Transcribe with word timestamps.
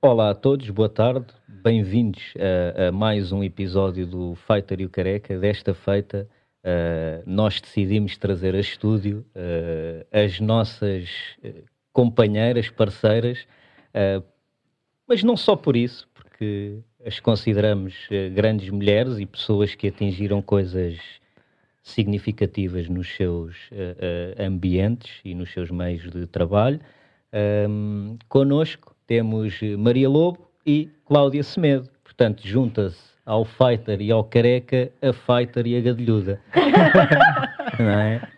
Olá 0.00 0.30
a 0.30 0.34
todos, 0.34 0.68
boa 0.70 0.88
tarde, 0.88 1.26
bem-vindos 1.46 2.34
a, 2.36 2.88
a, 2.88 2.92
mais 2.92 3.30
um 3.30 3.44
episódio 3.44 4.04
do 4.04 4.34
Fighter 4.34 4.80
e 4.80 4.84
o 4.84 4.90
Careca. 4.90 5.38
Desta 5.38 5.72
feita, 5.72 6.28
uh, 6.64 7.22
nós 7.24 7.60
decidimos 7.60 8.16
trazer 8.16 8.56
a 8.56 8.58
estúdio 8.58 9.24
uh, 9.36 10.04
as 10.10 10.40
nossas 10.40 11.08
uh, 11.44 11.62
companheiras, 11.92 12.68
parceiras, 12.68 13.46
mas 15.06 15.22
não 15.22 15.36
só 15.36 15.54
por 15.54 15.76
isso, 15.76 16.08
porque 16.14 16.80
as 17.04 17.20
consideramos 17.20 18.08
grandes 18.34 18.70
mulheres 18.70 19.18
e 19.18 19.26
pessoas 19.26 19.74
que 19.74 19.88
atingiram 19.88 20.40
coisas 20.40 20.98
significativas 21.82 22.88
nos 22.88 23.14
seus 23.16 23.56
ambientes 24.38 25.20
e 25.24 25.34
nos 25.34 25.52
seus 25.52 25.70
meios 25.70 26.08
de 26.10 26.26
trabalho. 26.26 26.80
Um, 27.68 28.18
conosco 28.28 28.94
temos 29.06 29.58
Maria 29.78 30.08
Lobo 30.08 30.48
e 30.66 30.90
Cláudia 31.06 31.42
Semedo. 31.42 31.88
Portanto, 32.04 32.46
junta-se 32.46 33.12
ao 33.24 33.44
Fighter 33.44 34.00
e 34.00 34.10
ao 34.10 34.22
Careca 34.24 34.90
a 35.00 35.12
Fighter 35.12 35.66
e 35.66 35.76
a 35.76 35.80
Gadelhuda. 35.80 36.40
Não 37.78 37.88
é? 37.88 38.28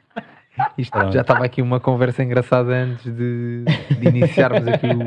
Isto 0.79 1.11
já 1.11 1.23
estava 1.23 1.45
aqui 1.45 1.61
uma 1.61 1.81
conversa 1.81 2.23
engraçada 2.23 2.73
antes 2.73 3.05
de, 3.05 3.65
de 3.99 4.09
iniciarmos 4.09 4.69
aqui 4.69 4.87
o, 4.87 5.01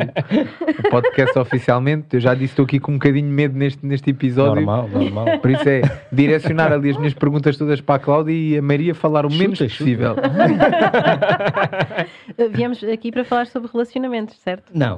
o, 0.79 0.89
podcast 0.89 1.39
oficialmente. 1.39 2.07
Eu 2.13 2.19
já 2.19 2.33
disse 2.33 2.51
estou 2.51 2.65
aqui 2.65 2.79
com 2.79 2.91
um 2.91 2.95
bocadinho 2.95 3.27
de 3.27 3.33
medo 3.33 3.57
neste, 3.57 3.85
neste 3.85 4.09
episódio. 4.09 4.55
Normal, 4.55 4.89
normal. 4.89 5.39
Por 5.39 5.51
isso 5.51 5.69
é 5.69 5.81
direcionar 6.11 6.73
ali 6.73 6.89
as 6.89 6.97
minhas 6.97 7.13
perguntas 7.13 7.55
todas 7.55 7.79
para 7.79 7.95
a 7.95 7.99
Cláudia 7.99 8.33
e 8.33 8.57
a 8.57 8.61
Maria 8.61 8.93
falar 8.93 9.25
o 9.25 9.29
chuta, 9.29 9.41
menos 9.41 9.59
chuta. 9.59 9.69
possível. 9.69 10.15
Viemos 12.51 12.83
aqui 12.83 13.09
para 13.11 13.23
falar 13.23 13.47
sobre 13.47 13.69
relacionamentos, 13.71 14.35
certo? 14.39 14.69
Não. 14.73 14.97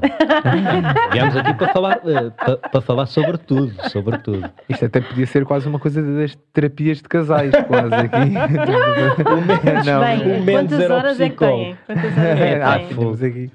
Viemos 1.12 1.36
aqui 1.36 1.54
para 1.54 1.68
falar, 1.68 1.98
uh, 1.98 2.32
para, 2.32 2.58
para, 2.58 2.82
falar 2.82 3.06
sobre 3.06 3.38
tudo, 3.38 3.72
sobre 3.90 4.18
tudo. 4.18 4.50
Isto 4.68 4.86
até 4.86 5.00
podia 5.00 5.28
ser 5.28 5.46
quase 5.46 5.68
uma 5.68 5.78
coisa 5.80 6.02
das 6.02 6.36
terapias 6.54 6.98
de 6.98 7.04
casais, 7.04 7.52
quase 7.68 7.94
aqui. 7.94 8.18
o 9.30 9.42
menos, 9.46 9.86
não, 9.86 10.02
bem, 10.02 10.39
Quantas 10.46 10.90
horas 10.90 11.20
é 11.20 11.30
que 11.30 11.38
têm? 11.38 11.78
Quantas 11.86 12.18
horas 12.18 12.40
é 12.40 12.56
que 12.56 12.62
ah, 12.64 12.80
temos 12.88 13.24
aqui. 13.24 13.52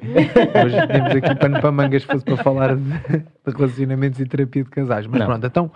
Hoje 0.65 0.87
temos 0.87 1.11
aqui 1.11 1.35
pano 1.37 1.61
para 1.61 1.73
mangas 1.73 2.03
se 2.03 2.09
fosse 2.09 2.25
para 2.25 2.37
falar 2.39 2.77
de, 2.77 2.83
de, 2.83 3.57
relacionamentos 3.57 4.21
e 4.21 4.27
terapia 4.27 4.65
de 4.65 4.71
casais. 4.71 5.07
Mas 5.07 5.21
não. 5.21 5.27
pronto, 5.27 5.47
então. 5.47 5.71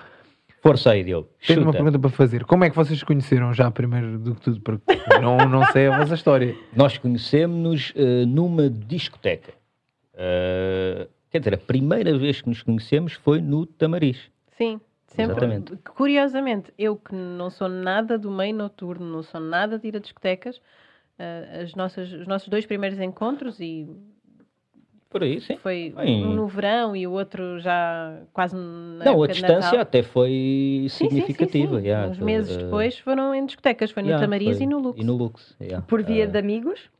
Força 0.60 0.90
aí, 0.90 1.04
Diogo. 1.04 1.28
Tenho 1.46 1.62
uma 1.62 1.72
pergunta 1.72 1.98
para 1.98 2.10
fazer. 2.10 2.44
Como 2.44 2.64
é 2.64 2.70
que 2.70 2.74
vocês 2.74 2.98
se 2.98 3.04
conheceram 3.04 3.52
já 3.54 3.70
primeiro 3.70 4.18
do 4.18 4.34
que 4.34 4.40
tudo? 4.40 4.60
Porque 4.60 4.98
não, 5.20 5.36
não 5.48 5.64
sei 5.66 5.86
a 5.86 5.96
vossa 5.96 6.14
história. 6.14 6.54
Nós 6.74 6.98
conhecemos-nos 6.98 7.90
uh, 7.90 8.26
numa 8.26 8.68
discoteca. 8.68 9.52
Uh, 10.14 11.08
quer 11.30 11.38
dizer, 11.38 11.54
a 11.54 11.58
primeira 11.58 12.18
vez 12.18 12.40
que 12.40 12.48
nos 12.48 12.62
conhecemos 12.62 13.12
foi 13.12 13.40
no 13.40 13.66
Tamariz. 13.66 14.18
Sim. 14.56 14.80
Sempre, 15.08 15.32
Exatamente. 15.32 15.76
curiosamente, 15.96 16.72
eu 16.78 16.94
que 16.94 17.14
não 17.14 17.48
sou 17.48 17.68
nada 17.68 18.18
do 18.18 18.30
meio 18.30 18.54
noturno, 18.54 19.06
não 19.06 19.22
sou 19.22 19.40
nada 19.40 19.78
de 19.78 19.88
ir 19.88 19.96
a 19.96 19.98
discotecas, 19.98 20.60
uh, 21.18 21.62
as 21.62 21.74
nossas, 21.74 22.12
os 22.12 22.26
nossos 22.26 22.48
dois 22.48 22.66
primeiros 22.66 22.98
encontros 23.00 23.60
e 23.60 23.86
por 25.10 25.22
aí, 25.22 25.40
sim. 25.40 25.56
Foi 25.56 25.94
um 25.96 26.34
no 26.34 26.46
verão 26.46 26.94
e 26.94 27.06
o 27.06 27.12
outro 27.12 27.58
já 27.60 28.20
quase 28.30 28.54
na 28.54 29.06
Não, 29.06 29.22
a 29.22 29.26
distância 29.26 29.80
até 29.80 30.02
foi 30.02 30.86
significativa. 30.90 31.76
Sim, 31.76 31.76
sim, 31.76 31.80
sim, 31.80 31.86
yeah, 31.86 32.10
Uns 32.10 32.18
meses 32.18 32.56
uh, 32.56 32.58
depois 32.58 32.98
foram 32.98 33.34
em 33.34 33.46
discotecas, 33.46 33.90
foi 33.90 34.02
no 34.02 34.10
yeah, 34.10 34.22
Tamariz 34.22 34.60
e 34.60 34.66
no 34.66 34.78
Lux. 34.78 35.00
E 35.00 35.04
no 35.04 35.16
Lux, 35.16 35.56
yeah. 35.60 35.84
Por 35.86 36.02
via 36.02 36.26
uh, 36.26 36.30
de 36.30 36.38
amigos? 36.38 36.90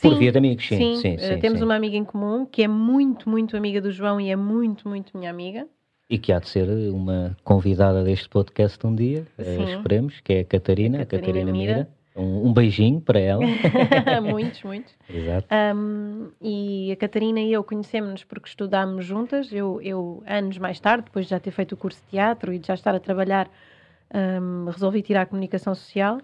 Por 0.00 0.18
via 0.18 0.32
de 0.32 0.38
amigos, 0.38 0.66
sim. 0.66 0.76
sim, 0.76 0.96
sim, 0.96 1.18
sim 1.18 1.38
temos 1.38 1.60
uma 1.60 1.76
amiga 1.76 1.96
em 1.96 2.04
comum 2.04 2.44
que 2.44 2.62
é 2.62 2.68
muito, 2.68 3.28
muito 3.28 3.56
amiga 3.56 3.80
do 3.80 3.92
João 3.92 4.20
e 4.20 4.30
é 4.30 4.36
muito, 4.36 4.88
muito 4.88 5.16
minha 5.16 5.30
amiga. 5.30 5.68
E 6.08 6.18
que 6.18 6.32
há 6.32 6.40
de 6.40 6.48
ser 6.48 6.68
uma 6.90 7.36
convidada 7.44 8.02
deste 8.02 8.28
podcast 8.28 8.84
um 8.86 8.94
dia, 8.94 9.24
esperemos, 9.38 10.18
que 10.20 10.32
é 10.32 10.40
a 10.40 10.44
Catarina, 10.44 11.02
a 11.02 11.06
Catarina, 11.06 11.28
a 11.28 11.32
Catarina 11.32 11.52
Mira. 11.52 11.74
Mira 11.74 12.01
um, 12.14 12.48
um, 12.48 12.52
beijinho 12.52 13.00
para 13.00 13.18
ela. 13.18 13.42
muitos, 14.22 14.62
muitos. 14.62 14.94
Exato. 15.08 15.48
Um, 15.74 16.30
e 16.40 16.92
a 16.92 16.96
Catarina 16.96 17.40
e 17.40 17.52
eu 17.52 17.64
conhecemos-nos 17.64 18.24
porque 18.24 18.48
estudámos 18.48 19.04
juntas. 19.04 19.52
Eu, 19.52 19.80
eu, 19.80 20.22
anos 20.26 20.58
mais 20.58 20.78
tarde, 20.78 21.04
depois 21.04 21.26
de 21.26 21.30
já 21.30 21.40
ter 21.40 21.50
feito 21.50 21.72
o 21.72 21.76
curso 21.76 22.00
de 22.02 22.10
teatro 22.10 22.52
e 22.52 22.58
de 22.58 22.66
já 22.66 22.74
estar 22.74 22.94
a 22.94 23.00
trabalhar, 23.00 23.50
um, 24.14 24.66
resolvi 24.66 25.02
tirar 25.02 25.22
a 25.22 25.26
comunicação 25.26 25.74
social 25.74 26.18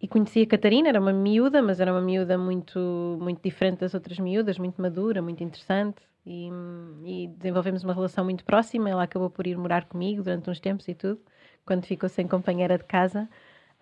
e 0.00 0.06
conheci 0.06 0.42
a 0.42 0.46
Catarina. 0.46 0.88
Era 0.88 1.00
uma 1.00 1.12
miúda, 1.12 1.62
mas 1.62 1.80
era 1.80 1.90
uma 1.90 2.02
miúda 2.02 2.36
muito, 2.36 3.18
muito 3.20 3.42
diferente 3.42 3.80
das 3.80 3.94
outras 3.94 4.18
miúdas, 4.18 4.58
muito 4.58 4.80
madura, 4.80 5.22
muito 5.22 5.42
interessante. 5.42 6.02
E, 6.26 6.50
e 7.04 7.28
desenvolvemos 7.28 7.82
uma 7.84 7.94
relação 7.94 8.24
muito 8.24 8.44
próxima. 8.44 8.90
Ela 8.90 9.04
acabou 9.04 9.30
por 9.30 9.46
ir 9.46 9.56
morar 9.56 9.86
comigo 9.86 10.22
durante 10.22 10.50
uns 10.50 10.60
tempos 10.60 10.86
e 10.88 10.94
tudo, 10.94 11.20
quando 11.64 11.86
ficou 11.86 12.08
sem 12.08 12.28
companheira 12.28 12.76
de 12.76 12.84
casa. 12.84 13.28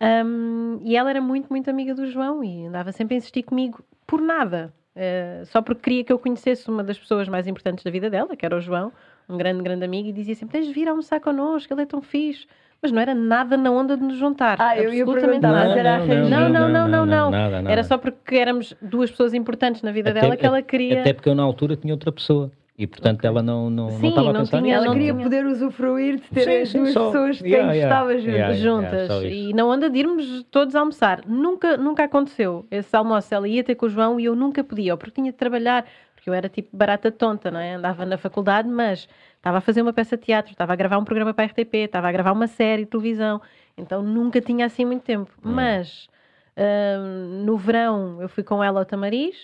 Um, 0.00 0.80
e 0.82 0.96
ela 0.96 1.10
era 1.10 1.20
muito, 1.20 1.48
muito 1.48 1.70
amiga 1.70 1.94
do 1.94 2.06
João 2.06 2.42
e 2.42 2.66
andava 2.66 2.90
sempre 2.92 3.14
a 3.14 3.18
insistir 3.18 3.42
comigo 3.42 3.84
por 4.06 4.20
nada. 4.20 4.72
Uh, 4.94 5.46
só 5.46 5.62
porque 5.62 5.82
queria 5.82 6.04
que 6.04 6.12
eu 6.12 6.18
conhecesse 6.18 6.68
uma 6.68 6.84
das 6.84 6.98
pessoas 6.98 7.28
mais 7.28 7.46
importantes 7.46 7.82
da 7.84 7.90
vida 7.90 8.10
dela, 8.10 8.36
que 8.36 8.44
era 8.44 8.56
o 8.56 8.60
João, 8.60 8.92
um 9.28 9.36
grande, 9.36 9.62
grande 9.62 9.84
amigo, 9.84 10.08
e 10.08 10.12
dizia 10.12 10.34
sempre: 10.34 10.58
Tens 10.58 10.66
de 10.66 10.72
vir 10.72 10.88
almoçar 10.88 11.20
connosco, 11.20 11.72
ele 11.72 11.82
é 11.82 11.86
tão 11.86 12.02
fixe. 12.02 12.46
Mas 12.82 12.90
não 12.90 13.00
era 13.00 13.14
nada 13.14 13.56
na 13.56 13.70
onda 13.70 13.96
de 13.96 14.02
nos 14.02 14.16
juntar. 14.16 14.56
Ah, 14.60 14.76
eu 14.76 14.92
ia 14.92 15.06
perguntar, 15.06 15.52
mas 15.52 15.76
era 15.76 15.98
não, 16.04 16.48
não, 16.48 16.68
não, 16.68 16.68
não, 16.68 16.88
não, 16.88 17.06
não, 17.06 17.30
nada, 17.30 17.70
Era 17.70 17.84
só 17.84 17.96
porque 17.96 18.34
éramos 18.34 18.74
duas 18.82 19.08
pessoas 19.08 19.32
importantes 19.34 19.82
na 19.82 19.92
vida 19.92 20.10
até, 20.10 20.20
dela 20.20 20.36
que 20.36 20.44
ela 20.44 20.60
queria. 20.60 21.00
Até 21.00 21.12
porque 21.12 21.28
eu 21.28 21.34
na 21.36 21.44
altura 21.44 21.76
tinha 21.76 21.94
outra 21.94 22.10
pessoa. 22.10 22.50
E 22.76 22.86
portanto 22.86 23.18
okay. 23.18 23.28
ela 23.28 23.42
não, 23.42 23.68
não, 23.68 23.90
Sim, 23.90 24.02
não 24.02 24.08
estava 24.08 24.30
a 24.30 24.32
pensar 24.32 24.62
tinha, 24.62 24.76
nisso. 24.76 24.86
Ela 24.86 24.94
queria 24.94 25.14
poder 25.14 25.46
usufruir 25.46 26.16
de 26.16 26.28
ter 26.28 26.44
sim, 26.44 26.62
as 26.62 26.72
duas 26.72 26.92
só, 26.92 27.06
pessoas 27.06 27.42
que 27.42 27.48
yeah, 27.48 27.72
yeah, 27.72 27.94
estava 27.94 28.14
yeah, 28.14 28.54
juntas. 28.54 29.10
e 29.24 29.52
na 29.52 29.64
onda 29.66 29.90
de 29.90 29.98
irmos 29.98 30.42
todos 30.50 30.74
almoçar. 30.74 31.22
Nunca, 31.26 31.76
nunca 31.76 32.04
aconteceu. 32.04 32.66
Esse 32.70 32.96
almoço 32.96 33.32
ela 33.34 33.46
ia 33.46 33.62
ter 33.62 33.74
com 33.74 33.86
o 33.86 33.88
João 33.90 34.18
e 34.18 34.24
eu 34.24 34.34
nunca 34.34 34.64
podia, 34.64 34.96
porque 34.96 35.20
tinha 35.20 35.30
de 35.30 35.36
trabalhar, 35.36 35.84
porque 36.14 36.30
eu 36.30 36.34
era 36.34 36.48
tipo 36.48 36.74
barata 36.74 37.12
tonta, 37.12 37.50
não 37.50 37.60
é? 37.60 37.74
Andava 37.74 38.06
na 38.06 38.16
faculdade, 38.16 38.68
mas 38.68 39.06
estava 39.36 39.58
a 39.58 39.60
fazer 39.60 39.82
uma 39.82 39.92
peça 39.92 40.16
de 40.16 40.24
teatro, 40.24 40.52
estava 40.52 40.72
a 40.72 40.76
gravar 40.76 40.96
um 40.96 41.04
programa 41.04 41.34
para 41.34 41.44
a 41.44 41.48
RTP, 41.48 41.74
estava 41.74 42.08
a 42.08 42.12
gravar 42.12 42.32
uma 42.32 42.46
série 42.46 42.84
de 42.84 42.90
televisão. 42.90 43.40
Então 43.76 44.02
nunca 44.02 44.40
tinha 44.40 44.64
assim 44.64 44.86
muito 44.86 45.02
tempo. 45.02 45.30
Hum. 45.44 45.52
Mas 45.52 46.08
hum, 46.56 47.44
no 47.44 47.58
verão 47.58 48.22
eu 48.22 48.30
fui 48.30 48.42
com 48.42 48.64
ela 48.64 48.80
ao 48.80 48.86
Tamariz 48.86 49.36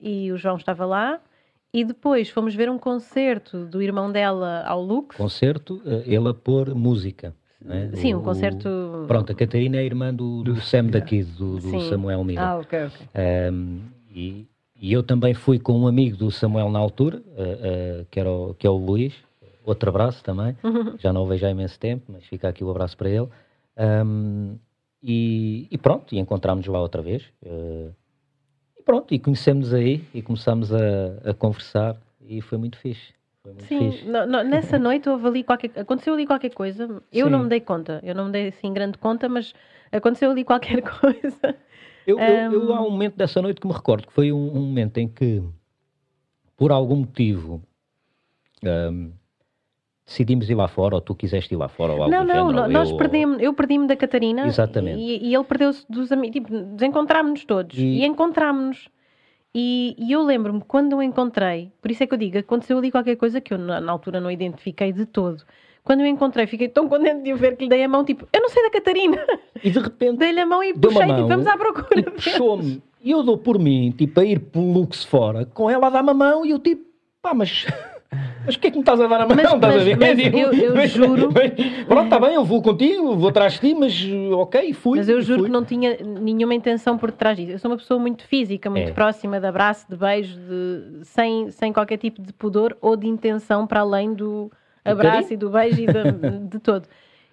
e 0.00 0.32
o 0.32 0.36
João 0.36 0.56
estava 0.56 0.84
lá 0.84 1.20
e 1.72 1.84
depois 1.84 2.28
fomos 2.28 2.54
ver 2.54 2.68
um 2.68 2.78
concerto 2.78 3.64
do 3.64 3.80
irmão 3.80 4.12
dela 4.12 4.62
ao 4.66 4.82
Lux. 4.82 5.16
Concerto, 5.16 5.80
eh, 5.86 6.02
ele 6.06 6.28
a 6.28 6.34
pôr 6.34 6.74
música. 6.74 7.34
É? 7.68 7.96
Sim, 7.96 8.14
um 8.14 8.22
concerto. 8.22 8.68
Pronto, 9.06 9.32
a 9.32 9.34
Catarina 9.34 9.76
é 9.76 9.84
irmã 9.84 10.12
do, 10.12 10.42
do, 10.42 10.56
Sam 10.60 10.86
daqui, 10.86 11.22
do, 11.22 11.58
do 11.58 11.80
Samuel 11.88 12.24
Mira. 12.24 12.42
Ah, 12.42 12.58
ok, 12.58 12.86
ok. 12.86 13.06
Um, 13.52 13.80
e, 14.10 14.46
e, 14.80 14.92
eu 14.92 15.02
também 15.02 15.32
fui 15.32 15.58
com 15.58 15.78
um 15.78 15.86
amigo 15.86 16.16
do 16.16 16.30
Samuel 16.30 16.68
na 16.70 16.80
altura, 16.80 17.18
uh, 17.18 18.00
uh, 18.02 18.06
que, 18.10 18.18
era 18.18 18.30
o, 18.30 18.54
que 18.54 18.66
é 18.66 18.70
o 18.70 18.76
Luís. 18.76 19.14
Outro 19.64 19.90
abraço 19.90 20.24
também. 20.24 20.56
Já 20.98 21.12
não 21.12 21.22
o 21.22 21.26
vejo 21.26 21.46
há 21.46 21.50
imenso 21.50 21.78
tempo, 21.78 22.06
mas 22.08 22.24
fica 22.24 22.48
aqui 22.48 22.64
o 22.64 22.70
abraço 22.70 22.96
para 22.96 23.08
ele. 23.08 23.28
Um, 23.78 24.56
e, 25.00 25.68
e, 25.70 25.78
pronto, 25.78 26.12
e 26.12 26.18
encontramos 26.18 26.66
lá 26.66 26.80
outra 26.80 27.00
vez. 27.00 27.22
Uh, 27.44 27.92
e 28.82 28.84
pronto, 28.84 29.14
e 29.14 29.18
conhecemos 29.18 29.72
aí 29.72 30.04
e 30.12 30.20
começámos 30.20 30.72
a, 30.72 31.30
a 31.30 31.34
conversar 31.34 31.96
e 32.20 32.40
foi 32.40 32.58
muito 32.58 32.76
fixe. 32.76 33.14
Foi 33.42 33.52
muito 33.52 33.66
Sim, 33.66 33.92
fixe. 33.92 34.06
No, 34.06 34.26
no, 34.26 34.42
nessa 34.42 34.78
noite 34.78 35.08
houve 35.08 35.26
ali 35.26 35.44
qualquer, 35.44 35.70
aconteceu 35.76 36.14
ali 36.14 36.26
qualquer 36.26 36.52
coisa. 36.52 37.02
Eu 37.12 37.26
Sim. 37.26 37.32
não 37.32 37.44
me 37.44 37.48
dei 37.48 37.60
conta, 37.60 38.00
eu 38.02 38.14
não 38.14 38.26
me 38.26 38.32
dei 38.32 38.48
assim 38.48 38.72
grande 38.72 38.98
conta, 38.98 39.28
mas 39.28 39.54
aconteceu 39.92 40.30
ali 40.32 40.44
qualquer 40.44 40.82
coisa. 41.00 41.56
Eu, 42.06 42.16
um... 42.18 42.20
eu, 42.20 42.52
eu, 42.52 42.74
há 42.74 42.80
um 42.80 42.90
momento 42.90 43.16
dessa 43.16 43.40
noite 43.40 43.60
que 43.60 43.66
me 43.66 43.72
recordo 43.72 44.06
que 44.06 44.12
foi 44.12 44.32
um, 44.32 44.56
um 44.56 44.60
momento 44.60 44.98
em 44.98 45.06
que, 45.06 45.40
por 46.56 46.72
algum 46.72 46.96
motivo, 46.96 47.62
um, 48.64 49.12
decidimos 50.04 50.50
ir 50.50 50.54
lá 50.54 50.68
fora, 50.68 50.96
ou 50.96 51.00
tu 51.00 51.14
quiseste 51.14 51.54
ir 51.54 51.56
lá 51.56 51.68
fora, 51.68 51.92
ou 51.92 52.02
algo 52.02 52.10
Não, 52.10 52.24
não, 52.24 52.50
género, 52.50 52.72
nós 52.72 52.90
eu... 52.90 52.96
perdemos, 52.96 53.40
eu 53.40 53.54
perdi-me 53.54 53.86
da 53.86 53.96
Catarina. 53.96 54.46
Exatamente. 54.46 55.00
E, 55.00 55.28
e 55.28 55.34
ele 55.34 55.44
perdeu-se 55.44 55.84
dos 55.88 56.10
amigos, 56.12 56.34
tipo, 56.34 56.50
desencontrámos-nos 56.50 57.44
todos. 57.44 57.78
E, 57.78 57.82
e 57.82 58.04
encontrámos-nos. 58.04 58.88
E, 59.54 59.94
e, 59.98 60.12
eu 60.12 60.22
lembro-me, 60.22 60.62
quando 60.62 60.96
o 60.96 61.02
encontrei, 61.02 61.70
por 61.80 61.90
isso 61.90 62.02
é 62.02 62.06
que 62.06 62.14
eu 62.14 62.18
digo, 62.18 62.38
aconteceu 62.38 62.78
ali 62.78 62.90
qualquer 62.90 63.16
coisa 63.16 63.40
que 63.40 63.52
eu 63.52 63.58
na, 63.58 63.80
na 63.80 63.92
altura 63.92 64.18
não 64.18 64.30
identifiquei 64.30 64.92
de 64.92 65.04
todo. 65.04 65.44
Quando 65.84 66.00
eu 66.00 66.06
encontrei, 66.06 66.46
fiquei 66.46 66.68
tão 66.68 66.88
contente 66.88 67.22
de 67.22 67.32
o 67.32 67.36
ver 67.36 67.56
que 67.56 67.64
lhe 67.64 67.70
dei 67.70 67.82
a 67.82 67.88
mão, 67.88 68.04
tipo, 68.04 68.26
eu 68.32 68.40
não 68.40 68.48
sei 68.48 68.62
da 68.62 68.70
Catarina. 68.70 69.18
E 69.62 69.70
de 69.70 69.78
repente. 69.78 70.18
Dei-lhe 70.18 70.40
a 70.40 70.46
mão 70.46 70.62
e 70.62 70.72
puxei, 70.72 71.06
mão, 71.06 71.16
tipo, 71.16 71.28
vamos 71.28 71.46
à 71.46 71.56
procura. 71.56 72.00
E 72.00 72.02
puxou-me. 72.02 72.82
E 73.02 73.10
eu 73.10 73.22
dou 73.22 73.36
por 73.36 73.58
mim, 73.58 73.90
tipo, 73.90 74.20
a 74.20 74.24
ir 74.24 74.38
pelo 74.38 74.72
Lux 74.72 75.04
fora, 75.04 75.44
com 75.44 75.68
ela 75.68 75.88
a 75.88 75.90
dar-me 75.90 76.10
a 76.10 76.14
mão 76.14 76.46
e 76.46 76.50
eu, 76.50 76.58
tipo, 76.58 76.84
pá, 77.20 77.34
mas 77.34 77.66
Mas 78.44 78.56
porquê 78.56 78.68
é 78.68 78.70
que 78.70 78.76
me 78.76 78.82
estás 78.82 79.00
a 79.00 79.06
dar 79.06 79.20
a 79.22 79.26
mão? 79.26 79.36
Mas, 79.36 79.44
estás 79.52 79.60
mas, 79.74 79.82
a 79.82 79.84
ver? 79.84 79.96
mas 79.96 80.18
eu, 80.18 80.52
eu 80.52 80.74
Mas- 80.76 80.90
juro, 80.90 81.30
mas- 81.32 81.84
pronto, 81.86 82.04
está 82.04 82.18
bem, 82.20 82.34
eu 82.34 82.44
vou 82.44 82.60
contigo, 82.60 83.16
vou 83.16 83.28
atrás 83.30 83.54
de 83.54 83.60
ti, 83.60 83.74
mas 83.74 84.04
ok, 84.32 84.72
fui. 84.72 84.98
mas 84.98 85.08
eu 85.08 85.20
juro 85.22 85.40
fui. 85.40 85.48
que 85.48 85.52
não 85.52 85.64
tinha 85.64 85.96
nenhuma 86.02 86.54
intenção 86.54 86.98
por 86.98 87.10
detrás 87.10 87.36
disso. 87.36 87.52
Eu 87.52 87.58
sou 87.58 87.70
uma 87.70 87.76
pessoa 87.76 88.00
muito 88.00 88.24
física, 88.26 88.68
muito 88.68 88.88
É. 88.88 88.92
próxima 88.92 89.38
de 89.40 89.46
abraço, 89.46 89.86
de 89.88 89.96
beijo, 89.96 90.36
de, 90.38 91.04
sem, 91.04 91.50
sem 91.50 91.72
qualquer 91.72 91.98
tipo 91.98 92.20
de 92.20 92.32
pudor 92.32 92.76
ou 92.80 92.96
de 92.96 93.06
intenção 93.06 93.66
para 93.66 93.80
além 93.80 94.12
do 94.12 94.50
abraço 94.84 95.32
e 95.32 95.36
do 95.36 95.48
beijo 95.48 95.80
e 95.80 95.86
de, 95.86 96.12
de 96.50 96.58
todo. 96.58 96.86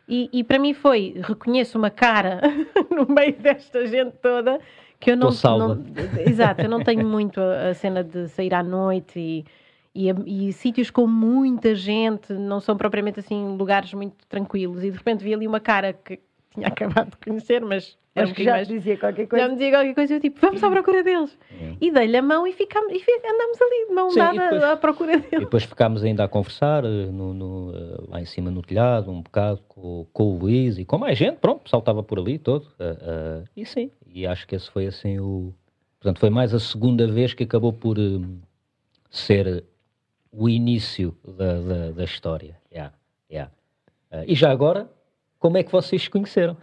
E, 0.08 0.30
e 0.32 0.44
para 0.44 0.58
mim 0.60 0.74
foi, 0.74 1.16
reconheço 1.24 1.78
uma 1.78 1.90
cara 1.90 2.42
no 2.90 3.08
meio 3.14 3.34
desta 3.34 3.86
gente 3.88 4.12
toda 4.22 4.60
que 5.00 5.12
eu 5.12 5.16
não, 5.18 5.30
não- 5.58 5.84
exato, 6.28 6.62
eu 6.62 6.70
não 6.70 6.84
tenho 6.84 7.08
muito 7.08 7.40
a, 7.40 7.70
a 7.70 7.74
cena 7.74 8.04
de 8.04 8.28
sair 8.28 8.54
à 8.54 8.62
noite 8.62 9.18
e, 9.20 9.46
e, 9.94 10.10
e 10.48 10.54
sítios 10.54 10.90
com 10.92 11.08
muita 11.08 11.74
gente 11.76 12.34
não 12.34 12.60
são 12.60 12.78
propriamente 12.78 13.20
assim 13.20 13.56
lugares 13.58 13.94
muito 13.94 14.16
tranquilos 14.28 14.84
e 14.84 14.92
de 14.92 14.98
repente 14.98 15.24
vi 15.24 15.34
ali 15.34 15.48
uma 15.48 15.60
cara 15.60 15.94
que 15.94 16.20
tinha 16.54 16.68
acabado 16.70 17.12
de 17.12 17.18
conhecer, 17.18 17.62
mas 17.62 17.98
era 18.16 18.28
um 18.28 18.34
já 18.36 18.52
mais 18.52 18.68
dizia 18.68 18.98
qualquer 18.98 19.24
já 19.24 19.28
coisa. 19.30 19.48
me 19.48 19.54
dizia 19.54 19.72
qualquer 19.72 19.94
coisa, 19.96 20.14
eu 20.16 20.20
tipo, 20.20 20.40
vamos 20.42 20.64
à 20.64 20.70
procura 20.70 21.04
deles. 21.04 21.38
E 21.80 21.92
dei-lhe 21.92 22.18
a 22.18 22.22
mão 22.22 22.46
e, 22.48 22.52
ficámos, 22.54 22.92
e 22.92 22.98
andámos 22.98 23.62
ali 23.62 23.88
de 23.88 23.94
mão 23.94 24.10
Sim, 24.10 24.20
e 24.20 24.22
dada 24.24 24.44
depois- 24.44 24.64
à 24.64 24.78
procura 24.78 25.14
E 25.14 25.18
deles. 25.22 25.40
depois 25.40 25.64
ficámos 25.64 26.04
ainda 26.04 26.24
a 26.24 26.28
conversar 26.28 26.84
eh, 26.84 27.06
no, 27.12 27.34
no, 27.34 27.72
eh, 27.74 28.04
lá 28.10 28.20
em 28.22 28.26
cima 28.26 28.50
no 28.52 28.62
telhado, 28.62 29.10
um 29.12 29.22
bocado 29.22 29.62
com, 29.70 30.06
com 30.12 30.24
o 30.36 30.38
Luís 30.40 30.78
e 30.80 30.86
com 30.86 30.98
mais 30.98 31.18
gente, 31.18 31.38
pronto, 31.38 31.60
o 31.62 31.64
pessoal 31.64 31.80
estava 31.80 32.04
por 32.04 32.20
ali 32.20 32.38
todo. 32.40 32.68
eh, 32.80 32.98
eh, 33.02 33.44
e 33.56 33.66
sim, 33.66 33.90
e 34.06 34.26
acho 34.28 34.46
que 34.48 34.56
esse 34.56 34.70
foi 34.70 34.88
assim 34.88 35.20
o. 35.20 35.54
Portanto, 36.00 36.20
foi 36.20 36.30
mais 36.30 36.54
a 36.54 36.60
segunda 36.60 37.06
vez 37.08 37.34
que 37.34 37.44
acabou 37.44 37.72
por 37.72 37.96
ser 39.10 39.64
o 40.32 40.48
início 40.50 41.16
da, 41.28 41.60
da, 41.60 41.92
da 41.92 42.04
história. 42.04 42.56
Yeah, 42.72 42.94
yeah. 43.32 43.52
Eh, 44.12 44.26
e 44.30 44.36
já 44.36 44.52
agora, 44.52 44.88
como 45.40 45.58
é 45.58 45.64
que 45.64 45.72
vocês 45.72 46.04
se 46.04 46.10
conheceram? 46.10 46.56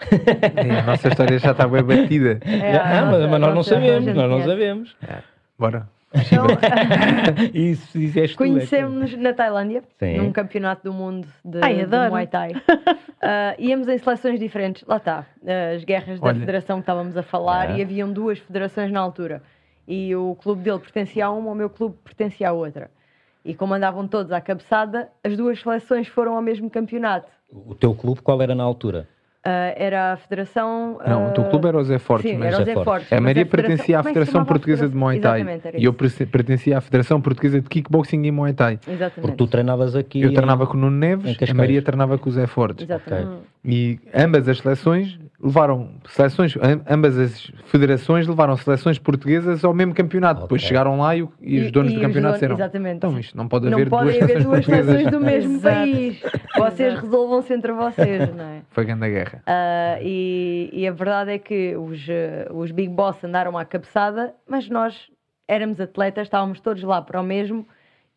É, 0.56 0.78
a 0.80 0.82
nossa 0.82 1.08
história 1.08 1.38
já 1.38 1.52
está 1.52 1.66
bem 1.66 1.82
batida. 1.82 2.38
É, 2.46 2.72
Já- 2.74 3.00
ah, 3.00 3.06
mas, 3.06 3.30
mas 3.30 3.40
nós 3.40 3.54
não 3.54 3.62
sabemos, 3.62 4.14
nós 4.14 4.30
não 4.30 4.42
sabemos. 4.44 4.96
Bora. 5.58 5.88
Então, 6.14 6.46
Isso 7.52 7.92
tu, 7.92 8.18
é 8.18 8.28
Conhecemos-nos 8.34 9.16
na 9.18 9.34
Tailândia, 9.34 9.82
Sim. 9.98 10.18
num 10.18 10.32
campeonato 10.32 10.84
do 10.84 10.92
mundo 10.92 11.26
de, 11.44 11.58
Ai, 11.62 11.84
de. 11.84 12.08
Muay 12.08 12.26
Thai. 12.26 12.52
Ah, 13.20 13.54
íamos 13.58 13.88
em 13.88 13.98
seleções 13.98 14.38
diferentes. 14.38 14.84
Lá 14.86 14.96
está, 14.96 15.26
as 15.74 15.84
guerras 15.84 16.20
da 16.20 16.28
Olha. 16.28 16.38
federação 16.38 16.76
que 16.78 16.82
estávamos 16.82 17.16
a 17.16 17.22
falar 17.22 17.70
Ah. 17.70 17.78
e 17.78 17.82
haviam 17.82 18.10
duas 18.12 18.38
federações 18.38 18.90
na 18.90 19.00
altura. 19.00 19.42
E 19.86 20.14
o 20.16 20.34
clube 20.36 20.62
dele 20.62 20.78
pertencia 20.78 21.26
a 21.26 21.30
uma, 21.30 21.50
o 21.50 21.54
meu 21.54 21.68
clube 21.68 21.96
pertencia 22.02 22.48
à 22.48 22.52
outra. 22.52 22.90
E 23.46 23.54
como 23.54 23.74
andavam 23.74 24.08
todos 24.08 24.32
à 24.32 24.40
cabeçada, 24.40 25.08
as 25.22 25.36
duas 25.36 25.60
seleções 25.60 26.08
foram 26.08 26.34
ao 26.34 26.42
mesmo 26.42 26.68
campeonato. 26.68 27.28
O 27.50 27.74
teu 27.74 27.94
clube 27.94 28.20
qual 28.20 28.42
era 28.42 28.54
na 28.54 28.64
altura? 28.64 29.06
Ah, 29.44 29.72
era 29.76 30.12
a 30.14 30.16
federação. 30.16 30.98
Não, 31.06 31.28
o 31.28 31.30
teu 31.32 31.44
ah, 31.44 31.48
clube 31.48 31.68
era 31.68 31.78
o 31.78 31.84
Zé 31.84 32.00
Fortes, 32.00 32.28
Sim, 32.28 32.36
mas 32.38 32.52
era 32.52 32.62
o 32.62 32.64
Zé 32.64 32.74
Fortes. 32.74 32.84
Fortes. 32.84 33.12
a 33.12 33.20
Maria 33.20 33.44
federação- 33.46 33.68
pertencia 33.68 33.96
à 33.96 34.00
é 34.00 34.02
Federação 34.02 34.40
a 34.40 34.44
Portuguesa 34.44 34.88
de? 34.88 34.96
Muay 34.96 35.20
Thai 35.20 35.46
e 35.76 35.84
eu 35.84 35.92
pertencia 35.94 36.76
à 36.76 36.80
Federação 36.80 37.20
Portuguesa 37.20 37.60
de 37.60 37.68
Kickboxing 37.68 38.24
e 38.24 38.32
Muay 38.32 38.52
Thai. 38.52 38.80
Exatamente. 38.88 39.20
Porque 39.20 39.36
tu 39.36 39.46
treinavas 39.46 39.94
aqui. 39.94 40.20
Eu 40.22 40.30
em- 40.32 40.34
treinava 40.34 40.66
com 40.66 40.76
o 40.76 40.80
Nuno 40.80 40.96
Neves, 40.96 41.36
a. 41.36 41.54
Maria 41.54 41.80
treinava 41.80 42.18
com 42.18 42.28
o 42.28 42.32
Zé 42.32 42.48
Fortes. 42.48 42.82
Exatamente. 42.84 43.42
E 43.64 44.00
ambas 44.12 44.48
as 44.48 44.58
seleções 44.58 45.16
levaram 45.42 45.90
seleções, 46.08 46.56
am- 46.56 46.82
ambas 46.88 47.18
as 47.18 47.50
federações 47.66 48.26
levaram 48.26 48.56
seleções 48.56 48.98
portuguesas 48.98 49.64
ao 49.64 49.74
mesmo 49.74 49.94
campeonato. 49.94 50.42
Depois 50.42 50.60
Ok. 50.62 50.68
chegaram 50.68 50.98
lá 50.98 51.14
e, 51.16 51.26
e 51.40 51.60
os 51.60 51.70
donos 51.70 51.92
do 51.92 51.98
os 52.00 52.06
campeonato 52.06 52.34
disseram: 52.34 52.54
Exatamente. 52.56 52.96
Então 52.96 53.18
isto 53.18 53.36
não 53.36 53.46
pode 53.48 53.66
não 53.66 53.74
haver 53.74 53.88
podem 53.90 54.12
duas 54.12 54.22
haver 54.22 54.42
seleções 54.42 54.66
duas 54.66 54.84
seleções 54.86 55.10
do 55.10 55.20
mesmo 55.20 55.60
país. 55.60 56.20
Vocês 56.56 56.94
resolvam-se 57.00 57.52
entre 57.52 57.72
vocês, 57.72 58.28
não 58.34 58.44
é? 58.44 58.62
Foi 58.70 58.84
grande 58.84 59.04
a 59.04 59.08
guerra. 59.08 59.42
Ah, 59.46 59.98
e, 60.00 60.70
e 60.72 60.86
a 60.88 60.92
verdade 60.92 61.32
é 61.32 61.38
que 61.38 61.76
os, 61.76 62.06
eh, 62.08 62.48
os 62.50 62.70
Big 62.70 62.88
Boss 62.88 63.22
andaram 63.24 63.56
à 63.58 63.64
cabeçada, 63.64 64.34
mas 64.48 64.68
nós 64.68 64.94
éramos 65.48 65.80
atletas, 65.80 66.26
estávamos 66.26 66.60
todos 66.60 66.82
lá 66.82 67.00
para 67.02 67.20
o 67.20 67.24
mesmo 67.24 67.66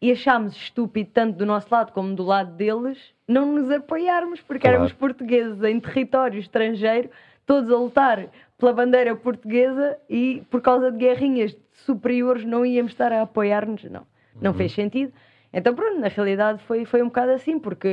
e 0.02 0.12
achámos 0.12 0.56
estúpido, 0.56 1.10
tanto 1.14 1.38
do 1.38 1.46
nosso 1.46 1.68
lado 1.72 1.92
como 1.92 2.16
do 2.16 2.24
lado 2.24 2.54
deles, 2.54 2.98
não 3.28 3.54
nos 3.54 3.70
apoiarmos, 3.70 4.42
porque 4.42 4.62
Claro. 4.62 4.76
éramos 4.78 4.94
portugueses 4.94 5.62
em 5.64 5.80
território 5.80 6.40
estrangeiro, 6.40 7.10
todos 7.46 7.70
a 7.72 7.76
lutar 7.78 8.28
pela 8.58 8.74
bandeira 8.74 9.16
portuguesa 9.16 9.98
e 10.10 10.44
por 10.50 10.62
causa 10.62 10.92
de 10.92 10.98
guerrinhas 10.98 11.56
superiores 11.74 12.46
não 12.46 12.66
íamos 12.66 12.92
estar 12.92 13.12
a 13.12 13.24
apoiar-nos, 13.24 13.84
não. 13.86 14.06
Não 14.42 14.54
fez 14.54 14.72
sentido. 14.72 15.12
Então, 15.52 15.74
pronto, 15.74 16.00
na 16.00 16.08
realidade 16.08 16.64
foi, 16.64 16.86
foi 16.86 17.02
um 17.02 17.08
bocado 17.08 17.32
assim, 17.32 17.60
porque 17.60 17.88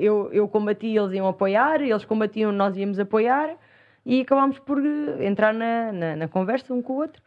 eu, 0.00 0.30
eu 0.32 0.48
combati, 0.48 0.88
eles 0.96 1.12
iam 1.12 1.28
apoiar, 1.28 1.80
eles 1.80 2.04
combatiam, 2.04 2.50
nós 2.50 2.76
íamos 2.76 2.98
apoiar 2.98 3.54
e 4.04 4.22
acabámos 4.22 4.58
por 4.58 4.82
entrar 5.20 5.52
na, 5.54 5.92
na, 5.92 6.16
na 6.16 6.28
conversa 6.28 6.72
um 6.74 6.82
com 6.82 6.94
o 6.94 6.96
outro. 6.96 7.22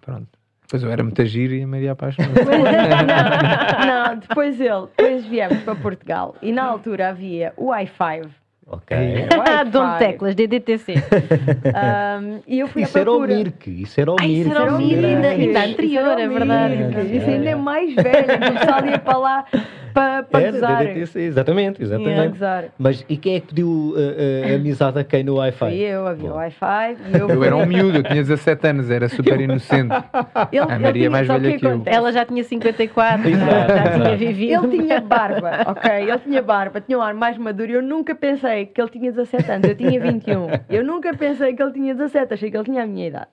Pronto. 0.00 0.38
Depois 0.70 0.84
eu 0.84 0.92
era 0.92 1.02
muito 1.02 1.24
giro 1.26 1.52
e 1.52 1.64
a 1.64 1.66
Maria 1.66 1.90
apaixonou. 1.92 2.30
não, 2.32 4.06
não, 4.14 4.16
depois 4.18 4.60
ele, 4.60 4.86
depois 4.96 5.26
viemos 5.26 5.58
para 5.64 5.74
Portugal 5.74 6.36
e 6.40 6.52
na 6.52 6.62
altura 6.62 7.08
havia 7.08 7.52
o 7.56 7.70
i5. 7.70 8.28
Ok. 8.68 8.96
Ah, 9.48 9.64
Dom. 9.68 9.98
Teclas, 9.98 10.32
DDTC. 10.36 10.94
Um, 10.94 12.38
e 12.46 12.60
eu 12.60 12.68
fui 12.68 12.82
Isso 12.82 12.96
à 12.96 13.00
era 13.00 13.10
o 13.10 13.14
procura. 13.16 13.34
Mirk, 13.36 13.82
isso 13.82 14.00
era 14.00 14.12
o 14.12 14.16
Ai, 14.20 14.26
isso 14.28 14.48
Mirk. 14.48 14.60
era 14.62 14.72
o 14.72 14.78
Mirk, 14.78 15.04
ainda- 15.06 15.28
ainda 15.28 15.64
anterior, 15.64 16.20
é 16.20 16.28
verdade. 16.28 16.76
Mirk. 16.76 17.16
Isso 17.16 17.30
ainda 17.30 17.50
é 17.50 17.54
mais 17.56 17.92
velho, 17.92 18.26
que 18.26 18.48
o 18.48 18.52
pessoal 18.60 18.86
ia 18.86 18.98
para 19.00 19.18
lá 19.18 19.44
para, 19.92 20.22
para 20.22 20.40
Era, 20.42 20.52
gozar. 20.52 20.84
DDTC, 20.84 21.20
exatamente, 21.20 21.74
Para 21.76 21.84
exatamente. 21.84 22.28
gozar. 22.30 22.64
Mas 22.78 23.04
e 23.08 23.16
quem 23.16 23.36
é 23.36 23.40
que 23.40 23.46
pediu 23.48 23.68
uh, 23.68 23.94
uh, 23.94 24.54
amizade 24.56 24.98
a 24.98 25.04
quem 25.04 25.22
no 25.24 25.36
Wi-Fi? 25.36 25.74
eu, 25.76 26.06
havia. 26.06 26.32
Wi-Fi 26.32 26.96
e 27.14 27.18
eu, 27.18 27.28
Eu 27.28 27.44
era 27.44 27.56
um 27.56 27.66
miúdo, 27.66 27.98
eu 27.98 28.02
tinha 28.02 28.22
17 28.22 28.66
anos, 28.66 28.90
era 28.90 29.08
super 29.10 29.40
inocente. 29.40 29.94
Ele- 30.52 30.60
A 30.64 30.78
Maria 30.78 30.88
é 30.88 30.92
tinha- 30.92 31.10
mais 31.10 31.26
velha 31.28 31.58
que 31.58 31.64
eu. 31.66 31.70
acontece? 31.70 31.96
Ela 31.96 32.12
já 32.12 32.24
tinha 32.24 32.44
54, 32.44 33.28
Exato, 33.28 33.50
já, 33.50 33.76
já 33.76 33.92
tinha 34.04 34.16
vivido. 34.16 34.64
Ele 34.66 34.78
tinha 34.78 35.00
barba, 35.00 35.50
ok? 35.70 35.90
Ele 35.90 36.18
tinha 36.18 36.42
barba, 36.42 36.80
tinha 36.80 36.98
um 36.98 37.02
ar 37.02 37.14
mais 37.14 37.36
maduro. 37.38 37.70
Eu 37.72 37.82
nunca 37.82 38.14
pensei 38.14 38.66
que 38.66 38.80
ele 38.80 38.90
tinha 38.90 39.10
17 39.12 39.50
anos, 39.50 39.68
eu 39.68 39.74
tinha 39.74 40.00
21. 40.00 40.46
Eu 40.68 40.84
nunca 40.84 41.12
pensei 41.14 41.54
que 41.54 41.62
ele 41.62 41.72
tinha 41.72 41.94
17, 41.94 42.34
achei 42.34 42.50
que 42.50 42.56
ele 42.56 42.64
tinha 42.64 42.82
a 42.82 42.86
minha 42.86 43.08
idade. 43.08 43.28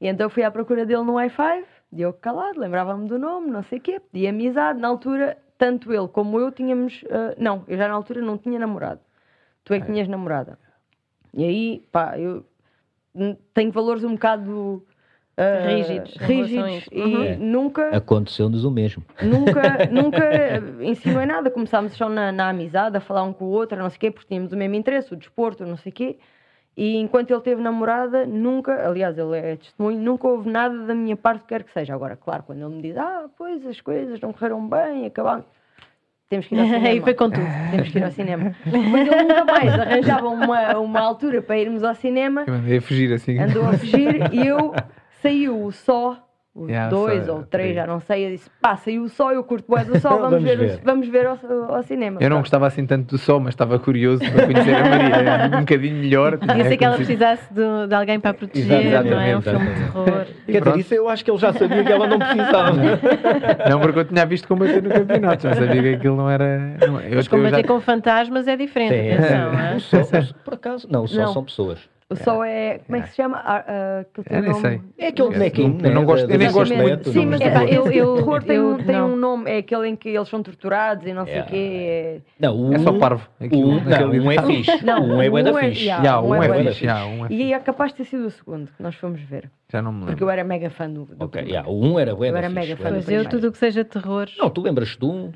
E 0.00 0.08
então 0.08 0.30
fui 0.30 0.42
à 0.42 0.50
procura 0.50 0.86
dele 0.86 1.02
no 1.02 1.14
Wi-Fi, 1.14 1.62
Diogo 1.92 2.16
Calado, 2.20 2.58
lembrava-me 2.58 3.06
do 3.06 3.18
nome, 3.18 3.50
não 3.50 3.62
sei 3.62 3.78
o 3.78 3.80
quê, 3.82 4.00
pedi 4.12 4.26
amizade. 4.26 4.80
Na 4.80 4.88
altura, 4.88 5.36
tanto 5.60 5.92
ele 5.92 6.08
como 6.08 6.40
eu 6.40 6.50
tínhamos. 6.50 7.04
ah, 7.10 7.34
não, 7.38 7.62
eu 7.68 7.76
já 7.76 7.86
na 7.86 7.94
altura 7.94 8.22
não 8.22 8.38
tinha 8.38 8.58
namorado. 8.58 9.00
Tu 9.62 9.74
é 9.74 9.80
que 9.80 9.86
tinhas 9.86 10.08
namorada. 10.08 10.58
E 11.34 11.44
aí, 11.44 11.86
pá, 11.92 12.18
eu 12.18 12.44
tenho 13.52 13.70
valores 13.70 14.02
um 14.02 14.14
bocado. 14.14 14.82
ah, 15.36 15.66
Rígidos, 15.66 16.16
rígidos 16.16 16.88
e 16.90 17.00
Uhum. 17.02 17.24
É. 17.24 17.36
nunca 17.36 17.96
Aconteceu-nos 17.96 18.64
o 18.64 18.70
mesmo. 18.70 19.04
nunca, 19.22 19.86
nunca 19.92 20.24
insinuei 20.82 21.26
nada. 21.26 21.50
Começámos 21.50 21.92
só 21.92 22.08
na, 22.08 22.32
na 22.32 22.48
amizade, 22.48 22.96
a 22.96 23.00
falar 23.00 23.22
um 23.22 23.32
com 23.34 23.44
o 23.44 23.48
outro, 23.50 23.78
não 23.78 23.90
sei 23.90 23.96
o 23.98 24.00
quê, 24.00 24.10
porque 24.10 24.28
tínhamos 24.28 24.52
o 24.52 24.56
mesmo 24.56 24.74
interesse, 24.74 25.12
o 25.12 25.16
desporto, 25.16 25.64
não 25.66 25.76
sei 25.76 25.90
o 25.92 25.94
quê. 25.94 26.18
E 26.82 26.96
enquanto 26.96 27.30
ele 27.30 27.42
teve 27.42 27.60
namorada, 27.60 28.24
nunca, 28.24 28.88
aliás, 28.88 29.18
ele 29.18 29.36
é 29.36 29.56
testemunho, 29.56 29.98
nunca 30.00 30.26
houve 30.26 30.48
nada 30.48 30.86
da 30.86 30.94
minha 30.94 31.14
parte, 31.14 31.44
quer 31.46 31.62
que 31.62 31.70
seja. 31.74 31.92
Agora, 31.94 32.16
claro, 32.16 32.42
quando 32.42 32.62
ele 32.64 32.74
me 32.74 32.80
diz, 32.80 32.96
ah, 32.96 33.26
pois 33.36 33.66
as 33.66 33.78
coisas 33.82 34.18
não 34.18 34.32
correram 34.32 34.66
bem, 34.66 35.04
acabaram. 35.04 35.44
Temos 36.30 36.46
que 36.46 36.54
ir 36.54 36.58
ao 36.58 36.64
cinema. 36.72 36.88
E 36.88 37.00
foi 37.02 37.12
com 37.12 37.28
tudo. 37.28 37.44
Temos 37.70 37.88
que 37.90 37.98
ir 37.98 38.02
ao 38.04 38.10
cinema. 38.10 38.56
Mas 38.64 39.08
ele 39.08 39.22
nunca 39.24 39.44
mais 39.44 39.78
arranjava 39.78 40.28
uma, 40.28 40.78
uma 40.78 41.00
altura 41.00 41.42
para 41.42 41.58
irmos 41.58 41.84
ao 41.84 41.94
cinema 41.94 42.44
Eu 42.46 42.54
andei 42.54 42.78
a 42.78 42.80
fugir 42.80 43.12
assim. 43.12 43.38
andou 43.38 43.68
a 43.68 43.74
fugir 43.74 44.32
e 44.32 44.46
eu 44.46 44.72
saiu 45.20 45.62
o 45.62 45.70
só, 45.70 46.16
os 46.52 46.68
Yeah, 46.68 46.90
dois 46.90 47.26
só, 47.26 47.36
ou 47.36 47.42
três, 47.44 47.76
já 47.76 47.86
não 47.86 48.00
sei. 48.00 48.26
Eu 48.26 48.30
disse, 48.32 48.50
pá, 48.60 48.76
saiu 48.76 49.04
o 49.04 49.08
sol, 49.08 49.30
eu 49.30 49.44
curto 49.44 49.66
bué 49.68 49.84
do 49.84 49.98
sol, 50.00 50.18
vamos, 50.20 50.30
Vamos 50.30 50.44
ver, 50.44 50.58
ver. 50.58 50.80
vamos 50.84 51.08
ver 51.08 51.26
ao, 51.26 51.38
ao 51.72 51.82
cinema. 51.84 52.18
Eu 52.20 52.28
não 52.28 52.38
gostava 52.40 52.66
assim 52.66 52.84
tanto 52.84 53.06
do 53.10 53.18
sol, 53.18 53.38
mas 53.38 53.54
estava 53.54 53.78
curioso 53.78 54.20
para 54.32 54.46
conhecer 54.46 54.74
a 54.74 54.84
Maria. 54.84 55.14
Era 55.14 55.56
um 55.56 55.60
bocadinho 55.60 55.96
melhor. 55.96 56.38
Podia 56.38 56.64
ser 56.64 56.76
que 56.76 56.84
ela 56.84 56.96
precisasse 56.96 57.54
de, 57.54 57.86
de 57.88 57.94
alguém 57.94 58.18
para 58.18 58.32
a 58.32 58.34
proteger, 58.34 58.86
Exatamente, 58.86 59.14
não 59.14 59.20
é? 59.20 59.36
Um 59.36 59.42
filme 59.42 59.66
de 59.66 59.74
terror. 59.74 60.26
Quer 60.46 60.60
dizer, 60.64 60.78
isso 60.78 60.94
eu 60.94 61.08
acho 61.08 61.24
que 61.24 61.30
ele 61.30 61.38
já 61.38 61.52
sabia 61.52 61.84
que 61.84 61.92
ela 61.92 62.06
não 62.08 62.18
precisava. 62.18 62.72
Não, 63.68 63.80
porque 63.80 63.98
eu 64.00 64.04
tinha 64.04 64.26
visto 64.26 64.48
combater 64.48 64.82
no 64.82 64.90
campeonato, 64.90 65.42
já 65.44 65.54
sabia 65.54 65.82
que 65.82 65.88
aquilo 65.94 66.16
não 66.16 66.28
era. 66.28 66.58
Não, 66.84 67.00
eu, 67.00 67.14
Mas 67.16 67.26
eu 67.26 67.30
combater 67.30 67.56
já- 67.58 67.64
com 67.64 67.80
fantasmas 67.80 68.48
é 68.48 68.56
diferente, 68.56 68.92
Sim. 68.94 69.12
atenção. 69.12 69.50
O 69.52 69.56
é? 69.76 69.78
sol, 69.78 70.34
por 70.44 70.54
acaso, 70.54 70.88
não, 70.90 71.04
o 71.04 71.08
sol 71.08 71.24
Não. 71.26 71.32
são 71.32 71.44
pessoas. 71.44 71.88
O 72.12 72.16
sol 72.16 72.42
é, 72.42 72.80
como 72.84 72.96
é 72.98 73.02
que 73.02 73.08
se 73.10 73.14
chama? 73.14 73.36
Ah, 73.38 73.64
ah, 73.68 74.04
tem 74.12 74.24
Eu 74.30 74.38
um 74.38 74.42
nem 74.42 74.50
nome. 74.50 74.60
sei. 74.62 74.80
É 74.98 75.06
aquele 75.08 75.28
Eu 75.28 75.32
bonequinho, 75.32 75.68
não- 75.80 75.88
eu 75.88 75.94
não 75.94 76.04
gosto- 76.04 76.28
eu 76.28 76.38
nem 76.38 76.50
gosto 76.50 76.74
muito. 76.74 77.12
Sim, 77.12 77.26
mas 77.26 77.40
Epá, 77.40 77.64
eu- 77.66 77.90
eu- 77.92 78.16
terror 78.16 78.42
tem, 78.42 78.56
eu 78.56 78.68
um, 78.70 78.76
tem 78.78 78.96
não. 78.96 79.12
um 79.12 79.16
nome, 79.16 79.48
é 79.48 79.58
aquele 79.58 79.88
em 79.88 79.94
que 79.94 80.08
eles 80.08 80.28
são 80.28 80.42
torturados 80.42 81.06
e 81.06 81.12
não 81.14 81.24
sei 81.24 81.34
o 81.34 81.36
Yeah. 81.36 81.50
quê. 81.52 82.20
Não, 82.40 82.56
o 82.70 82.74
É 82.74 82.78
só 82.80 82.90
um- 82.90 82.98
parvo. 82.98 83.28
Aquilo, 83.40 83.68
um- 83.68 83.80
não, 83.84 83.92
aquele- 83.94 84.20
um 84.20 84.32
é 84.32 84.42
fixe. 84.42 84.84
Não, 84.84 85.04
um 85.06 85.22
é 85.22 85.30
bué 85.30 85.42
da 85.44 85.52
um 85.52 85.58
é- 85.58 85.68
fixe. 85.68 85.84
yeah. 85.84 86.04
Já, 86.04 86.20
um 86.20 86.28
um 86.30 86.34
é 86.34 86.44
é 86.44 86.48
bué 86.48 86.62
da 86.64 86.70
fixe. 86.72 86.84
já, 86.84 87.06
um 87.06 87.24
é 87.24 87.28
E 87.30 87.36
fixe. 87.36 87.52
é 87.52 87.58
capaz 87.60 87.90
de 87.92 87.96
ter 87.98 88.04
sido 88.06 88.26
o 88.26 88.30
segundo 88.30 88.66
que 88.76 88.82
nós 88.82 88.94
fomos 88.96 89.20
ver. 89.20 89.48
Já 89.72 89.80
não 89.80 89.92
me 89.92 89.98
Porque 90.00 90.10
lembro. 90.14 90.24
eu 90.24 90.30
era 90.30 90.42
mega 90.42 90.68
fã 90.68 90.90
do, 90.90 91.04
do 91.04 91.12
Ok, 91.24 91.28
primeiro. 91.28 91.48
yeah, 91.50 91.68
o 91.70 91.80
um 91.80 91.96
era 91.96 92.12
bué 92.16 92.28
Eu 92.28 92.32
da 92.32 92.38
era 92.38 92.48
fixe, 92.48 92.60
mega 92.60 92.76
fã 92.76 92.82
da 92.90 92.98
do 92.98 93.04
Pois 93.04 93.08
eu, 93.08 93.28
tudo 93.28 93.46
o 93.48 93.52
que 93.52 93.58
seja 93.58 93.84
terror. 93.84 94.26
Não, 94.36 94.50
tu 94.50 94.60
lembras-te 94.62 94.98
de 94.98 95.06
um? 95.06 95.30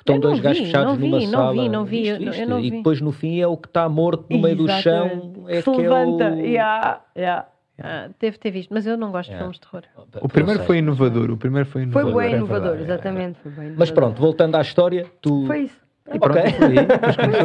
Que 0.00 0.12
estão 0.12 0.18
dois 0.18 0.40
gajos 0.40 0.58
vi, 0.60 0.64
fechados 0.66 0.92
não 0.92 0.96
vi, 0.98 1.08
numa 1.10 1.20
não 1.20 1.30
sala. 1.30 1.52
vi, 1.52 1.68
não 1.68 1.84
vi, 1.84 2.08
eu 2.08 2.18
viste? 2.18 2.46
não 2.46 2.58
E 2.58 2.62
vi. 2.62 2.70
depois 2.78 3.00
no 3.02 3.12
fim 3.12 3.38
é 3.40 3.46
o 3.46 3.56
que 3.56 3.68
está 3.68 3.86
morto 3.88 4.24
no 4.30 4.38
meio 4.38 4.56
do 4.56 4.66
chão. 4.68 5.06
Exatamente. 5.06 5.40
É 5.46 5.56
que 5.56 5.62
se 5.62 5.70
que 5.70 5.76
levanta. 5.82 6.24
é 6.24 6.32
o... 6.32 6.40
Yeah, 6.46 7.00
yeah. 7.16 7.46
Ah, 7.82 8.08
deve 8.18 8.38
ter 8.38 8.50
visto, 8.50 8.72
mas 8.74 8.86
eu 8.86 8.96
não 8.96 9.10
gosto 9.10 9.28
de 9.30 9.34
Yeah. 9.36 9.52
filmes 9.52 9.56
de 9.58 9.60
terror. 9.66 10.22
O 10.22 10.28
primeiro 10.28 10.62
foi 10.64 10.78
inovador. 10.78 11.30
O 11.30 11.36
primeiro 11.36 11.66
foi 11.68 11.82
Foi 11.86 12.02
inovador. 12.02 12.22
bem 12.22 12.32
é 12.32 12.36
inovador, 12.36 12.76
é. 12.76 12.80
exatamente. 12.82 13.38
Foi 13.42 13.50
bem 13.52 13.58
Mas 13.76 13.88
inovador. 13.88 13.94
pronto, 13.94 14.20
voltando 14.20 14.54
à 14.56 14.60
história, 14.60 15.06
tu... 15.22 15.44
Foi 15.46 15.60
isso. 15.64 15.76
E 16.12 16.18
pronto, 16.18 16.38
Ok. 16.38 16.52
foi 16.52 16.66
aí. 16.66 16.74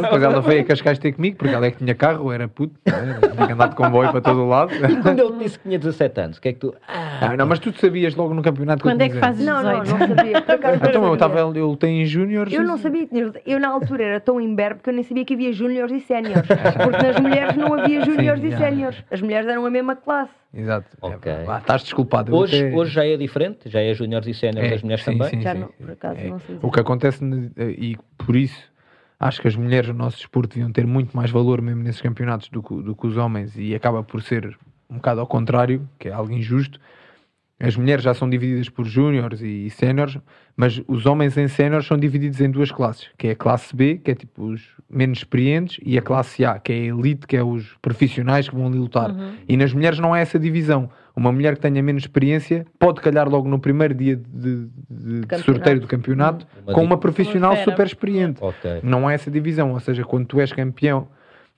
Depois, 0.02 0.22
ela 0.24 0.40
veio 0.40 0.60
a 0.62 0.64
Cascais 0.64 0.98
ter 0.98 1.12
comigo, 1.12 1.36
porque 1.36 1.54
ela 1.54 1.66
é 1.66 1.70
que 1.70 1.78
tinha 1.78 1.94
carro, 1.94 2.32
era 2.32 2.48
puto, 2.48 2.74
né? 2.84 3.18
tinha 3.32 3.46
que 3.46 3.52
andar 3.52 3.68
de 3.68 3.76
comboio 3.76 4.10
para 4.10 4.20
todo 4.20 4.40
o 4.42 4.48
lado. 4.48 4.72
E 4.74 4.96
quando 5.02 5.20
ele 5.20 5.44
disse 5.44 5.58
que 5.58 5.68
tinha 5.68 5.78
17 5.78 6.20
anos, 6.20 6.38
o 6.38 6.40
que 6.40 6.48
é 6.48 6.52
que 6.52 6.58
tu... 6.58 6.74
Ah, 6.88 7.18
Ah, 7.20 7.36
não, 7.36 7.46
mas 7.46 7.58
tu 7.60 7.72
sabias 7.78 8.14
logo 8.16 8.34
no 8.34 8.42
campeonato 8.42 8.82
que 8.82 8.88
eu 8.88 8.92
Quando 8.92 9.00
é 9.02 9.08
que 9.08 9.14
18. 9.14 9.24
fazes 9.24 9.46
Não, 9.46 9.62
não, 9.62 9.82
18? 9.82 9.98
não 10.08 10.16
sabia. 10.16 10.32
Não 10.76 10.88
Então 10.90 11.04
eu 11.06 11.14
estava, 11.14 11.38
eu 11.38 11.66
lutei 11.68 11.90
em 11.90 12.04
júniores. 12.04 12.52
Eu 12.52 12.64
não 12.64 12.76
sabia 12.78 13.02
que 13.06 13.14
tinha. 13.14 13.32
Eu 13.46 13.60
na 13.60 13.68
altura 13.68 14.04
era 14.04 14.20
tão 14.20 14.40
imberbe 14.40 14.80
que 14.82 14.90
eu 14.90 14.94
nem 14.94 15.02
sabia 15.04 15.24
que 15.24 15.34
havia 15.34 15.52
júniores 15.52 15.92
e 15.92 16.00
séniores. 16.00 16.46
Porque 16.82 17.02
nas 17.06 17.20
mulheres 17.20 17.56
não 17.56 17.72
havia 17.72 18.04
júniores 18.04 18.42
e 18.42 18.56
séniores. 18.56 19.02
As 19.10 19.20
mulheres 19.20 19.48
eram 19.48 19.64
a 19.64 19.70
mesma 19.70 19.94
classe. 19.96 20.30
Exato. 20.56 20.96
Ok. 21.02 21.30
É, 21.30 21.44
vá, 21.44 21.58
estás 21.58 21.82
desculpado. 21.82 22.34
Hoje, 22.34 22.56
até- 22.66 22.74
hoje 22.74 22.90
já 22.90 23.04
é 23.06 23.16
diferente? 23.16 23.68
Já 23.68 23.80
é 23.82 23.92
júniores 23.92 24.26
e 24.26 24.32
séniores 24.34 24.68
É, 24.70 24.74
das 24.74 24.82
mulheres 24.82 25.04
sim, 25.04 25.12
também? 25.12 25.28
sim, 25.28 25.42
Já 25.42 25.52
sim, 25.52 25.60
não, 25.60 25.68
sim. 25.68 25.74
por 25.78 25.90
acaso, 25.90 26.20
É. 26.20 26.28
não 26.30 26.38
sei 26.38 26.54
dizer. 26.54 26.66
O 26.66 26.70
que 26.70 26.80
acontece, 26.80 27.24
e 27.78 27.96
por 28.16 28.34
isso, 28.34 28.72
acho 29.20 29.42
que 29.42 29.48
as 29.48 29.54
mulheres 29.56 29.88
no 29.88 29.94
nosso 29.94 30.16
desporto 30.16 30.54
deviam 30.54 30.72
ter 30.72 30.86
muito 30.86 31.14
mais 31.14 31.30
valor 31.30 31.60
mesmo 31.60 31.82
nesses 31.82 32.00
campeonatos 32.00 32.48
do 32.48 32.62
que, 32.62 32.74
do 32.82 32.96
que 32.96 33.06
os 33.06 33.16
homens, 33.18 33.52
e 33.58 33.74
acaba 33.74 34.02
por 34.02 34.22
ser 34.22 34.56
um 34.88 34.96
bocado 34.96 35.20
ao 35.20 35.26
contrário, 35.26 35.86
que 35.98 36.08
é 36.08 36.12
algo 36.12 36.32
injusto. 36.32 36.80
As 37.58 37.74
mulheres 37.74 38.04
já 38.04 38.12
são 38.12 38.28
divididas 38.28 38.68
por 38.68 38.84
júniores 38.84 39.40
e 39.40 39.70
séniores, 39.70 40.18
mas 40.54 40.82
os 40.86 41.06
homens 41.06 41.38
em 41.38 41.48
séniores 41.48 41.86
são 41.86 41.96
divididos 41.96 42.38
em 42.40 42.50
duas 42.50 42.70
classes, 42.70 43.08
que 43.16 43.28
é 43.28 43.30
a 43.30 43.34
classe 43.36 43.74
B, 43.74 43.98
que 44.04 44.10
é 44.10 44.14
tipo 44.14 44.44
os 44.44 44.62
menos 44.90 45.18
experientes, 45.18 45.78
e 45.82 45.96
a 45.96 46.02
classe 46.02 46.44
A, 46.44 46.58
que 46.58 46.70
é 46.70 46.76
a 46.76 46.78
elite, 46.94 47.26
que 47.26 47.34
é 47.34 47.42
os 47.42 47.74
profissionais 47.80 48.46
que 48.46 48.54
vão 48.54 48.66
ali 48.66 48.76
lutar. 48.76 49.14
E 49.48 49.56
nas 49.56 49.72
mulheres 49.72 49.98
não 49.98 50.12
há 50.12 50.18
essa 50.18 50.38
divisão. 50.38 50.90
Uma 51.16 51.32
mulher 51.32 51.54
que 51.54 51.62
tenha 51.62 51.82
menos 51.82 52.02
experiência 52.02 52.66
pode 52.78 53.00
calhar 53.00 53.26
logo 53.26 53.48
no 53.48 53.58
primeiro 53.58 53.94
dia 53.94 54.16
de, 54.16 54.22
de- 54.28 54.66
de 54.90 55.20
Campeonato. 55.26 55.42
sorteio 55.44 55.80
do 55.80 55.86
campeonato 55.86 56.46
Uma 56.62 56.74
com 56.74 56.84
uma 56.84 56.98
profissional 56.98 57.56
super 57.64 57.86
experiente. 57.86 58.36
Ok. 58.42 58.80
Não 58.82 59.08
há 59.08 59.14
essa 59.14 59.30
divisão, 59.30 59.72
ou 59.72 59.80
seja, 59.80 60.04
quando 60.04 60.26
tu 60.26 60.38
és 60.40 60.52
campeão 60.52 61.08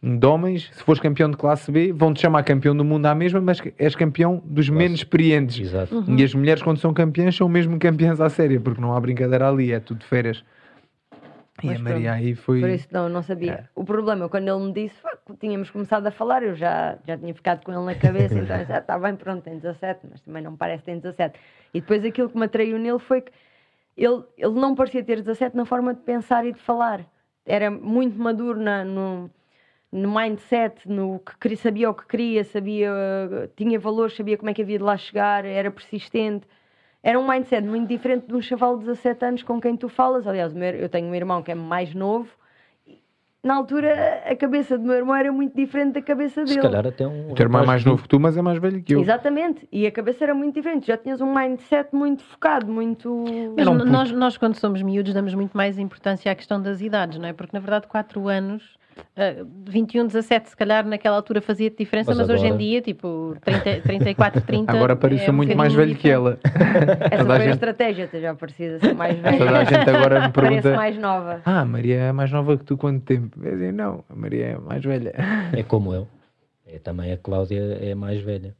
de 0.02 0.24
homens, 0.26 0.70
se 0.72 0.82
fores 0.84 1.00
campeão 1.00 1.28
de 1.30 1.36
classe 1.36 1.72
B, 1.72 1.92
vão-te 1.92 2.20
chamar 2.20 2.44
campeão 2.44 2.76
do 2.76 2.84
mundo 2.84 3.06
à 3.06 3.14
mesma, 3.14 3.40
mas 3.40 3.60
és 3.78 3.96
campeão 3.96 4.40
dos 4.44 4.68
menos 4.68 5.00
experientes. 5.00 5.58
Exato. 5.58 6.04
E 6.06 6.22
as 6.22 6.32
mulheres, 6.34 6.62
quando 6.62 6.78
são 6.78 6.94
campeãs, 6.94 7.34
são 7.36 7.48
mesmo 7.48 7.78
campeãs 7.78 8.20
à 8.20 8.28
séria, 8.28 8.60
porque 8.60 8.80
não 8.80 8.94
há 8.94 9.00
brincadeira 9.00 9.48
ali, 9.48 9.72
é 9.72 9.80
tudo 9.80 9.98
de 9.98 10.06
férias. 10.06 10.44
E 11.60 11.66
Mas 11.66 11.80
a 11.80 11.82
Maria 11.82 12.10
pronto, 12.12 12.22
aí 12.24 12.34
foi. 12.36 12.60
Por 12.60 12.70
isso 12.70 12.86
não, 12.92 13.08
não 13.08 13.20
sabia. 13.22 13.52
É. 13.52 13.64
O 13.74 13.82
problema, 13.84 14.28
quando 14.28 14.46
ele 14.46 14.64
me 14.66 14.72
disse, 14.72 14.94
"Fuck, 15.02 15.36
tínhamos 15.40 15.68
começado 15.68 16.06
a 16.06 16.10
falar, 16.12 16.44
eu 16.44 16.54
já, 16.54 16.96
já 17.04 17.18
tinha 17.18 17.34
ficado 17.34 17.64
com 17.64 17.72
ele 17.72 17.82
na 17.84 17.96
cabeça, 17.96 18.34
então 18.38 18.64
já 18.64 18.78
está 18.78 18.96
bem, 18.96 19.16
pronto, 19.16 19.42
tem 19.42 19.58
17, 19.58 20.06
mas 20.08 20.20
também 20.20 20.40
não 20.40 20.52
me 20.52 20.56
parece 20.56 20.84
que 20.84 20.86
tem 20.92 21.00
17. 21.00 21.36
E 21.74 21.80
depois 21.80 22.04
aquilo 22.04 22.30
que 22.30 22.38
me 22.38 22.44
atraiu 22.44 22.78
nele 22.78 23.00
foi 23.00 23.22
que 23.22 23.32
ele, 23.96 24.22
ele 24.38 24.54
não 24.54 24.76
parecia 24.76 25.02
ter 25.02 25.16
17 25.20 25.56
na 25.56 25.64
forma 25.64 25.92
de 25.92 26.00
pensar 26.02 26.46
e 26.46 26.52
de 26.52 26.60
falar. 26.60 27.04
Era 27.44 27.68
muito 27.72 28.16
maduro 28.22 28.60
na- 28.60 28.84
no, 28.84 29.28
no 29.90 30.14
mindset, 30.14 30.88
no 30.88 31.18
que 31.20 31.36
queria, 31.38 31.56
sabia 31.56 31.90
o 31.90 31.94
que 31.94 32.06
queria, 32.06 32.44
sabia, 32.44 32.90
tinha 33.56 33.78
valores, 33.78 34.14
sabia 34.14 34.36
como 34.36 34.50
é 34.50 34.54
que 34.54 34.62
havia 34.62 34.78
de 34.78 34.84
lá 34.84 34.96
chegar, 34.96 35.44
era 35.44 35.70
persistente. 35.70 36.46
Era 37.02 37.18
um 37.18 37.26
mindset 37.26 37.66
muito 37.66 37.88
diferente 37.88 38.26
de 38.26 38.34
um 38.34 38.40
chaval 38.42 38.76
de 38.76 38.84
17 38.86 39.24
anos 39.24 39.42
com 39.42 39.60
quem 39.60 39.76
tu 39.76 39.88
falas. 39.88 40.26
Aliás, 40.26 40.52
eu 40.78 40.88
tenho 40.88 41.08
um 41.08 41.14
irmão 41.14 41.42
que 41.42 41.52
é 41.52 41.54
mais 41.54 41.94
novo. 41.94 42.28
Na 43.40 43.54
altura, 43.54 44.24
a 44.26 44.34
cabeça 44.34 44.76
do 44.76 44.84
meu 44.84 44.96
irmão 44.96 45.14
era 45.14 45.30
muito 45.30 45.54
diferente 45.54 45.94
da 45.94 46.02
cabeça 46.02 46.44
dele. 46.44 46.54
Se 46.54 46.60
calhar 46.60 46.84
até 46.84 47.06
um... 47.06 47.30
O 47.30 47.34
teu 47.34 47.44
irmão 47.44 47.62
é 47.62 47.66
mais 47.66 47.84
novo 47.84 48.02
que 48.02 48.08
tu, 48.08 48.18
mas 48.18 48.36
é 48.36 48.42
mais 48.42 48.58
velho 48.58 48.82
que 48.82 48.96
eu. 48.96 49.00
Exatamente. 49.00 49.66
E 49.70 49.86
a 49.86 49.92
cabeça 49.92 50.24
era 50.24 50.34
muito 50.34 50.56
diferente. 50.56 50.88
Já 50.88 50.96
tinhas 50.96 51.20
um 51.20 51.32
mindset 51.32 51.94
muito 51.94 52.24
focado, 52.24 52.70
muito. 52.70 53.24
Mas 53.56 53.66
um 53.68 53.74
nós, 53.74 54.10
nós, 54.10 54.36
quando 54.36 54.56
somos 54.56 54.82
miúdos, 54.82 55.14
damos 55.14 55.32
muito 55.34 55.56
mais 55.56 55.78
importância 55.78 56.32
à 56.32 56.34
questão 56.34 56.60
das 56.60 56.80
idades, 56.80 57.18
não 57.18 57.28
é? 57.28 57.32
Porque, 57.32 57.56
na 57.56 57.60
verdade, 57.60 57.86
4 57.86 58.26
anos, 58.26 58.76
21, 59.66 60.06
17, 60.06 60.50
se 60.50 60.56
calhar 60.56 60.86
naquela 60.86 61.16
altura 61.16 61.40
fazia 61.40 61.68
diferença, 61.70 62.10
Mas 62.14 62.18
mas, 62.18 62.30
hoje 62.30 62.46
em 62.46 62.56
dia, 62.56 62.80
tipo, 62.80 63.34
30, 63.44 63.80
34, 63.82 64.40
30. 64.42 64.72
Agora 64.72 64.94
pareço 64.96 65.24
é 65.24 65.30
um 65.30 65.36
muito 65.36 65.56
mais 65.56 65.72
velho 65.72 65.94
que 65.96 66.08
ela. 66.08 66.38
Essa 66.44 67.18
Toda 67.18 67.22
a 67.22 67.26
foi 67.26 67.34
a 67.36 67.38
gente- 67.40 67.54
estratégia. 67.54 68.08
Tu 68.08 68.20
já 68.20 68.34
parecias 68.34 68.82
assim 68.82 68.94
mais 68.94 69.18
velha. 69.18 69.38
Toda 69.38 69.58
a 69.58 69.64
gente 69.64 69.90
agora 69.90 70.20
me 70.26 70.32
Parece 70.32 70.52
pergunta. 70.62 70.76
mais 70.76 70.98
nova. 70.98 71.42
Ah, 71.44 71.60
a 71.60 71.64
Maria 71.64 71.96
é 71.96 72.12
mais 72.12 72.30
nova 72.30 72.56
que 72.56 72.64
tu 72.64 72.76
quanto 72.76 73.04
tempo? 73.04 73.36
Eu 73.44 73.58
digo, 73.58 73.72
não, 73.72 74.04
a 74.08 74.14
Maria 74.14 74.46
é 74.46 74.58
mais 74.58 74.84
velha. 74.84 75.12
É 75.52 75.62
como 75.62 75.92
eu. 75.92 76.06
É, 76.66 76.78
também 76.78 77.12
a 77.12 77.16
Cláudia 77.16 77.78
é 77.80 77.94
mais 77.94 78.20
velha. 78.20 78.54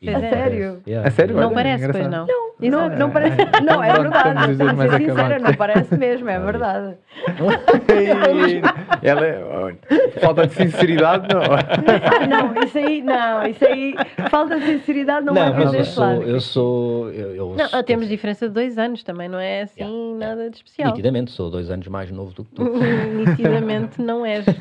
Não 0.00 0.12
é. 0.12 0.30
sério? 0.30 0.80
A 1.04 1.10
sério? 1.10 1.34
Não 1.36 1.52
parece, 1.52 1.88
pois 1.90 2.06
não. 2.08 2.24
E 2.60 2.70
não, 2.70 2.88
não 2.88 3.10
parece. 3.10 3.36
Não, 3.64 3.82
é 3.82 3.92
verdade. 3.92 4.56
mais 4.74 4.90
ser 4.92 4.98
sincera, 5.06 5.38
não 5.40 5.54
parece 5.54 5.96
mesmo, 5.96 6.28
é 6.30 6.38
verdade. 6.38 6.94
Ela 9.02 9.26
é- 9.26 9.76
falta 10.20 10.46
de 10.46 10.54
sinceridade, 10.54 11.26
não. 11.34 11.42
Ah, 11.42 12.26
não, 12.28 12.62
isso 12.62 12.78
aí, 12.78 13.02
não, 13.02 13.44
isso 13.46 13.64
aí, 13.64 13.94
falta 14.30 14.58
de 14.60 14.66
sinceridade 14.66 15.26
não, 15.26 15.34
Não, 15.34 15.42
é 15.42 15.50
mas 15.52 15.74
eu 15.74 15.84
sou... 15.84 16.04
lado. 16.04 16.22
Eu 16.22 16.40
sou 16.40 17.10
eu, 17.10 17.34
eu 17.34 17.54
Não, 17.56 17.68
sou- 17.68 17.82
temos 17.82 18.08
diferença 18.08 18.46
de 18.48 18.54
dois 18.54 18.78
anos 18.78 19.02
também, 19.02 19.28
não 19.28 19.38
é 19.40 19.62
assim 19.62 19.80
Yeah, 19.82 19.96
yeah. 19.96 20.26
nada 20.26 20.48
de 20.50 20.56
especial. 20.56 20.90
Nitidamente, 20.90 21.30
sou 21.32 21.50
dois 21.50 21.70
anos 21.70 21.86
mais 21.88 22.10
novo 22.10 22.32
do 22.34 22.44
que 22.44 22.54
tu. 22.54 22.62
Nitidamente 23.14 24.00
não 24.00 24.24
és. 24.24 24.44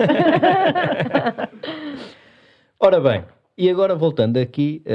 Ora 2.79 2.99
bem, 2.99 3.23
e 3.57 3.69
agora 3.69 3.95
voltando 3.95 4.37
aqui 4.37 4.81
a, 4.85 4.91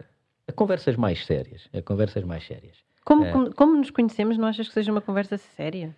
a- 0.00 0.04
a 0.48 0.52
conversas 0.52 0.96
mais 0.96 1.24
sérias. 1.26 1.68
A 1.72 1.82
conversas 1.82 2.24
mais 2.24 2.44
sérias. 2.46 2.76
Como, 3.04 3.24
É. 3.24 3.32
como, 3.32 3.54
como 3.54 3.76
nos 3.76 3.90
conhecemos, 3.90 4.36
não 4.38 4.46
achas 4.48 4.68
que 4.68 4.74
seja 4.74 4.90
uma 4.90 5.00
conversa 5.00 5.36
séria? 5.38 5.94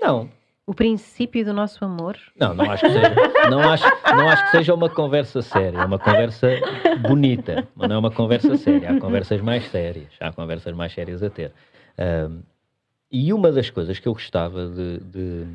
Não, 0.00 0.28
O 0.66 0.74
princípio 0.74 1.44
do 1.44 1.52
nosso 1.52 1.84
amor? 1.84 2.16
não, 2.38 2.52
não 2.54 2.70
acho 2.70 2.84
que 2.84 2.92
seja, 2.92 3.20
não 3.48 3.68
acho, 3.68 3.92
não 4.12 4.28
acho 4.28 4.44
que 4.44 4.50
seja 4.50 4.74
uma 4.74 4.88
conversa 4.90 5.40
séria, 5.42 5.78
é 5.78 5.84
uma 5.84 5.98
conversa 5.98 6.48
bonita, 6.98 7.68
mas 7.74 7.88
não 7.88 7.96
é 7.96 7.98
uma 7.98 8.10
conversa 8.10 8.56
séria. 8.56 8.90
Há 8.90 9.00
conversas 9.00 9.40
mais 9.40 9.64
sérias, 9.70 10.12
há 10.20 10.32
conversas 10.32 10.74
mais 10.74 10.92
sérias 10.92 11.22
a 11.22 11.30
ter. 11.30 11.52
Ahm, 11.98 12.40
e 13.10 13.32
uma 13.32 13.50
das 13.52 13.70
coisas 13.70 13.98
que 13.98 14.06
eu 14.08 14.12
gostava 14.12 14.66
de, 14.68 14.98
de, 14.98 15.46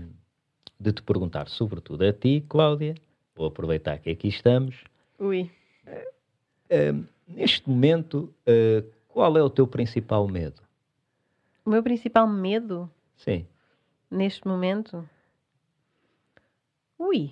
de 0.79 0.91
te 0.93 1.01
perguntar, 1.03 1.47
sobretudo 1.49 2.03
a 2.05 2.13
ti, 2.13 2.43
Cláudia, 2.47 2.95
vou 3.35 3.47
aproveitar 3.47 3.97
que 3.99 4.09
aqui 4.09 4.27
estamos, 4.29 4.75
Ui. 5.19 5.49
Ahm, 6.69 7.03
neste 7.27 7.69
momento, 7.69 8.33
ah, 8.47 8.83
qual 9.07 9.37
é 9.37 9.43
o 9.43 9.49
teu 9.49 9.67
principal 9.67 10.27
medo? 10.27 10.61
O 11.65 11.69
meu 11.69 11.83
principal 11.83 12.27
medo 12.27 12.89
Sim. 13.15 13.45
neste 14.09 14.47
momento. 14.47 15.07
Ui. 16.97 17.31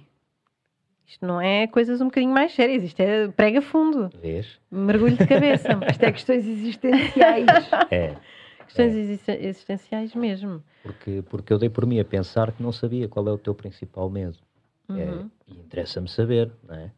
Isto 1.07 1.25
não 1.25 1.41
é 1.41 1.65
coisas 1.67 2.01
um 2.01 2.05
bocadinho 2.05 2.33
mais 2.33 2.53
sérias, 2.53 2.83
isto 2.83 2.99
é 2.99 3.27
prega 3.29 3.61
fundo, 3.61 4.09
Vês? 4.21 4.59
mergulho 4.69 5.17
de 5.17 5.25
cabeça. 5.25 5.69
Isto 5.89 6.03
é 6.03 6.11
questões 6.11 6.45
existenciais. 6.47 7.47
É, 7.91 8.15
Questões 8.65 8.93
existen- 8.93 9.43
existenciais 9.43 10.13
mesmo. 10.13 10.63
porque, 10.83 11.23
porque 11.27 11.51
eu 11.51 11.57
dei 11.57 11.69
por 11.71 11.87
mim 11.87 11.99
a 11.99 12.05
pensar 12.05 12.51
que 12.51 12.61
não 12.61 12.71
sabia 12.71 13.07
qual 13.07 13.27
é 13.27 13.31
o 13.31 13.37
teu 13.37 13.55
principal 13.55 14.07
medo. 14.11 14.37
É, 14.91 14.93
Uhum. 14.93 15.31
e 15.47 15.53
interessa-me 15.59 16.07
saber, 16.07 16.51
não 16.63 16.75
é? 16.75 16.91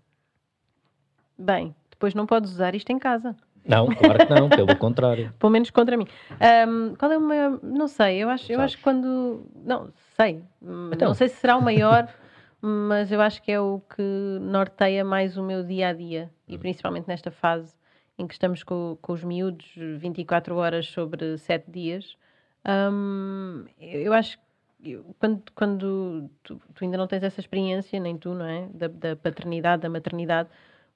Bem, 1.41 1.75
depois 1.89 2.13
não 2.13 2.25
podes 2.25 2.51
usar 2.51 2.75
isto 2.75 2.89
em 2.91 2.99
casa. 2.99 3.35
Não, 3.65 3.87
claro 3.87 4.25
que 4.25 4.33
não, 4.33 4.49
pelo 4.49 4.75
contrário. 4.75 5.31
Pelo 5.37 5.51
menos 5.51 5.69
contra 5.69 5.95
mim. 5.95 6.07
Ahm, 6.39 6.95
qual 6.97 7.11
é 7.11 7.17
o 7.17 7.21
maior. 7.21 7.59
Não 7.61 7.87
sei, 7.87 8.17
eu 8.17 8.27
acho, 8.29 8.51
eu 8.51 8.57
Sabes. 8.57 8.71
acho 8.73 8.77
que 8.77 8.83
quando. 8.83 9.45
Não, 9.63 9.89
sei. 10.17 10.41
Hum, 10.61 10.89
Então. 10.93 11.09
Não 11.09 11.13
sei 11.15 11.29
se 11.29 11.35
será 11.35 11.55
o 11.57 11.61
maior, 11.61 12.07
mas 12.59 13.11
eu 13.11 13.21
acho 13.21 13.41
que 13.43 13.51
é 13.51 13.59
o 13.61 13.79
que 13.95 14.01
norteia 14.41 15.05
mais 15.05 15.37
o 15.37 15.43
meu 15.43 15.63
dia 15.63 15.89
a 15.89 15.93
dia. 15.93 16.31
E 16.47 16.57
principalmente 16.57 17.07
nesta 17.07 17.29
fase 17.29 17.75
em 18.17 18.25
que 18.25 18.33
estamos 18.33 18.63
com, 18.63 18.97
com 18.99 19.13
os 19.13 19.23
miúdos 19.23 19.71
24 19.75 20.55
horas 20.55 20.87
sobre 20.87 21.37
7 21.37 21.69
dias. 21.69 22.17
Ahm, 22.65 23.65
eu 23.79 24.01
eu 24.01 24.13
acho 24.13 24.37
que 24.81 24.91
eu- 24.91 25.05
quando, 25.19 25.43
quando 25.53 26.29
tu, 26.41 26.59
tu 26.73 26.83
ainda 26.83 26.97
não 26.97 27.05
tens 27.07 27.21
essa 27.23 27.39
experiência, 27.39 27.99
nem 27.99 28.17
tu, 28.17 28.33
não 28.33 28.45
é? 28.45 28.67
Da, 28.73 28.87
da 28.87 29.15
paternidade, 29.15 29.83
da 29.83 29.89
maternidade, 29.89 30.49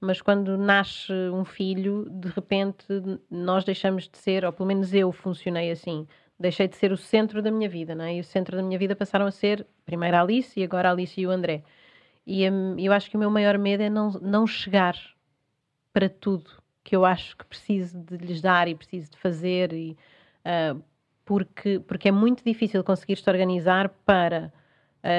mas 0.06 0.22
quando 0.22 0.58
nasce 0.58 1.12
um 1.34 1.44
filho, 1.44 2.08
de 2.10 2.30
repente 2.30 2.86
nós 3.30 3.64
deixamos 3.64 4.08
de 4.08 4.18
ser, 4.18 4.46
ou 4.46 4.54
pelo 4.54 4.68
menos 4.68 4.94
eu 4.94 5.12
funcionei 5.12 5.72
assim, 5.72 6.08
deixei 6.40 6.68
de 6.68 6.76
ser 6.76 6.92
o 6.92 6.98
centro 6.98 7.42
da 7.42 7.52
minha 7.52 7.70
vida, 7.70 7.96
não 7.96 8.06
é? 8.06 8.16
E 8.16 8.20
o 8.20 8.24
centro 8.24 8.56
da 8.56 8.64
minha 8.64 8.80
vida 8.80 8.96
passaram 8.96 9.26
a 9.26 9.32
ser 9.32 9.66
primeiro 9.86 10.18
a 10.18 10.22
Alice 10.22 10.60
e 10.60 10.64
agora 10.64 10.90
a 10.90 10.92
Alice 10.92 11.20
e 11.20 11.28
o 11.28 11.32
André. 11.32 11.64
E 12.26 12.50
hum, 12.50 12.76
eu 12.80 12.94
acho 12.94 13.10
que 13.10 13.18
o 13.18 13.20
meu 13.20 13.30
maior 13.30 13.58
medo 13.58 13.84
é 13.84 13.90
não, 13.90 14.12
não 14.22 14.48
chegar 14.48 14.96
para 15.92 16.10
tudo 16.10 16.52
que 16.84 16.96
eu 16.96 17.04
acho 17.04 17.36
que 17.36 17.46
preciso 17.46 17.98
de 18.00 18.18
lhes 18.18 18.42
dar 18.42 18.68
e 18.68 18.76
preciso 18.76 19.12
de 19.12 19.18
fazer 19.18 19.74
e 19.74 19.98
ah, 20.46 20.76
porque, 21.26 21.80
porque 21.80 22.10
é 22.10 22.12
muito 22.12 22.44
difícil 22.46 22.84
conseguir-te 22.84 23.28
organizar 23.28 23.90
para 24.06 24.54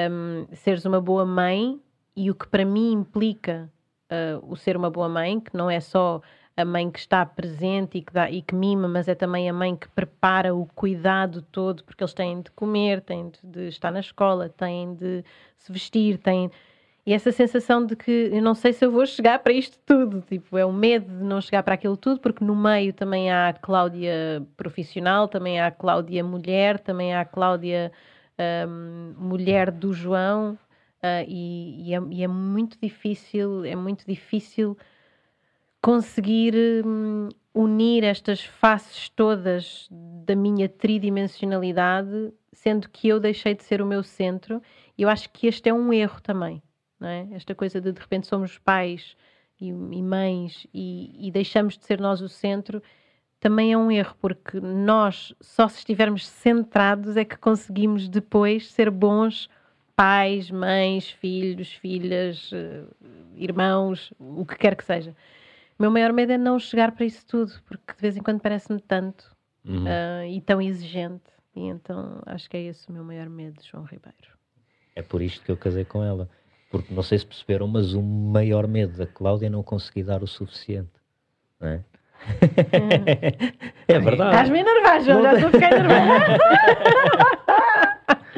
um, 0.09 0.47
seres 0.55 0.85
uma 0.85 1.01
boa 1.01 1.25
mãe 1.25 1.79
e 2.15 2.31
o 2.31 2.35
que 2.35 2.47
para 2.47 2.63
mim 2.63 2.93
implica 2.93 3.69
uh, 4.11 4.51
o 4.51 4.55
ser 4.55 4.77
uma 4.77 4.89
boa 4.89 5.09
mãe, 5.09 5.39
que 5.39 5.55
não 5.55 5.69
é 5.69 5.79
só 5.79 6.21
a 6.55 6.65
mãe 6.65 6.89
que 6.89 6.97
está 6.97 7.23
presente 7.23 7.99
e 7.99 8.01
que, 8.01 8.11
dá, 8.11 8.31
e 8.31 8.41
que 8.41 8.55
mima, 8.55 8.87
mas 8.87 9.07
é 9.07 9.13
também 9.13 9.47
a 9.47 9.53
mãe 9.53 9.75
que 9.75 9.87
prepara 9.89 10.55
o 10.55 10.65
cuidado 10.65 11.43
todo, 11.43 11.83
porque 11.83 12.03
eles 12.03 12.15
têm 12.15 12.41
de 12.41 12.49
comer, 12.51 13.01
têm 13.01 13.31
de 13.43 13.67
estar 13.67 13.91
na 13.91 13.99
escola, 13.99 14.49
têm 14.49 14.95
de 14.95 15.23
se 15.55 15.71
vestir, 15.71 16.17
têm. 16.17 16.49
E 17.05 17.13
essa 17.13 17.31
sensação 17.31 17.85
de 17.85 17.95
que 17.95 18.29
eu 18.33 18.41
não 18.41 18.55
sei 18.55 18.73
se 18.73 18.83
eu 18.83 18.91
vou 18.91 19.05
chegar 19.05 19.39
para 19.39 19.53
isto 19.53 19.77
tudo, 19.85 20.21
tipo, 20.21 20.57
é 20.57 20.65
o 20.65 20.73
medo 20.73 21.05
de 21.05 21.23
não 21.23 21.39
chegar 21.39 21.61
para 21.61 21.75
aquilo 21.75 21.95
tudo, 21.95 22.19
porque 22.19 22.43
no 22.43 22.55
meio 22.55 22.91
também 22.91 23.31
há 23.31 23.49
a 23.49 23.53
Cláudia 23.53 24.43
profissional, 24.57 25.27
também 25.27 25.59
há 25.59 25.67
a 25.67 25.71
Cláudia 25.71 26.23
mulher, 26.23 26.79
também 26.79 27.13
há 27.13 27.21
a 27.21 27.25
Cláudia 27.25 27.91
um, 28.67 29.13
mulher 29.17 29.71
do 29.71 29.93
João, 29.93 30.57
uh, 31.07 31.25
e, 31.27 31.89
e, 31.89 31.93
é, 31.93 32.01
e, 32.11 32.23
é, 32.23 32.27
muito 32.27 32.77
difícil, 32.81 33.63
é 33.65 33.75
muito 33.75 34.05
difícil 34.05 34.77
conseguir 35.81 36.53
hum, 36.85 37.29
unir 37.53 38.03
estas 38.03 38.43
faces 38.43 39.09
todas 39.09 39.87
da 39.91 40.35
minha 40.35 40.67
tridimensionalidade, 40.67 42.33
sendo 42.51 42.89
que 42.89 43.07
eu 43.07 43.19
deixei 43.19 43.55
de 43.55 43.63
ser 43.63 43.81
o 43.81 43.85
meu 43.85 44.03
centro. 44.03 44.61
E 44.97 45.03
eu 45.03 45.09
acho 45.09 45.29
que 45.29 45.47
este 45.47 45.69
é 45.69 45.73
um 45.73 45.93
erro 45.93 46.21
também, 46.21 46.61
não 46.99 47.07
é? 47.07 47.27
Esta 47.31 47.55
coisa 47.55 47.79
de 47.79 47.91
de 47.91 47.99
repente 47.99 48.27
somos 48.27 48.57
pais 48.57 49.15
e, 49.59 49.69
e 49.69 49.71
mães 49.71 50.67
e, 50.73 51.27
e 51.27 51.31
deixamos 51.31 51.77
de 51.77 51.85
ser 51.85 51.99
nós 51.99 52.21
o 52.21 52.29
centro 52.29 52.81
também 53.39 53.71
é 53.71 53.77
um 53.77 53.91
erro, 53.91 54.15
porque 54.19 54.59
nós, 54.59 55.33
só 55.39 55.67
se 55.67 55.77
estivermos 55.79 56.27
centrados, 56.27 57.15
é 57.17 57.23
que 57.23 57.37
conseguimos 57.37 58.09
depois 58.09 58.71
ser 58.71 58.89
bons 58.89 59.49
pais, 59.97 60.51
mães, 60.51 61.09
filhos, 61.09 61.73
filhas, 61.73 62.51
eh, 62.53 62.83
irmãos, 63.35 64.13
o 64.19 64.45
que 64.45 64.55
quer 64.55 64.75
que 64.75 64.85
seja. 64.85 65.15
O 65.77 65.81
meu 65.81 65.89
maior 65.89 66.13
medo 66.13 66.31
é 66.31 66.37
não 66.37 66.59
chegar 66.59 66.91
para 66.91 67.03
isso 67.03 67.25
tudo, 67.25 67.51
porque 67.65 67.93
de 67.95 68.01
vez 68.01 68.15
em 68.15 68.21
quando 68.21 68.39
parece-me 68.39 68.79
tanto 68.79 69.35
uhum. 69.65 69.85
uh, 69.85 70.25
e 70.29 70.39
tão 70.41 70.61
exigente. 70.61 71.31
E 71.55 71.61
então 71.61 72.21
acho 72.27 72.47
que 72.47 72.55
é 72.55 72.61
esse 72.61 72.87
o 72.89 72.93
meu 72.93 73.03
maior 73.03 73.27
medo, 73.27 73.59
João 73.63 73.83
Ribeiro. 73.85 74.37
É 74.95 75.01
por 75.01 75.19
isto 75.19 75.43
que 75.43 75.51
eu 75.51 75.57
casei 75.57 75.83
com 75.83 76.03
ela. 76.03 76.29
Porque 76.69 76.93
não 76.93 77.01
sei 77.01 77.17
se 77.17 77.25
perceberam, 77.25 77.67
mas 77.67 77.93
o 77.93 78.01
maior 78.01 78.67
medo 78.67 78.97
da 78.97 79.07
Cláudia 79.07 79.47
é 79.47 79.49
não 79.49 79.63
conseguir 79.63 80.03
dar 80.03 80.21
o 80.21 80.27
suficiente. 80.27 80.91
Não 81.59 81.69
é? 81.69 81.83
é 83.87 83.99
verdade. 83.99 84.31
Estás-me 84.31 84.59
enervar, 84.59 85.01
João, 85.01 85.21
já 85.23 85.33
estou 85.33 85.49
a 85.49 85.51
ficar 85.51 85.71
enervada. 85.77 86.37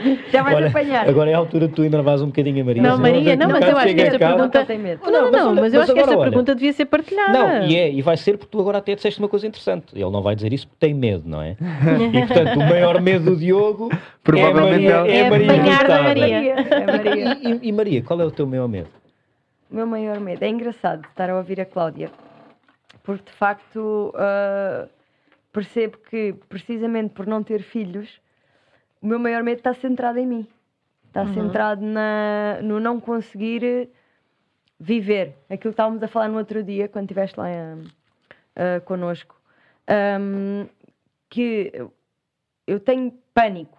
Já 0.32 0.44
vais 0.44 0.65
apanhar. 0.65 1.08
Agora 1.08 1.29
é 1.29 1.34
a 1.34 1.38
altura 1.38 1.68
de 1.68 1.74
tu 1.74 1.84
enervas 1.84 2.22
um 2.22 2.27
bocadinho 2.27 2.62
a 2.62 2.65
Maria. 2.65 2.82
Não, 2.82 2.98
Maria, 2.98 3.36
não, 3.36 3.50
mas 3.50 3.68
eu 3.68 3.77
acho 3.77 3.96
que 3.96 4.01
esta 4.01 4.20
pergunta. 4.20 4.68
Não, 5.03 5.12
não, 5.12 5.32
não, 5.32 5.56
mas 5.56 5.74
eu 5.74 5.82
acho 5.82 5.94
que 5.94 6.00
esta 6.00 6.18
pergunta 6.18 6.56
devia 6.56 6.74
ser 6.74 6.86
partilhada. 6.86 7.32
Não, 7.32 7.65
e 7.68 7.75
é, 7.75 7.91
e 7.91 8.01
vai 8.01 8.18
ser 8.18 8.38
porque 8.38 8.51
tu 8.51 8.60
agora 8.60 8.77
até 8.79 8.96
disseste 8.96 9.20
uma 9.20 9.29
coisa 9.29 9.48
interessante. 9.48 9.88
Ele 9.94 10.10
não 10.10 10.22
vai 10.22 10.36
dizer 10.36 10.53
isso 10.53 10.68
porque 10.68 10.86
tem 10.86 10.94
medo, 10.94 11.24
não 11.27 11.41
é? 11.41 11.56
E 12.12 12.25
portanto, 12.25 12.56
o 12.58 12.60
maior 12.60 13.01
medo 13.01 13.32
do 13.32 13.36
Diogo 13.38 13.89
Provavelmente 14.24 14.88
é 14.88 14.96
a 14.96 15.01
Maria. 15.01 15.13
É, 15.13 15.29
Maria, 15.29 15.88
da 15.88 16.03
Maria. 16.03 16.36
É 16.36 16.86
Maria. 16.86 17.38
E, 17.41 17.70
e 17.70 17.72
Maria, 17.72 18.01
qual 18.01 18.20
é 18.22 18.25
o 18.25 18.32
teu 18.32 18.48
maior 18.48 18.68
medo? 18.68 18.89
O 19.70 19.75
meu 19.75 19.86
maior 19.86 20.20
medo. 20.20 20.44
É 20.44 20.50
engraçado 20.50 21.06
estar 21.08 21.29
a 21.29 21.38
ouvir 21.38 21.62
a 21.62 21.65
Cláudia 21.65 22.10
porque 23.10 23.32
de 23.32 23.38
facto 23.38 24.13
uh, 24.13 24.88
percebo 25.51 25.98
que 26.10 26.36
precisamente 26.48 27.12
por 27.13 27.25
não 27.25 27.41
ter 27.41 27.63
filhos, 27.63 28.22
o 29.01 29.08
meu 29.08 29.20
maior 29.20 29.44
medo 29.44 29.58
está 29.58 29.74
centrado 29.74 30.20
em 30.20 30.27
mim. 30.27 30.48
Está 31.08 31.24
uhum. 31.24 31.34
centrado 31.34 31.82
na, 31.82 32.60
no 32.62 32.79
não 32.79 33.00
conseguir 33.00 33.89
viver. 34.79 35.36
Aquilo 35.50 35.60
que 35.62 35.68
estávamos 35.70 36.01
a 36.03 36.08
falar 36.08 36.29
no 36.29 36.38
outro 36.38 36.63
dia, 36.63 36.88
quando 36.88 37.06
estiveste 37.06 37.39
lá 37.39 37.48
uh, 37.48 37.79
uh, 37.79 38.82
connosco. 38.86 39.36
Um, 39.89 40.68
que 41.29 41.72
eu 42.68 42.79
tenho 42.79 43.12
pânico 43.34 43.77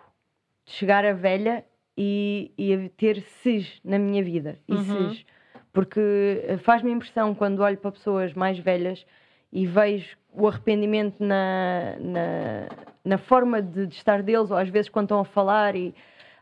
de 0.66 0.72
chegar 0.72 1.04
a 1.04 1.12
velha 1.12 1.64
e, 1.96 2.52
e 2.58 2.88
ter 2.90 3.22
SIS 3.22 3.80
na 3.84 3.98
minha 3.98 4.22
vida. 4.22 4.58
E 4.66 4.74
uhum. 4.74 5.10
SIS. 5.10 5.24
Porque 5.72 6.58
faz-me 6.64 6.90
impressão 6.90 7.34
quando 7.34 7.60
olho 7.60 7.78
para 7.78 7.92
pessoas 7.92 8.34
mais 8.34 8.58
velhas 8.58 9.06
e 9.52 9.66
vejo 9.66 10.16
o 10.32 10.46
arrependimento 10.46 11.22
na, 11.22 11.96
na, 11.98 12.68
na 13.04 13.18
forma 13.18 13.60
de, 13.60 13.86
de, 13.86 13.94
estar 13.94 14.22
deles, 14.22 14.50
ou 14.50 14.56
às 14.56 14.68
vezes 14.68 14.88
quando 14.88 15.06
estão 15.06 15.20
a 15.20 15.24
falar 15.24 15.74
e 15.74 15.94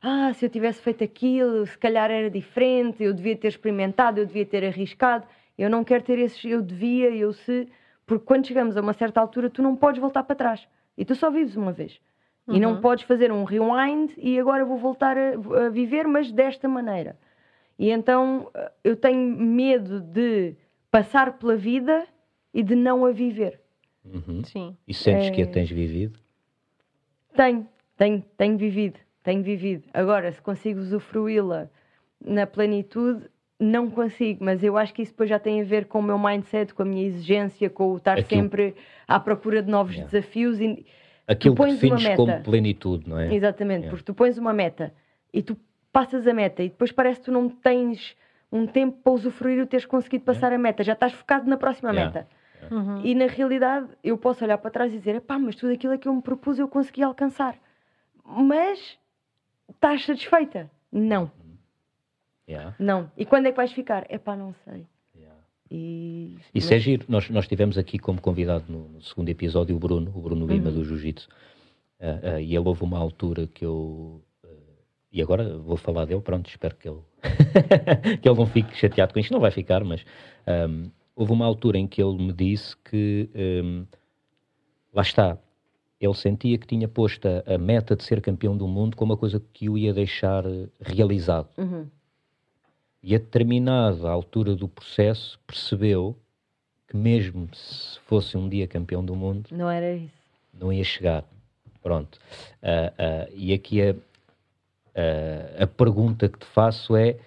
ah, 0.02 0.32
se 0.34 0.46
eu 0.46 0.50
tivesse 0.50 0.80
feito 0.80 1.02
aquilo, 1.02 1.66
se 1.66 1.76
calhar 1.76 2.10
era 2.10 2.30
diferente, 2.30 3.02
eu 3.02 3.12
devia 3.12 3.36
ter 3.36 3.48
experimentado, 3.48 4.20
eu 4.20 4.26
devia 4.26 4.46
ter 4.46 4.64
arriscado. 4.64 5.26
Eu 5.56 5.68
não 5.68 5.82
quero 5.82 6.04
ter 6.04 6.18
esses 6.18 6.44
eu 6.44 6.62
devia, 6.62 7.10
eu 7.10 7.32
se. 7.32 7.68
Porque 8.06 8.24
quando 8.24 8.46
chegamos 8.46 8.76
a 8.76 8.80
uma 8.80 8.92
certa 8.92 9.20
altura, 9.20 9.50
tu 9.50 9.60
não 9.60 9.74
podes 9.74 10.00
voltar 10.00 10.22
para 10.22 10.36
trás. 10.36 10.68
E 10.96 11.04
tu 11.04 11.14
só 11.14 11.30
vives 11.30 11.56
uma 11.56 11.72
vez. 11.72 12.00
Uhum. 12.46 12.54
E 12.54 12.60
não 12.60 12.74
uhum. 12.74 12.80
podes 12.80 13.04
fazer 13.04 13.32
um 13.32 13.44
rewind 13.44 14.12
e 14.16 14.38
agora 14.38 14.64
vou 14.64 14.78
voltar 14.78 15.16
a, 15.18 15.66
a 15.66 15.68
viver, 15.68 16.06
mas 16.06 16.30
desta 16.30 16.68
maneira. 16.68 17.18
E 17.76 17.90
então 17.90 18.50
eu 18.84 18.96
tenho 18.96 19.36
medo 19.36 20.00
de 20.00 20.56
passar 20.90 21.38
pela 21.38 21.56
vida 21.56 22.06
e 22.54 22.62
de 22.62 22.74
não 22.74 23.04
a 23.04 23.10
viver. 23.10 23.60
Uhum. 24.12 24.44
Sim. 24.44 24.76
E 24.86 24.94
sentes 24.94 25.28
é... 25.28 25.30
que 25.30 25.42
a 25.42 25.46
tens 25.46 25.70
vivido? 25.70 26.18
Tenho, 27.34 27.66
tenho, 27.96 28.24
tenho 28.36 28.56
vivido, 28.56 28.98
tenho 29.22 29.42
vivido. 29.42 29.84
Agora, 29.92 30.30
se 30.32 30.40
consigo 30.40 30.80
usufruí-la 30.80 31.68
na 32.24 32.46
plenitude, 32.46 33.28
não 33.58 33.90
consigo, 33.90 34.44
mas 34.44 34.62
eu 34.62 34.76
acho 34.76 34.94
que 34.94 35.02
isso 35.02 35.12
depois 35.12 35.28
já 35.28 35.38
tem 35.38 35.60
a 35.60 35.64
ver 35.64 35.86
com 35.86 35.98
o 35.98 36.02
meu 36.02 36.18
mindset, 36.18 36.72
com 36.72 36.82
a 36.82 36.84
minha 36.84 37.04
exigência, 37.04 37.68
com 37.68 37.92
o 37.92 37.96
estar 37.96 38.18
Aquilo... 38.18 38.42
sempre 38.42 38.74
à 39.06 39.18
procura 39.18 39.62
de 39.62 39.70
novos 39.70 39.94
yeah. 39.94 40.10
desafios. 40.10 40.60
E 40.60 40.86
Aquilo 41.26 41.54
que 41.54 41.64
defines 41.66 42.16
como 42.16 42.42
plenitude, 42.42 43.08
não 43.08 43.18
é? 43.18 43.34
Exatamente, 43.34 43.80
yeah. 43.80 43.90
porque 43.90 44.04
tu 44.04 44.14
pões 44.14 44.38
uma 44.38 44.52
meta 44.52 44.94
e 45.32 45.42
tu 45.42 45.56
passas 45.92 46.26
a 46.26 46.32
meta 46.32 46.62
e 46.62 46.68
depois 46.68 46.92
parece 46.92 47.20
que 47.20 47.26
tu 47.26 47.32
não 47.32 47.48
tens 47.48 48.16
um 48.50 48.66
tempo 48.66 48.98
para 49.02 49.12
usufruir 49.12 49.62
o 49.62 49.66
teres 49.66 49.84
conseguido 49.84 50.24
passar 50.24 50.48
yeah. 50.48 50.56
a 50.56 50.58
meta, 50.58 50.82
já 50.82 50.92
estás 50.92 51.12
focado 51.12 51.48
na 51.48 51.56
próxima 51.56 51.92
meta. 51.92 52.26
Uhum. 52.70 53.04
E 53.04 53.14
na 53.14 53.26
realidade 53.26 53.88
eu 54.02 54.18
posso 54.18 54.44
olhar 54.44 54.58
para 54.58 54.70
trás 54.70 54.92
e 54.92 54.98
dizer: 54.98 55.20
pá, 55.20 55.38
mas 55.38 55.56
tudo 55.56 55.72
aquilo 55.72 55.98
que 55.98 56.08
eu 56.08 56.14
me 56.14 56.22
propus 56.22 56.58
eu 56.58 56.68
consegui 56.68 57.02
alcançar. 57.02 57.56
Mas 58.24 58.98
estás 59.68 60.04
satisfeita? 60.04 60.70
Não. 60.92 61.30
Yeah. 62.48 62.74
Não. 62.78 63.10
E 63.16 63.26
quando 63.26 63.46
é 63.46 63.50
que 63.50 63.56
vais 63.56 63.72
ficar? 63.72 64.06
É 64.08 64.16
pá, 64.18 64.34
não 64.34 64.54
sei. 64.64 64.86
Yeah. 65.14 65.36
E... 65.70 66.38
Isso 66.54 66.68
mas... 66.68 66.72
é 66.72 66.78
giro. 66.78 67.04
Nós, 67.08 67.28
nós 67.28 67.46
tivemos 67.46 67.76
aqui 67.76 67.98
como 67.98 68.20
convidado 68.20 68.64
no, 68.68 68.88
no 68.88 69.02
segundo 69.02 69.28
episódio 69.28 69.76
o 69.76 69.78
Bruno, 69.78 70.10
o 70.14 70.20
Bruno 70.20 70.46
Lima 70.46 70.68
uhum. 70.70 70.74
do 70.74 70.84
Jiu-Jitsu. 70.84 71.28
Uh, 72.00 72.36
uh, 72.36 72.40
e 72.40 72.54
ele 72.54 72.68
houve 72.68 72.82
uma 72.82 72.98
altura 72.98 73.46
que 73.46 73.64
eu. 73.64 74.22
Uh, 74.42 74.48
e 75.12 75.20
agora 75.20 75.58
vou 75.58 75.76
falar 75.76 76.06
dele, 76.06 76.20
pronto, 76.20 76.48
espero 76.48 76.76
que 76.76 76.88
ele, 76.88 77.00
que 78.22 78.28
ele 78.28 78.38
não 78.38 78.46
fique 78.46 78.74
chateado 78.76 79.12
com 79.12 79.18
isto. 79.18 79.32
Não 79.32 79.40
vai 79.40 79.50
ficar, 79.50 79.84
mas. 79.84 80.04
Um, 80.46 80.90
houve 81.18 81.32
uma 81.32 81.44
altura 81.44 81.76
em 81.76 81.86
que 81.88 82.00
ele 82.00 82.16
me 82.16 82.32
disse 82.32 82.76
que, 82.76 83.28
um, 83.34 83.84
lá 84.94 85.02
está, 85.02 85.36
ele 86.00 86.14
sentia 86.14 86.56
que 86.56 86.64
tinha 86.64 86.86
posto 86.86 87.26
a, 87.26 87.58
meta 87.58 87.96
de 87.96 88.04
ser 88.04 88.20
campeão 88.20 88.56
do 88.56 88.68
mundo 88.68 88.96
como 88.96 89.12
uma 89.12 89.18
coisa 89.18 89.42
que 89.52 89.68
o 89.68 89.76
ia 89.76 89.92
deixar 89.92 90.44
realizado. 90.80 91.48
Uhum. 91.58 91.88
E 93.02 93.16
a 93.16 93.18
determinada 93.18 94.08
altura 94.08 94.54
do 94.54 94.68
processo 94.68 95.40
percebeu 95.44 96.16
que 96.86 96.96
mesmo 96.96 97.48
se 97.52 97.98
fosse 98.06 98.36
um 98.36 98.48
dia 98.48 98.68
campeão 98.68 99.04
do 99.04 99.16
mundo, 99.16 99.48
não 99.50 99.68
era 99.68 99.96
isso. 99.96 100.14
Não 100.54 100.72
ia 100.72 100.84
chegar. 100.84 101.24
Pronto. 101.82 102.16
Uh, 102.62 103.26
uh, 103.28 103.32
e 103.34 103.52
aqui 103.52 103.82
a, 103.82 103.94
a 105.64 105.66
pergunta 105.66 106.28
que 106.28 106.38
te 106.38 106.46
faço 106.46 106.94
é 106.94 107.18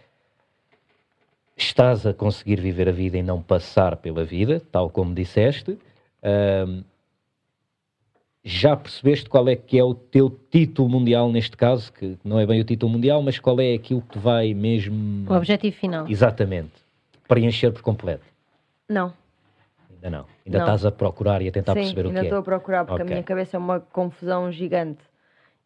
estás 1.63 2.05
a 2.05 2.13
conseguir 2.13 2.59
viver 2.59 2.89
a 2.89 2.91
vida 2.91 3.17
e 3.17 3.23
não 3.23 3.41
passar 3.41 3.95
pela 3.97 4.23
vida, 4.23 4.61
tal 4.71 4.89
como 4.89 5.13
disseste. 5.13 5.77
Um, 6.23 6.83
já 8.43 8.75
percebeste 8.75 9.29
qual 9.29 9.47
é 9.47 9.55
que 9.55 9.77
é 9.77 9.83
o 9.83 9.93
teu 9.93 10.29
título 10.49 10.89
mundial 10.89 11.31
neste 11.31 11.55
caso, 11.55 11.93
que 11.93 12.17
não 12.23 12.39
é 12.39 12.45
bem 12.45 12.59
o 12.59 12.63
título 12.63 12.91
mundial, 12.91 13.21
mas 13.21 13.37
qual 13.37 13.59
é 13.59 13.73
aquilo 13.73 14.01
que 14.01 14.17
vai 14.17 14.53
mesmo... 14.53 15.29
O 15.31 15.35
objetivo 15.35 15.75
final. 15.75 16.09
Exatamente. 16.09 16.73
Preencher 17.27 17.71
por 17.71 17.83
completo. 17.83 18.25
Não. 18.89 19.13
Ainda 19.91 20.09
não. 20.09 20.25
Ainda 20.45 20.57
não. 20.57 20.65
estás 20.65 20.85
a 20.85 20.91
procurar 20.91 21.41
e 21.41 21.47
a 21.47 21.51
tentar 21.51 21.73
Sim, 21.73 21.81
perceber 21.81 22.07
o 22.07 22.09
que 22.09 22.15
é. 22.15 22.19
ainda 22.19 22.27
estou 22.27 22.39
a 22.39 22.43
procurar, 22.43 22.85
porque 22.85 23.03
okay. 23.03 23.13
a 23.13 23.15
minha 23.15 23.23
cabeça 23.23 23.57
é 23.57 23.59
uma 23.59 23.79
confusão 23.79 24.51
gigante 24.51 25.03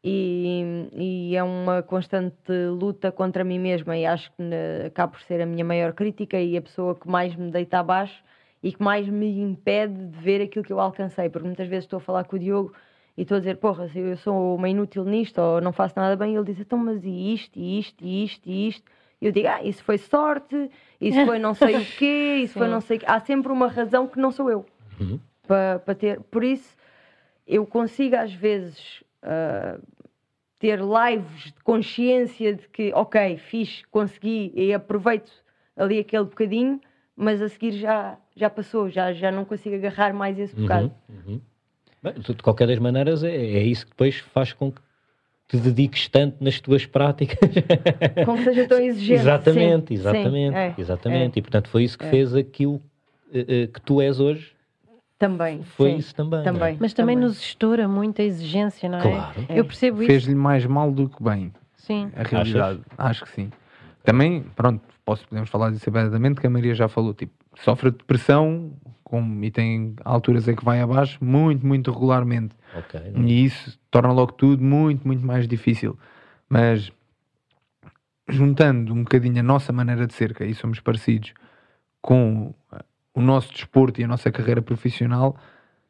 e, 0.08 0.88
e, 0.94 1.36
é 1.36 1.42
uma 1.42 1.82
constante 1.82 2.52
luta 2.70 3.12
contra 3.12 3.44
mim 3.44 3.58
mesma 3.58 3.98
e 3.98 4.06
acho 4.06 4.32
que 4.34 4.44
ne, 4.44 4.86
acaba 4.86 5.14
por 5.14 5.22
ser 5.22 5.42
a 5.42 5.48
minha 5.48 5.66
maior 5.66 5.94
crítica 5.94 6.40
e 6.40 6.56
a 6.56 6.62
pessoa 6.62 6.94
que 6.94 7.08
mais 7.08 7.36
me 7.36 7.50
deita 7.50 7.80
abaixo 7.80 8.24
e 8.62 8.72
que 8.72 8.84
mais 8.84 9.10
me 9.10 9.40
impede 9.40 9.96
de 9.96 10.20
ver 10.20 10.44
aquilo 10.44 10.64
que 10.64 10.72
eu 10.72 10.80
alcancei, 10.80 11.28
porque 11.28 11.48
muitas 11.48 11.68
vezes 11.68 11.86
estou 11.86 11.98
a 11.98 12.02
falar 12.02 12.24
com 12.26 12.36
o 12.36 12.40
Diogo 12.40 12.72
e 13.18 13.24
estou 13.24 13.38
a 13.38 13.40
dizer, 13.40 13.58
porra, 13.58 13.88
se 13.90 13.98
eu 13.98 14.16
sou 14.18 14.56
uma 14.56 14.70
inútil 14.70 15.04
nisto 15.06 15.40
ou 15.42 15.60
não 15.60 15.74
faço 15.74 15.96
nada 15.98 16.16
bem, 16.16 16.36
ele 16.36 16.46
diz, 16.46 16.60
então, 16.60 16.78
mas 16.78 17.04
e 17.04 17.34
isto, 17.34 17.58
e 17.58 17.80
isto, 17.80 18.06
e 18.06 18.24
isto, 18.26 18.48
e 18.48 18.68
isto? 18.68 18.92
E 19.20 19.26
eu 19.26 19.32
digo, 19.32 19.48
ah, 19.48 19.64
isso 19.64 19.84
foi 19.84 19.98
sorte, 19.98 20.70
isso 21.02 21.26
foi 21.26 21.40
não 21.40 21.56
sei 21.56 21.78
o 21.78 21.86
quê, 21.98 22.42
isso 22.44 22.54
foi 22.54 22.68
Sim. 22.68 22.74
não 22.74 22.82
sei 22.82 22.98
o 22.98 23.00
quê. 23.00 23.06
Há 23.10 23.20
sempre 23.22 23.52
uma 23.52 23.68
razão 23.68 24.08
que 24.08 24.20
não 24.20 24.32
sou 24.32 24.52
eu 24.52 24.66
Uhum. 25.00 25.20
para, 25.48 25.80
para 25.80 25.96
ter. 25.96 26.20
Por 26.22 26.44
isso, 26.44 26.76
eu 27.48 27.66
consigo 27.66 28.16
às 28.16 28.32
vezes 28.32 29.04
ah, 29.26 29.80
ter 30.60 30.80
lives 30.80 31.46
de 31.46 31.64
consciência 31.64 32.56
de 32.56 32.68
que, 32.70 32.92
ok, 32.94 33.38
fiz, 33.38 33.84
consegui 33.92 34.52
e 34.56 34.74
aproveito 34.74 35.32
ali 35.76 36.00
aquele 36.00 36.24
bocadinho, 36.26 36.80
mas 37.16 37.42
a 37.42 37.50
seguir 37.50 37.72
já, 37.74 38.18
já 38.36 38.50
passou, 38.50 38.90
já, 38.90 39.12
já 39.14 39.32
não 39.32 39.46
consigo 39.46 39.76
agarrar 39.76 40.14
mais 40.14 40.40
esse 40.40 40.56
bocado. 40.56 40.92
Uhum, 41.10 41.34
uhum. 41.34 41.42
Bem, 42.02 42.14
de 42.14 42.34
qualquer 42.36 42.68
das 42.68 42.80
maneiras, 42.80 43.24
é, 43.24 43.36
é 43.36 43.64
isso 43.64 43.86
que 43.86 43.92
depois 43.92 44.20
faz 44.20 44.54
com 44.54 44.72
que 44.72 44.82
te 45.48 45.58
dediques 45.58 46.08
tanto 46.08 46.44
nas 46.44 46.60
tuas 46.60 46.86
práticas. 46.86 47.38
Com 48.26 48.36
que 48.38 48.44
seja 48.46 48.68
tão 48.68 48.80
exigente. 48.82 49.22
exatamente, 49.22 49.88
sim, 49.90 49.94
exatamente, 49.94 50.54
sim, 50.54 50.60
é, 50.60 50.74
exatamente. 50.78 51.38
é. 51.38 51.40
E 51.40 51.42
portanto 51.42 51.70
foi 51.70 51.84
isso 51.84 51.98
que 51.98 52.06
É. 52.06 52.10
fez 52.10 52.34
aquilo 52.36 52.82
eh, 53.34 53.68
que 53.68 53.82
tu 53.82 54.02
és 54.02 54.20
hoje. 54.20 54.55
Também. 55.18 55.64
Foi 55.64 55.92
sim, 55.92 55.98
isso 55.98 56.14
também. 56.16 56.40
é? 56.42 56.44
Também. 56.44 56.78
Mas 56.80 56.94
também 56.94 57.16
nos 57.16 57.40
estoura 57.40 57.88
muita 57.88 58.22
exigência, 58.22 58.90
não 58.90 59.00
é? 59.00 59.02
Claro. 59.02 59.46
Eu 59.50 59.66
percebo 59.66 60.02
isso. 60.02 60.08
Fez-lhe 60.08 60.36
mais 60.36 60.66
mal 60.66 60.92
do 60.92 61.08
que 61.10 61.24
bem. 61.24 61.54
Sim. 61.78 62.12
A 62.16 62.24
realidade. 62.24 62.82
Acho 62.98 63.24
que 63.24 63.32
sim. 63.32 63.50
Também, 64.04 64.44
pronto, 64.56 64.82
posso, 65.06 65.28
podemos 65.28 65.50
falar 65.50 65.72
disso 65.72 65.90
abertamente, 65.90 66.40
que 66.42 66.48
a 66.48 66.50
Maria 66.50 66.76
já 66.76 66.88
falou, 66.88 67.14
tipo, 67.14 67.34
sofre 67.56 67.92
de 67.92 67.98
depressão 67.98 68.74
como, 69.04 69.44
e 69.44 69.52
tem 69.52 69.96
alturas 70.04 70.48
em 70.48 70.56
que 70.56 70.66
vai 70.66 70.82
abaixo 70.82 71.24
muito, 71.24 71.66
muito 71.66 71.92
regularmente. 71.92 72.56
Ok, 72.76 73.00
não 73.12 73.24
é? 73.24 73.26
E 73.26 73.46
isso 73.46 73.80
torna 73.90 74.12
logo 74.12 74.34
tudo 74.34 74.64
muito, 74.64 75.08
muito 75.08 75.26
mais 75.26 75.48
difícil. 75.48 75.98
Mas 76.50 76.92
juntando 78.28 78.94
um 78.94 79.04
bocadinho 79.04 79.40
a 79.40 79.44
nossa 79.44 79.72
maneira 79.72 80.08
de 80.08 80.14
ser, 80.14 80.34
que 80.34 80.44
aí 80.44 80.54
somos 80.54 80.80
parecidos, 80.80 81.34
com 82.02 82.54
o 83.16 83.22
nosso 83.22 83.52
desporto 83.54 84.02
e 84.02 84.04
a 84.04 84.08
nossa 84.08 84.32
carreira 84.32 84.62
profissional, 84.62 85.36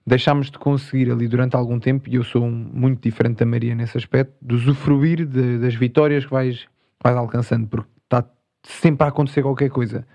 deixámos 0.05 0.51
de 0.51 0.59
conseguir 0.59 1.11
ali 1.11 1.27
durante 1.27 1.55
algum 1.55 1.79
tempo, 1.79 2.07
e 2.07 2.15
eu 2.15 2.23
sou 2.23 2.43
um- 2.43 2.69
muito 2.71 3.01
diferente 3.01 3.37
da 3.39 3.45
Maria 3.45 3.73
nesse 3.73 3.97
aspecto, 3.97 4.33
de 4.41 4.53
usufruir 4.55 5.25
de- 5.25 5.57
das 5.57 5.73
vitórias 5.73 6.25
que 6.25 6.31
vais, 6.31 6.67
vais 7.03 7.17
alcançando, 7.17 7.67
porque 7.67 7.89
está 8.03 8.23
sempre 8.63 9.03
a 9.05 9.09
acontecer 9.09 9.41
qualquer 9.41 9.69
coisa. 9.69 10.05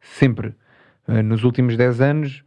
Sempre. 0.00 0.54
Eh, 1.08 1.22
nos 1.22 1.42
últimos 1.42 1.76
10 1.76 2.00
anos 2.00 2.44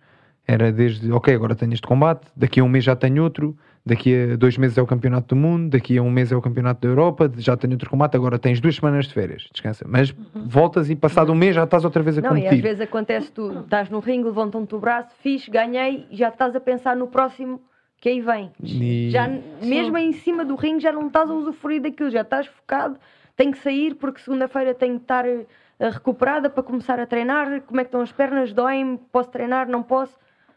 era 0.47 0.71
desde, 0.71 1.11
ok, 1.11 1.33
agora 1.35 1.55
tenho 1.55 1.73
este 1.73 1.85
combate, 1.85 2.25
daqui 2.35 2.59
a 2.59 2.63
um 2.63 2.69
mês 2.69 2.83
já 2.85 2.95
tenho 2.95 3.21
outro, 3.23 3.57
daqui 3.85 4.31
a 4.31 4.35
dois 4.37 4.57
meses 4.57 4.77
é 4.77 4.81
o 4.81 4.87
campeonato 4.87 5.35
do 5.35 5.35
mundo, 5.35 5.71
daqui 5.71 5.97
a 5.97 6.01
um 6.01 6.09
mês 6.09 6.31
é 6.31 6.35
o 6.35 6.41
campeonato 6.41 6.81
da 6.81 6.87
Europa, 6.87 7.31
já 7.37 7.57
tenho 7.57 7.73
outro 7.73 7.89
combate, 7.89 8.15
agora 8.15 8.39
tens 8.39 8.59
duas 8.61 8.75
semanas 8.75 9.07
de 9.07 9.13
férias, 9.13 9.47
descansa. 9.51 9.85
Mas 9.87 10.13
voltas 10.33 10.89
e 10.89 10.95
passado 10.95 11.31
um 11.31 11.35
mês 11.35 11.55
já 11.55 11.63
estás 11.63 11.83
outra 11.83 12.01
vez 12.01 12.17
a 12.17 12.21
Não, 12.21 12.29
e 12.29 12.39
às 12.39 12.43
competir. 12.43 12.61
vezes 12.61 12.81
acontece 12.81 13.31
tu, 13.31 13.59
estás 13.61 13.89
no 13.89 13.99
ringue, 13.99 14.25
levantam-te 14.25 14.73
o 14.75 14.79
braço, 14.79 15.09
fixe, 15.21 15.51
ganhei, 15.51 16.05
já 16.11 16.29
estás 16.29 16.55
a 16.55 16.59
pensar 16.59 16.95
no 16.95 17.07
próximo 17.07 17.61
que 17.99 18.09
aí 18.09 18.21
vem. 18.21 18.51
E- 18.61 19.09
Já, 19.11 19.27
mesmo 19.63 19.97
em 19.97 20.11
cima 20.11 20.43
do 20.43 20.55
ringue, 20.55 20.81
já 20.83 20.91
não 20.91 21.07
estás 21.07 21.29
a 21.29 21.33
usufruir 21.33 21.81
daquilo, 21.81 22.09
já 22.09 22.21
estás 22.21 22.47
focado, 22.47 22.97
tenho 23.35 23.51
que 23.51 23.57
sair 23.59 23.95
porque 23.95 24.19
segunda-feira 24.21 24.73
tenho 24.73 24.95
que 24.97 25.03
estar 25.05 25.25
eh, 25.25 25.45
recuperada 25.79 26.49
para 26.49 26.61
começar 26.63 26.99
a 26.99 27.05
treinar. 27.05 27.61
Como 27.61 27.79
é 27.79 27.83
que 27.83 27.87
estão 27.87 28.01
as 28.01 28.11
pernas? 28.11 28.51
Doem-me? 28.53 28.97
Posso 29.11 29.29
treinar? 29.31 29.67
Não 29.69 29.81
posso? 29.81 30.15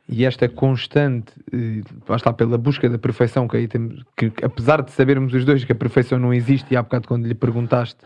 E 0.08 0.24
esta 0.24 0.48
constante, 0.48 1.32
eh, 1.52 1.82
lá 2.08 2.14
está, 2.16 2.32
pela 2.32 2.56
busca 2.56 2.88
da 2.88 2.96
perfeição, 2.98 3.48
que 3.48 3.56
aí 3.56 3.66
temos, 3.66 4.04
que 4.16 4.32
apesar 4.42 4.80
de 4.82 4.92
sabermos 4.92 5.34
os 5.34 5.44
dois 5.44 5.64
que 5.64 5.72
a 5.72 5.74
perfeição 5.74 6.18
não 6.18 6.32
existe, 6.32 6.72
e 6.72 6.76
há 6.76 6.82
bocado 6.82 7.08
quando 7.08 7.26
lhe 7.26 7.34
perguntaste 7.34 7.98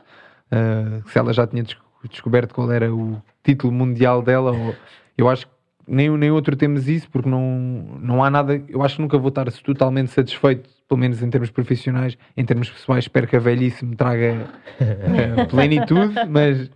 eh, 0.51 1.01
se 1.07 1.19
ela 1.19 1.33
já 1.33 1.47
tinha 1.47 1.63
des- 1.63 1.77
descoberto 2.11 2.55
qual 2.55 2.73
era 2.73 2.93
o 2.93 3.21
título 3.45 3.73
mundial 3.73 4.23
dela, 4.23 4.51
ou- 4.51 4.75
eu 5.17 5.29
acho 5.29 5.47
que 5.47 5.53
nem, 5.87 6.09
um 6.11 6.17
nem 6.17 6.31
outro 6.31 6.57
temos 6.57 6.89
isso, 6.89 7.09
porque 7.11 7.29
não, 7.29 7.99
não 8.01 8.25
há 8.25 8.31
nada, 8.31 8.63
eu 8.69 8.83
acho 8.83 8.97
que 8.97 9.03
nunca 9.03 9.19
vou 9.19 9.29
estar 9.29 9.51
totalmente 9.53 10.11
satisfeito, 10.11 10.71
pelo 10.89 10.99
menos 10.99 11.23
em 11.23 11.29
termos 11.29 11.51
profissionais, 11.51 12.17
em 12.37 12.45
termos 12.45 12.71
pessoais, 12.71 13.05
espero 13.05 13.27
que 13.27 13.37
a 13.37 13.39
velhice 13.41 13.85
me 13.85 13.95
traga 13.95 14.47
eh, 14.81 15.45
plenitude, 15.51 16.15
mas, 16.29 16.71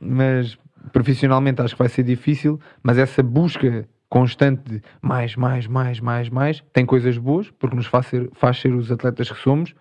mas 0.00 0.58
profissionalmente 0.92 1.62
acho 1.62 1.74
que 1.74 1.78
vai 1.78 1.88
ser 1.88 2.02
difícil, 2.02 2.60
mas 2.82 2.98
essa 2.98 3.22
busca 3.22 3.88
constante 4.08 4.62
de 4.64 4.82
mais, 5.02 5.36
mais, 5.36 5.66
mais, 5.66 6.00
mais, 6.00 6.28
mais, 6.28 6.64
tem 6.72 6.86
coisas 6.86 7.18
boas, 7.18 7.50
porque 7.50 7.76
nos 7.76 7.86
faz 7.86 8.06
ser, 8.06 8.30
faz 8.34 8.58
ser 8.60 8.72
os 8.72 8.90
atletas 8.90 9.30
que 9.30 9.38
somos, 9.38 9.74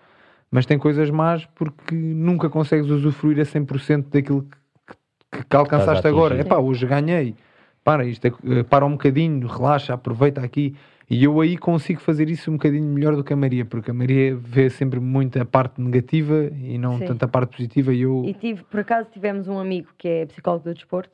mas 0.50 0.66
tem 0.66 0.78
coisas 0.78 1.10
más 1.10 1.46
porque 1.56 1.96
nunca 1.96 2.50
consegues 2.50 2.90
usufruir 2.90 3.40
a 3.40 3.44
100% 3.44 4.06
daquilo 4.10 4.44
que, 4.44 4.96
que, 5.40 5.46
que 5.46 5.56
alcançaste 5.56 6.08
agora. 6.08 6.36
atingir. 6.36 6.48
Epá, 6.48 6.58
hoje 6.58 6.86
ganhei. 6.86 7.36
Para 7.84 8.04
isto, 8.06 8.26
é- 8.26 8.34
eh, 8.60 8.64
para 8.64 8.86
um 8.86 8.92
bocadinho, 8.92 9.46
relaxa, 9.48 9.94
aproveita 9.94 10.42
aqui. 10.42 10.76
E 11.08 11.24
eu 11.24 11.40
aí 11.40 11.56
consigo 11.56 12.00
fazer 12.02 12.30
isso 12.32 12.50
um 12.50 12.56
bocadinho 12.56 12.86
melhor 12.92 13.16
do 13.16 13.24
que 13.24 13.32
a 13.32 13.36
Maria, 13.36 13.64
porque 13.64 13.92
a 13.92 13.94
Maria 13.94 14.36
vê 14.36 14.72
sempre 14.72 15.00
muito 15.00 15.40
a 15.40 15.46
parte 15.46 15.80
negativa 15.80 16.50
e 16.52 16.80
não 16.80 16.98
Sim. 16.98 17.06
tanto 17.06 17.24
a 17.26 17.28
parte 17.28 17.52
positiva. 17.52 17.94
E 17.94 18.02
eu, 18.02 18.24
E 18.26 18.34
tive, 18.34 18.64
por 18.64 18.80
acaso 18.80 19.08
tivemos 19.12 19.48
um 19.48 19.60
amigo 19.60 19.90
que 20.00 20.08
é 20.08 20.26
psicólogo 20.26 20.64
do 20.64 20.74
desporto 20.74 21.12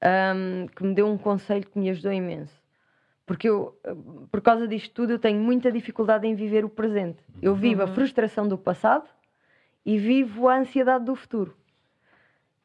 ahm, 0.00 0.66
que 0.74 0.84
me 0.84 0.94
deu 0.94 1.06
um 1.06 1.18
conselho 1.18 1.66
que 1.66 1.78
me 1.78 1.90
ajudou 1.90 2.12
imenso. 2.12 2.62
Porque 3.26 3.48
eu, 3.48 3.78
por 4.30 4.42
causa 4.42 4.68
disto 4.68 4.92
tudo, 4.92 5.12
eu 5.12 5.18
tenho 5.18 5.40
muita 5.40 5.72
dificuldade 5.72 6.26
em 6.26 6.34
viver 6.34 6.64
o 6.64 6.68
presente. 6.68 7.18
Eu 7.40 7.54
vivo 7.54 7.82
a 7.82 7.86
frustração 7.86 8.46
do 8.46 8.58
passado 8.58 9.08
e 9.84 9.98
vivo 9.98 10.48
a 10.48 10.58
ansiedade 10.58 11.04
do 11.04 11.14
futuro. 11.14 11.56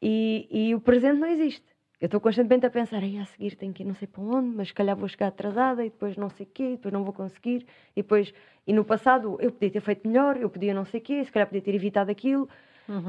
E, 0.02 0.48
e 0.50 0.74
o 0.74 0.80
presente 0.80 1.18
não 1.18 1.28
existe. 1.28 1.64
Eu 2.00 2.06
estou 2.06 2.18
constantemente 2.18 2.64
a 2.64 2.70
pensar, 2.70 3.02
aí 3.02 3.18
a 3.18 3.26
seguir 3.26 3.56
tenho 3.56 3.74
que 3.74 3.82
ir 3.82 3.86
não 3.86 3.94
sei 3.94 4.08
para 4.08 4.22
onde, 4.22 4.56
mas 4.56 4.68
se 4.68 4.74
calhar 4.74 4.96
vou 4.96 5.06
chegar 5.06 5.26
atrasada 5.26 5.84
e 5.84 5.90
depois 5.90 6.16
não 6.16 6.30
sei 6.30 6.46
o 6.46 6.48
quê, 6.48 6.62
e 6.62 6.76
depois 6.76 6.92
não 6.92 7.04
vou 7.04 7.12
conseguir. 7.12 7.66
E, 7.94 8.02
depois, 8.02 8.32
e 8.66 8.72
no 8.72 8.84
passado 8.84 9.36
eu 9.38 9.52
podia 9.52 9.70
ter 9.70 9.80
feito 9.82 10.08
melhor, 10.08 10.38
eu 10.38 10.48
podia 10.48 10.72
não 10.72 10.86
sei 10.86 10.98
o 11.00 11.02
quê, 11.02 11.22
se 11.22 11.30
calhar 11.30 11.46
podia 11.46 11.60
ter 11.60 11.74
evitado 11.74 12.10
aquilo. 12.10 12.48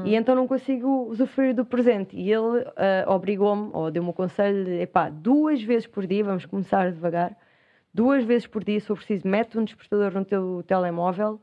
E 0.06 0.14
então 0.14 0.34
não 0.34 0.46
consigo 0.46 1.06
usufruir 1.08 1.54
do 1.54 1.64
presente. 1.64 2.16
E 2.16 2.30
ele 2.32 2.64
ah, 2.76 3.04
obrigou-me, 3.12 3.70
ou 3.72 3.90
deu-me 3.90 4.10
o 4.10 4.12
conselho 4.12 4.64
de, 4.64 4.80
epá, 4.82 5.08
duas 5.08 5.62
vezes 5.62 5.86
por 5.86 6.06
dia, 6.06 6.22
vamos 6.24 6.46
começar 6.46 6.90
devagar, 6.92 7.36
duas 7.92 8.24
vezes 8.24 8.46
por 8.46 8.62
dia, 8.64 8.78
se 8.80 8.86
for 8.86 8.96
preciso, 8.96 9.26
mete 9.26 9.58
um 9.58 9.64
despertador 9.64 10.12
no 10.14 10.24
teu 10.24 10.62
telemóvel, 10.66 11.40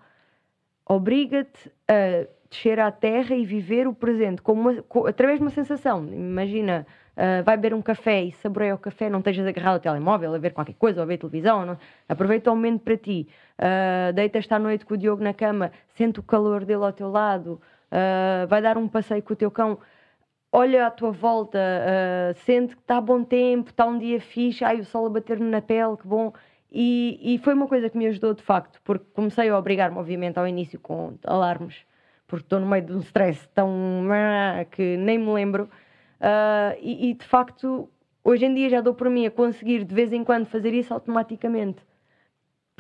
obriga-te 0.86 1.71
a 1.88 2.28
descer 2.49 2.80
à 2.80 2.91
terra 2.91 3.36
e 3.36 3.45
viver 3.45 3.88
o 3.88 3.93
presente 3.93 4.41
como 4.41 4.62
uma- 4.62 4.82
co- 4.82 5.06
através 5.06 5.38
de 5.38 5.43
uma 5.45 5.52
sensação. 5.52 6.04
Imagina, 6.08 6.86
ah, 7.15 7.43
vai 7.43 7.56
beber 7.56 7.75
um 7.75 7.82
café 7.82 8.23
e 8.23 8.32
saboreia 8.32 8.73
o 8.73 8.78
café, 8.78 9.08
não 9.10 9.19
estejas 9.19 9.45
agarrado 9.45 9.75
ao 9.75 9.80
telemóvel 9.80 10.34
a 10.34 10.38
ver 10.39 10.52
qualquer 10.54 10.73
coisa 10.73 10.99
ou 10.99 11.04
a 11.04 11.06
ver 11.06 11.17
televisão. 11.19 11.63
não- 11.65 11.78
Aproveita 12.08 12.52
o 12.52 12.56
momento 12.56 12.82
para 12.82 12.97
ti. 12.97 13.28
Ah, 13.58 14.12
Deita-te 14.13 14.52
à 14.52 14.58
noite 14.58 14.84
com 14.86 14.95
o 14.95 14.97
Diogo 14.97 15.23
na 15.23 15.34
cama, 15.34 15.71
sente 15.89 16.19
o 16.19 16.23
calor 16.23 16.65
dele 16.65 16.84
ao 16.84 16.91
teu 16.93 17.10
lado, 17.12 17.62
ah, 17.91 18.45
vai 18.47 18.62
dar 18.62 18.78
um 18.78 18.88
passeio 18.88 19.23
com 19.23 19.34
o 19.34 19.36
teu 19.36 19.52
cão. 19.52 19.80
Olha 20.52 20.88
à 20.88 20.91
tua 20.91 21.12
volta, 21.12 21.60
ah, 21.60 22.34
sente 22.45 22.75
que 22.75 22.82
está 22.82 22.99
bom 23.02 23.23
tempo, 23.23 23.69
está 23.69 23.86
um 23.86 23.97
dia 23.97 24.19
fixe, 24.19 24.63
ai, 24.63 24.80
o 24.80 24.86
sol 24.86 25.08
a 25.08 25.10
bater-me 25.10 25.49
na 25.49 25.62
pele, 25.62 25.97
que 25.97 26.08
bom. 26.08 26.34
E, 26.71 27.19
e 27.36 27.38
foi 27.39 27.54
uma 27.54 27.67
coisa 27.67 27.89
que 27.89 27.97
me 27.97 28.08
ajudou 28.08 28.34
de 28.34 28.43
facto, 28.43 28.80
porque 28.84 29.06
comecei 29.13 29.49
a 29.49 29.58
obrigar-me, 29.58 29.97
obviamente, 29.97 30.38
ao 30.38 30.47
início 30.47 30.80
com 30.80 31.17
alarmes, 31.25 31.86
porque 32.28 32.45
estou 32.45 32.60
no 32.60 32.67
meio 32.67 32.86
de 32.86 32.93
um 32.93 32.99
stress 32.99 33.47
tão 33.54 33.69
que 34.71 34.97
nem 34.97 35.17
me 35.17 35.32
lembro. 35.34 35.69
Ah, 36.19 36.75
e, 36.80 37.12
e, 37.12 37.13
de 37.13 37.25
facto, 37.25 37.89
hoje 38.23 38.45
em 38.45 38.54
dia 38.54 38.69
já 38.69 38.82
dou 38.82 38.93
por 38.93 39.10
mim 39.10 39.25
a 39.25 39.32
conseguir 39.32 39.84
de 39.84 39.95
vez 39.95 40.12
em 40.13 40.23
quando 40.23 40.45
fazer 40.45 40.73
isso 40.73 40.93
automaticamente, 40.93 41.82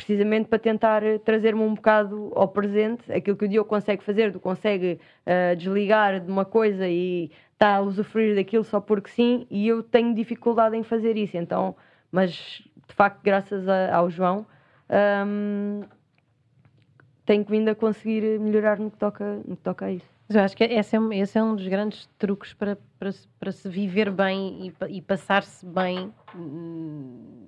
precisamente 0.03 0.47
para 0.47 0.57
tentar 0.59 1.03
eh, 1.03 1.17
trazer-me 1.19 1.61
um 1.61 1.73
bocado 1.75 2.31
ao 2.35 2.47
presente, 2.47 3.11
aquilo 3.11 3.35
que 3.35 3.45
o 3.45 3.47
Diogo 3.49 3.69
consegue 3.69 4.01
fazer, 4.03 4.31
tu 4.31 4.39
consegue 4.39 4.97
ah, 5.25 5.53
desligar 5.55 6.19
de 6.21 6.31
uma 6.31 6.45
coisa 6.45 6.87
e 6.87 7.29
está 7.53 7.75
a 7.75 7.81
usufruir 7.81 8.35
daquilo 8.35 8.63
só 8.63 8.79
porque 8.79 9.09
sim, 9.09 9.45
e 9.51 9.67
eu 9.67 9.83
tenho 9.83 10.15
dificuldade 10.15 10.77
em 10.77 10.83
fazer 10.83 11.17
isso, 11.17 11.35
então, 11.37 11.75
mas 12.11 12.31
de 12.87 12.95
facto, 12.95 13.19
graças 13.21 13.67
a- 13.67 13.93
ao 13.95 14.09
João. 14.09 14.45
ahm, 14.89 15.81
tenho 17.25 17.43
vindo 17.45 17.69
a 17.69 17.75
conseguir 17.75 18.39
melhorar 18.39 18.79
no 18.79 18.89
que 18.89 18.97
toca, 18.97 19.23
no 19.45 19.55
que 19.55 19.61
toca 19.61 19.85
a 19.85 19.91
isso. 19.91 20.07
Mas 20.27 20.35
eu 20.35 20.41
acho 20.43 20.57
que 20.57 20.63
esse 20.63 20.95
é, 20.95 20.99
um- 20.99 21.13
esse 21.13 21.37
é 21.37 21.43
um 21.43 21.55
dos 21.55 21.67
grandes 21.67 22.07
truques 22.17 22.53
para, 22.53 22.77
para, 22.97 23.11
para 23.39 23.51
se 23.51 23.67
viver 23.69 24.09
bem 24.09 24.67
e, 24.89 24.97
e 24.97 25.01
passar-se 25.01 25.65
bem 25.65 26.11
hum, 26.35 27.45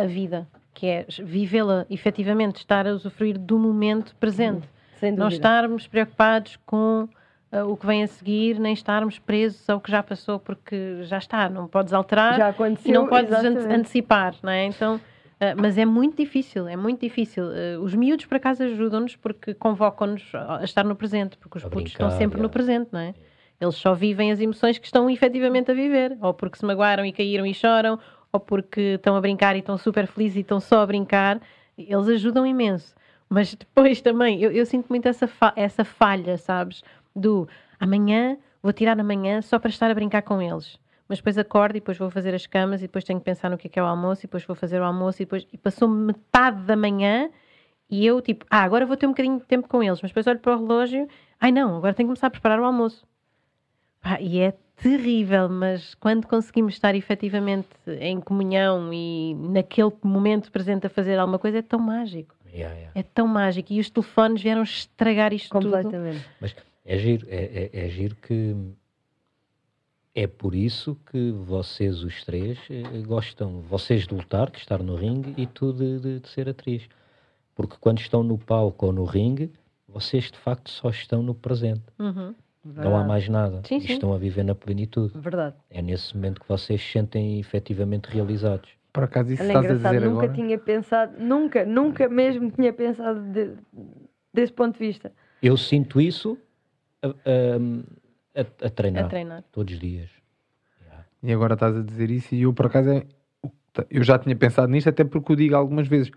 a 0.00 0.06
vida, 0.06 0.46
que 0.74 0.86
é 0.86 1.06
vivê-la 1.22 1.86
efetivamente, 1.88 2.56
estar 2.56 2.86
a 2.86 2.92
usufruir 2.92 3.38
do 3.38 3.58
momento 3.58 4.14
presente. 4.16 4.68
Sem 4.98 5.12
Não 5.12 5.28
estarmos 5.28 5.86
preocupados 5.86 6.58
com 6.66 7.08
ah, 7.52 7.64
o 7.64 7.76
que 7.76 7.86
vem 7.86 8.02
a 8.02 8.06
seguir, 8.06 8.58
nem 8.58 8.72
estarmos 8.72 9.18
presos 9.18 9.68
ao 9.70 9.80
que 9.80 9.90
já 9.90 10.02
passou, 10.02 10.38
porque 10.40 11.02
já 11.02 11.18
está, 11.18 11.48
não 11.48 11.68
podes 11.68 11.92
alterar 11.92 12.36
Já 12.36 12.48
aconteceu. 12.48 12.90
e 12.90 12.92
não 12.92 13.06
podes 13.06 13.30
exatamente. 13.30 13.72
antecipar, 13.72 14.34
não 14.42 14.50
é? 14.50 14.64
Então, 14.66 15.00
Uh, 15.34 15.60
mas 15.60 15.76
é 15.76 15.84
muito 15.84 16.16
difícil, 16.16 16.68
é 16.68 16.76
muito 16.76 17.00
difícil. 17.00 17.44
Uh, 17.46 17.80
os 17.82 17.92
miúdos, 17.92 18.24
por 18.24 18.36
acaso, 18.36 18.62
ajudam-nos 18.62 19.16
porque 19.16 19.52
convocam-nos 19.52 20.22
a 20.32 20.62
estar 20.62 20.84
no 20.84 20.94
presente, 20.94 21.36
porque 21.36 21.58
os 21.58 21.64
A 21.64 21.68
putos 21.68 21.90
brincar, 21.90 22.06
estão 22.06 22.18
sempre 22.18 22.38
já. 22.38 22.42
no 22.44 22.48
presente, 22.48 22.88
não 22.92 23.00
é? 23.00 23.14
Eles 23.60 23.74
só 23.74 23.94
vivem 23.94 24.30
as 24.30 24.40
emoções 24.40 24.78
que 24.78 24.86
estão 24.86 25.10
efetivamente 25.10 25.70
a 25.72 25.74
viver, 25.74 26.16
ou 26.22 26.32
porque 26.32 26.56
se 26.56 26.64
magoaram 26.64 27.04
e 27.04 27.12
caíram 27.12 27.44
e 27.44 27.52
choram, 27.52 27.98
ou 28.34 28.40
porque 28.40 28.80
estão 28.96 29.14
a 29.16 29.20
brincar 29.20 29.54
e 29.54 29.60
estão 29.60 29.78
super 29.78 30.08
felizes 30.08 30.38
e 30.38 30.40
estão 30.40 30.58
só 30.58 30.80
a 30.80 30.86
brincar. 30.86 31.40
Eles 31.78 32.08
ajudam 32.08 32.44
imenso. 32.44 32.92
Mas 33.28 33.54
depois 33.54 34.00
também, 34.02 34.40
eu, 34.42 34.50
eu 34.50 34.66
sinto 34.66 34.88
muito 34.88 35.06
essa, 35.06 35.28
fa- 35.28 35.52
essa 35.54 35.84
falha, 35.84 36.36
sabes? 36.36 36.82
Do 37.14 37.48
amanhã, 37.78 38.36
vou 38.60 38.72
tirar 38.72 38.98
amanhã 38.98 39.40
só 39.40 39.58
para 39.58 39.70
estar 39.70 39.88
a 39.88 39.94
brincar 39.94 40.22
com 40.22 40.42
eles. 40.42 40.78
Mas 41.08 41.18
depois 41.18 41.38
acordo 41.38 41.76
e 41.76 41.80
depois 41.80 41.96
vou 41.96 42.10
fazer 42.10 42.34
as 42.34 42.44
camas 42.46 42.80
e 42.80 42.86
depois 42.88 43.04
tenho 43.04 43.20
que 43.20 43.24
pensar 43.24 43.50
no 43.50 43.56
que 43.56 43.68
é 43.68 43.70
que 43.70 43.78
é 43.78 43.82
o 43.82 43.86
almoço 43.86 44.22
e 44.22 44.26
depois 44.26 44.44
vou 44.44 44.56
fazer 44.56 44.80
o 44.80 44.84
almoço 44.84 45.22
e 45.22 45.24
depois 45.24 45.46
e 45.52 45.56
passou 45.56 45.86
metade 45.88 46.62
da 46.62 46.74
manhã 46.74 47.30
e 47.88 48.04
eu 48.04 48.20
tipo, 48.20 48.44
ah, 48.50 48.62
agora 48.62 48.84
vou 48.84 48.96
ter 48.96 49.06
um 49.06 49.10
bocadinho 49.10 49.38
de 49.38 49.44
tempo 49.44 49.68
com 49.68 49.82
eles, 49.82 50.00
mas 50.02 50.10
depois 50.10 50.26
olho 50.26 50.38
para 50.40 50.56
o 50.56 50.58
relógio, 50.66 51.06
ai 51.40 51.52
não, 51.52 51.76
agora 51.76 51.94
tenho 51.94 52.08
que 52.08 52.10
começar 52.10 52.26
a 52.28 52.30
preparar 52.30 52.58
o 52.58 52.64
almoço. 52.64 53.06
Pá, 54.00 54.18
e 54.20 54.40
é 54.40 54.54
terrível, 54.76 55.48
mas 55.48 55.94
quando 55.94 56.26
conseguimos 56.26 56.74
estar 56.74 56.94
efetivamente 56.94 57.68
em 58.00 58.20
comunhão 58.20 58.92
e 58.92 59.34
naquele 59.34 59.92
momento 60.02 60.50
presente 60.52 60.86
a 60.86 60.90
fazer 60.90 61.18
alguma 61.18 61.38
coisa, 61.38 61.58
é 61.58 61.62
tão 61.62 61.78
mágico. 61.80 62.34
Yeah, 62.46 62.74
yeah. 62.74 62.92
É 62.94 63.02
tão 63.02 63.26
mágico. 63.26 63.72
E 63.72 63.80
os 63.80 63.90
telefones 63.90 64.42
vieram 64.42 64.62
estragar 64.62 65.32
isto 65.32 65.50
tudo. 65.50 65.70
Completamente. 65.72 66.24
Mas 66.40 66.54
é 66.84 66.98
giro, 66.98 67.26
é, 67.28 67.70
é, 67.72 67.86
é 67.86 67.88
giro 67.88 68.14
que 68.16 68.54
é 70.14 70.26
por 70.28 70.54
isso 70.54 70.96
que 71.10 71.32
vocês, 71.32 72.02
os 72.04 72.22
três, 72.24 72.58
eh, 72.70 72.82
gostam, 73.04 73.60
vocês 73.62 74.06
de 74.06 74.14
lutar, 74.14 74.48
de 74.50 74.58
estar 74.58 74.80
no 74.82 74.94
ringue 74.94 75.34
e 75.36 75.46
tu 75.46 75.72
de, 75.72 75.98
de- 75.98 76.20
de 76.20 76.28
ser 76.28 76.48
atriz. 76.48 76.88
Porque 77.54 77.76
quando 77.80 77.98
estão 77.98 78.22
no 78.22 78.38
palco 78.38 78.86
ou 78.86 78.92
no 78.92 79.04
ringue, 79.04 79.52
vocês 79.88 80.30
de 80.30 80.38
facto 80.38 80.70
só 80.70 80.90
estão 80.90 81.22
no 81.22 81.34
presente. 81.34 81.82
Uhum. 81.98 82.34
Não 82.64 82.72
há 82.72 82.82
Verdade. 82.82 83.08
mais 83.08 83.28
nada. 83.28 83.62
Sim, 83.66 83.76
E 83.76 83.80
sim. 83.82 83.92
estão 83.92 84.12
a 84.14 84.18
viver 84.18 84.42
na 84.44 84.54
plenitude. 84.54 85.12
Verdade. 85.18 85.54
É 85.70 85.82
nesse 85.82 86.14
momento 86.16 86.40
que 86.40 86.48
vocês 86.48 86.80
se 86.82 86.92
sentem 86.92 87.38
efetivamente 87.38 88.06
realizados. 88.06 88.70
Por 88.92 89.04
acaso 89.04 89.32
isso 89.32 89.42
Olha, 89.42 89.48
estás 89.48 89.64
a 89.66 89.68
engraçado, 89.68 89.94
dizer 89.94 90.06
nunca 90.08 90.22
agora. 90.24 90.32
tinha 90.34 90.58
pensado, 90.58 91.18
nunca, 91.22 91.64
nunca 91.66 92.08
mesmo 92.08 92.50
tinha 92.50 92.72
pensado 92.72 93.20
de- 93.32 93.54
desse 94.32 94.52
ponto 94.52 94.78
de 94.78 94.86
vista. 94.86 95.12
Eu 95.42 95.56
sinto 95.56 96.00
isso 96.00 96.38
a, 97.02 97.08
a- 97.08 98.40
a- 98.40 98.66
a 98.66 98.70
treinar, 98.70 99.04
A 99.04 99.08
treinar. 99.08 99.44
todos 99.52 99.74
os 99.74 99.80
dias. 99.80 100.08
E 101.22 101.32
agora 101.32 101.54
estás 101.54 101.76
a 101.76 101.82
dizer 101.82 102.10
isso 102.10 102.34
e 102.34 102.42
eu 102.42 102.52
por 102.52 102.66
acaso 102.66 102.90
é- 102.90 103.06
eu 103.90 104.02
já 104.04 104.18
tinha 104.18 104.36
pensado 104.36 104.68
nisto 104.70 104.88
até 104.88 105.02
porque 105.04 105.32
o 105.32 105.36
digo 105.36 105.56
algumas 105.56 105.88
vezes. 105.88 106.10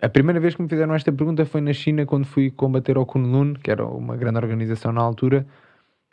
A 0.00 0.08
primeira 0.08 0.38
vez 0.38 0.54
que 0.54 0.62
me 0.62 0.68
fizeram 0.68 0.94
esta 0.94 1.12
pergunta 1.12 1.44
foi 1.44 1.60
na 1.60 1.72
China 1.72 2.04
quando 2.06 2.26
fui 2.26 2.50
combater 2.50 2.96
ao 2.96 3.06
Kunlun, 3.06 3.54
que 3.54 3.70
era 3.70 3.84
uma 3.84 4.16
grande 4.16 4.38
organização 4.38 4.92
na 4.92 5.00
altura, 5.00 5.46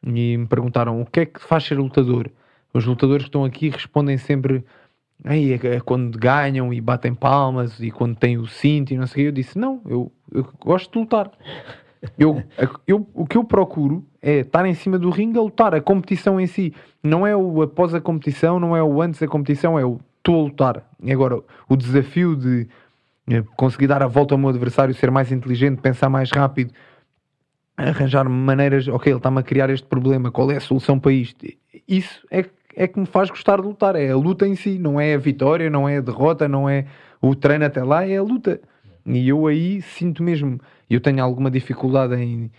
e 0.03 0.37
me 0.37 0.47
perguntaram 0.47 1.01
o 1.01 1.05
que 1.05 1.21
é 1.21 1.25
que 1.25 1.41
faz 1.41 1.63
ser 1.65 1.77
lutador. 1.77 2.29
Os 2.73 2.85
lutadores 2.85 3.23
que 3.23 3.29
estão 3.29 3.45
aqui 3.45 3.69
respondem 3.69 4.17
sempre 4.17 4.63
Ei, 5.23 5.53
é, 5.53 5.75
é 5.75 5.79
quando 5.79 6.17
ganham 6.17 6.73
e 6.73 6.81
batem 6.81 7.13
palmas 7.13 7.79
e 7.79 7.89
quando 7.89 8.15
têm 8.15 8.37
o 8.37 8.45
cinto 8.47 8.91
e 8.93 8.97
não 8.97 9.07
sei 9.07 9.23
o 9.23 9.25
quê. 9.25 9.27
Eu 9.29 9.31
disse, 9.31 9.57
não, 9.57 9.81
eu, 9.85 10.11
eu 10.31 10.47
gosto 10.59 10.91
de 10.91 10.99
lutar. 10.99 11.31
Eu, 12.17 12.43
eu- 12.85 13.07
o 13.13 13.25
que 13.25 13.37
eu 13.37 13.43
procuro 13.43 14.05
é 14.21 14.39
estar 14.39 14.65
em 14.65 14.73
cima 14.73 14.99
do 14.99 15.09
ringue 15.09 15.39
a 15.39 15.41
lutar, 15.41 15.73
a 15.73 15.81
competição 15.81 16.39
em 16.39 16.45
si. 16.47 16.73
Não 17.01 17.25
é 17.25 17.35
o 17.35 17.61
após 17.61 17.93
a 17.95 18.01
competição, 18.01 18.59
não 18.59 18.75
é 18.75 18.83
o 18.83 19.01
antes 19.01 19.19
da 19.19 19.27
competição, 19.27 19.79
é 19.79 19.85
o 19.85 19.99
estou 20.17 20.41
a 20.41 20.43
lutar. 20.43 20.83
E 21.01 21.11
agora, 21.11 21.39
o 21.69 21.75
desafio 21.75 22.35
de 22.35 22.67
conseguir 23.55 23.87
dar 23.87 24.03
a 24.03 24.07
volta 24.07 24.33
ao 24.33 24.37
meu 24.37 24.49
adversário, 24.49 24.93
ser 24.93 25.09
mais 25.11 25.31
inteligente, 25.31 25.81
pensar 25.81 26.09
mais 26.09 26.31
rápido, 26.31 26.73
arranjar 27.77 28.27
maneiras, 28.29 28.87
ok, 28.87 29.11
ele 29.11 29.17
está-me 29.17 29.39
a 29.39 29.43
criar 29.43 29.69
este 29.69 29.85
problema, 29.87 30.31
qual 30.31 30.49
é 30.51 30.57
a 30.57 30.61
solução 30.61 30.99
para 30.99 31.11
isto? 31.11 31.45
Isso 31.87 32.25
é, 32.31 32.43
que- 32.43 32.51
é 32.75 32.87
que 32.87 32.99
me 32.99 33.05
faz 33.05 33.29
gostar 33.29 33.59
de 33.59 33.67
lutar, 33.67 33.95
é 33.95 34.09
a 34.11 34.15
luta 34.15 34.47
em 34.47 34.55
si, 34.55 34.77
não 34.79 34.99
é 34.99 35.13
a 35.13 35.17
vitória, 35.17 35.69
não 35.69 35.87
é 35.87 35.97
a 35.97 36.01
derrota, 36.01 36.47
não 36.47 36.69
é 36.69 36.85
o 37.21 37.35
treino 37.35 37.65
até 37.65 37.83
lá, 37.83 38.05
é 38.07 38.15
a 38.17 38.23
luta. 38.23 38.61
E 39.05 39.27
eu 39.27 39.45
aí 39.47 39.81
sinto 39.81 40.23
mesmo, 40.23 40.59
eu 40.89 41.01
tenho 41.01 41.21
alguma 41.23 41.51
dificuldade 41.51 42.15
em 42.15 42.49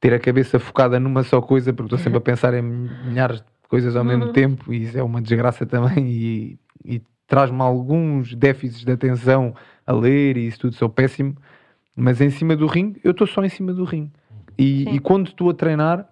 ter 0.00 0.14
a 0.14 0.18
cabeça 0.18 0.58
focada 0.58 0.98
numa 0.98 1.22
só 1.22 1.40
coisa, 1.42 1.72
porque 1.72 1.94
estou 1.94 1.98
sempre 1.98 2.18
a 2.18 2.20
pensar 2.22 2.54
em 2.54 2.62
milhares 2.62 3.40
de 3.40 3.68
coisas 3.68 3.96
ao 3.96 4.04
mesmo 4.04 4.32
tempo, 4.32 4.72
e 4.72 4.84
isso 4.84 4.98
é 4.98 5.02
uma 5.02 5.20
desgraça 5.20 5.66
também, 5.66 6.06
e, 6.06 6.58
e 6.84 7.02
traz-me 7.26 7.60
alguns 7.60 8.34
déficits 8.34 8.84
de 8.84 8.92
atenção 8.92 9.54
a 9.86 9.92
ler, 9.92 10.36
e 10.36 10.46
isso 10.46 10.60
tudo, 10.60 10.74
sou 10.74 10.88
péssimo. 10.88 11.36
Mas 11.96 12.20
em 12.20 12.30
cima 12.30 12.56
do 12.56 12.66
ringue, 12.66 13.00
eu 13.04 13.12
estou 13.12 13.26
só 13.26 13.44
em 13.44 13.48
cima 13.48 13.72
do 13.72 13.84
ringue. 13.84 14.10
E, 14.58 14.88
e 14.94 14.98
quando 14.98 15.28
estou 15.28 15.50
a 15.50 15.54
treinar, 15.54 16.08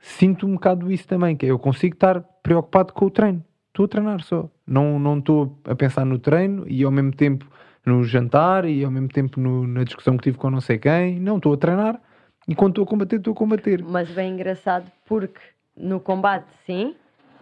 sinto 0.00 0.46
um 0.46 0.54
bocado 0.54 0.90
isso 0.90 1.06
também, 1.06 1.36
que 1.36 1.46
é 1.46 1.50
eu 1.50 1.58
consigo 1.58 1.94
estar 1.94 2.20
preocupado 2.42 2.92
com 2.92 3.06
o 3.06 3.10
treino. 3.10 3.44
Estou 3.68 3.84
a 3.84 3.88
treinar 3.88 4.22
só. 4.22 4.48
Não 4.66 4.98
não 4.98 5.18
estou 5.18 5.58
a 5.64 5.74
pensar 5.74 6.04
no 6.06 6.18
treino 6.18 6.64
e 6.66 6.82
ao 6.82 6.90
mesmo 6.90 7.12
tempo 7.12 7.46
no 7.84 8.02
jantar 8.02 8.64
e 8.64 8.82
ao 8.84 8.90
mesmo 8.90 9.08
tempo 9.08 9.38
no- 9.38 9.66
na 9.66 9.84
discussão 9.84 10.16
que 10.16 10.24
tive 10.24 10.38
com 10.38 10.50
não 10.50 10.60
sei 10.60 10.78
quem. 10.78 11.20
Não, 11.20 11.36
estou 11.36 11.52
a 11.52 11.56
treinar 11.56 12.00
e 12.48 12.54
quando 12.54 12.72
estou 12.72 12.84
a 12.84 12.86
combater, 12.86 13.16
estou 13.16 13.32
a 13.32 13.36
combater. 13.36 13.82
Mas 13.84 14.10
bem 14.10 14.32
engraçado 14.32 14.90
porque 15.06 15.40
no 15.76 16.00
combate 16.00 16.46
sim, 16.64 16.94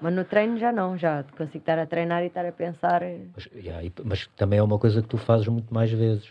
mas 0.04 0.12
no 0.14 0.22
treino 0.22 0.58
já 0.58 0.70
não, 0.70 0.98
já 0.98 1.24
consigo 1.34 1.56
estar 1.62 1.78
a 1.78 1.86
treinar 1.86 2.22
e 2.22 2.26
estar 2.26 2.44
a 2.44 2.52
pensar. 2.52 3.00
Mas, 3.34 3.48
yeah, 3.56 3.82
e- 3.82 3.90
mas 4.04 4.26
também 4.36 4.58
é 4.58 4.62
uma 4.62 4.78
coisa 4.78 5.00
que 5.00 5.08
tu 5.08 5.16
fazes 5.16 5.48
muito 5.48 5.72
mais 5.72 5.90
vezes. 5.90 6.28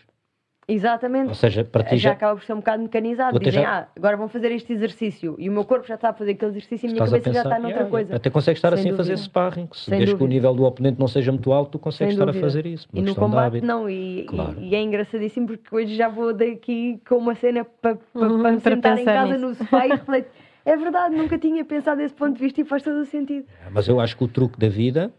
Exatamente. 0.68 1.28
Ou 1.30 1.34
seja, 1.36 1.64
para 1.66 1.84
ti 1.84 1.98
já 1.98 2.10
já, 2.10 2.12
acaba 2.12 2.36
por 2.40 2.46
ser 2.46 2.54
um 2.54 2.58
bocado 2.58 2.84
mecanizado. 2.84 3.38
Dizem, 3.40 3.64
já- 3.64 3.80
ah, 3.80 3.88
agora 3.98 4.16
vão 4.16 4.30
fazer 4.30 4.50
este 4.52 4.72
exercício 4.72 5.36
e 5.40 5.50
o 5.50 5.52
meu 5.52 5.66
corpo 5.66 5.86
já 5.88 5.96
está 5.96 6.10
a 6.10 6.14
fazer 6.14 6.32
aquele 6.34 6.52
exercício 6.52 6.86
e 6.86 6.88
a 6.88 6.92
minha 6.94 7.04
estás 7.04 7.14
a 7.14 7.18
cabeça 7.18 7.34
já 7.34 7.44
pensar. 7.44 7.50
está 7.50 7.60
noutra 7.62 7.80
yeah, 7.80 7.90
coisa. 7.92 8.16
Até 8.16 8.30
consegues 8.30 8.60
estar 8.60 8.70
Sem 8.70 8.80
assim 8.80 8.90
a 8.92 8.96
fazer 8.96 9.12
dúvida. 9.14 9.26
sparring. 9.26 9.68
Se 9.74 9.90
Sem 9.90 9.98
desde 9.98 10.16
que 10.16 10.22
o 10.24 10.24
dúvida. 10.24 10.34
nível 10.36 10.54
do 10.56 10.64
oponente 10.64 11.00
não 11.00 11.08
seja 11.08 11.32
muito 11.34 11.52
alto, 11.52 11.72
tu 11.72 11.80
consegues 11.80 12.14
Sem 12.14 12.22
estar 12.22 12.24
a 12.24 12.28
dúvida. 12.28 12.46
fazer 12.48 12.66
isso. 12.68 12.88
E 12.94 13.02
no 13.02 13.14
combate 13.16 13.60
não, 13.62 13.90
e, 13.90 14.22
e- 14.22 14.24
Claro. 14.26 14.56
e 14.62 14.74
é 14.76 14.82
engraçadíssimo 14.82 15.48
porque 15.48 15.76
hoje 15.76 15.96
já 15.96 16.08
vou 16.08 16.32
daqui 16.34 17.02
com 17.10 17.16
uma 17.18 17.34
cena 17.36 17.66
para 17.66 17.98
Uhum, 18.16 18.38
me 18.38 18.44
para 18.44 18.60
sentar 18.62 18.94
em 18.94 19.04
pensar 19.04 19.14
casa 19.14 19.34
nisso. 19.34 19.46
no 19.48 19.56
sofá 19.56 19.86
e 19.88 19.90
refletir. 19.92 20.32
É 20.66 20.78
verdade, 20.78 21.16
nunca 21.16 21.38
tinha 21.38 21.64
pensado 21.66 21.98
desse 22.02 22.14
ponto 22.16 22.36
de 22.36 22.40
vista 22.42 22.62
e 22.62 22.66
faz 22.66 22.82
todo 22.84 23.02
o 23.02 23.06
sentido. 23.06 23.46
Mas 23.72 23.88
eu 23.88 24.00
acho 24.00 24.16
que 24.18 24.24
o 24.24 24.28
truque 24.28 24.58
da 24.58 24.70
vida, 24.70 25.12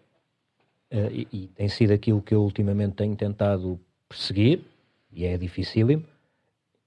eh, 0.90 1.08
e, 1.12 1.28
e 1.32 1.46
tem 1.48 1.68
sido 1.68 1.92
aquilo 1.92 2.22
que 2.22 2.34
eu 2.34 2.42
ultimamente 2.42 2.94
tenho 2.94 3.14
tentado 3.14 3.78
perseguir, 4.08 4.60
e 5.12 5.24
é 5.26 5.36
dificílimo, 5.36 6.02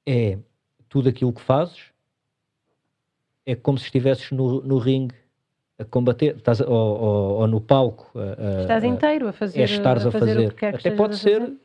é 0.05 0.37
tudo 0.89 1.09
aquilo 1.09 1.31
que 1.33 1.41
fazes 1.41 1.91
é 3.45 3.55
como 3.55 3.77
se 3.77 3.85
estivesses 3.85 4.29
no, 4.31 4.61
no 4.61 4.77
ringue 4.77 5.15
a 5.79 5.85
combater, 5.85 6.35
estás, 6.35 6.59
a- 6.59 6.67
ou, 6.67 6.99
ou- 6.99 7.33
ou 7.41 7.47
no 7.47 7.61
palco. 7.61 8.11
a- 8.19 8.57
a- 8.57 8.61
Estás 8.61 8.83
a- 8.83 8.87
inteiro 8.87 9.27
a 9.27 9.31
fazer, 9.31 9.61
é 9.61 9.63
estares 9.63 10.05
a 10.05 10.11
fazer. 10.11 10.47
o 10.47 10.49
que 10.49 10.55
quer 10.55 10.71
que 10.73 10.75
Até 10.79 10.89
estejas 10.89 10.97
pode 10.97 11.13
a 11.13 11.17
ser, 11.17 11.39
fazer. 11.41 11.57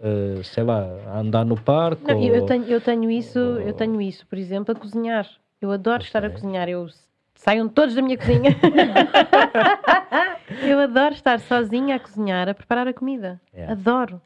eh, 0.00 0.42
sei 0.42 0.64
lá, 0.64 0.82
a 1.06 1.20
andar 1.20 1.44
no 1.46 1.58
parque. 1.58 2.02
Não, 2.02 2.20
eu, 2.22 2.28
ou- 2.28 2.34
eu 2.36 2.46
tenho, 2.46 2.64
eu 2.64 2.80
tenho 2.80 3.10
isso, 3.10 3.38
eu 3.38 3.72
tenho 3.72 4.00
isso, 4.02 4.26
por 4.26 4.36
exemplo, 4.36 4.72
a 4.72 4.74
cozinhar. 4.78 5.26
Eu 5.60 5.70
adoro 5.70 5.98
Pois 5.98 6.08
estar 6.08 6.24
a 6.24 6.30
cozinhar. 6.30 6.68
Eu 6.68 6.88
saiam 7.34 7.68
todos 7.68 7.94
da 7.94 8.02
minha 8.02 8.16
cozinha. 8.16 8.56
eu 10.62 10.78
adoro 10.78 11.14
estar 11.14 11.38
sozinha 11.40 11.96
a 11.96 12.00
cozinhar, 12.00 12.48
a 12.48 12.54
preparar 12.54 12.88
a 12.88 12.94
comida. 12.94 13.40
É. 13.52 13.66
Adoro. 13.66 14.20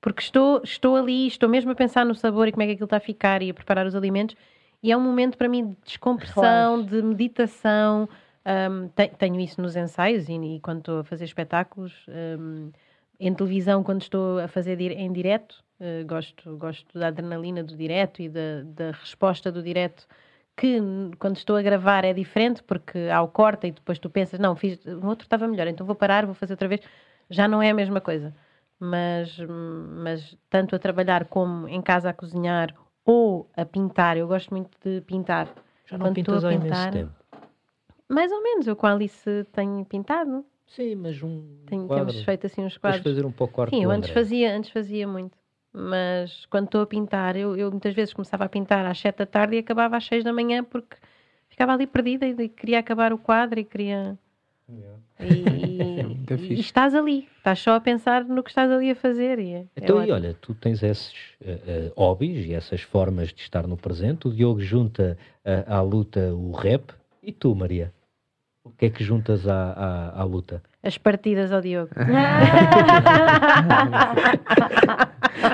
Porque 0.00 0.22
estou, 0.22 0.60
estou 0.62 0.96
ali, 0.96 1.26
estou 1.26 1.48
mesmo 1.48 1.72
a 1.72 1.74
pensar 1.74 2.04
no 2.04 2.14
sabor 2.14 2.46
e 2.46 2.52
como 2.52 2.62
é 2.62 2.66
que 2.66 2.72
aquilo 2.72 2.86
está 2.86 2.98
a 2.98 3.00
ficar 3.00 3.42
e 3.42 3.50
a 3.50 3.54
preparar 3.54 3.86
os 3.86 3.96
alimentos. 3.96 4.36
E 4.82 4.92
é 4.92 4.96
um 4.96 5.00
momento 5.00 5.36
para 5.36 5.48
mim 5.48 5.70
de 5.70 5.76
descompressão, 5.84 6.82
de 6.82 7.02
meditação. 7.02 8.08
Te- 8.94 9.08
tenho 9.18 9.40
isso 9.40 9.60
nos 9.60 9.74
ensaios 9.74 10.28
e, 10.28 10.34
e 10.34 10.60
quando 10.60 10.78
estou 10.78 11.00
a 11.00 11.04
fazer 11.04 11.24
espetáculos. 11.24 11.92
hum, 12.38 12.70
em 13.18 13.34
televisão, 13.34 13.82
quando 13.82 14.02
estou 14.02 14.38
a 14.38 14.46
fazer 14.46 14.78
em 14.80 15.10
direto, 15.10 15.64
eh, 15.80 16.04
gosto, 16.04 16.54
gosto 16.56 16.98
da 16.98 17.08
adrenalina 17.08 17.64
do 17.64 17.74
direto 17.74 18.20
e 18.20 18.28
da, 18.28 18.62
da 18.64 18.90
resposta 18.90 19.50
do 19.50 19.62
direto, 19.62 20.06
que 20.56 20.80
quando 21.18 21.36
estou 21.36 21.56
a 21.56 21.62
gravar 21.62 22.04
é 22.04 22.12
diferente, 22.12 22.62
porque 22.62 22.98
há 23.12 23.20
o 23.20 23.28
corta 23.28 23.66
e 23.66 23.72
depois 23.72 23.98
tu 23.98 24.08
pensas, 24.08 24.40
não, 24.40 24.56
fiz, 24.56 24.84
o 24.86 25.06
outro 25.06 25.26
estava 25.26 25.46
melhor, 25.46 25.66
então 25.66 25.86
vou 25.86 25.94
parar, 25.94 26.24
vou 26.24 26.34
fazer 26.34 26.54
outra 26.54 26.68
vez. 26.68 26.80
Já 27.28 27.46
não 27.46 27.62
é 27.62 27.70
a 27.70 27.74
mesma 27.74 28.00
coisa. 28.00 28.34
Mas, 28.78 29.38
mas 29.38 30.36
tanto 30.50 30.74
a 30.76 30.78
trabalhar 30.78 31.26
como 31.26 31.68
em 31.68 31.80
casa 31.82 32.10
a 32.10 32.12
cozinhar 32.12 32.74
ou 33.04 33.50
a 33.56 33.64
pintar, 33.64 34.16
eu 34.16 34.26
gosto 34.26 34.50
muito 34.50 34.70
de 34.82 35.00
pintar. 35.02 35.48
Já 35.86 35.96
não 35.98 36.06
quando 36.06 36.18
estou 36.18 36.34
pintas 36.34 36.44
há 36.44 36.52
imenso 36.52 36.68
pintar, 36.68 36.92
tempo. 36.92 37.12
Mais 38.08 38.30
ou 38.32 38.42
menos, 38.42 38.66
eu 38.66 38.76
com 38.76 38.86
a 38.86 38.92
Alice 38.92 39.46
tenho 39.52 39.84
pintado. 39.84 40.44
Sim, 40.66 40.96
mas 40.96 41.22
um 41.22 41.64
Tenho, 41.66 41.86
quadro. 41.86 42.06
temos 42.06 42.24
feito 42.24 42.46
assim 42.46 42.64
uns 42.64 42.76
quadros. 42.76 43.02
fazer 43.02 43.24
um 43.24 43.32
pouco 43.32 43.66
Sim, 43.68 43.84
eu 43.84 43.90
antes 43.90 44.10
André. 44.10 44.20
fazia, 44.20 44.56
antes 44.56 44.70
fazia 44.70 45.06
muito. 45.06 45.36
Mas 45.78 46.46
quando 46.46 46.64
estou 46.64 46.80
a 46.80 46.86
pintar, 46.86 47.36
eu, 47.36 47.54
eu 47.54 47.70
muitas 47.70 47.92
vezes 47.92 48.14
começava 48.14 48.44
a 48.46 48.48
pintar 48.48 48.86
às 48.86 48.98
7 48.98 49.18
da 49.18 49.26
tarde 49.26 49.56
e 49.56 49.58
acabava 49.58 49.98
às 49.98 50.06
6 50.06 50.24
da 50.24 50.32
manhã 50.32 50.64
porque 50.64 50.96
ficava 51.50 51.74
ali 51.74 51.86
perdida 51.86 52.26
e 52.26 52.48
queria 52.48 52.78
acabar 52.78 53.12
o 53.12 53.18
quadro 53.18 53.60
e 53.60 53.64
queria. 53.64 54.18
E, 55.20 56.02
Muito 56.02 56.34
e 56.34 56.54
estás 56.54 56.94
ali, 56.94 57.28
estás 57.36 57.58
só 57.58 57.74
a 57.74 57.80
pensar 57.80 58.24
no 58.24 58.42
que 58.42 58.48
estás 58.48 58.70
ali 58.70 58.90
a 58.90 58.94
fazer. 58.96 59.38
E 59.38 59.52
é, 59.52 59.58
é 59.58 59.66
Então, 59.76 59.98
e 59.98 60.10
ótimo. 60.10 60.14
olha, 60.14 60.34
tu 60.40 60.54
tens 60.54 60.82
esses 60.82 61.12
eh, 61.42 61.60
eh, 61.66 61.92
hobbies 61.94 62.46
e 62.46 62.54
essas 62.54 62.80
formas 62.80 63.28
de 63.28 63.42
estar 63.42 63.66
no 63.66 63.76
presente. 63.76 64.28
O 64.28 64.32
Diogo 64.32 64.60
junta 64.60 65.18
eh, 65.44 65.62
à 65.66 65.82
luta 65.82 66.34
o 66.34 66.52
rap. 66.52 66.90
E 67.22 67.32
tu, 67.32 67.54
Maria? 67.54 67.92
O 68.64 68.70
que 68.70 68.86
é 68.86 68.90
que 68.90 69.04
juntas 69.04 69.46
à, 69.46 69.72
à, 69.72 70.20
à 70.22 70.24
luta? 70.24 70.62
As 70.86 70.96
partidas 70.96 71.52
ao 71.52 71.60
Diogo. 71.60 71.90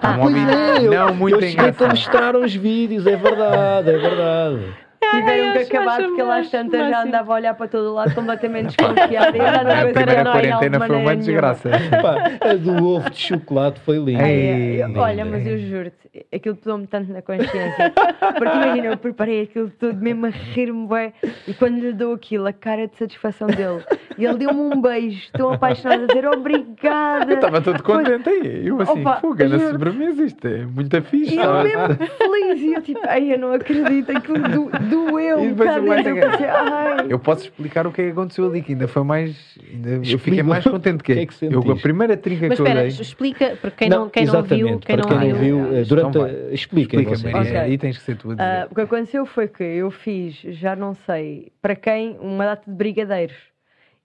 Um 0.05 0.23
hobby 0.23 0.41
não 0.89 1.15
muito 1.15 1.37
eu 1.37 1.51
cheguei 1.51 1.75
a 1.77 1.89
mostrar 1.89 2.37
uns 2.37 2.55
vídeos, 2.55 3.07
é 3.07 3.17
verdade, 3.17 3.91
é 3.91 3.99
verdade. 3.99 4.75
Tiveram 5.13 5.53
que 5.53 5.59
acabar 5.59 6.03
porque 6.03 6.23
lá 6.23 6.39
às 6.39 6.51
já 6.51 7.03
andava 7.03 7.33
a 7.33 7.37
olhar 7.37 7.55
para 7.55 7.69
todo 7.69 7.93
lado 7.93 8.15
completamente 8.15 8.69
desconfiada 8.77 9.37
e 9.37 9.41
A 9.41 9.93
primeira 9.93 10.25
quarentena 10.25 10.87
foi 10.87 10.97
uma 10.97 11.17
desgraça. 11.17 11.71
Pá, 12.01 12.49
a 12.49 12.55
do 12.55 12.85
ovo 12.85 13.11
de 13.11 13.19
chocolate 13.19 13.81
foi 13.81 13.99
linda. 13.99 14.23
Ai, 14.25 14.83
ai, 14.83 14.97
olha, 14.97 15.25
mas 15.25 15.47
eu 15.47 15.59
juro-te, 15.59 16.27
aquilo 16.35 16.57
pesou-me 16.57 16.87
tanto 16.87 17.13
na 17.13 17.23
consciência. 17.23 17.93
Porque 18.39 18.57
imagina, 18.57 18.87
eu 18.87 18.97
preparei 18.97 19.43
aquilo 19.43 19.71
tudo 19.71 20.01
mesmo 20.01 20.27
a 20.27 20.31
rir-me 20.31 20.87
bem. 20.87 21.13
E 21.47 21.55
quando 21.55 21.79
lhe 21.79 21.93
dou 21.93 22.15
aquilo, 22.15 22.47
a 22.47 22.53
cara 22.53 22.87
de 22.87 22.97
satisfação 22.97 23.49
dele. 23.49 23.85
E 24.19 24.25
ele 24.25 24.39
deu-me 24.39 24.61
um 24.61 24.81
beijo, 24.81 25.31
tão 25.33 25.53
apaixonado, 25.53 26.05
a 26.05 26.07
dizer 26.07 26.27
obrigada. 26.27 27.31
Eu 27.31 27.37
estava 27.37 27.61
todo 27.61 27.83
contente 27.83 28.29
aí. 28.29 28.67
Eu 28.67 28.81
assim, 28.81 29.01
Opa, 29.01 29.17
fuga 29.17 29.49
na 29.49 29.59
sobremesa, 29.59 30.25
isto 30.25 30.47
é 30.47 30.65
muito 30.65 31.03
fixe. 31.03 31.35
E 31.35 31.39
ele 31.39 31.45
sabe? 31.45 31.69
mesmo 31.69 32.07
feliz. 32.17 32.61
E 32.63 32.73
eu 32.75 32.83
tipo, 32.83 33.01
ai, 33.05 33.33
eu 33.33 33.39
não 33.39 33.53
acredito, 33.53 34.17
aquilo 34.17 34.49
do, 34.49 34.71
doeu 35.11 35.45
E 35.45 35.49
depois 35.49 35.69
bocado. 35.69 35.85
o 35.85 35.89
mais 35.89 36.07
Eu 36.07 36.17
ai. 36.51 37.07
Eu 37.09 37.19
posso 37.19 37.45
explicar 37.45 37.87
o 37.87 37.93
que 37.93 38.03
é 38.03 38.05
que 38.07 38.11
aconteceu 38.13 38.47
ali, 38.47 38.63
que 38.63 38.73
ainda 38.73 38.87
foi 38.89 39.03
mais. 39.05 39.59
ainda- 39.73 39.91
eu 39.91 40.03
Explica. 40.03 40.19
fiquei 40.25 40.43
mais 40.43 40.65
contente 40.65 41.03
que, 41.03 41.13
O 41.13 41.15
que 41.15 41.21
é 41.21 41.27
que 41.27 41.45
eu, 41.45 41.73
a 41.73 41.77
primeira 41.77 42.17
trinca 42.17 42.49
Mas 42.49 42.57
que 42.57 42.63
eu 42.63 42.67
espera, 42.67 42.81
dei. 42.81 42.89
explica, 43.01 43.59
porque 43.61 43.77
quem 43.77 43.89
não, 43.89 44.09
quem 44.09 44.25
não 44.27 44.43
viu, 44.43 44.79
quem 44.79 44.97
para 44.97 44.97
não 44.97 45.19
quem 45.21 45.31
não 45.33 45.39
viu. 45.39 45.57
viu, 45.65 45.77
eh, 45.77 45.81
Então 45.83 45.85
durante 46.11 46.19
vai. 46.19 46.31
a, 46.31 46.55
Explica, 46.55 46.97
vocês. 47.03 47.23
Maria, 47.23 47.41
Ok. 47.51 47.57
aí 47.61 47.79
tens 47.79 47.99
que 47.99 48.05
ser 48.05 48.17
tu 48.17 48.31
a 48.31 48.35
dizer. 48.35 48.43
Ah, 48.43 48.69
o 48.71 48.75
que 48.75 48.81
aconteceu 48.81 49.27
foi 49.27 49.49
que 49.49 49.63
eu 49.63 49.91
fiz, 49.91 50.35
já 50.41 50.75
não 50.77 50.95
sei 50.95 51.53
para 51.61 51.75
quem, 51.77 52.17
uma 52.21 52.45
data 52.45 52.71
de 52.71 52.77
brigadeiros. 52.77 53.37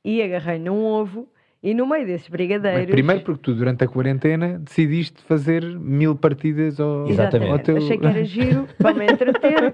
E 0.06 0.22
agarrei 0.22 0.58
num 0.60 0.84
ovo 0.84 1.28
e 1.70 1.74
no 1.74 1.86
meio 1.86 2.06
desses 2.06 2.28
Mas 2.28 2.32
brigadeiros. 2.38 2.90
primeiro 2.92 3.22
porque 3.24 3.42
tu, 3.42 3.54
durante 3.54 3.84
a 3.84 3.88
quarentena, 3.88 4.58
decidiste 4.60 5.22
fazer 5.24 5.64
mil 5.64 6.16
partidas 6.16 6.80
ao, 6.80 7.08
Exatamente. 7.10 7.52
ao 7.52 7.60
teu... 7.60 7.78
Achei 7.78 7.98
que 7.98 8.06
era 8.06 8.24
giro 8.24 8.68
para 8.80 8.94
me 8.94 9.06
entreter, 9.12 9.74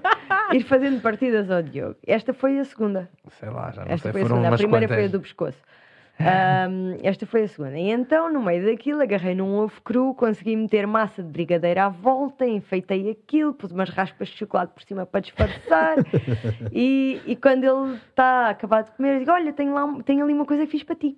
ir 0.52 0.62
fazendo 0.64 1.00
partidas 1.00 1.50
ao 1.50 1.62
Diogo. 1.62 1.96
Esta 2.06 2.32
foi 2.34 2.58
a 2.58 2.64
segunda. 2.64 3.08
Sei 3.38 3.48
lá, 3.48 3.70
já 3.70 3.84
não 3.84 3.92
Esta 3.92 4.10
sei, 4.10 4.12
foi 4.12 4.20
a 4.22 4.24
foram 4.24 4.36
segunda. 4.36 4.48
A 4.48 4.50
umas 4.50 4.60
primeira 4.60 4.86
quantas. 4.86 4.96
foi 4.96 5.04
a 5.04 5.08
do 5.08 5.20
pescoço. 5.20 5.58
Ahm, 6.18 6.96
esta 7.02 7.26
foi 7.26 7.42
a 7.42 7.48
segunda. 7.48 7.76
E 7.76 7.90
então, 7.90 8.32
no 8.32 8.40
meio 8.42 8.64
daquilo, 8.66 9.02
agarrei 9.02 9.34
num 9.34 9.54
ovo 9.56 9.80
cru, 9.82 10.14
consegui 10.14 10.54
meter 10.54 10.86
massa 10.86 11.22
de 11.24 11.28
brigadeiro 11.28 11.80
à 11.80 11.88
volta, 11.88 12.46
enfeitei 12.46 13.10
aquilo, 13.10 13.52
pus 13.52 13.72
umas 13.72 13.90
raspas 13.90 14.28
de 14.28 14.36
chocolate 14.38 14.72
por 14.72 14.82
cima 14.84 15.04
para 15.06 15.20
disfarçar. 15.20 15.96
e, 16.72 17.20
e 17.26 17.34
quando 17.36 17.64
ele 17.64 17.94
está 18.08 18.50
acabado 18.50 18.86
de 18.86 18.96
comer, 18.96 19.14
eu 19.14 19.18
digo: 19.20 19.30
Olha, 19.32 19.52
tenho, 19.52 19.74
lá, 19.74 19.84
um- 19.84 20.00
tenho 20.00 20.22
ali 20.24 20.32
uma 20.32 20.44
coisa 20.44 20.64
que 20.66 20.70
fiz 20.72 20.82
para 20.84 20.94
ti. 20.94 21.16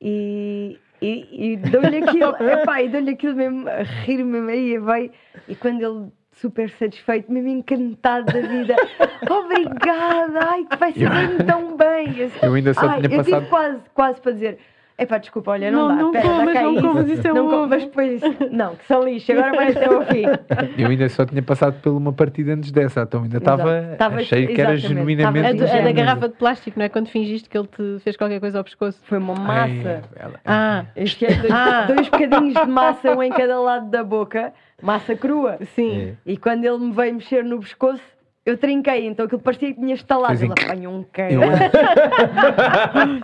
E, 0.00 0.78
e, 1.00 1.52
e 1.52 1.56
dou-lhe 1.56 1.98
aquilo, 1.98 2.34
epá, 2.44 2.82
e 2.82 2.88
dou-lhe 2.88 3.10
aquilo 3.10 3.34
mesmo, 3.34 3.68
a 3.68 3.82
rir 3.82 4.22
mesmo 4.24 4.48
aí, 4.50 4.78
vai. 4.78 5.10
E 5.48 5.54
quando 5.54 5.82
ele, 5.82 6.12
super 6.32 6.68
satisfeito, 6.70 7.32
mesmo 7.32 7.48
encantado 7.48 8.26
da 8.26 8.40
vida, 8.40 8.76
obrigada, 9.30 10.40
ai, 10.50 10.64
que 10.64 10.76
vai 10.76 10.92
saber 10.92 11.44
tão 11.46 11.76
bem. 11.76 12.14
Eu, 12.18 12.30
Eu 12.42 12.54
ainda 12.54 12.74
só 12.74 12.88
ai, 12.88 13.00
tinha 13.02 13.14
eu 13.14 13.24
passado- 13.24 13.38
tive 13.40 13.50
quase, 13.50 13.80
quase 13.94 14.20
para 14.20 14.32
dizer. 14.32 14.58
Epá, 14.98 15.18
desculpa, 15.18 15.50
olha, 15.50 15.70
não, 15.70 15.88
Não, 15.88 15.96
dá, 15.96 16.02
não 16.02 16.10
pera, 16.12 16.24
comas, 16.28 16.54
dá 16.54 16.62
não 16.62 16.74
comas, 16.80 17.08
isso 17.10 17.26
é 17.28 17.32
não 17.34 17.46
um 17.46 17.54
ovo. 17.54 17.66
Mas 17.68 17.84
depois, 17.84 18.20
não, 18.50 18.76
que 18.76 18.84
são 18.86 19.02
lixo, 19.04 19.30
agora 19.32 19.52
vai 19.54 19.70
até 19.72 19.84
ao 19.86 20.02
fim. 20.06 20.22
Eu 20.78 20.88
ainda 20.88 21.06
só 21.10 21.26
tinha 21.26 21.42
passado 21.42 21.78
por 21.82 21.90
uma 21.90 22.14
partida 22.14 22.54
antes 22.54 22.70
dessa, 22.72 23.02
então 23.02 23.22
ainda 23.22 23.36
estava. 23.36 23.78
Exato. 23.78 23.96
Tava- 23.98 24.16
Achei 24.20 24.46
que 24.46 24.58
era 24.60 24.74
genuinamente. 24.76 25.46
A, 25.46 25.66
tava 25.66 25.66
do- 25.66 25.78
a 25.78 25.82
da 25.84 25.92
garrafa 25.92 26.28
de 26.30 26.34
plástico, 26.36 26.78
não 26.78 26.86
é? 26.86 26.88
Quando 26.88 27.08
fingiste 27.08 27.46
que 27.48 27.58
ele 27.58 27.66
te 27.66 27.98
fez 28.02 28.16
qualquer 28.16 28.40
coisa 28.40 28.56
ao 28.56 28.64
pescoço. 28.64 28.98
Foi 29.04 29.18
uma 29.18 29.34
Ai, 29.38 29.68
massa. 29.74 30.02
ela- 30.16 30.40
Ah, 30.46 30.84
Enfiei 30.96 31.34
dois, 31.34 31.52
Ah. 31.52 31.84
dois 31.86 32.08
bocadinhos 32.08 32.54
de 32.54 32.66
massa, 32.66 33.10
um 33.14 33.22
em 33.22 33.30
cada 33.32 33.60
lado 33.60 33.90
da 33.90 34.02
boca, 34.02 34.54
massa 34.82 35.14
crua. 35.14 35.58
sim. 35.74 36.16
E 36.24 36.38
quando 36.38 36.64
ele 36.64 36.78
me 36.78 36.92
veio 36.92 37.12
mexer 37.14 37.44
no 37.44 37.60
pescoço, 37.60 38.00
eu 38.46 38.56
trinquei, 38.56 39.06
então 39.06 39.26
aquilo 39.26 39.40
parecia 39.42 39.74
que 39.74 39.80
tinha 39.80 39.94
estalado. 39.94 40.34
Ele 40.42 40.52
apanhou 40.52 40.94
um 40.94 40.98
Eu- 41.00 41.06
cara. 41.12 41.70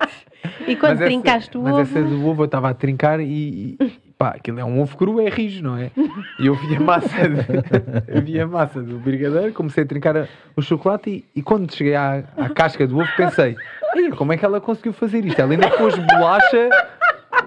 E 0.67 0.75
quando 0.77 0.93
Mas 0.93 1.01
essa- 1.03 1.05
trincaste 1.11 1.57
o 1.59 1.63
Mas 1.63 1.73
ovo. 1.73 1.81
essa 1.83 2.03
do 2.03 2.27
ovo 2.29 2.43
eu 2.43 2.47
estava 2.47 2.69
a 2.71 2.75
trincar 2.75 3.21
e, 3.21 3.77
e 3.81 3.93
pá, 4.19 4.31
aquilo 4.31 4.59
é 4.61 4.65
um 4.65 4.81
ovo 4.81 4.97
cru, 4.97 5.21
é 5.21 5.29
rijo, 5.29 5.63
não 5.63 5.77
é? 5.77 5.91
E 6.41 6.47
eu 6.47 6.55
vi 6.55 6.77
a 6.77 6.81
massa, 6.81 7.29
de, 7.29 7.47
eu 8.09 8.23
vi 8.23 8.41
a 8.41 8.47
massa 8.47 8.83
do 8.83 8.99
brigadeiro, 8.99 9.53
comecei 9.53 9.85
a 9.85 9.87
trincar 9.87 10.29
o 10.57 10.63
chocolate 10.63 11.11
e, 11.11 11.25
e 11.39 11.43
quando 11.43 11.73
cheguei 11.73 11.95
à, 11.95 12.25
à 12.37 12.49
casca 12.49 12.87
do 12.87 12.99
ovo 12.99 13.09
pensei, 13.17 13.57
"Ei, 13.95 14.11
como 14.11 14.33
é 14.33 14.37
que 14.37 14.45
ela 14.45 14.61
conseguiu 14.61 14.93
fazer 14.93 15.25
isto? 15.25 15.41
Ela 15.41 15.53
ainda 15.53 15.71
pôs 15.71 15.97
bolacha, 15.97 16.69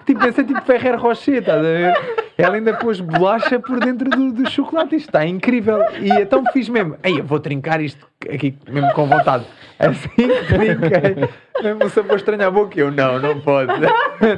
tipo, 0.05 0.19
pensei 0.19 0.43
tipo 0.43 0.61
Ferrer 0.61 0.99
Rocher, 0.99 1.39
estás 1.39 1.59
a 1.59 1.61
ver? 1.61 1.93
Ela 2.37 2.55
ainda 2.55 2.73
pôs 2.73 2.99
bolacha 2.99 3.59
por 3.59 3.79
dentro 3.79 4.09
do, 4.09 4.31
do 4.31 4.49
chocolate, 4.49 4.95
isto 4.95 5.09
está 5.09 5.25
incrível. 5.25 5.79
E 6.01 6.09
então 6.09 6.43
fiz 6.51 6.67
mesmo, 6.67 6.97
ei, 7.03 7.19
eu 7.19 7.23
vou 7.23 7.39
trincar 7.39 7.81
isto 7.81 8.05
aqui 8.29 8.57
mesmo 8.69 8.91
com 8.93 9.05
vontade. 9.07 9.45
Assim 9.79 10.09
que 10.09 10.45
trinquei, 10.45 11.29
mesmo 11.63 11.85
o 11.85 11.89
sabor 11.89 12.17
estranho 12.17 12.47
à 12.47 12.51
boca, 12.51 12.79
eu 12.79 12.91
não, 12.91 13.19
não 13.19 13.39
pode, 13.39 13.71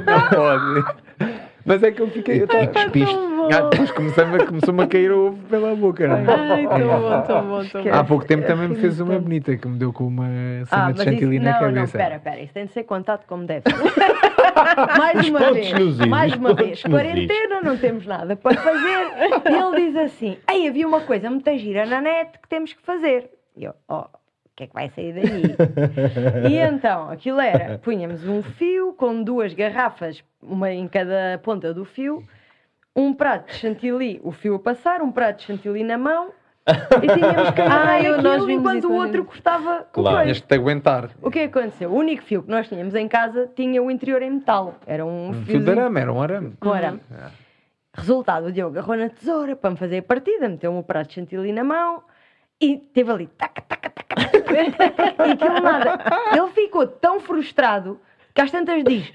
não 0.06 0.28
pode. 0.30 1.47
Mas 1.68 1.82
é 1.82 1.90
que 1.92 2.00
eu 2.00 2.08
fiquei, 2.08 2.42
eu 2.42 2.46
tava, 2.48 2.66
cuspiste. 2.66 3.14
ah, 3.54 3.68
depois 3.68 3.90
começou-me 3.92 4.44
começou 4.46 4.80
a 4.80 4.86
cair 4.86 5.12
o 5.12 5.26
ovo 5.28 5.38
pela 5.48 5.74
boca. 5.76 6.08
não 6.08 6.16
é? 6.16 6.24
Ai, 6.26 6.66
tão 6.66 6.78
bom, 6.80 7.22
tão 7.22 7.46
bom, 7.48 7.64
tão 7.66 7.82
bom. 7.84 7.90
Há 7.92 8.04
pouco 8.04 8.24
tempo 8.26 8.46
também 8.46 8.68
me 8.68 8.76
fez 8.76 8.98
uma 9.00 9.18
bonita 9.18 9.56
que 9.56 9.68
me 9.68 9.78
deu 9.78 9.92
com 9.92 10.06
uma 10.06 10.24
cena 10.24 10.66
Ah, 10.70 10.76
de 10.92 10.98
mas 10.98 11.00
isso, 11.00 11.04
chantilly 11.04 11.38
na 11.38 11.44
não, 11.52 11.60
não, 11.60 11.66
cabeça. 11.74 11.84
espera, 11.98 12.16
espera, 12.16 12.40
isso 12.40 12.52
tem 12.54 12.66
de 12.66 12.72
ser 12.72 12.84
contado 12.84 13.26
como 13.26 13.44
deve. 13.44 13.64
mais 14.98 15.28
uma 15.28 15.52
vez, 15.52 15.72
nos 15.72 15.98
mais 16.06 16.32
uma 16.34 16.54
vez, 16.54 16.82
quarentena, 16.82 17.60
não 17.62 17.76
temos 17.76 18.06
nada 18.06 18.34
para 18.36 18.56
fazer. 18.56 19.06
E 19.50 19.54
ele 19.54 19.86
diz 19.86 19.96
assim: 19.96 20.36
Ei, 20.50 20.66
havia 20.68 20.86
uma 20.88 21.00
coisa 21.02 21.28
muito 21.30 21.48
gira 21.58 21.84
na 21.86 22.00
net 22.00 22.38
que 22.40 22.48
temos 22.48 22.72
que 22.72 22.82
fazer. 22.82 23.30
E 23.56 23.64
eu, 23.64 23.74
ó, 23.88 24.02
o 24.04 24.06
que 24.58 24.64
é 24.64 24.66
que 24.66 24.74
vai 24.74 24.88
sair 24.90 25.12
daí? 25.12 26.50
e 26.50 26.58
então, 26.58 27.08
aquilo 27.10 27.40
era: 27.40 27.78
punhamos 27.78 28.26
um 28.26 28.42
fio 28.42 28.92
com 28.92 29.22
duas 29.22 29.54
garrafas, 29.54 30.22
uma 30.42 30.72
em 30.72 30.88
cada 30.88 31.38
ponta 31.44 31.72
do 31.72 31.84
fio, 31.84 32.24
um 32.94 33.14
prato 33.14 33.46
de 33.46 33.54
chantilly, 33.54 34.20
o 34.24 34.32
fio 34.32 34.56
a 34.56 34.58
passar, 34.58 35.00
um 35.00 35.12
prato 35.12 35.38
de 35.38 35.44
chantilly 35.44 35.84
na 35.84 35.96
mão. 35.96 36.30
E 36.66 37.06
tínhamos 37.14 37.50
que 37.52 37.60
Ah, 37.62 37.96
aquilo 37.96 38.20
vimos 38.20 38.48
enquanto 38.48 38.84
o 38.90 38.94
outro 38.94 39.24
cortava 39.24 39.86
o 39.90 40.02
Claro. 40.02 40.22
Tinhas 40.22 40.36
de 40.38 40.42
te 40.42 40.54
aguentar. 40.54 41.10
O 41.22 41.30
que 41.30 41.38
aconteceu? 41.40 41.90
O 41.90 41.94
único 41.94 42.22
fio 42.24 42.42
que 42.42 42.50
nós 42.50 42.68
tínhamos 42.68 42.94
em 42.94 43.08
casa 43.08 43.48
tinha 43.54 43.82
o 43.82 43.90
interior 43.90 44.20
em 44.20 44.30
metal. 44.32 44.74
Era 44.86 45.06
um, 45.06 45.28
Um 45.28 45.32
fio 45.32 45.44
de 45.44 45.50
fiozinho 45.52 45.80
arame, 45.80 46.00
era 46.00 46.12
um 46.12 46.20
arame. 46.20 46.52
com 46.60 46.70
arame. 46.72 47.00
Resultado, 47.94 48.46
o 48.46 48.52
Diogo 48.52 48.76
agarrou 48.76 48.96
na 48.96 49.08
tesoura 49.08 49.56
para 49.56 49.70
me 49.70 49.76
fazer 49.76 49.98
a 49.98 50.02
partida, 50.02 50.48
meteu-me 50.48 50.78
o 50.78 50.82
prato 50.82 51.08
de 51.08 51.14
chantilly 51.14 51.52
na 51.52 51.64
mão 51.64 52.02
e 52.60 52.76
teve 52.76 53.10
ali 53.10 53.26
taca, 53.28 53.62
taca, 53.62 53.90
taca, 53.90 54.16
e 54.20 55.32
aquilo 55.32 55.60
nada. 55.60 55.98
Ele 56.32 56.48
ficou 56.48 56.86
tão 56.86 57.20
frustrado 57.20 58.00
que 58.34 58.40
às 58.40 58.50
tantas 58.50 58.82
diz: 58.84 59.12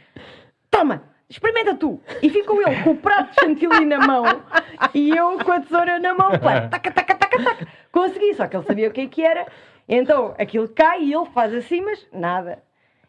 Toma, 0.71 1.03
experimenta 1.29 1.75
tu. 1.75 2.01
E 2.21 2.29
ficou 2.29 2.62
ele 2.62 2.84
com 2.84 2.91
o 2.91 2.97
prato 2.97 3.32
de 3.32 3.41
chantilly 3.41 3.86
na 3.86 3.99
mão 3.99 4.23
e 4.93 5.10
eu 5.10 5.38
com 5.39 5.51
a 5.51 5.60
tesoura 5.60 5.99
na 5.99 6.13
mão, 6.13 6.32
claro, 6.39 6.69
taca, 6.69 6.91
taca, 6.91 7.15
taca, 7.15 7.43
taca. 7.43 7.67
Consegui, 7.91 8.34
só 8.34 8.47
que 8.47 8.56
ele 8.56 8.65
sabia 8.65 8.88
o 8.88 8.91
que 8.91 9.01
é 9.01 9.08
que 9.08 9.23
era. 9.23 9.45
Então 9.88 10.34
aquilo 10.38 10.69
cai 10.69 11.03
e 11.03 11.13
ele 11.13 11.25
faz 11.27 11.53
assim, 11.53 11.82
mas 11.82 12.08
nada. 12.12 12.63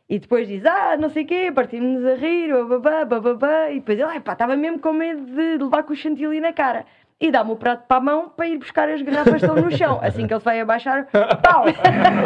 E 0.09 0.19
depois 0.19 0.47
diz, 0.47 0.65
ah, 0.67 0.97
não 0.99 1.09
sei 1.09 1.25
o 1.25 1.27
quê, 1.27 1.51
partimos-nos 1.55 2.05
a 2.05 2.15
rir, 2.15 2.53
bababá, 2.53 3.05
bababá. 3.05 3.71
E 3.71 3.81
depois 3.81 3.99
ele, 3.99 4.09
ai 4.09 4.21
pá, 4.21 4.33
estava 4.33 4.57
mesmo 4.57 4.79
com 4.79 4.93
medo 4.93 5.25
de 5.25 5.57
levar 5.63 5.83
com 5.85 5.93
o 5.93 5.97
chantilly 5.97 6.41
na 6.41 6.53
cara. 6.53 6.85
E 7.25 7.31
dá-me 7.31 7.53
o 7.53 7.57
prato 7.57 7.85
para 7.89 7.97
a 7.97 8.01
mão 8.01 8.29
para 8.29 8.47
ir 8.47 8.59
buscar 8.59 8.87
as 8.89 9.01
garrafas 9.01 9.41
que 9.41 9.47
estão 9.47 9.57
no 9.57 9.71
chão. 9.75 9.99
Assim 10.03 10.27
que 10.27 10.35
ele 10.35 10.43
vai 10.43 10.61
abaixar, 10.61 11.07
pau! 11.43 11.65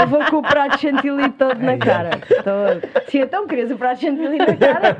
Eu 0.00 0.06
vou 0.08 0.24
com 0.24 0.36
o 0.38 0.42
prato 0.42 0.76
de 0.76 0.80
chantilly 0.82 1.28
todo 1.30 1.58
na 1.60 1.76
cara. 1.78 2.10
Todo. 2.42 3.06
Se 3.08 3.18
então 3.18 3.46
querias 3.46 3.70
o 3.70 3.76
prato 3.76 4.00
de 4.00 4.06
chantilly 4.06 4.38
na 4.38 4.56
cara, 4.56 4.96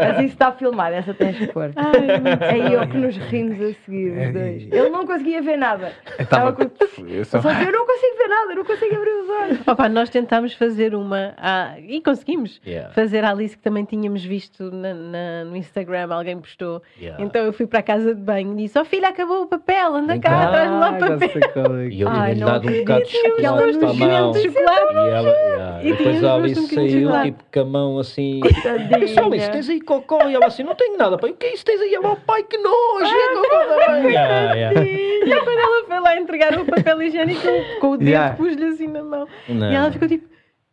mas 0.00 0.16
isso 0.18 0.34
está 0.34 0.52
filmado, 0.52 0.94
essa 0.94 1.14
tens 1.14 1.38
que 1.38 1.46
pôr. 1.46 1.70
Ai, 1.74 2.68
É 2.68 2.74
eu 2.74 2.86
que 2.86 2.96
nos 2.98 3.16
rimos 3.16 3.60
a 3.60 3.72
seguir, 3.84 4.10
os 4.12 4.18
É, 4.18 4.32
dois. 4.32 4.62
Ele 4.70 4.90
não 4.90 5.06
conseguia 5.06 5.40
ver 5.40 5.56
nada. 5.56 5.92
Estava 6.18 6.52
com... 6.52 6.62
eu 6.62 7.24
só- 7.24 7.38
eu 7.38 7.72
não 7.72 7.86
consigo 7.86 8.16
ver 8.18 8.28
nada, 8.28 8.52
eu 8.52 8.56
não 8.56 8.64
consigo 8.64 8.94
abrir 8.94 9.10
os 9.22 9.30
olhos. 9.30 9.68
Opa, 9.68 9.88
nós 9.88 10.10
tentámos 10.10 10.52
fazer 10.54 10.94
uma 10.94 11.34
à- 11.38 11.74
e 11.80 12.00
conseguimos 12.02 12.60
Yeah. 12.66 12.90
fazer 12.92 13.24
a 13.24 13.30
Alice 13.30 13.56
que 13.56 13.62
também 13.62 13.84
tínhamos 13.84 14.24
visto 14.24 14.70
na- 14.70 14.92
na- 14.94 15.44
no 15.44 15.56
Instagram, 15.56 16.12
alguém 16.12 16.38
postou. 16.38 16.82
Yeah. 17.00 17.22
Então 17.24 17.42
eu 17.44 17.52
fui 17.52 17.66
para 17.66 17.78
a 17.78 17.82
casa 17.82 18.14
de 18.14 18.20
banho 18.20 18.52
e 18.52 18.56
disse: 18.64 18.78
Oh 18.78 18.84
filha, 18.84 19.12
acabou 19.14 19.42
o 19.42 19.46
papel, 19.46 19.94
anda 19.94 20.18
cá, 20.18 20.28
cá. 20.30 20.48
traz-me 20.50 20.76
lá 20.78 20.88
Ah, 20.88 20.90
já 20.98 21.08
papel. 21.08 21.24
é 21.24 21.88
que- 21.88 21.94
E 21.94 22.00
eu 22.00 22.10
tinha-lhe 22.10 22.40
não 22.40 22.46
dado 22.46 22.68
um 22.68 22.78
bocado 22.80 23.04
de 23.04 23.10
chocolate 23.10 23.78
para 23.78 23.88
a 23.88 23.94
mão. 23.94 24.34
E 24.36 25.10
ela, 25.10 25.28
yeah, 25.30 25.78
depois 25.82 26.24
a 26.24 26.34
Alice 26.34 26.60
um 26.60 26.66
saiu 26.66 27.22
tipo 27.22 27.44
com 27.52 27.60
a 27.60 27.64
mão 27.64 27.98
assim. 27.98 28.40
Tadinha. 28.62 29.08
Só 29.08 29.24
Alice, 29.24 29.50
tens 29.50 29.68
aí 29.70 29.80
cocó? 29.80 30.28
E 30.28 30.34
ela 30.34 30.46
assim, 30.46 30.62
não 30.62 30.74
tenho 30.74 30.96
nada, 30.98 31.16
pai. 31.16 31.30
O 31.30 31.34
que 31.34 31.46
é 31.46 31.54
isso? 31.54 31.64
Tens 31.64 31.80
aí? 31.80 31.94
Ela, 31.94 32.16
pai, 32.16 32.42
que 32.42 32.58
nojo! 32.58 33.14
É 33.14 33.34
cocó 33.34 33.58
da 33.58 33.92
mãe. 33.92 34.12
Yeah, 34.12 34.54
yeah. 34.54 34.80
E 34.84 35.40
quando 35.44 35.58
ela 35.58 35.84
foi 35.86 36.00
lá 36.00 36.16
entregar 36.18 36.58
o 36.58 36.64
papel 36.64 37.02
higiênico 37.02 37.46
com 37.80 37.90
o 37.92 37.96
dedo, 37.96 38.36
pus-lhe 38.36 38.64
assim 38.66 38.88
na 38.88 39.02
mão. 39.02 39.26
E 39.48 39.74
ela 39.74 39.90
ficou 39.90 40.08
tipo: 40.08 40.28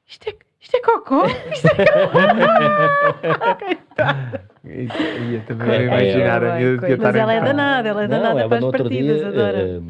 Isto 0.07 0.29
é, 0.29 0.33
isto 0.71 0.77
é 0.77 0.81
cocó? 0.81 1.25
Isto 1.27 1.67
é 4.97 5.19
Ia 5.31 5.41
também 5.41 5.69
É, 5.69 5.85
imaginar 5.85 6.43
é, 6.43 6.49
a 6.51 6.55
miúda 6.55 6.87
de 6.87 6.97
Mas 7.01 7.15
ela 7.15 7.33
é 7.33 7.41
danada, 7.41 7.89
ela 7.89 8.03
é 8.03 8.07
Não, 8.07 8.17
danada 8.17 8.39
ela 8.41 8.49
para 8.49 8.59
as 8.59 8.71
partidas, 8.71 9.17
dia, 9.17 9.27
adora. 9.27 9.57
eh, 9.57 9.81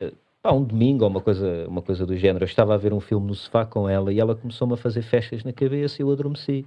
eh, 0.00 0.12
pá, 0.42 0.52
um 0.52 0.62
domingo 0.62 1.04
ou 1.04 1.10
uma 1.10 1.20
coisa, 1.20 1.66
uma 1.66 1.82
coisa 1.82 2.06
do 2.06 2.16
género, 2.16 2.44
eu 2.44 2.46
estava 2.46 2.74
a 2.74 2.76
ver 2.76 2.92
um 2.92 3.00
filme 3.00 3.26
no 3.26 3.34
sofá 3.34 3.64
com 3.64 3.88
ela 3.88 4.12
e 4.12 4.20
ela 4.20 4.34
começou-me 4.36 4.74
a 4.74 4.76
fazer 4.76 5.02
festas 5.02 5.42
na 5.42 5.52
cabeça 5.52 6.00
e 6.00 6.04
eu 6.04 6.10
adormeci. 6.12 6.64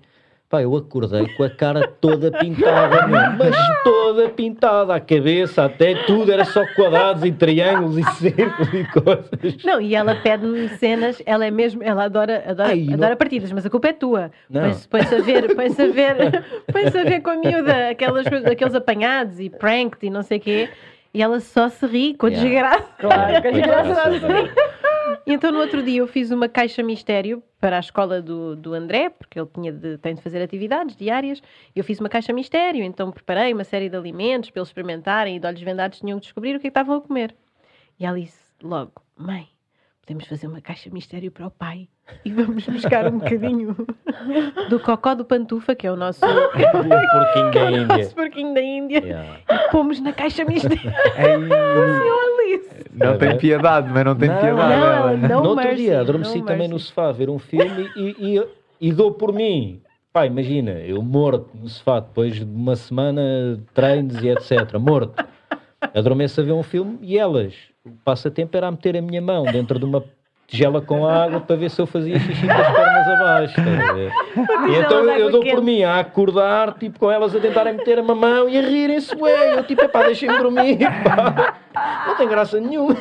Pá, 0.53 0.61
eu 0.61 0.75
acordei 0.75 1.27
com 1.35 1.43
a 1.43 1.49
cara 1.49 1.87
toda 1.99 2.29
pintada, 2.29 3.07
mas 3.07 3.55
toda 3.83 4.29
pintada, 4.29 4.93
a 4.93 4.99
cabeça, 4.99 5.65
até 5.65 5.95
tudo, 6.05 6.31
era 6.31 6.45
só 6.45 6.63
quadrados 6.75 7.23
e 7.25 7.31
triângulos 7.31 7.97
e 7.97 8.03
círculos 8.03 8.71
e 8.71 8.83
coisas. 8.83 9.63
Não, 9.63 9.81
e 9.81 9.95
ela 9.95 10.13
pede-me 10.13 10.69
cenas, 10.77 11.19
ela 11.25 11.43
é 11.43 11.49
mesmo, 11.49 11.81
ela 11.81 12.03
adora, 12.03 12.43
adora, 12.47 12.69
Ai, 12.69 12.81
não- 12.81 12.93
adora 12.93 13.15
partidas, 13.15 13.51
mas 13.51 13.65
a 13.65 13.69
culpa 13.71 13.87
é 13.87 13.93
tua. 13.93 14.29
Não. 14.47 14.69
Põe-se 14.91 15.15
a 15.15 15.21
ver, 15.21 15.55
põe-se 15.55 15.81
a 15.81 15.87
ver, 15.87 16.45
põe-se 16.71 16.97
a 16.99 17.03
ver 17.03 17.21
com 17.21 17.31
a 17.31 17.35
miúda 17.37 17.89
aquelas 17.89 18.27
aqueles 18.45 18.75
apanhados 18.75 19.39
e 19.39 19.49
pranked 19.49 20.05
e 20.05 20.11
não 20.11 20.21
sei 20.21 20.37
o 20.37 20.41
quê, 20.41 20.69
e 21.13 21.21
ela 21.21 21.39
só 21.39 21.69
se 21.69 21.85
ri 21.85 22.15
com 22.15 22.25
a 22.25 22.29
Yeah. 22.29 22.49
desgraça. 22.49 22.93
Claro, 22.97 23.31
com 23.31 23.37
a 23.37 23.41
Foi 23.41 23.51
desgraça. 23.51 24.53
então 25.27 25.51
no 25.51 25.59
outro 25.59 25.83
dia 25.83 25.99
eu 25.99 26.07
fiz 26.07 26.31
uma 26.31 26.49
caixa 26.49 26.81
mistério 26.81 27.43
para 27.59 27.77
a 27.77 27.79
escola 27.79 28.21
do, 28.21 28.55
do 28.55 28.73
André, 28.73 29.09
porque 29.09 29.39
ele 29.39 29.47
tinha 29.53 29.71
de, 29.71 29.97
tem 29.97 30.15
de 30.15 30.21
fazer 30.21 30.41
atividades 30.41 30.95
diárias. 30.95 31.41
Eu 31.75 31.83
fiz 31.83 31.99
uma 31.99 32.09
caixa 32.09 32.33
mistério, 32.33 32.83
então 32.83 33.11
preparei 33.11 33.53
uma 33.53 33.63
série 33.63 33.89
de 33.89 33.95
alimentos 33.95 34.49
para 34.49 34.59
eles 34.61 34.69
experimentarem 34.69 35.35
e 35.35 35.39
de 35.39 35.47
olhos 35.47 35.61
vendados 35.61 35.99
tinham 35.99 36.17
que 36.19 36.25
descobrir 36.25 36.55
o 36.55 36.59
que 36.59 36.67
é 36.67 36.69
que 36.69 36.77
estavam 36.79 36.97
a 36.97 37.01
comer. 37.01 37.35
E 37.99 38.05
ela 38.05 38.19
disse 38.19 38.41
logo: 38.61 38.93
Mãe, 39.15 39.47
podemos 40.01 40.25
fazer 40.27 40.47
uma 40.47 40.61
caixa 40.61 40.89
mistério 40.89 41.31
para 41.31 41.47
o 41.47 41.51
pai 41.51 41.87
e 42.25 42.31
vamos 42.31 42.65
buscar 42.67 43.07
um 43.07 43.17
bocadinho 43.19 43.75
do 44.69 44.79
cocó 44.79 45.13
do 45.15 45.23
pantufa, 45.25 45.73
que 45.75 45.87
é 45.87 45.91
o 45.91 45.95
nosso, 45.95 46.19
O 46.25 46.51
porquinho 46.51 47.51
da 47.51 47.65
o 47.65 47.69
Índia. 47.69 47.97
nosso 47.97 48.15
porquinho 48.15 48.53
da 48.53 48.61
Índia, 48.61 48.99
Yeah. 49.03 49.39
e 49.49 49.71
pomos 49.71 49.99
na 50.01 50.11
caixa 50.13 50.43
mistério. 50.45 50.79
Ei, 51.17 51.33
Eu, 51.33 52.19
Alice. 52.19 52.69
Não 52.93 53.17
tem 53.17 53.37
piedade, 53.37 53.89
mas 53.91 54.05
não 54.05 54.15
tem 54.15 54.29
Não, 54.29 54.39
piedade. 54.39 54.57
não, 54.79 54.87
ela. 54.87 55.17
não- 55.17 55.41
no 55.43 55.49
outro 55.49 55.65
mercy, 55.65 55.83
dia 55.83 55.99
adormeci 56.01 56.39
também 56.41 56.57
mercy. 56.57 56.73
no 56.73 56.79
sofá 56.79 57.09
a 57.09 57.11
ver 57.11 57.29
um 57.29 57.39
filme 57.39 57.89
e, 57.95 58.37
e, 58.37 58.47
e 58.89 58.91
dou 58.93 59.11
por 59.13 59.33
mim. 59.33 59.81
Pá, 60.11 60.25
imagina, 60.27 60.71
eu 60.73 61.01
morto 61.01 61.49
no 61.55 61.67
sofá 61.67 61.99
depois 61.99 62.35
de 62.35 62.43
uma 62.45 62.75
semana 62.75 63.55
de 63.57 63.63
treinos 63.73 64.21
e 64.21 64.29
etc. 64.29 64.73
Morto. 64.79 65.25
Adormeço 65.93 66.39
a 66.39 66.43
ver 66.43 66.51
um 66.51 66.61
filme 66.63 66.97
e 67.01 67.17
elas, 67.17 67.55
o 67.85 67.89
passatempo 68.05 68.55
era 68.55 68.67
a 68.67 68.71
meter 68.71 68.95
a 68.95 69.01
minha 69.01 69.21
mão 69.21 69.43
dentro 69.43 69.79
de 69.79 69.85
uma 69.85 70.03
tigela 70.53 70.81
com 70.81 71.07
água 71.07 71.39
para 71.41 71.55
ver 71.55 71.69
se 71.71 71.81
eu 71.81 71.87
fazia 71.87 72.19
xixi 72.19 72.45
com 72.45 72.51
as 72.53 72.71
pernas 72.71 73.07
abaixo. 73.07 73.55
E 74.69 74.75
então 74.79 75.03
eu 75.09 75.31
dou 75.31 75.43
por 75.43 75.63
mim 75.63 75.81
a 75.83 75.99
acordar, 75.99 76.73
tipo, 76.75 76.99
com 76.99 77.09
elas 77.11 77.35
a 77.35 77.39
tentarem 77.39 77.73
meter 77.73 77.97
a 77.97 78.03
mamão 78.03 78.47
e 78.47 78.55
a 78.57 78.61
rirem-se, 78.61 79.15
ué. 79.15 79.57
Eu 79.57 79.63
tipo, 79.63 79.89
pá, 79.89 80.03
deixem-me 80.03 80.37
dormir, 80.37 80.77
pá. 81.03 81.55
Não 82.07 82.15
tem 82.15 82.27
graça 82.27 82.59
nenhuma. 82.59 82.95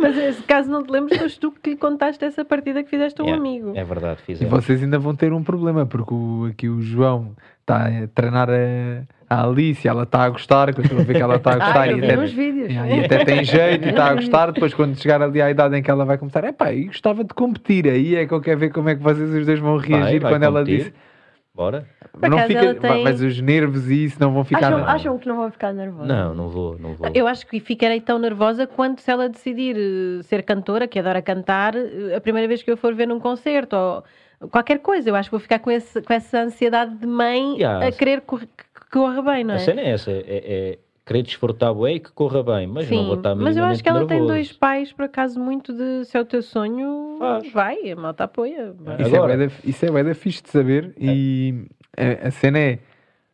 Mas 0.00 0.16
esse 0.18 0.42
caso 0.42 0.68
não 0.68 0.82
te 0.82 0.90
lembras, 0.90 1.16
foste 1.18 1.38
tu 1.38 1.52
que 1.52 1.70
lhe 1.70 1.76
contaste 1.76 2.24
essa 2.24 2.44
partida 2.44 2.82
que 2.82 2.90
fizeste 2.90 3.20
a 3.20 3.24
um 3.24 3.28
Yeah, 3.28 3.40
amigo. 3.48 3.72
É 3.76 3.84
verdade, 3.84 4.18
E 4.22 4.24
fizemos. 4.26 4.52
vocês 4.64 4.82
ainda 4.82 4.98
vão 4.98 5.14
ter 5.14 5.32
um 5.32 5.42
problema, 5.44 5.86
porque 5.86 6.12
o- 6.12 6.48
aqui 6.50 6.68
o 6.68 6.80
João 6.80 7.36
está 7.60 7.86
a 7.86 8.08
treinar 8.12 8.48
a, 8.50 9.02
a 9.34 9.44
Alice, 9.46 9.86
ela 9.86 10.02
está 10.04 10.22
a 10.24 10.28
gostar, 10.30 10.72
que 10.74 10.80
eu 10.80 10.84
estou 10.84 10.98
a 11.00 11.02
ver 11.02 11.14
que 11.14 11.22
ela 11.22 11.36
está 11.36 11.52
a 11.52 11.56
gostar 11.58 11.80
Ah, 11.82 11.86
e, 11.88 11.94
até. 11.98 12.14
Yeah, 12.26 12.88
e 12.96 13.04
até 13.04 13.24
tem 13.24 13.44
jeito 13.44 13.86
e 13.86 13.90
está 13.90 14.06
a 14.10 14.14
gostar. 14.14 14.52
Depois, 14.52 14.72
quando 14.74 14.96
chegar 15.00 15.20
ali 15.22 15.40
à 15.42 15.50
idade 15.50 15.76
em 15.76 15.82
que 15.82 15.90
ela 15.90 16.04
vai 16.04 16.18
começar, 16.18 16.44
é 16.44 16.52
pá, 16.52 16.72
eu 16.72 16.86
gostava 16.86 17.22
de 17.24 17.34
competir. 17.34 17.86
Aí 17.88 18.16
é 18.16 18.26
que 18.26 18.32
eu 18.34 18.40
quero 18.40 18.58
ver 18.60 18.70
como 18.72 18.88
é 18.88 18.94
que 18.94 19.02
vocês 19.02 19.28
os 19.32 19.46
dois 19.46 19.58
vão 19.58 19.76
reagir 19.76 20.20
vai 20.20 20.32
quando 20.32 20.42
ela 20.42 20.60
competir. 20.60 20.78
disse. 20.84 20.94
Bora? 21.54 21.86
Não 22.20 22.38
fica, 22.40 22.58
ela 22.64 22.74
tem- 22.74 23.04
Mas 23.04 23.20
os 23.20 23.40
nervos 23.40 23.88
e 23.88 24.06
isso 24.06 24.16
não 24.20 24.32
vão 24.32 24.44
ficar. 24.44 24.66
Acham, 24.72 24.84
acham 24.88 25.18
que 25.18 25.28
não 25.28 25.36
vão 25.36 25.50
ficar 25.52 25.72
nervosos? 25.72 26.08
Não, 26.08 26.34
não 26.34 26.48
vou, 26.48 26.76
não 26.80 26.94
vou. 26.94 27.08
Eu 27.14 27.28
acho 27.28 27.46
que 27.46 27.60
ficarei 27.60 28.00
tão 28.00 28.18
nervosa 28.18 28.66
quanto 28.66 29.00
se 29.00 29.08
ela 29.10 29.28
decidir 29.28 29.76
eh, 29.76 30.22
ser 30.24 30.42
cantora, 30.42 30.88
que 30.88 30.98
adora 30.98 31.22
cantar, 31.22 31.76
eh, 31.76 32.14
a 32.16 32.20
primeira 32.20 32.48
vez 32.48 32.60
que 32.62 32.70
eu 32.72 32.76
for 32.76 32.92
ver 32.92 33.06
num 33.06 33.20
concerto 33.20 33.76
ou 33.76 34.04
qualquer 34.50 34.80
coisa. 34.80 35.08
Eu 35.10 35.14
acho 35.14 35.28
que 35.28 35.32
vou 35.32 35.40
ficar 35.40 35.60
com, 35.60 35.70
esse, 35.70 36.02
com 36.02 36.12
essa 36.12 36.40
ansiedade 36.40 36.96
de 36.96 37.06
mãe 37.06 37.56
Yeah. 37.58 37.86
a 37.86 37.92
querer 37.92 38.22
corra 38.98 39.22
bem, 39.22 39.44
não 39.44 39.54
é? 39.54 39.56
A 39.56 39.60
cena 39.60 39.80
é 39.80 39.90
essa, 39.90 40.10
é, 40.10 40.22
é 40.26 40.78
querer 41.06 41.22
desfrutar 41.22 41.74
bué 41.74 41.92
e 41.94 42.00
que 42.00 42.10
corra 42.12 42.42
bem, 42.42 42.66
mas 42.66 42.90
não 42.90 43.04
vou 43.04 43.14
estar 43.16 43.34
mas 43.34 43.56
eu 43.56 43.64
acho 43.64 43.82
que 43.82 43.88
ela 43.88 44.00
tem 44.06 44.18
minimamente 44.18 44.48
dois 44.48 44.52
pais, 44.52 44.92
por 44.92 45.04
acaso, 45.04 45.38
muito 45.38 45.72
de 45.72 46.04
se 46.06 46.16
é 46.16 46.20
o 46.20 46.24
teu 46.24 46.40
sonho, 46.42 47.16
Faz. 47.18 47.52
vai, 47.52 47.90
a 47.90 47.96
malta 47.96 48.24
apoia. 48.24 48.74
vai. 48.78 49.02
Isso, 49.02 49.14
Agora- 49.14 49.34
é 49.34 49.36
da- 49.36 49.52
isso 49.64 49.84
é 49.84 49.90
bué 49.90 50.02
da 50.04 50.14
fixe 50.14 50.42
de 50.42 50.48
saber. 50.48 50.94
E 50.98 51.66
a, 51.96 52.28
a 52.28 52.30
cena 52.30 52.58
é. 52.58 52.78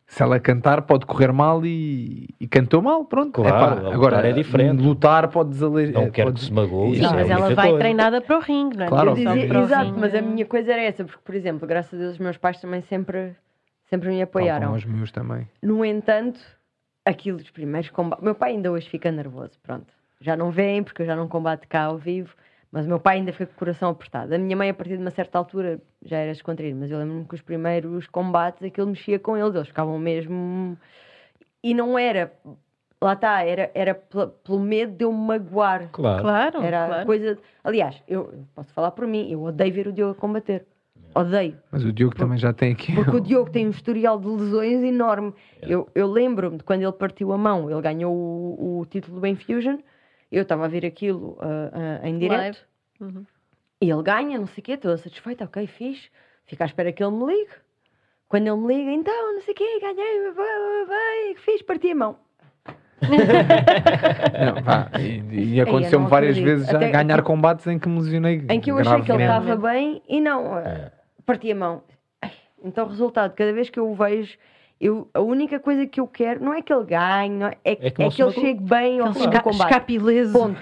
Se 0.07 0.21
ela 0.21 0.41
cantar, 0.41 0.81
pode 0.81 1.05
correr 1.05 1.31
mal 1.31 1.65
e, 1.65 2.27
e 2.37 2.45
cantou 2.45 2.81
mal, 2.81 3.05
pronto. 3.05 3.31
Claro, 3.31 3.55
Epá, 3.55 3.75
lutar 3.75 3.93
agora 3.93 4.27
é 4.29 4.33
diferente. 4.33 4.83
Lutar 4.83 5.29
pode 5.29 5.51
desalejar. 5.51 6.03
Não 6.03 6.11
quero 6.11 6.33
que 6.33 6.41
se 6.41 6.51
magoe, 6.51 6.97
Sim, 6.97 7.05
é 7.05 7.09
mas 7.13 7.31
a 7.31 7.33
ela 7.33 7.55
vai 7.55 7.67
coisa. 7.69 7.79
treinada 7.79 8.19
para 8.19 8.37
o 8.37 8.41
ringue, 8.41 8.75
não 8.75 8.83
é? 8.83 8.87
Claro, 8.89 9.09
é 9.11 9.13
o 9.13 9.17
Exato, 9.63 9.85
ringue. 9.85 9.99
mas 10.01 10.13
a 10.13 10.21
minha 10.21 10.45
coisa 10.45 10.73
era 10.73 10.81
essa, 10.81 11.05
porque, 11.05 11.21
por 11.23 11.33
exemplo, 11.33 11.65
graças 11.65 11.93
a 11.93 11.97
Deus, 12.03 12.11
os 12.15 12.19
meus 12.19 12.35
pais 12.35 12.59
também 12.59 12.81
sempre, 12.81 13.37
sempre 13.91 14.09
me 14.09 14.21
apoiaram. 14.21 14.73
os 14.73 14.85
meus 14.85 15.11
também. 15.11 15.47
No 15.61 15.83
entanto, 15.83 16.39
aquilo 17.05 17.37
dos 17.37 17.49
primeiros 17.51 17.89
combates. 17.89 18.23
Meu 18.23 18.33
pai 18.33 18.51
ainda 18.51 18.71
hoje 18.71 18.89
fica 18.89 19.11
nervoso, 19.11 19.59
pronto. 19.61 19.93
Já 20.19 20.35
não 20.35 20.49
vem, 20.49 20.81
porque 20.83 21.01
eu 21.01 21.05
já 21.05 21.15
não 21.15 21.27
combate 21.27 21.67
cá 21.67 21.83
ao 21.85 21.97
vivo, 21.97 22.33
mas 22.71 22.85
o 22.85 22.89
meu 22.89 22.99
pai 22.99 23.17
ainda 23.17 23.33
fica 23.33 23.47
com 23.47 23.53
o 23.53 23.57
coração 23.57 23.89
apertado. 23.89 24.33
A 24.33 24.37
minha 24.37 24.55
mãe, 24.55 24.69
a 24.69 24.73
partir 24.73 24.95
de 24.95 25.01
uma 25.03 25.11
certa 25.11 25.37
altura, 25.37 25.81
já 26.05 26.17
era 26.17 26.31
descontraída, 26.31 26.77
mas 26.79 26.89
eu 26.89 26.97
lembro-me 26.99 27.25
que 27.25 27.35
os 27.35 27.41
primeiros 27.41 28.07
combates, 28.07 28.63
aquilo 28.63 28.87
mexia 28.87 29.19
com 29.19 29.35
eles, 29.35 29.53
eles 29.55 29.67
ficavam 29.67 29.97
mesmo. 29.99 30.77
E 31.63 31.73
não 31.73 31.97
era. 31.99 32.31
Lá 33.03 33.13
está, 33.13 33.43
era, 33.43 33.71
era 33.73 33.95
pelo 33.95 34.59
medo 34.59 34.95
de 34.95 35.03
eu 35.03 35.11
me 35.11 35.25
magoar. 35.25 35.89
Claro. 35.91 36.21
Claro, 36.21 36.61
Era 36.63 36.85
claro. 36.87 37.05
coisa. 37.07 37.37
Aliás, 37.63 38.01
eu 38.07 38.31
eu 38.31 38.45
posso 38.53 38.71
falar 38.73 38.91
por 38.91 39.07
mim, 39.07 39.27
eu 39.31 39.41
odeio 39.41 39.73
ver 39.73 39.87
o 39.87 39.91
Diogo 39.91 40.11
a 40.11 40.15
combater. 40.15 40.67
Odeio. 41.13 41.57
Mas 41.71 41.83
o 41.83 41.91
Diogo 41.91 42.15
também 42.15 42.37
já 42.37 42.53
tem 42.53 42.71
aqui. 42.71 42.93
Porque 42.95 43.15
o 43.15 43.19
Diogo 43.19 43.51
tem 43.51 43.67
um 43.67 43.71
historial 43.71 44.19
de 44.19 44.27
lesões 44.27 44.81
enorme. 44.81 45.33
Eu, 45.61 45.89
eu 45.93 46.07
lembro-me 46.07 46.57
de 46.57 46.63
quando 46.63 46.83
ele 46.83 46.91
partiu 46.93 47.33
a 47.33 47.37
mão, 47.37 47.69
ele 47.69 47.81
ganhou 47.81 48.13
o, 48.13 48.79
o 48.79 48.85
título 48.85 49.19
do 49.19 49.27
Infusion. 49.27 49.77
Eu 50.31 50.43
estava 50.43 50.65
a 50.65 50.67
ver 50.69 50.85
aquilo 50.85 51.37
ah, 51.41 51.99
ah, 52.01 52.09
em 52.09 52.17
direto. 52.17 52.65
Uhum. 52.99 53.25
E 53.81 53.89
ele 53.89 54.03
ganha, 54.03 54.37
não 54.37 54.47
sei 54.47 54.61
o 54.61 54.63
quê, 54.63 54.71
estou 54.73 54.97
satisfeita, 54.97 55.43
ok, 55.43 55.67
fiz. 55.67 56.09
Fico 56.45 56.63
à 56.63 56.65
espera 56.65 56.93
que 56.93 57.03
ele 57.03 57.15
me 57.15 57.25
ligue. 57.25 57.51
Quando 58.29 58.47
ele 58.47 58.55
me 58.55 58.67
liga, 58.73 58.91
então, 58.91 59.33
não 59.33 59.41
sei 59.41 59.53
o 59.53 59.57
quê, 59.57 59.79
ganhei, 59.81 60.31
vai, 60.31 60.33
vai, 60.33 60.85
vai, 60.85 61.35
fiz, 61.35 61.61
parti 61.61 61.91
a 61.91 61.95
mão. 61.95 62.17
Não, 64.55 64.61
vá, 64.63 64.89
e, 64.99 65.55
e 65.55 65.61
aconteceu-me 65.61 66.03
não 66.03 66.09
várias 66.09 66.37
acredito. 66.37 66.55
vezes 66.57 66.67
já 66.71 66.77
Até- 66.77 66.89
ganhar 66.91 67.21
combates 67.23 67.65
em 67.67 67.77
que 67.79 67.87
me 67.89 67.99
lesionei. 67.99 68.45
Em 68.49 68.59
que 68.59 68.71
eu 68.71 68.77
achei 68.77 69.01
que 69.01 69.11
ele 69.11 69.23
estava 69.23 69.55
bem 69.55 70.01
e 70.07 70.19
não, 70.21 70.55
ah, 70.55 70.91
parti 71.25 71.51
a 71.51 71.55
mão. 71.55 71.81
Ai, 72.21 72.31
Então, 72.63 72.87
resultado, 72.87 73.33
cada 73.33 73.51
vez 73.53 73.69
que 73.69 73.79
eu 73.79 73.89
o 73.89 73.95
vejo, 73.95 74.37
eu, 74.79 75.07
a 75.13 75.21
única 75.21 75.59
coisa 75.59 75.85
que 75.85 75.99
eu 75.99 76.07
quero 76.07 76.43
não 76.43 76.53
é 76.53 76.61
que 76.61 76.73
ele 76.73 76.85
ganhe, 76.85 77.43
é, 77.43 77.47
é, 77.63 77.71
É 77.71 77.87
é 77.87 77.91
que 77.91 78.01
não 78.01 78.09
que, 78.09 78.21
ele 78.23 78.31
chegue 78.31 78.63
bem 78.63 78.99
ao 78.99 79.13
fim 79.13 79.29
do 79.29 79.41
combate. 79.41 79.69
escape. 79.71 79.99
Ponto. 80.31 80.59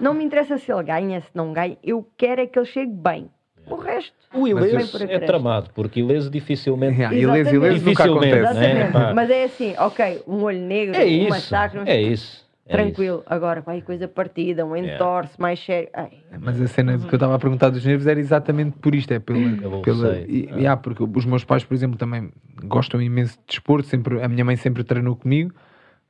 Não 0.00 0.14
me 0.14 0.24
interessa 0.24 0.58
se 0.58 0.72
ele 0.72 0.82
ganha, 0.84 1.20
se 1.20 1.30
não 1.34 1.52
ganha. 1.52 1.76
Eu 1.82 2.06
quero 2.16 2.40
é 2.40 2.46
que 2.46 2.58
ele 2.58 2.66
chegue 2.66 2.92
bem. 2.92 3.30
O 3.68 3.76
resto. 3.76 4.12
O 4.34 4.48
é 4.48 5.18
tramado, 5.20 5.70
porque 5.74 6.00
Ileso 6.00 6.30
dificilmente. 6.30 6.98
Yeah, 6.98 7.16
ileso, 7.16 7.54
ileso 7.54 7.84
nunca 7.84 8.02
Dificilmente, 8.04 8.34
acontece. 8.46 8.60
né? 8.60 9.12
Mas 9.14 9.30
é 9.30 9.44
assim, 9.44 9.74
ok, 9.78 10.22
um 10.26 10.42
olho 10.42 10.58
negro, 10.60 10.96
É 10.96 11.04
um 11.04 11.08
isso. 11.08 11.28
massacre, 11.28 11.80
É 11.86 12.00
isso. 12.00 12.44
é 12.66 12.72
tranquilo. 12.72 13.22
Agora, 13.26 13.60
vai 13.60 13.80
coisa 13.82 14.08
partida, 14.08 14.64
um 14.64 14.74
Yeah. 14.74 14.94
entorce 14.94 15.40
mais 15.40 15.60
sério. 15.62 15.88
Ai, 15.92 16.10
Mas 16.40 16.60
a 16.60 16.66
cena 16.66 16.98
que 16.98 17.14
eu 17.14 17.16
estava 17.16 17.34
a 17.34 17.38
perguntar 17.38 17.68
dos 17.68 17.84
nervos 17.84 18.06
era 18.06 18.18
exatamente 18.18 18.78
por 18.78 18.94
isto, 18.94 19.12
é 19.12 19.18
pela, 19.18 19.38
pela 19.82 20.16
e- 20.18 20.48
Ah. 20.50 20.56
yeah, 20.56 20.76
porque 20.80 21.02
os 21.04 21.24
meus 21.26 21.44
pais, 21.44 21.62
por 21.62 21.74
exemplo, 21.74 21.98
também 21.98 22.30
gostam 22.64 23.00
imenso 23.02 23.34
de 23.38 23.44
desporto, 23.48 23.86
sempre, 23.86 24.22
a 24.22 24.28
minha 24.28 24.44
mãe 24.44 24.56
sempre 24.56 24.82
treinou 24.82 25.14
comigo, 25.16 25.52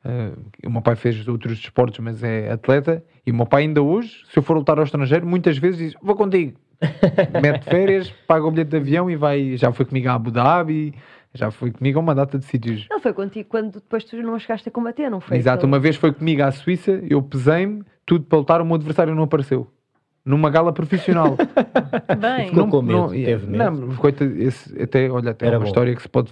Uh, 0.04 0.36
o 0.66 0.70
meu 0.70 0.82
pai 0.82 0.96
fez 0.96 1.28
outros 1.28 1.60
desportos, 1.60 2.00
mas 2.00 2.24
é 2.24 2.50
atleta. 2.50 3.04
E 3.24 3.30
o 3.30 3.34
meu 3.36 3.46
pai, 3.46 3.62
ainda 3.62 3.80
hoje, 3.80 4.24
se 4.28 4.36
eu 4.36 4.42
for 4.42 4.56
lutar 4.56 4.76
ao 4.76 4.82
estrangeiro, 4.82 5.24
muitas 5.24 5.56
vezes 5.58 5.78
diz: 5.78 5.94
Vou 6.02 6.16
contigo. 6.16 6.58
Mete 7.40 7.64
férias, 7.64 8.10
paga 8.26 8.46
o 8.46 8.50
bilhete 8.50 8.70
de 8.70 8.76
avião 8.76 9.10
e 9.10 9.16
vai. 9.16 9.56
Já 9.56 9.72
foi 9.72 9.84
comigo 9.84 10.08
a 10.08 10.14
Abu 10.14 10.30
Dhabi, 10.30 10.94
já 11.34 11.50
foi 11.50 11.70
comigo 11.70 11.98
a 11.98 12.02
uma 12.02 12.14
data 12.14 12.38
de 12.38 12.44
sítios. 12.44 12.86
Ele 12.90 13.00
foi 13.00 13.12
contigo 13.12 13.48
quando 13.48 13.74
depois 13.74 14.04
tu 14.04 14.16
não 14.22 14.38
chegaste 14.38 14.68
a 14.68 14.72
combater, 14.72 15.10
não 15.10 15.20
foi? 15.20 15.36
Exato, 15.36 15.66
uma 15.66 15.78
vez 15.78 15.96
foi 15.96 16.12
comigo 16.12 16.42
à 16.42 16.50
Suíça, 16.50 17.00
eu 17.08 17.22
pesei-me, 17.22 17.82
tudo 18.04 18.24
para 18.24 18.38
lutar, 18.38 18.60
o 18.60 18.64
meu 18.64 18.74
adversário 18.74 19.14
não 19.14 19.22
apareceu. 19.24 19.66
Numa 20.24 20.50
gala 20.50 20.72
profissional. 20.72 21.36
Bem, 22.20 22.48
Ficou 22.50 22.68
com 22.68 22.82
medo, 22.82 22.98
não, 22.98 23.08
teve 23.08 23.46
medo. 23.46 23.86
Não, 23.86 23.96
coita, 23.96 24.24
esse, 24.24 24.80
até, 24.80 25.10
olha, 25.10 25.32
até 25.32 25.46
é 25.46 25.48
Era 25.48 25.58
uma 25.58 25.64
bom. 25.64 25.68
história 25.68 25.94
que 25.96 26.02
se 26.02 26.08
pode 26.08 26.30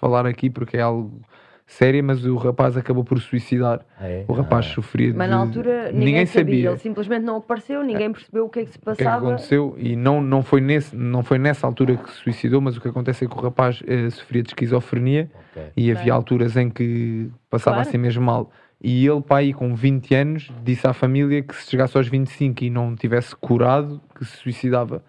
falar 0.00 0.24
aqui 0.26 0.48
porque 0.50 0.76
é 0.76 0.82
algo 0.82 1.20
séria, 1.66 2.02
mas 2.02 2.24
o 2.26 2.36
rapaz 2.36 2.76
acabou 2.76 3.02
por 3.04 3.18
suicidar. 3.20 3.80
Ah, 3.98 4.06
é? 4.08 4.24
O 4.28 4.32
rapaz 4.32 4.66
Ah. 4.66 4.74
sofria 4.74 5.10
de... 5.12 5.16
Mas 5.16 5.30
na 5.30 5.36
altura 5.36 5.90
ninguém, 5.92 6.26
sabia. 6.26 6.44
sabia 6.44 6.68
Ele 6.70 6.78
simplesmente 6.78 7.22
não 7.24 7.36
apareceu, 7.36 7.82
ninguém 7.82 8.12
percebeu 8.12 8.44
o 8.46 8.48
que 8.50 8.60
é 8.60 8.64
que 8.64 8.72
se 8.72 8.78
o 8.78 8.80
que 8.82 8.90
é 8.90 8.94
que 8.94 9.02
passava. 9.02 9.26
aconteceu 9.28 9.74
e 9.78 9.96
não, 9.96 10.20
não, 10.20 10.42
foi 10.42 10.60
nesse, 10.60 10.94
não 10.94 11.22
foi 11.22 11.38
nessa 11.38 11.66
altura 11.66 11.96
que 11.96 12.10
se 12.10 12.16
suicidou, 12.18 12.60
mas 12.60 12.76
o 12.76 12.80
que 12.80 12.88
acontece 12.88 13.24
é 13.24 13.28
que 13.28 13.34
o 13.34 13.40
rapaz 13.40 13.82
eh, 13.86 14.10
sofria 14.10 14.42
de 14.42 14.50
esquizofrenia 14.50 15.30
Ok. 15.52 15.62
e 15.76 15.90
havia 15.90 16.04
Bem. 16.04 16.12
alturas 16.12 16.56
em 16.56 16.68
que 16.68 17.30
passava 17.48 17.76
Claro. 17.76 17.88
assim 17.88 17.98
mesmo 17.98 18.22
mal. 18.24 18.50
E 18.82 19.06
ele, 19.06 19.22
pai, 19.22 19.52
com 19.54 19.74
20 19.74 20.14
anos, 20.14 20.52
disse 20.62 20.86
à 20.86 20.92
família 20.92 21.40
que 21.42 21.56
se 21.56 21.70
chegasse 21.70 21.96
aos 21.96 22.06
25 22.06 22.62
e 22.64 22.68
não 22.68 22.94
tivesse 22.94 23.34
curado, 23.34 23.98
que 24.14 24.24
se 24.26 24.36
suicidava. 24.36 25.02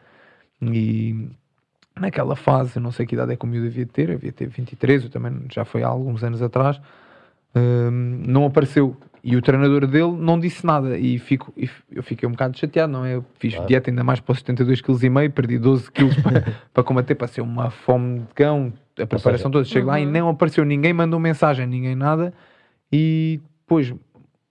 E 0.62 1.30
naquela 2.00 2.36
fase, 2.36 2.78
eu 2.78 2.82
não 2.82 2.92
sei 2.92 3.06
que 3.06 3.16
idade 3.16 3.34
é 3.34 3.36
que 3.36 3.46
o 3.46 3.48
miúdo 3.48 3.68
devia 3.70 3.86
ter, 3.86 4.08
devia 4.08 4.32
ter 4.32 4.48
23, 4.48 5.04
eu 5.06 5.10
também 5.10 5.34
já 5.52 5.64
foi 5.66 5.82
há 5.84 5.88
alguns 5.88 6.24
anos 6.24 6.42
atrás, 6.42 6.80
hum, 7.56 8.22
não 8.28 8.46
apareceu. 8.46 8.96
E 9.24 9.36
o 9.36 9.42
treinador 9.42 9.88
dele 9.88 10.12
não 10.12 10.40
disse 10.40 10.64
nada. 10.64 11.00
E, 11.00 11.18
fico, 11.18 11.52
e 11.58 11.68
eu 11.92 12.04
fiquei 12.04 12.30
um 12.30 12.34
bocado 12.34 12.56
chateado, 12.58 12.94
não 12.94 13.04
é? 13.04 13.16
Eu 13.16 13.26
fiz 13.40 13.54
Claro. 13.56 13.68
dieta 13.68 13.90
ainda 13.90 14.04
mais 14.04 14.20
para 14.20 14.34
os 14.34 14.38
72 14.40 14.82
kg 14.82 15.04
e 15.04 15.10
meio, 15.10 15.32
perdi 15.32 15.58
12 15.58 15.92
kg 15.92 16.22
para, 16.22 16.44
para 16.72 16.84
combater, 16.84 17.16
para 17.16 17.26
ser 17.28 17.42
uma 17.42 17.72
fome 17.72 18.20
de 18.20 18.34
cão, 18.36 18.72
a 19.00 19.08
preparação 19.08 19.50
toda. 19.50 19.66
Chego 19.66 19.88
lá 19.88 20.00
e 20.00 20.06
Uhum. 20.06 20.12
não 20.12 20.30
apareceu 20.30 20.64
ninguém, 20.64 20.94
mandou 20.94 21.20
mensagem, 21.20 21.66
ninguém 21.66 21.96
nada. 21.96 22.34
E 22.94 23.40
depois, 23.62 23.92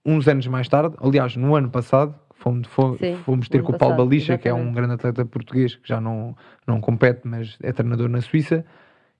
uns 0.05 0.27
anos 0.27 0.45
mais 0.47 0.67
tarde, 0.67 0.93
aliás, 0.99 1.37
no 1.37 1.55
ano 1.55 1.69
passado, 1.69 2.13
fomos, 2.45 2.67
fomos, 2.67 2.99
Sim, 2.99 3.15
fomos 3.25 3.49
ter 3.49 3.63
com 3.63 3.71
o 3.71 3.77
Paulo 3.77 3.95
Balicha, 3.95 4.37
que 4.37 4.47
é 4.47 4.53
um 4.53 4.71
grande 4.71 4.93
atleta 4.93 5.25
português 5.25 5.75
que 5.75 5.87
já 5.87 5.99
não, 5.99 6.35
não 6.67 6.79
compete, 6.79 7.21
mas 7.25 7.57
é 7.61 7.71
treinador 7.71 8.07
na 8.07 8.21
Suíça. 8.21 8.63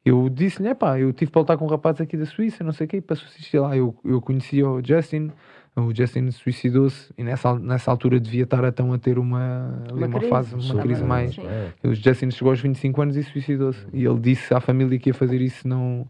Eu 0.06 0.30
disse-lhe, 0.30 0.76
pá, 0.76 1.00
eu 1.00 1.12
tive 1.12 1.32
para 1.32 1.40
lutar 1.40 1.58
com 1.58 1.66
um 1.66 1.68
rapaz 1.68 2.00
aqui 2.00 2.16
da 2.16 2.28
Suíça, 2.28 2.64
não 2.64 2.72
sei 2.72 2.86
o 2.86 2.88
quê, 2.88 2.98
e 2.98 3.02
passou 3.02 3.26
a 3.26 3.30
assistir 3.30 3.58
lá. 3.58 3.76
Eu, 3.76 3.96
eu 4.06 4.22
conhecia 4.22 4.70
o 4.70 4.80
Justin, 4.86 5.32
o 5.76 5.94
Justin 5.94 6.30
suicidou-se 6.30 7.12
e 7.18 7.24
nessa, 7.24 7.58
nessa 7.58 7.90
altura 7.90 8.20
devia 8.20 8.44
estar 8.44 8.64
então 8.64 8.94
a 8.94 9.00
ter 9.00 9.18
uma, 9.18 9.84
Uma 9.92 10.06
uma, 10.06 10.20
crise, 10.20 10.30
fase, 10.30 10.56
uma 10.56 10.82
crise 10.82 11.04
mais. 11.04 11.34
Sim. 11.34 11.42
É. 11.48 11.88
O 11.88 11.96
Justin 11.96 12.30
chegou 12.30 12.52
aos 12.52 12.62
25 12.62 13.02
anos 13.02 13.18
e 13.18 13.24
suicidou-se. 13.24 13.86
E 13.92 14.06
ele 14.06 14.20
disse 14.20 14.54
à 14.54 14.60
família 14.60 15.00
que 15.00 15.10
ia 15.10 15.14
fazer 15.14 15.42
isso 15.42 15.68
não 15.68 16.08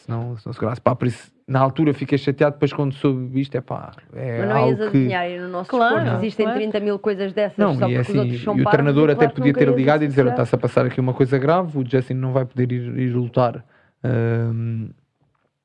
se 0.00 0.10
não, 0.10 0.36
se 0.36 0.46
não 0.46 0.52
segurasse. 0.52 0.80
Pá, 0.80 0.94
por 0.94 1.06
isso, 1.06 1.32
na 1.46 1.60
altura 1.60 1.92
fiquei 1.92 2.16
chateado, 2.16 2.54
depois 2.54 2.72
quando 2.72 2.94
soube 2.94 3.40
isto, 3.40 3.54
é 3.56 3.60
pá, 3.60 3.92
é 4.14 4.38
Mas 4.38 4.48
não 4.48 4.56
ias 4.56 4.64
algo 4.64 4.76
que... 4.76 4.98
adivinhar, 4.98 5.30
e 5.30 5.38
no 5.38 5.48
nosso 5.48 5.70
Claro, 5.70 5.94
desporto 5.96 6.18
existem 6.24 6.46
claro. 6.46 6.60
30 6.60 6.80
mil 6.80 6.98
coisas 6.98 7.32
dessas 7.32 7.58
Não, 7.58 7.74
só 7.74 7.88
e, 7.88 7.94
porque 7.94 7.94
é 7.94 8.00
os 8.00 8.08
assim, 8.08 8.18
outros 8.18 8.42
são 8.42 8.58
e 8.58 8.62
o 8.62 8.70
treinador 8.70 9.08
e 9.08 9.12
até 9.12 9.18
claro 9.18 9.30
que 9.30 9.36
podia 9.36 9.54
ter 9.54 9.68
ias 9.68 9.76
ligado 9.76 10.04
e 10.04 10.08
dizer: 10.08 10.26
está-se 10.26 10.54
a 10.54 10.58
passar 10.58 10.86
aqui 10.86 11.00
uma 11.00 11.14
coisa 11.14 11.38
grave, 11.38 11.78
o 11.78 11.84
Justin 11.88 12.14
não 12.14 12.32
vai 12.32 12.44
poder 12.44 12.72
ir, 12.72 12.98
ir 12.98 13.14
lutar. 13.14 13.64
Ahm, 14.02 14.90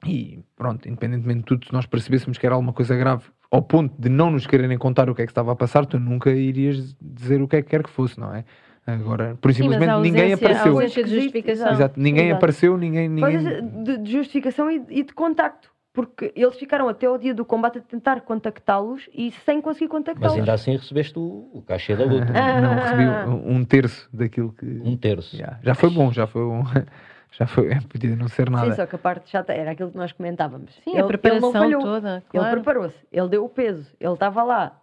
e 0.06 0.40
pronto, 0.56 0.88
independentemente 0.88 1.40
de 1.40 1.46
tudo, 1.46 1.66
se 1.66 1.74
nós 1.74 1.86
percebêssemos 1.86 2.38
que 2.38 2.46
era 2.46 2.54
alguma 2.56 2.74
coisa 2.74 2.96
grave, 2.96 3.24
ao 3.50 3.62
ponto 3.62 3.94
de 4.00 4.10
não 4.10 4.30
nos 4.30 4.46
quererem 4.46 4.78
contar 4.78 5.10
o 5.10 5.16
que 5.16 5.22
é 5.22 5.26
que 5.26 5.32
estava 5.32 5.52
a 5.52 5.56
passar, 5.56 5.86
tu 5.86 6.00
nunca 6.00 6.30
irias 6.32 6.96
dizer 7.02 7.42
o 7.42 7.48
que 7.48 7.56
é 7.56 7.62
que 7.62 7.70
quer 7.70 7.84
que 7.84 7.90
fosse, 7.90 8.20
não 8.20 8.34
é? 8.34 8.44
Agora, 8.88 9.36
por 9.42 9.52
Sim, 9.54 9.64
mas 9.64 9.74
simplesmente 9.74 10.02
ninguém 10.02 10.34
apareceu. 10.34 10.80
de 11.04 11.16
justificação. 11.16 11.72
Exato, 11.72 12.00
ninguém 12.00 12.26
Exato. 12.26 12.38
apareceu, 12.38 12.78
ninguém. 12.78 13.10
ninguém... 13.10 13.24
Coisas 13.42 13.64
de, 13.84 13.98
de 13.98 14.12
justificação 14.12 14.70
e, 14.70 14.84
e 14.90 15.04
de 15.04 15.14
contacto. 15.14 15.74
Porque 15.92 16.32
eles 16.36 16.58
ficaram 16.58 16.90
até 16.90 17.08
ao 17.08 17.18
dia 17.18 17.34
do 17.34 17.46
combate 17.46 17.78
a 17.78 17.82
tentar 17.82 18.20
contactá-los 18.22 19.10
e 19.14 19.32
sem 19.46 19.62
conseguir 19.62 19.86
Mas 19.86 19.92
contactá-los. 19.94 20.38
ainda 20.38 20.54
assim 20.54 20.76
recebeste 20.76 21.18
o, 21.18 21.50
o 21.54 21.62
cachê 21.66 21.96
da 21.96 22.04
luta. 22.04 22.26
não 22.62 22.76
recebi 22.76 23.06
um, 23.08 23.56
um 23.56 23.66
terço 23.66 24.10
daquilo 24.14 24.52
que. 24.52 24.66
Um 24.84 24.98
terço. 24.98 25.38
Já, 25.38 25.58
já 25.64 25.74
foi 25.74 25.90
bom, 25.90 26.12
já 26.12 26.28
foi 26.28 26.44
bom. 26.44 26.64
Já 27.38 27.46
foi, 27.46 27.68
podia 27.90 28.16
não 28.16 28.30
ser 28.30 28.50
nada. 28.50 28.70
Sim, 28.70 28.78
só 28.78 28.86
que 28.86 28.96
a 28.96 28.98
parte 28.98 29.30
chata 29.30 29.52
era 29.52 29.72
aquilo 29.72 29.92
que 29.92 29.98
nós 29.98 30.14
comentávamos. 30.14 30.74
Sim, 30.86 30.92
ele, 30.92 31.02
a 31.02 31.04
preparação 31.06 31.50
ele 31.50 31.54
não 31.54 31.62
falhou. 31.62 31.82
toda, 31.82 32.10
Ele 32.16 32.24
claro. 32.30 32.62
preparou-se, 32.62 32.96
ele 33.12 33.28
deu 33.28 33.44
o 33.44 33.50
peso, 33.50 33.92
ele 34.00 34.14
estava 34.14 34.42
lá. 34.42 34.82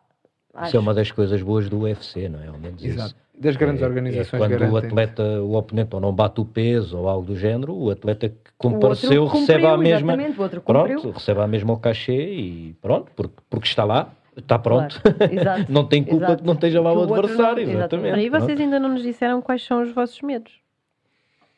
Isso 0.54 0.64
Acho. 0.64 0.76
é 0.76 0.80
uma 0.80 0.92
das 0.94 1.10
coisas 1.10 1.40
boas 1.42 1.68
do 1.68 1.80
UFC, 1.80 2.28
não 2.28 2.42
é? 2.42 2.46
Ao 2.48 2.58
menos 2.58 2.84
Exato. 2.84 3.08
isso. 3.08 3.16
Das 3.40 3.56
grandes 3.56 3.82
É- 3.82 3.86
organizações 3.86 4.34
é 4.34 4.38
quando 4.46 4.52
o 4.54 4.58
garantem. 4.58 4.88
atleta, 4.88 5.22
o 5.40 5.54
oponente 5.56 5.94
ou 5.94 6.00
não 6.00 6.12
bate 6.12 6.40
o 6.40 6.44
peso 6.44 6.98
ou 6.98 7.08
algo 7.08 7.26
do 7.26 7.34
género, 7.34 7.74
o 7.74 7.90
atleta 7.90 8.28
que 8.28 8.34
O 8.34 8.36
outro 8.36 8.54
compareceu 8.80 9.26
recebe 9.26 9.66
a 9.66 9.76
mesma. 9.78 10.12
Exatamente, 10.12 10.38
o 10.38 10.42
outro 10.42 10.60
cumpriu. 10.60 11.00
Pronto, 11.00 11.10
recebe 11.18 11.40
a 11.40 11.46
mesma 11.46 11.72
o 11.72 11.78
cachê 11.78 12.34
e 12.34 12.76
pronto, 12.82 13.10
porque, 13.16 13.34
porque 13.48 13.66
está 13.66 13.82
lá, 13.84 14.10
está 14.36 14.58
pronto. 14.58 15.00
Claro, 15.02 15.32
exato, 15.34 15.66
não 15.72 15.84
tem 15.86 16.04
culpa 16.04 16.24
exato. 16.26 16.42
que 16.42 16.46
não 16.46 16.54
esteja 16.54 16.80
lá 16.82 16.90
Que 16.90 16.96
o 16.96 16.98
o 16.98 17.02
outro 17.02 17.16
não- 17.16 17.24
adversário, 17.24 17.62
exatamente. 17.62 17.78
exatamente. 17.78 18.14
Aí 18.20 18.28
vocês 18.28 18.60
ainda 18.60 18.78
não 18.78 18.90
nos 18.90 19.02
disseram 19.02 19.40
quais 19.42 19.64
são 19.64 19.82
os 19.82 19.90
vossos 19.92 20.20
medos. 20.20 20.52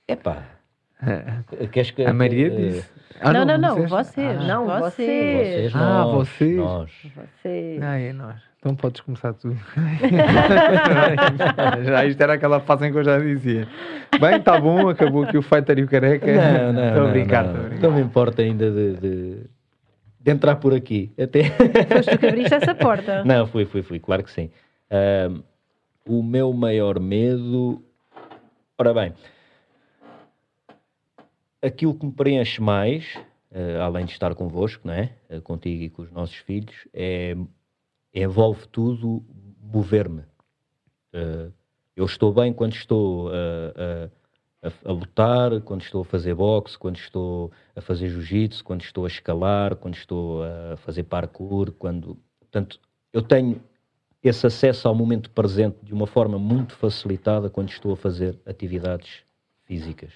Epá, 0.06 0.44
queres 1.72 1.90
que. 1.90 2.04
A 2.04 2.12
Maria 2.14 2.46
eh, 2.46 2.50
disse. 2.50 2.90
Ah, 3.20 3.32
não, 3.32 3.44
não, 3.44 3.58
não, 3.58 3.74
disseste? 3.82 3.90
vocês. 3.90 4.40
Ah, 4.40 4.44
Não, 4.44 4.66
vocês. 4.66 5.70
Vocês, 5.70 5.74
Ah, 5.74 5.78
nós, 6.04 6.12
vocês. 6.28 6.56
nós. 6.56 6.90
Você... 7.14 7.78
Ah, 7.82 7.98
é 7.98 8.12
nós. 8.12 8.53
Então 8.64 8.74
podes 8.74 9.02
começar 9.02 9.34
tu. 9.34 9.52
já, 11.84 12.06
isto 12.06 12.18
era 12.22 12.32
aquela 12.32 12.60
fase 12.60 12.86
em 12.86 12.92
que 12.92 12.96
eu 12.96 13.04
já 13.04 13.18
dizia. 13.18 13.68
Bem, 14.18 14.36
está 14.36 14.58
bom, 14.58 14.88
acabou 14.88 15.24
aqui 15.24 15.36
o 15.36 15.42
Fighter 15.42 15.80
e 15.80 15.82
o 15.82 15.86
Careca. 15.86 16.26
Não, 16.26 16.72
não, 16.72 16.88
Estou 16.88 17.02
a 17.02 17.04
não, 17.04 17.12
brincar, 17.12 17.44
não. 17.44 17.50
estou 17.50 17.60
a 17.60 17.68
brincar. 17.68 17.88
Não 17.88 17.94
me 17.94 18.00
importa 18.00 18.40
ainda 18.40 18.70
de, 18.70 18.94
de, 18.94 19.36
de 20.18 20.30
entrar 20.32 20.56
por 20.56 20.72
aqui. 20.72 21.12
Até... 21.20 21.44
Foste 21.94 22.12
tu 22.12 22.18
que 22.18 22.26
abriste 22.26 22.54
essa 22.54 22.74
porta. 22.74 23.22
Não, 23.28 23.46
fui, 23.46 23.66
fui, 23.66 23.82
fui, 23.82 24.00
claro 24.00 24.24
que 24.24 24.30
sim. 24.30 24.48
O 26.08 26.22
meu 26.22 26.50
maior 26.54 26.98
medo. 26.98 27.82
Ora 28.78 28.94
bem, 28.94 29.12
aquilo 31.62 31.94
que 31.94 32.06
me 32.06 32.12
preenche 32.12 32.62
mais, 32.62 33.04
eh, 33.52 33.78
além 33.80 34.04
de 34.04 34.12
estar 34.12 34.34
convosco, 34.34 34.86
não 34.86 34.94
é? 34.94 35.12
Eh, 35.28 35.40
contigo 35.40 35.84
e 35.84 35.90
com 35.90 36.02
os 36.02 36.10
nossos 36.10 36.34
filhos, 36.36 36.74
é, 36.92 37.36
envolve 38.14 38.66
tudo 38.68 39.24
mover-me. 39.62 40.22
Eh, 41.12 41.50
eu 41.96 42.04
estou 42.04 42.32
bem 42.32 42.52
quando 42.52 42.74
estou 42.74 43.28
a, 43.28 43.32
a- 43.32 44.68
a- 44.68 44.90
a 44.90 44.92
lutar, 44.92 45.60
quando 45.62 45.82
estou 45.82 46.02
a 46.02 46.04
fazer 46.04 46.34
boxe, 46.34 46.78
quando 46.78 46.96
estou 46.96 47.50
a 47.76 47.80
fazer 47.80 48.08
jiu-jitsu, 48.08 48.64
quando 48.64 48.82
estou 48.82 49.04
a 49.04 49.08
escalar, 49.08 49.76
quando 49.76 49.94
estou 49.94 50.42
a 50.42 50.76
fazer 50.78 51.04
parkour, 51.04 51.72
quando... 51.72 52.16
Portanto, 52.40 52.80
eu 53.12 53.20
tenho 53.22 53.60
esse 54.22 54.46
acesso 54.46 54.88
ao 54.88 54.94
momento 54.94 55.28
presente 55.30 55.76
de 55.82 55.92
uma 55.92 56.06
forma 56.06 56.38
muito 56.38 56.74
facilitada 56.74 57.50
quando 57.50 57.68
estou 57.70 57.92
a 57.92 57.96
fazer 57.96 58.38
atividades 58.46 59.22
físicas. 59.64 60.12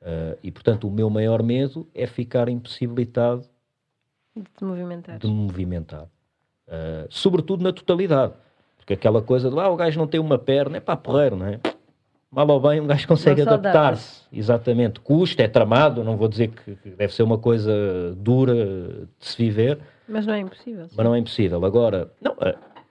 Eh, 0.00 0.38
e, 0.44 0.50
portanto, 0.52 0.86
o 0.86 0.90
meu 0.90 1.10
maior 1.10 1.42
medo 1.42 1.88
é 1.94 2.06
ficar 2.06 2.48
impossibilitado 2.48 3.44
De 4.36 4.64
movimentar. 4.64 5.18
de 5.18 5.26
me 5.26 5.32
movimentar. 5.34 6.08
Uh, 6.66 7.06
sobretudo 7.10 7.62
na 7.62 7.72
totalidade. 7.72 8.32
Porque 8.78 8.94
aquela 8.94 9.22
coisa 9.22 9.48
de 9.48 9.54
lá, 9.54 9.68
o 9.70 9.76
gajo 9.76 9.98
não 9.98 10.06
tem 10.06 10.20
uma 10.20 10.38
perna, 10.38 10.76
é 10.76 10.80
pá, 10.80 10.96
porreiro, 10.96 11.36
não 11.36 11.46
é? 11.46 11.60
Mal 12.30 12.48
ou 12.48 12.60
bem, 12.60 12.80
um 12.80 12.86
gajo 12.86 13.06
consegue 13.06 13.42
adaptar-se. 13.42 14.22
Exatamente. 14.32 15.00
Custa, 15.00 15.42
é 15.42 15.48
tramado, 15.48 16.02
não 16.02 16.16
vou 16.16 16.28
dizer 16.28 16.48
que, 16.48 16.76
deve 16.96 17.14
ser 17.14 17.22
uma 17.22 17.38
coisa 17.38 17.72
dura 18.16 18.54
de 19.18 19.26
se 19.26 19.36
viver, 19.36 19.78
Mas 20.08 20.26
não 20.26 20.34
é 20.34 20.40
impossível. 20.40 20.88
sim. 20.88 20.94
mas 20.96 21.06
não 21.06 21.14
é 21.14 21.18
impossível. 21.18 21.64
Agora, 21.64 22.10
não, 22.20 22.34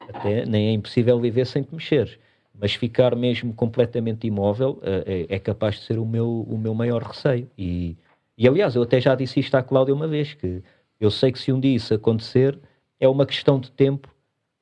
até 0.10 0.46
nem 0.46 0.70
é 0.70 0.72
impossível 0.72 1.20
viver 1.20 1.46
sem 1.46 1.62
te 1.62 1.74
mexeres. 1.74 2.18
Mas 2.60 2.74
ficar 2.76 3.16
mesmo 3.16 3.54
completamente 3.54 4.28
imóvel 4.28 4.80
é, 4.84 5.26
é 5.28 5.40
capaz 5.40 5.76
de 5.76 5.82
ser 5.82 6.00
o 6.00 6.06
meu, 6.06 6.46
o 6.50 6.58
meu 6.58 6.74
maior 6.74 7.02
receio. 7.04 7.50
E, 7.58 7.98
e 8.38 8.48
aliás, 8.48 8.76
eu 8.76 8.84
até 8.84 9.02
já 9.02 9.16
disse 9.16 9.40
isto 9.40 9.56
à 9.56 9.64
Cláudia 9.64 9.94
uma 9.94 10.08
vez, 10.08 10.34
que 10.34 10.64
eu 11.00 11.12
sei 11.12 11.32
que 11.32 11.40
se 11.40 11.52
um 11.52 11.60
dia 11.60 11.76
isso 11.76 11.94
acontecer, 11.94 12.58
é 13.00 13.08
uma 13.08 13.26
questão 13.26 13.60
de 13.60 13.72
tempo 13.72 14.08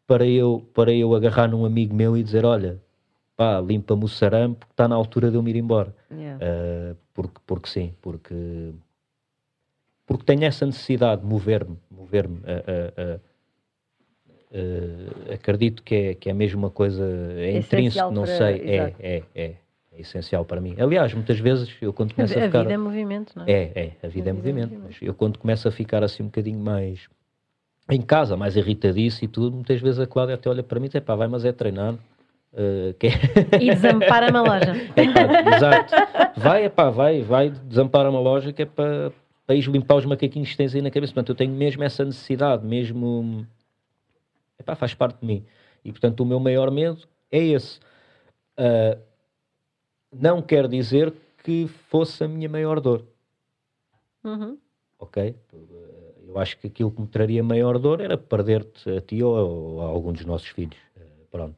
para 0.07 0.25
eu, 0.25 0.67
para 0.73 0.91
eu 0.93 1.15
agarrar 1.15 1.47
num 1.47 1.65
amigo 1.65 1.93
meu 1.95 2.17
e 2.17 2.23
dizer, 2.23 2.43
olha, 2.45 2.79
pá, 3.37 3.59
limpa-me 3.61 4.03
o 4.03 4.07
sarame 4.07 4.55
porque 4.55 4.73
está 4.73 4.87
na 4.87 4.95
altura 4.95 5.29
de 5.31 5.37
eu 5.37 5.43
me 5.43 5.51
ir 5.51 5.55
embora. 5.57 5.95
Yeah. 6.11 6.43
Uh, 6.43 6.97
porque, 7.13 7.39
porque 7.45 7.69
sim, 7.69 7.93
porque, 8.01 8.71
porque 10.05 10.25
tenho 10.25 10.43
essa 10.43 10.65
necessidade 10.65 11.21
de 11.21 11.27
mover-me, 11.27 11.77
mover-me. 11.89 12.37
uh, 12.39 13.19
uh, 14.51 15.33
acredito 15.33 15.83
que 15.83 15.95
é, 15.95 16.15
que 16.15 16.29
é 16.29 16.33
mesmo 16.33 16.59
uma 16.59 16.69
coisa 16.69 17.03
é 17.37 17.57
intrínseco, 17.57 18.11
não 18.11 18.23
para- 18.23 18.37
sei, 18.37 18.55
é, 18.69 18.95
é, 18.99 19.23
é. 19.35 19.55
É 19.93 19.99
essencial 19.99 20.45
para 20.45 20.61
mim. 20.61 20.73
Aliás, 20.79 21.13
muitas 21.13 21.37
vezes 21.37 21.69
eu 21.81 21.91
quando 21.91 22.11
A, 22.11 22.15
começo 22.15 22.33
a, 22.39 22.43
a 22.43 22.45
ficar. 22.45 22.61
vida 22.61 22.73
é 22.73 22.77
movimento, 22.77 23.33
não 23.35 23.43
é? 23.45 23.51
É, 23.51 23.71
é, 23.75 23.91
a 24.01 24.07
vida 24.07 24.29
é 24.29 24.33
movimento. 24.33 24.79
Mas 24.81 24.95
eu 25.01 25.13
quando 25.13 25.37
começo 25.37 25.67
a 25.67 25.71
ficar 25.71 26.01
assim 26.01 26.23
um 26.23 26.27
bocadinho 26.27 26.59
mais 26.59 27.09
em 27.95 28.01
casa, 28.01 28.35
mais 28.37 28.55
irritadiço 28.55 29.23
e 29.23 29.27
tudo, 29.27 29.55
muitas 29.55 29.79
vezes 29.81 29.99
a 29.99 30.07
Cláudia 30.07 30.35
até 30.35 30.49
olha 30.49 30.63
para 30.63 30.79
mim 30.79 30.85
e 30.87 30.89
diz, 30.89 31.01
pá, 31.03 31.15
vai, 31.15 31.27
mas 31.27 31.43
é 31.45 31.51
treinar. 31.51 31.93
Uh, 32.53 32.93
que 32.99 33.07
é- 33.07 33.11
E 33.61 33.69
desampara-me 33.73 34.37
a 34.37 34.41
loja. 34.41 34.73
Epá, 34.95 35.55
exato. 35.55 35.93
Vai, 36.39 36.65
epá, 36.65 36.89
vai, 36.89 37.21
vai, 37.21 37.49
desampara 37.49 38.09
uma 38.09 38.19
loja 38.19 38.51
que 38.51 38.63
é 38.63 38.65
para, 38.65 39.11
para 39.47 39.55
ir 39.55 39.65
limpar 39.69 39.95
os 39.95 40.05
macaquinhos 40.05 40.49
que 40.51 40.57
tens 40.57 40.75
aí 40.75 40.81
na 40.81 40.91
cabeça. 40.91 41.13
Portanto, 41.13 41.29
eu 41.29 41.35
tenho 41.35 41.53
mesmo 41.53 41.81
essa 41.83 42.03
necessidade, 42.03 42.65
mesmo. 42.65 43.47
Epá, 44.59 44.75
faz 44.75 44.93
parte 44.93 45.19
de 45.21 45.25
mim. 45.25 45.45
E 45.83 45.91
portanto, 45.91 46.19
o 46.21 46.25
meu 46.25 46.39
maior 46.39 46.69
medo 46.71 47.03
é 47.31 47.39
esse. 47.39 47.79
Ah, 48.57 48.97
não 50.13 50.41
quer 50.41 50.67
dizer 50.67 51.13
que 51.43 51.67
fosse 51.89 52.23
a 52.23 52.27
minha 52.27 52.49
maior 52.49 52.79
dor, 52.81 53.03
Uhum. 54.23 54.57
ok? 54.99 55.33
Eu 56.33 56.39
acho 56.39 56.57
que 56.57 56.67
aquilo 56.67 56.89
que 56.91 57.01
me 57.01 57.07
traria 57.07 57.43
maior 57.43 57.77
dor 57.77 57.99
era 57.99 58.17
perder-te 58.17 58.89
a 58.89 59.01
ti 59.01 59.21
ou, 59.21 59.35
ou 59.35 59.81
a 59.81 59.85
algum 59.85 60.13
dos 60.13 60.25
nossos 60.25 60.47
filhos. 60.47 60.77
Ah, 60.97 61.01
Pronto. 61.29 61.55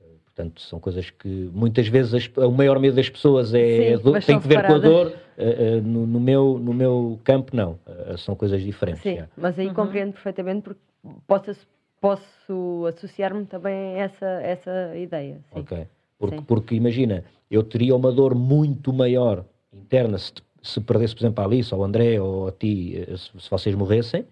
Ah, 0.00 0.04
Portanto, 0.24 0.60
são 0.60 0.78
coisas 0.78 1.08
que 1.10 1.28
muitas 1.54 1.88
vezes 1.88 2.12
as- 2.14 2.30
o 2.36 2.50
maior 2.52 2.78
medo 2.78 2.94
das 2.96 3.08
pessoas 3.08 3.54
é 3.54 3.76
Sim, 3.76 3.94
a 3.94 3.96
dor, 3.96 4.12
mas 4.12 4.26
tem 4.26 4.38
que 4.38 4.46
ver 4.48 4.56
com 4.56 4.72
a 4.72 4.80
separadas. 4.80 4.90
dor. 4.90 5.12
Ah, 5.38 5.80
no, 5.82 6.06
no 6.06 6.20
meu, 6.20 6.58
no 6.58 6.74
meu 6.74 7.18
campo, 7.24 7.56
não. 7.56 7.78
São 8.18 8.34
coisas 8.36 8.62
diferentes. 8.62 9.02
Sim, 9.02 9.16
já. 9.16 9.28
mas 9.36 9.58
aí 9.58 9.68
Uhum. 9.68 9.74
compreendo 9.74 10.12
perfeitamente 10.12 10.62
porque 10.62 10.80
posso, 11.26 11.56
posso 12.00 12.86
associar-me 12.86 13.46
também 13.46 13.94
a 13.94 14.04
essa, 14.04 14.26
essa 14.42 14.96
ideia. 14.96 15.40
Sim. 15.54 15.60
Ok. 15.60 15.86
Porque, 16.18 16.36
Sim. 16.36 16.42
porque 16.44 16.74
imagina, 16.74 17.24
eu 17.50 17.62
teria 17.62 17.96
uma 17.96 18.12
dor 18.12 18.34
muito 18.34 18.92
maior 18.92 19.44
interna 19.72 20.18
se, 20.18 20.32
se 20.62 20.80
perdesse, 20.80 21.14
por 21.14 21.22
exemplo, 21.22 21.42
a 21.42 21.46
Alice, 21.46 21.74
ou 21.74 21.80
ao 21.80 21.86
André, 21.86 22.20
ou 22.20 22.48
a 22.48 22.52
ti, 22.52 22.96
eh, 22.96 23.16
se, 23.16 23.30
se 23.38 23.50
vocês 23.50 23.74
morressem, 23.74 24.24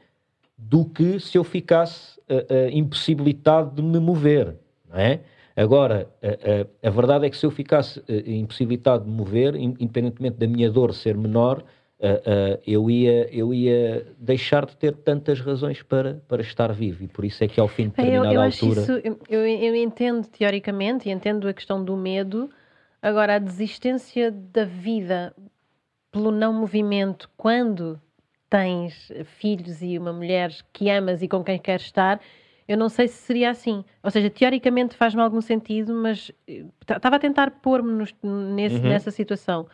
do 0.57 0.85
que 0.85 1.19
se 1.19 1.37
eu 1.39 1.45
ficasse 1.45 2.21
eh, 2.29 2.47
eh, 2.49 2.71
impossibilitado 2.73 3.75
de 3.75 3.83
me 3.83 3.99
mover, 3.99 4.55
não 4.89 4.99
é? 4.99 5.21
Agora, 5.57 6.09
eh, 6.23 6.67
eh, 6.83 6.89
a 6.89 6.91
verdade 6.91 7.27
é 7.27 7.31
que 7.31 7.37
se 7.37 7.45
eu 7.45 7.51
ficasse 7.51 8.03
eh, 8.09 8.23
impossibilitado 8.27 9.05
de 9.05 9.11
me 9.11 9.17
mover, 9.17 9.55
in- 9.57 9.77
independentemente 9.81 10.37
da 10.39 10.47
minha 10.47 10.71
dor 10.71 10.95
ser 10.95 11.17
menor, 11.17 11.65
eu, 12.67 12.91
ia, 12.91 13.29
eu 13.31 13.53
ia 13.53 14.07
deixar 14.19 14.65
de 14.65 14.75
ter 14.75 14.97
tantas 14.97 15.39
razões 15.39 15.83
para, 15.83 16.23
para 16.27 16.41
estar 16.41 16.73
vivo. 16.73 17.05
E 17.05 17.09
por 17.09 17.27
isso 17.27 17.45
é 17.45 17.47
que 17.47 17.61
ao 17.61 17.69
fim 17.69 17.83
de 17.83 17.89
eu, 17.91 18.23
determinada 18.23 18.35
eu 18.35 18.41
acho 18.41 18.65
altura... 18.65 18.81
isso, 18.81 18.93
eu, 19.05 19.21
eu, 19.29 19.47
eu 19.47 19.75
entendo 19.75 20.27
teoricamente 20.27 21.11
e 21.11 21.13
entendo 21.13 21.47
a 21.47 21.53
questão 21.53 21.85
do 21.85 21.95
medo. 21.99 22.49
Agora, 23.03 23.35
a 23.35 23.39
desistência 23.39 24.31
da 24.31 24.65
vida 24.65 25.35
pelo 26.11 26.31
não 26.31 26.53
movimento 26.53 27.31
quando 27.37 28.01
tens 28.49 29.13
filhos 29.25 29.81
e 29.83 29.97
uma 29.97 30.13
mulher 30.13 30.51
que 30.73 30.91
amas 30.91 31.23
e 31.23 31.29
com 31.29 31.43
quem 31.45 31.59
queres 31.59 31.85
estar, 31.87 32.21
eu 32.67 32.77
não 32.77 32.89
sei 32.89 33.07
se 33.09 33.15
seria 33.15 33.51
assim. 33.51 33.85
Ou 34.03 34.11
seja, 34.11 34.29
teoricamente 34.31 34.97
faz-me 34.97 35.21
algum 35.23 35.41
sentido, 35.41 35.95
mas 35.95 36.33
estava 36.81 37.17
a 37.17 37.19
tentar 37.19 37.51
pôr-me 37.63 37.91
Uhum. 38.23 38.81
nessa 38.83 39.11
situação. 39.11 39.67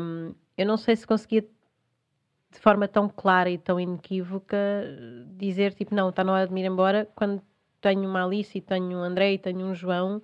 Hum, 0.00 0.34
eu 0.56 0.66
não 0.66 0.76
sei 0.76 0.94
se 0.96 1.06
conseguia 1.06 1.42
de 1.42 2.58
forma 2.58 2.86
tão 2.86 3.08
clara 3.08 3.48
e 3.48 3.56
tão 3.56 3.80
inequívoca 3.80 4.56
dizer 5.38 5.72
tipo, 5.72 5.94
não, 5.94 6.10
está 6.10 6.22
na 6.22 6.32
hora 6.32 6.46
de 6.46 6.52
me 6.52 6.60
ir 6.62 6.66
embora 6.66 7.08
quando 7.16 7.40
tenho 7.80 8.08
uma 8.08 8.24
Alice 8.24 8.56
e 8.56 8.60
tenho 8.60 8.98
um 8.98 9.02
André 9.02 9.32
e 9.32 9.38
tenho 9.38 9.60
um 9.66 9.74
João. 9.74 10.22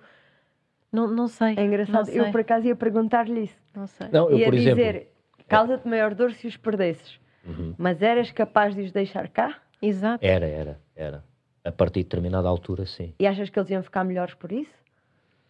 Não, 0.91 1.07
não 1.07 1.27
sei. 1.27 1.55
É 1.57 1.63
engraçado, 1.63 2.05
Não 2.07 2.13
eu 2.13 2.23
sei, 2.23 2.31
por 2.31 2.41
acaso 2.41 2.67
ia 2.67 2.75
perguntar-lhe 2.75 3.41
isso. 3.43 3.57
não 3.75 3.85
sei. 3.87 4.07
Não, 4.11 4.29
eu, 4.29 4.37
ia 4.37 4.45
por 4.45 4.55
dizer, 4.55 4.71
exemplo... 4.79 5.07
causa-te 5.49 5.87
maior 5.87 6.13
dor 6.13 6.31
se 6.33 6.47
os 6.47 6.55
perdesses. 6.57 7.19
Uhum. 7.45 7.73
Mas 7.77 8.01
eras 8.01 8.31
capaz 8.31 8.75
de 8.75 8.81
os 8.81 8.91
deixar 8.91 9.27
cá? 9.29 9.57
Exato. 9.81 10.25
Era, 10.25 10.45
era, 10.45 10.79
era. 10.95 11.23
A 11.63 11.71
partir 11.71 11.99
de 11.99 12.03
determinada 12.05 12.47
altura, 12.47 12.85
sim. 12.85 13.13
E 13.19 13.27
achas 13.27 13.49
que 13.49 13.59
eles 13.59 13.69
iam 13.69 13.83
ficar 13.83 14.03
melhores 14.03 14.33
por 14.33 14.51
isso? 14.51 14.71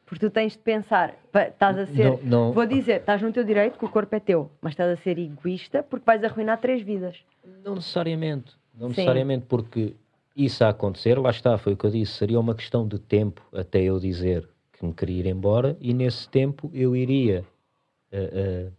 Porque 0.06 0.26
tu 0.26 0.32
tens 0.32 0.54
de 0.54 0.60
pensar, 0.60 1.14
estás 1.34 1.78
a 1.78 1.86
ser, 1.86 2.06
Não, 2.06 2.20
não. 2.24 2.52
vou 2.52 2.66
dizer, 2.66 3.02
estás 3.02 3.22
no 3.22 3.32
teu 3.32 3.44
direito 3.44 3.78
que 3.78 3.86
o 3.86 3.90
corpo 3.90 4.16
é 4.16 4.20
teu, 4.20 4.50
mas 4.60 4.74
estás 4.74 4.92
a 4.92 5.02
ser 5.04 5.20
egoísta 5.20 5.84
porque 5.84 6.04
vais 6.04 6.24
arruinar 6.24 6.60
três 6.60 6.82
vidas. 6.82 7.24
Não 7.64 7.76
necessariamente. 7.76 8.54
Não 8.74 8.88
Sim. 8.90 8.96
necessariamente 8.96 9.46
porque 9.48 9.94
isso 10.36 10.64
a 10.64 10.70
acontecer, 10.70 11.20
lá 11.20 11.30
está, 11.30 11.58
foi 11.60 11.74
o 11.74 11.78
que 11.78 11.86
eu 11.86 11.92
disse, 11.92 12.14
seria 12.14 12.40
uma 12.40 12.56
questão 12.56 12.88
de 12.88 12.98
tempo 12.98 13.46
até 13.54 13.82
eu 13.82 14.00
dizer 14.00 14.50
que 14.74 14.84
me 14.84 14.94
queria 14.94 15.20
ir 15.20 15.26
embora 15.28 15.78
e 15.80 15.94
nesse 15.94 16.28
tempo 16.30 16.72
eu 16.74 16.96
iria 16.96 17.46
eh, 18.12 18.30
eh, 18.34 18.72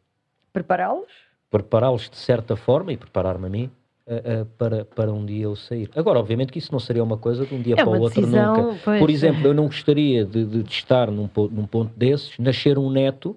Prepará-los? 0.53 1.09
prepará-los 1.51 2.09
de 2.09 2.17
certa 2.17 2.55
forma 2.55 2.93
e 2.93 2.97
preparar-me 2.97 3.47
a 3.47 3.49
mim 3.51 3.71
eh, 4.07 4.23
eh, 4.25 4.47
para, 4.57 4.85
para 4.85 5.13
um 5.13 5.27
dia 5.27 5.45
eu 5.47 5.57
sair. 5.57 5.91
Agora, 5.97 6.21
obviamente 6.21 6.53
que 6.53 6.59
isso 6.61 6.71
não 6.71 6.79
seria 6.79 7.03
uma 7.03 7.17
coisa 7.19 7.45
de 7.45 7.53
um 7.53 7.61
dia 7.61 7.75
É 7.77 7.85
para 7.85 7.89
o 7.91 8.01
outro 8.01 8.21
decisão, 8.21 8.57
nunca. 8.57 8.79
pois. 8.85 8.99
Por 9.01 9.11
exemplo, 9.11 9.47
eu 9.49 9.53
não 9.55 9.67
gostaria 9.67 10.25
de, 10.25 10.45
de, 10.45 10.63
de 10.63 10.71
estar 10.73 11.11
num, 11.11 11.29
num 11.51 11.67
ponto 11.67 11.93
desses, 11.99 12.39
nascer 12.39 12.79
um 12.79 12.89
neto 12.89 13.37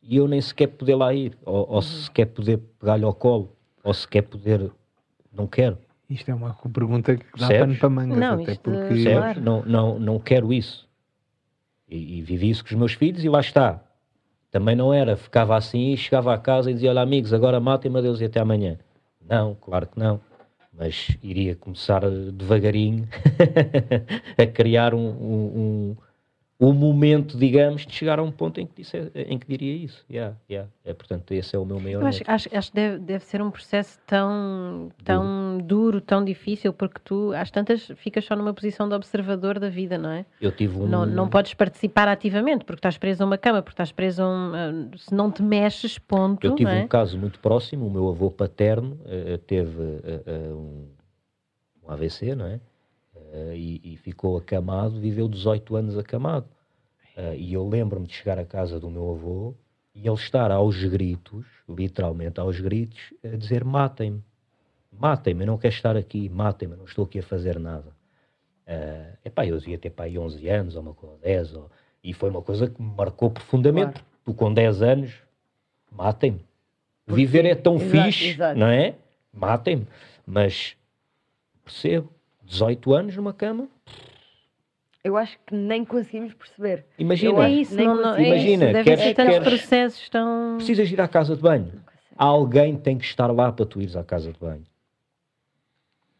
e 0.00 0.16
eu 0.16 0.28
nem 0.28 0.40
sequer 0.40 0.68
poder 0.68 0.94
lá 0.94 1.12
ir, 1.12 1.36
ou, 1.44 1.66
Uhum. 1.66 1.74
ou 1.74 1.82
sequer 1.82 2.26
poder 2.26 2.58
pegar-lhe 2.78 3.04
ao 3.04 3.12
colo, 3.14 3.52
ou 3.82 3.92
sequer 3.92 4.22
poder. 4.22 4.70
Não 5.32 5.48
quero. 5.48 5.76
Isto 6.08 6.30
é 6.30 6.34
uma 6.36 6.54
pergunta 6.72 7.16
que 7.16 7.24
dá 7.36 7.48
Percebes? 7.48 7.58
pano 7.58 7.76
para 7.78 7.90
mangas, 7.90 8.18
Não, 8.18 8.42
até 8.42 8.54
porque 8.54 8.78
Claro. 8.78 8.88
Percebes? 8.88 9.42
Não, 9.42 9.64
não, 9.64 9.98
não 9.98 10.18
quero 10.20 10.52
isso. 10.52 10.88
E, 11.88 12.18
e 12.18 12.22
vivi 12.22 12.48
isso 12.50 12.62
com 12.62 12.68
os 12.70 12.76
meus 12.76 12.92
filhos 12.92 13.24
e 13.24 13.28
lá 13.28 13.40
está. 13.40 13.82
Também 14.56 14.74
não 14.74 14.90
era, 14.90 15.18
ficava 15.18 15.54
assim 15.54 15.92
e 15.92 15.98
chegava 15.98 16.32
a 16.32 16.38
casa 16.38 16.70
e 16.70 16.74
dizia: 16.74 16.88
Olha, 16.88 17.02
amigos, 17.02 17.34
agora 17.34 17.60
matem-me, 17.60 17.98
adeus 17.98 18.22
e 18.22 18.24
até 18.24 18.40
amanhã. 18.40 18.78
Não, 19.28 19.54
claro 19.54 19.86
que 19.86 19.98
não. 19.98 20.18
Mas 20.72 21.14
iria 21.22 21.54
começar 21.54 22.02
eh, 22.04 22.30
devagarinho 22.32 23.06
a 24.38 24.46
criar 24.46 24.94
um, 24.94 25.08
um, 25.08 25.96
um 26.58 26.72
momento, 26.72 27.36
digamos, 27.36 27.84
de 27.84 27.92
chegar 27.92 28.18
a 28.18 28.22
um 28.22 28.32
ponto 28.32 28.58
em 28.58 28.66
que, 28.66 28.82
disse, 28.82 28.96
em 29.14 29.38
que 29.38 29.46
diria 29.46 29.74
isso. 29.76 30.02
Yeah, 30.10 30.36
yeah. 30.50 30.70
É, 30.84 30.94
portanto, 30.94 31.32
esse 31.32 31.54
é 31.54 31.58
o 31.58 31.66
meu 31.66 31.78
maior 31.78 32.00
Eu 32.00 32.06
acho, 32.06 32.22
acho, 32.26 32.48
acho 32.56 32.70
que 32.70 32.74
deve, 32.74 32.98
deve 32.98 33.24
ser 33.24 33.42
um 33.42 33.50
processo 33.50 33.98
tão, 34.06 34.90
tão 35.04 35.58
duro, 35.58 36.00
tão 36.00 36.24
difícil, 36.24 36.72
porque 36.72 36.98
tu, 37.04 37.32
às 37.34 37.50
tantas, 37.50 37.92
ficas 37.96 38.24
só 38.24 38.34
numa 38.34 38.54
posição 38.54 38.88
de 38.88 38.94
observador 38.94 39.58
da 39.58 39.68
vida, 39.68 39.98
não 39.98 40.10
é? 40.10 40.24
Eu 40.40 40.50
tive 40.50 40.78
um. 40.78 40.86
Não, 40.86 41.04
não 41.04 41.28
podes 41.28 41.52
participar 41.52 42.08
ativamente, 42.08 42.64
porque 42.64 42.78
estás 42.78 42.96
preso 42.96 43.22
a 43.22 43.26
uma 43.26 43.36
cama, 43.36 43.60
porque 43.60 43.74
estás 43.74 43.92
preso 43.92 44.22
a 44.22 44.26
um. 44.26 44.90
se 44.96 45.14
não 45.14 45.30
te 45.30 45.42
mexes, 45.42 45.98
ponto. 45.98 46.46
Eu 46.46 46.54
tive 46.54 46.70
é? 46.70 46.84
um 46.84 46.88
caso 46.88 47.18
muito 47.18 47.38
próximo, 47.38 47.86
o 47.86 47.90
meu 47.90 48.08
avô 48.08 48.30
paterno 48.30 48.98
eh, 49.04 49.38
teve 49.46 49.82
eh, 50.04 50.22
eh, 50.26 50.52
um, 50.52 50.86
um 51.84 51.90
AVC, 51.90 52.34
não 52.34 52.46
é? 52.46 52.60
Eh, 53.32 53.54
e, 53.56 53.80
e 53.94 53.96
ficou 53.96 54.36
acamado, 54.36 54.98
viveu 55.00 55.28
18 55.28 55.76
anos 55.76 55.98
acamado. 55.98 56.46
Eh, 57.16 57.36
e 57.38 57.52
eu 57.54 57.68
lembro-me 57.68 58.06
de 58.06 58.14
chegar 58.14 58.38
à 58.38 58.44
casa 58.44 58.78
do 58.78 58.90
meu 58.90 59.10
avô 59.10 59.54
e 59.94 60.06
ele 60.06 60.14
estar 60.16 60.50
aos 60.50 60.82
gritos, 60.84 61.44
literalmente 61.68 62.38
aos 62.40 62.60
gritos, 62.60 63.12
a 63.24 63.36
dizer: 63.36 63.64
matem-me, 63.64 64.22
matem-me, 64.92 65.42
eu 65.42 65.46
não 65.46 65.58
quero 65.58 65.74
estar 65.74 65.96
aqui, 65.96 66.28
matem-me, 66.28 66.74
eu 66.74 66.78
não 66.78 66.84
estou 66.84 67.04
aqui 67.04 67.18
a 67.18 67.22
fazer 67.22 67.58
nada. 67.58 67.94
Eh, 68.66 69.12
epá, 69.26 69.46
eu 69.46 69.58
devia 69.58 69.78
ter 69.78 69.90
pai 69.90 70.16
11 70.18 70.48
anos, 70.48 70.76
ou 70.76 70.82
uma 70.82 70.94
coisa 70.94 71.16
10, 71.22 71.54
ou- 71.54 71.70
e 72.02 72.12
foi 72.12 72.30
uma 72.30 72.42
coisa 72.42 72.68
que 72.68 72.80
me 72.82 72.94
marcou 72.96 73.30
profundamente. 73.30 73.92
Claro. 73.92 74.06
Tu 74.24 74.34
com 74.34 74.52
10 74.52 74.82
anos, 74.82 75.14
matem-me. 75.90 76.44
Viver 77.06 77.44
é 77.44 77.54
tão 77.54 77.76
Exato, 77.76 77.90
fixe, 78.06 78.28
exato. 78.30 78.58
não 78.58 78.66
é? 78.66 78.96
Matem-me. 79.32 79.86
Mas 80.26 80.76
percebo, 81.64 82.10
18 82.46 82.94
anos 82.94 83.16
numa 83.16 83.32
cama, 83.32 83.68
Eu 85.04 85.16
acho 85.16 85.38
que 85.46 85.54
nem 85.54 85.84
conseguimos 85.84 86.34
perceber. 86.34 86.84
imagina, 86.98 87.46
É 87.46 87.50
isso, 87.50 87.74
nem 87.76 87.86
não, 87.86 87.94
não, 87.96 88.14
é 88.16 88.22
isso. 88.22 88.28
Imagina, 88.32 88.66
Devem 88.66 88.84
queres- 88.84 89.00
ser 89.04 89.14
tantos 89.14 89.32
queres- 89.38 89.48
processos 89.60 90.08
tão. 90.08 90.54
precisas 90.56 90.90
ir 90.90 91.00
à 91.00 91.06
casa 91.08 91.36
de 91.36 91.42
banho. 91.42 91.72
Alguém 92.16 92.76
tem 92.76 92.96
que 92.98 93.04
estar 93.04 93.26
lá 93.30 93.52
para 93.52 93.66
tu 93.66 93.80
ires 93.80 93.94
à 93.94 94.02
casa 94.02 94.32
de 94.32 94.38
banho. 94.38 94.64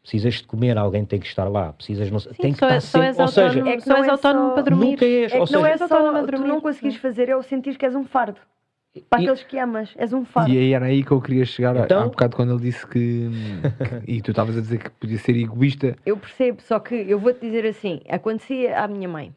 Precisas 0.03 0.35
de 0.35 0.45
comer, 0.45 0.79
alguém 0.79 1.05
tem 1.05 1.19
que 1.19 1.27
estar 1.27 1.49
lá. 1.49 1.73
Precisas 1.73 2.09
não, 2.13 2.21
Sim, 2.21 2.31
tem 2.41 2.53
que 2.53 2.59
só, 2.61 2.67
estar 2.67 2.77
é- 2.77 2.81
só 2.81 3.03
és 3.03 3.17
sempre, 3.17 3.23
ou 3.23 3.29
seja, 3.29 3.69
é 3.69 3.77
que 3.77 3.89
não 3.89 3.97
és 3.97 4.07
é 4.07 4.11
autónomo 4.11 4.49
só- 4.49 4.55
para 4.55 4.63
dormir. 4.63 4.91
nunca 4.93 5.05
és, 5.05 5.33
É 5.33 5.41
ou 5.41 5.47
que 5.47 5.53
não 5.53 5.63
seja, 5.63 5.73
é 5.75 5.79
só, 5.89 6.13
tu 6.21 6.27
dormir. 6.31 6.47
não 6.49 6.61
conseguires 6.61 6.97
fazer, 6.99 7.29
é 7.29 7.35
o 7.37 7.43
sentir 7.43 7.77
que 7.77 7.85
és 7.85 7.95
um 7.97 8.05
fardo. 8.05 8.41
Para 9.09 9.21
E- 9.21 9.25
aqueles 9.25 9.43
que 9.45 9.59
amas, 9.59 9.93
és 9.97 10.13
um 10.13 10.25
fardo. 10.25 10.51
E 10.53 10.59
aí 10.59 10.73
era 10.73 10.87
aí 10.87 11.03
que 11.05 11.11
eu 11.11 11.21
queria 11.21 11.45
chegar 11.45 11.77
Então- 11.77 12.03
há 12.03 12.05
bocado 12.07 12.37
quando 12.37 12.53
ele 12.53 12.63
disse 12.63 12.87
que, 12.87 13.29
que- 14.05 14.13
e 14.13 14.23
tu 14.23 14.31
estavas 14.31 14.57
a 14.57 14.61
dizer 14.61 14.79
que 14.79 14.91
podia 14.91 15.19
ser 15.19 15.37
egoísta. 15.37 15.97
Eu 16.05 16.17
percebo, 16.17 16.61
só 16.63 16.79
que 16.79 16.95
eu 16.95 17.19
vou-te 17.19 17.41
dizer 17.41 17.67
assim: 17.67 18.01
acontecia 18.09 18.79
à 18.81 18.89
minha 18.89 19.09
mãe. 19.09 19.35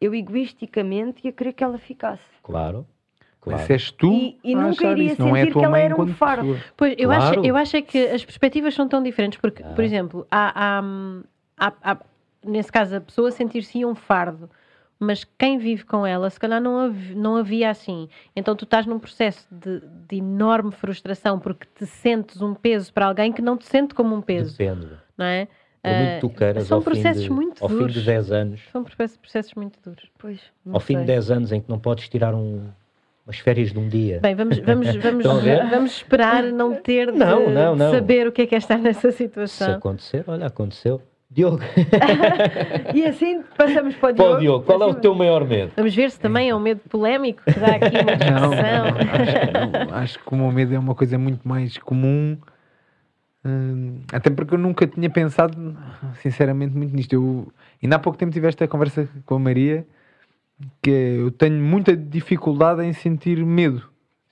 Eu 0.00 0.14
egoisticamente 0.14 1.26
ia 1.26 1.32
querer 1.32 1.52
que 1.52 1.62
ela 1.64 1.78
ficasse. 1.78 2.22
claro, 2.42 2.86
claro. 3.40 3.58
Mas 3.60 3.70
és 3.70 3.90
tu 3.90 4.12
E- 4.12 4.38
e 4.44 4.54
a 4.54 4.58
nunca 4.60 4.90
iria 4.90 5.12
isso, 5.12 5.20
não 5.22 5.36
é 5.36 5.40
a 5.40 5.44
sentir 5.44 5.52
tua 5.52 5.62
que 5.62 5.66
ela 5.66 5.78
era 5.78 6.00
um 6.00 6.06
fardo. 6.08 6.58
Pois, 6.76 6.94
eu, 6.98 7.08
Claro. 7.08 7.22
acho, 7.40 7.46
eu 7.46 7.56
acho 7.56 7.76
é 7.76 7.82
que 7.82 7.98
as 8.06 8.24
perspectivas 8.24 8.74
são 8.74 8.88
tão 8.88 9.02
diferentes, 9.02 9.38
porque, 9.38 9.62
Ah. 9.62 9.68
por 9.74 9.84
exemplo, 9.84 10.26
há, 10.30 10.78
há, 10.78 10.82
há- 11.58 11.92
há- 11.92 11.98
nesse 12.44 12.72
caso, 12.72 12.96
a 12.96 13.00
pessoa 13.00 13.30
sentir-se 13.30 13.84
um 13.84 13.94
fardo 13.94 14.48
mas 14.98 15.24
quem 15.38 15.58
vive 15.58 15.84
com 15.84 16.06
ela, 16.06 16.28
se 16.30 16.38
calhar 16.38 16.60
não, 16.60 16.78
hav- 16.78 17.14
não 17.14 17.36
havia 17.36 17.70
assim. 17.70 18.08
Então 18.34 18.54
tu 18.56 18.64
estás 18.64 18.86
num 18.86 18.98
processo 18.98 19.46
de, 19.50 19.80
de 20.08 20.16
enorme 20.16 20.70
frustração 20.72 21.38
porque 21.38 21.66
te 21.74 21.84
sentes 21.86 22.40
um 22.40 22.54
peso 22.54 22.92
para 22.92 23.06
alguém 23.06 23.32
que 23.32 23.42
não 23.42 23.56
te 23.56 23.66
sente 23.66 23.94
como 23.94 24.14
um 24.14 24.20
peso, 24.22 24.56
Depende. 24.56 24.88
não 25.18 25.26
é? 25.26 25.48
Muito 25.86 26.00
Ah, 26.08 26.14
que 26.14 26.20
tu 26.20 26.30
queiras, 26.30 26.66
são 26.66 26.80
processos 26.80 27.24
de, 27.24 27.30
muito 27.30 27.62
ao 27.62 27.68
fim 27.68 27.76
duros. 27.76 27.92
de 27.94 28.02
10 28.04 28.32
anos, 28.32 28.60
São 28.72 28.82
processos, 28.82 29.52
muito 29.54 29.78
duros. 29.84 30.08
Pois, 30.18 30.40
não 30.64 30.74
ao 30.74 30.80
fim 30.80 30.94
de 30.94 31.00
sei. 31.00 31.06
10 31.08 31.30
anos 31.30 31.52
em 31.52 31.60
que 31.60 31.68
não 31.68 31.78
podes 31.78 32.08
tirar 32.08 32.34
um- 32.34 32.68
umas 33.26 33.38
férias 33.38 33.70
de 33.70 33.78
um 33.78 33.86
dia. 33.86 34.18
Bem, 34.20 34.34
vamos, 34.34 34.58
vamos, 34.60 34.86
vamos, 34.96 35.24
vamos 35.24 35.90
esperar 35.96 36.42
não 36.44 36.74
ter 36.74 37.12
de, 37.12 37.18
Não, 37.18 37.50
não, 37.50 37.72
de 37.74 37.78
não. 37.80 37.90
saber 37.90 38.26
o 38.26 38.32
que 38.32 38.42
é 38.42 38.46
que 38.46 38.54
é 38.54 38.58
estar 38.58 38.78
nessa 38.78 39.10
Se 39.10 39.18
situação. 39.18 39.74
acontecer, 39.74 40.24
olha, 40.26 40.46
aconteceu. 40.46 41.02
Diogo, 41.30 41.58
E 42.94 43.04
assim 43.06 43.42
passamos 43.56 43.94
para 43.96 44.10
o 44.10 44.12
Diogo. 44.12 44.38
Diogo, 44.40 44.64
qual 44.64 44.82
é 44.82 44.86
o 44.86 44.94
teu 44.94 45.14
maior 45.14 45.44
medo? 45.44 45.72
Vamos 45.76 45.94
ver 45.94 46.10
se 46.10 46.20
também 46.20 46.48
é 46.50 46.54
um 46.54 46.60
medo 46.60 46.80
polémico 46.88 47.42
que 47.44 47.58
dá 47.58 47.74
aqui 47.74 47.96
uma 47.98 48.14
Não, 48.16 48.50
discussão. 48.50 49.90
acho, 49.90 49.94
acho 49.94 50.18
que 50.20 50.32
o 50.34 50.36
meu 50.36 50.52
medo 50.52 50.74
é 50.74 50.78
uma 50.78 50.94
coisa 50.94 51.18
muito 51.18 51.46
mais 51.46 51.76
comum. 51.78 52.36
hum, 53.44 54.00
até 54.12 54.30
porque 54.30 54.54
eu 54.54 54.58
nunca 54.58 54.86
tinha 54.86 55.10
pensado, 55.10 55.76
sinceramente, 56.20 56.76
muito 56.76 56.94
nisto. 56.94 57.12
Eu, 57.14 57.48
ainda 57.82 57.96
há 57.96 57.98
pouco 57.98 58.16
tempo 58.18 58.30
tive 58.32 58.46
esta 58.46 58.68
conversa 58.68 59.08
com 59.26 59.34
a 59.34 59.38
Maria 59.38 59.84
que 60.80 60.90
eu 60.90 61.30
tenho 61.32 61.60
muita 61.60 61.96
dificuldade 61.96 62.82
em 62.84 62.92
sentir 62.92 63.44
medo. 63.44 63.82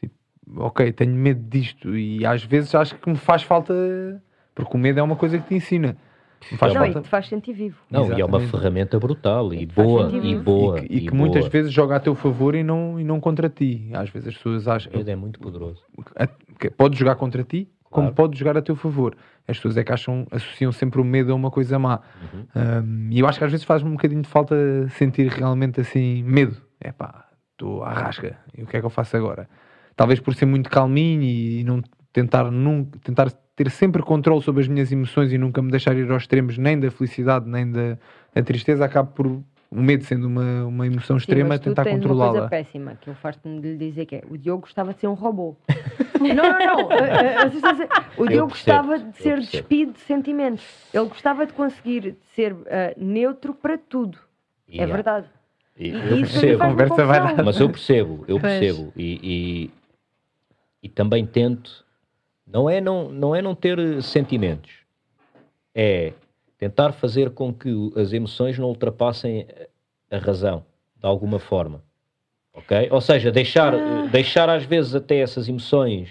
Tipo, 0.00 0.14
ok, 0.58 0.92
tenho 0.92 1.14
medo 1.14 1.42
disto 1.48 1.96
e 1.96 2.24
às 2.24 2.44
vezes 2.44 2.74
acho 2.76 2.94
que 2.94 3.10
me 3.10 3.16
faz 3.16 3.42
falta, 3.42 3.74
porque 4.54 4.76
o 4.76 4.78
medo 4.78 5.00
é 5.00 5.02
uma 5.02 5.16
coisa 5.16 5.36
que 5.38 5.48
te 5.48 5.54
ensina. 5.56 5.96
Faz 6.56 6.74
Não, 6.74 6.82
e 6.82 6.86
falta. 6.92 7.00
te 7.02 7.08
faz 7.08 7.28
sentir 7.28 7.52
vivo. 7.52 7.78
Não, 7.90 8.00
e 8.00 8.20
é 8.20 8.24
uma 8.24 8.38
Exatamente. 8.38 8.50
ferramenta 8.50 8.98
brutal 8.98 9.52
e 9.54 9.62
E 9.62 9.66
boa, 9.66 10.10
e 10.12 10.36
boa. 10.36 10.78
e 10.80 10.88
que, 10.88 10.94
e 10.94 11.00
que 11.08 11.14
muitas 11.14 11.40
boa. 11.42 11.50
vezes 11.50 11.72
joga 11.72 11.96
a 11.96 12.00
teu 12.00 12.14
favor 12.14 12.54
e 12.54 12.62
não, 12.62 12.98
e 13.00 13.04
não 13.04 13.20
contra 13.20 13.48
ti. 13.48 13.88
Às 13.94 14.10
vezes 14.10 14.28
as 14.28 14.34
pessoas 14.36 14.66
acham. 14.68 14.92
O 14.92 14.96
medo 14.96 15.10
é 15.10 15.16
muito 15.16 15.38
poderoso. 15.40 15.82
pode 16.76 16.98
jogar 16.98 17.14
contra 17.16 17.42
ti, 17.42 17.68
como 17.84 18.08
Claro. 18.08 18.14
pode 18.14 18.38
jogar 18.38 18.56
a 18.56 18.62
teu 18.62 18.74
favor. 18.76 19.14
As 19.46 19.56
pessoas 19.56 19.76
é 19.76 19.84
que 19.84 19.92
acham, 19.92 20.26
associam 20.30 20.72
sempre 20.72 21.00
o 21.00 21.04
medo 21.04 21.32
a 21.32 21.34
uma 21.34 21.50
coisa 21.50 21.78
má. 21.78 22.00
Uhum. 22.32 22.44
Um, 22.56 23.08
e 23.10 23.18
eu 23.20 23.26
acho 23.26 23.38
que 23.38 23.44
às 23.44 23.50
vezes 23.50 23.64
faz-me 23.66 23.88
um 23.88 23.92
bocadinho 23.92 24.22
de 24.22 24.28
falta 24.28 24.54
sentir 24.90 25.28
realmente 25.28 25.80
assim 25.80 26.22
medo. 26.22 26.56
É 26.80 26.90
pá, 26.92 27.26
estou 27.52 27.82
à 27.84 27.92
rasca. 27.92 28.36
E 28.56 28.62
o 28.62 28.66
que 28.66 28.76
é 28.76 28.80
que 28.80 28.86
eu 28.86 28.90
faço 28.90 29.16
agora? 29.16 29.48
Talvez 29.96 30.20
por 30.20 30.34
ser 30.34 30.46
muito 30.46 30.70
calminho 30.70 31.22
e 31.22 31.62
não 31.64 31.82
tentar, 32.12 32.50
nunca, 32.50 32.98
tentar 33.00 33.30
ter 33.62 33.70
sempre 33.70 34.02
controle 34.02 34.42
sobre 34.42 34.62
as 34.62 34.68
minhas 34.68 34.90
emoções 34.90 35.32
e 35.32 35.38
nunca 35.38 35.62
me 35.62 35.70
deixar 35.70 35.96
ir 35.96 36.10
aos 36.10 36.22
extremos 36.24 36.58
nem 36.58 36.78
da 36.78 36.90
felicidade 36.90 37.48
nem 37.48 37.70
da, 37.70 37.96
da 38.34 38.42
tristeza, 38.42 38.84
acabo 38.84 39.12
por 39.12 39.26
o 39.26 39.80
medo 39.80 40.04
sendo 40.04 40.26
uma, 40.26 40.64
uma 40.66 40.86
emoção 40.86 41.16
Sim, 41.18 41.22
extrema 41.22 41.48
mas 41.50 41.60
tu 41.60 41.70
tentar 41.70 41.84
tens 41.84 41.94
uma 41.94 42.00
coisa 42.00 42.18
controlá-la. 42.18 42.48
péssima 42.48 42.94
que 43.00 43.08
eu 43.08 43.14
farto-me 43.14 43.60
de 43.60 43.68
lhe 43.72 43.88
dizer 43.88 44.04
que 44.06 44.16
é 44.16 44.22
o 44.28 44.36
Diogo 44.36 44.62
gostava 44.62 44.92
de 44.92 45.00
ser 45.00 45.06
um 45.06 45.14
robô. 45.14 45.56
não, 46.20 46.34
não, 46.34 46.58
não. 46.58 46.88
O 48.18 48.26
Diogo 48.26 48.48
percebo, 48.48 48.48
gostava 48.48 48.98
de 48.98 49.16
ser 49.16 49.38
despido 49.38 49.92
de 49.92 50.00
sentimentos. 50.00 50.64
Ele 50.92 51.06
gostava 51.06 51.46
de 51.46 51.52
conseguir 51.54 52.16
ser 52.34 52.54
eh, 52.66 52.94
neutro 52.98 53.54
para 53.54 53.78
tudo. 53.78 54.18
É 54.68 54.74
Yeah. 54.74 54.94
verdade. 54.94 55.26
E 55.78 55.88
E 55.88 56.08
eu 56.10 56.16
percebo. 56.18 56.58
Conversa 56.58 57.04
vai 57.06 57.34
dar. 57.34 57.44
Mas 57.44 57.60
eu 57.60 57.68
percebo, 57.70 58.24
eu 58.28 58.40
percebo. 58.40 58.92
E, 58.96 59.20
e, 59.22 59.70
e 60.82 60.88
também 60.88 61.24
tento. 61.26 61.84
Não 62.46 62.68
é 62.68 62.80
não, 62.80 63.10
não 63.10 63.34
é 63.34 63.40
não 63.40 63.54
ter 63.54 63.78
eh, 63.78 64.00
sentimentos. 64.00 64.72
É 65.74 66.12
tentar 66.58 66.92
fazer 66.92 67.30
com 67.30 67.52
que 67.52 67.70
as 67.96 68.12
emoções 68.12 68.58
não 68.58 68.68
ultrapassem 68.68 69.46
a 70.10 70.18
razão, 70.18 70.64
de 70.96 71.06
alguma 71.06 71.38
forma. 71.38 71.82
Ok? 72.54 72.88
Ou 72.90 73.00
seja, 73.00 73.32
deixar, 73.32 73.74
eh, 73.74 74.08
deixar 74.08 74.48
às 74.48 74.64
vezes 74.64 74.94
até 74.94 75.18
essas 75.18 75.48
emoções 75.48 76.10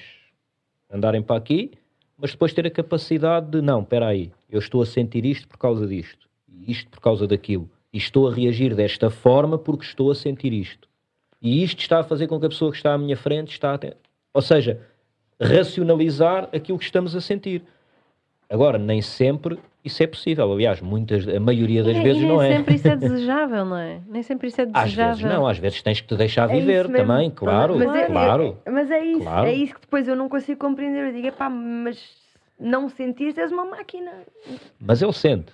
andarem 0.89 1.21
para 1.21 1.37
aqui, 1.37 1.71
mas 2.17 2.31
depois 2.31 2.53
ter 2.53 2.67
a 2.67 2.71
capacidade 2.71 3.49
de, 3.49 3.61
não, 3.61 3.81
espera 3.81 4.07
aí, 4.07 4.31
eu 4.49 4.59
estou 4.59 4.81
a 4.81 4.85
sentir 4.85 5.25
isto 5.25 5.47
por 5.47 5.57
causa 5.57 5.87
disto, 5.87 6.27
e 6.47 6.71
isto 6.71 6.89
por 6.89 6.99
causa 6.99 7.25
daquilo, 7.25 7.69
e 7.93 7.97
estou 7.97 8.27
a 8.27 8.33
reagir 8.33 8.75
desta 8.75 9.09
forma 9.09 9.57
porque 9.57 9.85
estou 9.85 10.11
a 10.11 10.15
sentir 10.15 10.51
isto. 10.53 10.89
E 11.41 11.63
isto 11.63 11.79
está 11.79 11.99
a 11.99 12.03
fazer 12.03 12.27
com 12.27 12.39
que 12.39 12.45
a 12.45 12.49
pessoa 12.49 12.71
que 12.71 12.77
está 12.77 12.93
à 12.93 12.97
minha 12.97 13.17
frente 13.17 13.51
está 13.51 13.73
a. 13.73 13.79
Ou 14.33 14.41
seja, 14.41 14.79
racionalizar 15.41 16.49
aquilo 16.53 16.77
que 16.77 16.85
estamos 16.85 17.15
a 17.15 17.21
sentir. 17.21 17.63
Agora, 18.49 18.77
nem 18.77 19.01
sempre 19.01 19.57
isso 19.83 20.03
é 20.03 20.07
possível. 20.07 20.51
Aliás, 20.51 20.81
muitas, 20.81 21.27
a 21.27 21.39
maioria 21.39 21.83
das 21.83 21.95
E, 21.97 22.01
vezes 22.01 22.17
e 22.21 22.25
nem 22.25 22.29
não 22.29 22.41
é. 22.41 22.55
sempre 22.57 22.75
isso 22.75 22.87
é 22.87 22.95
desejável, 22.97 23.65
não 23.65 23.77
é? 23.77 23.99
Nem 24.07 24.21
sempre 24.23 24.47
isso 24.49 24.61
é 24.61 24.65
Às 24.65 24.83
desejável. 24.83 25.15
vezes 25.15 25.31
não, 25.33 25.47
às 25.47 25.57
vezes 25.57 25.81
tens 25.81 26.01
que 26.01 26.07
te 26.07 26.15
deixar 26.15 26.49
É 26.49 26.53
viver 26.59 26.87
também, 26.91 27.31
claro, 27.31 27.77
Mas 27.77 27.95
é- 27.95 28.05
claro. 28.07 28.57
é- 28.65 28.69
mas 28.71 28.91
é 28.91 29.03
isso, 29.03 29.21
Claro. 29.21 29.47
é 29.47 29.53
isso 29.53 29.73
que 29.75 29.81
depois 29.81 30.07
eu 30.07 30.15
não 30.15 30.29
consigo 30.29 30.59
compreender. 30.59 31.07
Eu 31.07 31.13
digo, 31.13 31.27
epá, 31.27 31.49
mas 31.49 31.97
não 32.59 32.89
sentir, 32.89 33.33
és 33.37 33.51
uma 33.51 33.65
máquina. 33.65 34.11
Mas 34.79 35.01
ele 35.01 35.13
sente. 35.13 35.51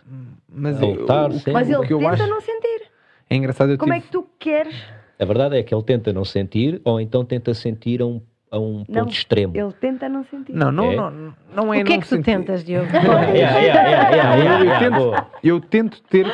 Mas 0.49 0.77
Voltar 0.79 1.29
eu- 1.29 1.35
o, 1.35 1.39
sempre. 1.39 1.53
Mas 1.53 1.69
ele 1.69 1.85
que 1.87 1.93
eu 1.93 1.99
tenta 1.99 2.11
acho 2.13 2.27
não 2.27 2.41
sentir. 2.41 2.81
é 3.29 3.35
engraçado. 3.35 3.71
Eu 3.71 3.77
Como 3.77 3.93
é 3.93 3.97
tive- 3.97 4.07
que 4.07 4.11
tu 4.11 4.27
queres? 4.39 4.75
A 5.19 5.23
verdade 5.25 5.57
é 5.57 5.63
que 5.63 5.73
ele 5.73 5.83
tenta 5.83 6.11
não 6.11 6.25
sentir, 6.25 6.81
ou 6.83 6.99
então 6.99 7.23
tenta 7.23 7.53
sentir 7.53 8.01
a 8.01 8.05
um, 8.05 8.21
a 8.49 8.59
um 8.59 8.85
ponto 8.85 8.91
Não, 8.91 9.07
extremo. 9.07 9.55
Ele 9.55 9.73
tenta 9.73 10.07
não 10.07 10.23
sentir. 10.23 10.53
Não, 10.53 10.71
não, 10.71 10.91
É? 10.91 10.95
não, 10.95 11.33
não 11.53 11.73
é 11.73 11.81
o 11.81 11.85
que 11.85 11.93
é 11.93 11.95
não 11.95 12.01
que 12.01 12.09
tu 12.09 12.21
tentas, 12.21 12.63
Diogo? 12.65 12.87
Yeah, 12.87 13.31
yeah, 13.31 13.59
yeah, 13.59 14.15
yeah, 14.15 14.63
yeah, 14.63 14.63
Eu 14.63 14.79
tento-. 14.79 15.27
Eu 15.43 15.59
tento 15.61 16.01
ter 16.03 16.27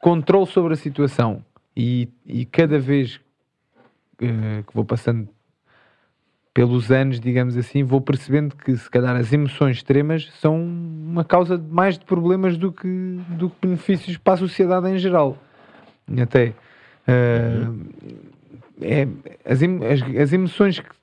controle 0.00 0.46
sobre 0.46 0.74
a 0.74 0.76
situação 0.76 1.44
e, 1.76 2.08
e 2.26 2.44
cada 2.44 2.78
vez 2.78 3.20
eh, 4.20 4.62
que 4.66 4.74
vou 4.74 4.84
passando 4.84 5.28
pelos 6.54 6.90
anos, 6.90 7.20
digamos 7.20 7.56
assim, 7.56 7.84
vou 7.84 8.00
percebendo 8.00 8.56
que 8.56 8.76
se 8.76 8.90
calhar 8.90 9.14
as 9.14 9.32
emoções 9.32 9.76
extremas 9.76 10.28
são 10.40 10.60
uma 10.60 11.24
causa 11.24 11.56
de 11.56 11.70
mais 11.70 11.96
de 11.96 12.04
problemas 12.04 12.56
do 12.56 12.72
que, 12.72 12.88
do 13.28 13.48
que 13.50 13.56
benefícios 13.62 14.16
para 14.16 14.34
a 14.34 14.36
sociedade 14.38 14.88
em 14.88 14.98
geral. 14.98 15.38
Até 16.20 16.54
eh, 17.06 17.68
é, 18.80 19.08
as, 19.44 19.62
as, 19.62 20.16
as 20.20 20.32
emoções 20.32 20.80
que 20.80 20.97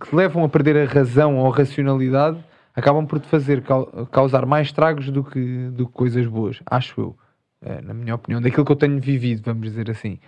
que 0.00 0.14
levam 0.16 0.44
a 0.44 0.48
perder 0.48 0.76
a 0.76 0.92
razão 0.92 1.36
ou 1.38 1.52
a 1.52 1.56
racionalidade 1.56 2.38
acabam 2.74 3.06
por 3.06 3.20
te 3.20 3.26
fazer 3.28 3.62
cau- 3.62 3.86
causar 4.10 4.46
mais 4.46 4.68
estragos 4.68 5.10
do 5.10 5.22
que, 5.24 5.68
do 5.70 5.86
que 5.86 5.92
coisas 5.92 6.26
boas, 6.26 6.60
acho 6.66 7.00
eu, 7.00 7.16
Eh, 7.64 7.80
na 7.80 7.94
minha 7.94 8.14
opinião, 8.16 8.40
daquilo 8.40 8.64
que 8.64 8.72
eu 8.72 8.76
tenho 8.76 9.00
vivido, 9.00 9.42
vamos 9.44 9.62
dizer 9.62 9.88
assim. 9.88 10.18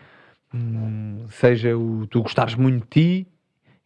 Hum, 0.55 1.27
seja 1.29 1.77
o 1.77 2.07
tu 2.07 2.23
gostares 2.23 2.55
muito 2.55 2.83
de 2.85 2.89
ti 2.91 3.29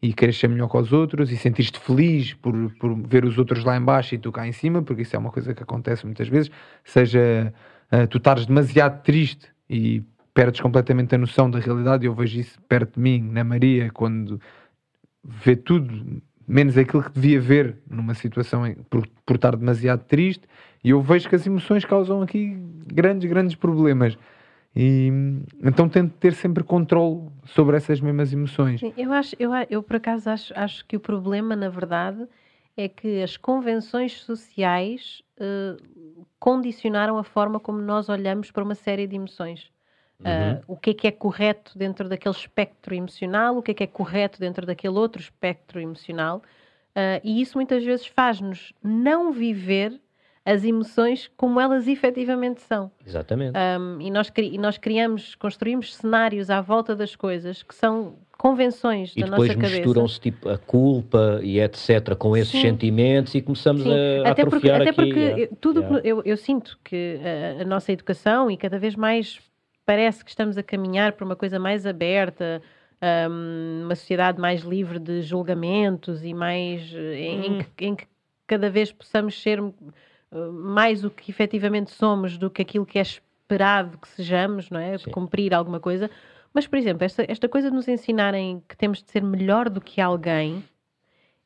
e 0.02 0.12
queres 0.12 0.38
ser 0.38 0.48
melhor 0.48 0.68
com 0.68 0.78
os 0.78 0.92
outros 0.92 1.32
e 1.32 1.36
sentires-te 1.36 1.78
feliz 1.80 2.34
por, 2.34 2.54
por 2.78 2.94
ver 3.08 3.24
os 3.24 3.38
outros 3.38 3.64
lá 3.64 3.76
em 3.76 3.82
baixo 3.82 4.14
e 4.14 4.18
tu 4.18 4.30
cá 4.30 4.46
em 4.46 4.52
cima, 4.52 4.82
porque 4.82 5.02
isso 5.02 5.16
é 5.16 5.18
uma 5.18 5.30
coisa 5.30 5.54
que 5.54 5.62
acontece 5.62 6.04
muitas 6.04 6.28
vezes, 6.28 6.50
seja 6.84 7.52
eh, 7.90 8.06
tu 8.06 8.18
estares 8.18 8.44
demasiado 8.46 9.02
triste 9.02 9.48
e 9.68 10.02
perdes 10.34 10.60
completamente 10.60 11.14
a 11.14 11.18
noção 11.18 11.50
da 11.50 11.58
realidade, 11.58 12.06
eu 12.06 12.14
vejo 12.14 12.38
isso 12.38 12.60
perto 12.68 12.94
de 12.94 13.00
mim, 13.00 13.20
na 13.32 13.42
Maria, 13.42 13.90
quando 13.92 14.40
vê 15.24 15.56
tudo 15.56 16.22
menos 16.46 16.78
aquilo 16.78 17.02
que 17.02 17.10
devia 17.10 17.40
ver 17.40 17.76
numa 17.90 18.14
situação 18.14 18.66
em- 18.66 18.74
por, 18.74 19.06
por 19.26 19.36
estar 19.36 19.54
demasiado 19.56 20.04
triste 20.04 20.46
e 20.82 20.90
eu 20.90 21.02
vejo 21.02 21.28
que 21.28 21.34
as 21.34 21.46
emoções 21.46 21.84
causam 21.84 22.22
aqui 22.22 22.56
grandes, 22.86 23.28
grandes 23.28 23.54
problemas 23.54 24.16
e 24.74 25.10
então 25.62 25.88
tento 25.88 26.12
ter 26.14 26.32
sempre 26.34 26.62
controle 26.64 27.28
sobre 27.46 27.76
essas 27.76 28.00
mesmas 28.00 28.32
emoções 28.32 28.80
Sim, 28.80 28.92
Eu, 28.96 29.12
acho, 29.12 29.36
eu, 29.38 29.50
eu 29.68 29.82
por 29.82 29.96
acaso 29.96 30.30
acho, 30.30 30.52
acho 30.56 30.86
que 30.86 30.96
o 30.96 31.00
problema, 31.00 31.54
na 31.54 31.68
verdade, 31.68 32.26
é 32.76 32.88
que 32.88 33.22
as 33.22 33.36
convenções 33.36 34.20
sociais 34.20 35.20
eh, 35.38 35.76
condicionaram 36.38 37.18
a 37.18 37.24
forma 37.24 37.58
como 37.58 37.80
nós 37.80 38.08
olhamos 38.08 38.50
para 38.50 38.62
uma 38.62 38.74
série 38.74 39.06
de 39.06 39.16
emoções. 39.16 39.70
Ah, 40.24 40.60
o 40.66 40.76
que 40.76 40.90
é 40.90 40.94
que 40.94 41.06
é 41.06 41.10
correto 41.12 41.78
dentro 41.78 42.08
daquele 42.08 42.34
espectro 42.34 42.94
emocional, 42.94 43.56
o 43.56 43.62
que 43.62 43.70
é 43.70 43.74
que 43.74 43.84
é 43.84 43.86
correto 43.86 44.40
dentro 44.40 44.66
daquele 44.66 44.94
outro 44.98 45.20
espectro 45.22 45.80
emocional, 45.80 46.42
Ah, 46.94 47.20
e 47.22 47.40
isso 47.40 47.56
muitas 47.56 47.84
vezes 47.84 48.06
faz-nos 48.06 48.72
não 48.82 49.30
viver 49.32 50.00
as 50.44 50.64
emoções 50.64 51.30
como 51.36 51.60
elas 51.60 51.86
efetivamente 51.86 52.60
são. 52.62 52.90
Exatamente. 53.06 53.52
Um, 53.56 54.00
e, 54.00 54.10
nós, 54.10 54.32
e 54.36 54.56
nós 54.58 54.78
criamos, 54.78 55.34
construímos 55.36 55.94
cenários 55.94 56.48
à 56.50 56.60
volta 56.62 56.96
das 56.96 57.14
coisas 57.14 57.62
que 57.62 57.74
são 57.74 58.14
convenções 58.38 59.12
E 59.14 59.20
da 59.20 59.26
depois 59.26 59.48
nossa 59.50 59.60
cabeça. 59.60 59.76
misturam-se 59.76 60.20
tipo 60.20 60.48
a 60.48 60.56
culpa 60.56 61.38
e 61.42 61.60
etc. 61.60 62.16
com 62.16 62.34
esses 62.36 62.50
Sim. 62.52 62.62
sentimentos 62.62 63.34
e 63.34 63.42
começamos 63.42 63.82
Sim, 63.82 63.90
a, 64.24 64.30
até 64.30 64.42
porque, 64.44 64.56
atrofiar 64.68 64.80
até 64.80 64.90
aqui. 64.90 64.96
porque 64.96 65.20
yeah. 65.20 65.56
tudo 65.60 65.80
Yeah. 65.80 66.00
que 66.02 66.08
eu, 66.08 66.22
eu 66.24 66.36
sinto 66.36 66.78
que 66.82 67.20
a, 67.58 67.62
a 67.62 67.64
nossa 67.66 67.92
educação 67.92 68.50
e 68.50 68.56
cada 68.56 68.78
vez 68.78 68.96
mais 68.96 69.38
parece 69.88 70.22
que 70.22 70.28
estamos 70.28 70.58
a 70.58 70.62
caminhar 70.62 71.12
para 71.12 71.24
uma 71.24 71.34
coisa 71.34 71.58
mais 71.58 71.86
aberta, 71.86 72.60
um, 73.30 73.84
uma 73.86 73.94
sociedade 73.94 74.38
mais 74.38 74.60
livre 74.60 74.98
de 74.98 75.22
julgamentos 75.22 76.22
e 76.22 76.34
mais 76.34 76.92
eh, 76.94 77.14
em, 77.18 77.46
em 77.46 77.58
que, 77.74 77.86
em 77.86 77.96
que 77.96 78.06
cada 78.46 78.68
vez 78.68 78.92
possamos 78.92 79.40
ser 79.40 79.58
uh, 79.62 79.72
mais 80.52 81.04
o 81.04 81.10
que 81.10 81.30
efetivamente 81.30 81.90
somos 81.90 82.36
do 82.36 82.50
que 82.50 82.60
aquilo 82.60 82.84
que 82.84 82.98
é 82.98 83.02
es- 83.02 83.22
esperado 83.40 83.96
que 83.96 84.08
sejamos, 84.08 84.68
não 84.68 84.78
é? 84.78 84.98
Sim. 84.98 85.10
Cumprir 85.10 85.54
alguma 85.54 85.80
coisa. 85.80 86.10
Mas, 86.52 86.66
por 86.66 86.78
exemplo, 86.78 87.02
esta, 87.02 87.24
esta 87.26 87.48
coisa 87.48 87.70
de 87.70 87.74
nos 87.74 87.88
ensinarem 87.88 88.62
que 88.68 88.76
temos 88.76 89.02
de 89.02 89.10
ser 89.10 89.22
melhor 89.22 89.70
do 89.70 89.80
que 89.80 90.02
alguém 90.02 90.62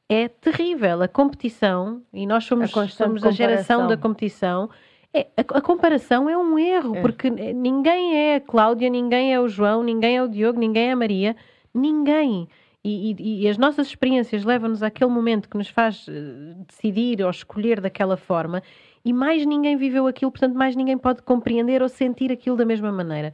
é 0.09 0.26
terrível. 0.26 1.01
A 1.01 1.07
competição, 1.07 2.03
e 2.12 2.26
nós 2.26 2.43
somos, 2.43 2.76
A 2.76 2.88
somos 2.88 3.24
a 3.24 3.30
geração 3.30 3.86
da 3.86 3.97
competição, 3.97 4.68
é, 5.15 5.27
a, 5.37 5.41
a 5.59 5.61
comparação 5.61 6.29
é 6.29 6.37
um 6.37 6.59
erro, 6.59 6.97
É. 6.97 7.01
porque 7.03 7.29
ninguém 7.31 8.17
é 8.17 8.37
a 8.37 8.41
Cláudia, 8.41 8.89
ninguém 8.89 9.33
é 9.33 9.41
o 9.41 9.49
João, 9.49 9.83
ninguém 9.83 10.17
é 10.17 10.23
o 10.23 10.29
Diogo, 10.29 10.59
ninguém 10.59 10.89
é 10.89 10.93
a 10.93 10.97
Maria, 10.97 11.37
ninguém. 11.75 12.49
E, 12.85 13.13
e- 13.13 13.43
e 13.45 13.49
as 13.49 13.57
nossas 13.57 13.87
experiências 13.87 14.45
levam-nos 14.45 14.83
àquele 14.83 15.11
momento 15.11 15.49
que 15.49 15.57
nos 15.57 15.69
faz 15.69 16.07
eh, 16.09 16.55
decidir 16.67 17.23
ou 17.23 17.31
escolher 17.31 17.81
daquela 17.81 18.17
forma, 18.17 18.63
e 19.05 19.13
mais 19.13 19.45
ninguém 19.47 19.77
viveu 19.77 20.07
aquilo, 20.07 20.31
portanto, 20.33 20.55
mais 20.55 20.75
ninguém 20.75 20.99
pode 20.99 21.23
compreender 21.23 21.81
ou 21.83 21.89
sentir 21.89 22.33
aquilo 22.33 22.57
da 22.57 22.65
mesma 22.65 22.91
maneira. 22.91 23.33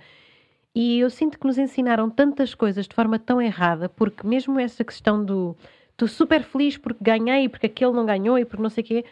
E 0.75 1.01
eu 1.01 1.09
sinto 1.11 1.39
que 1.39 1.47
nos 1.47 1.59
ensinaram 1.59 2.09
tantas 2.11 2.55
coisas 2.55 2.87
de 2.87 2.95
forma 2.95 3.19
tão 3.19 3.41
errada, 3.41 3.89
porque 3.89 4.27
mesmo 4.27 4.59
essa 4.61 4.85
questão 4.85 5.25
do 5.25 5.57
estou 5.93 6.07
super 6.09 6.43
feliz 6.43 6.77
porque 6.77 7.03
ganhei, 7.03 7.49
porque 7.49 7.67
aquele 7.67 7.93
não 7.93 8.05
ganhou 8.07 8.39
e 8.39 8.45
porque 8.45 8.63
não 8.63 8.71
sei 8.71 8.85
o 8.85 8.87
quê, 8.87 9.05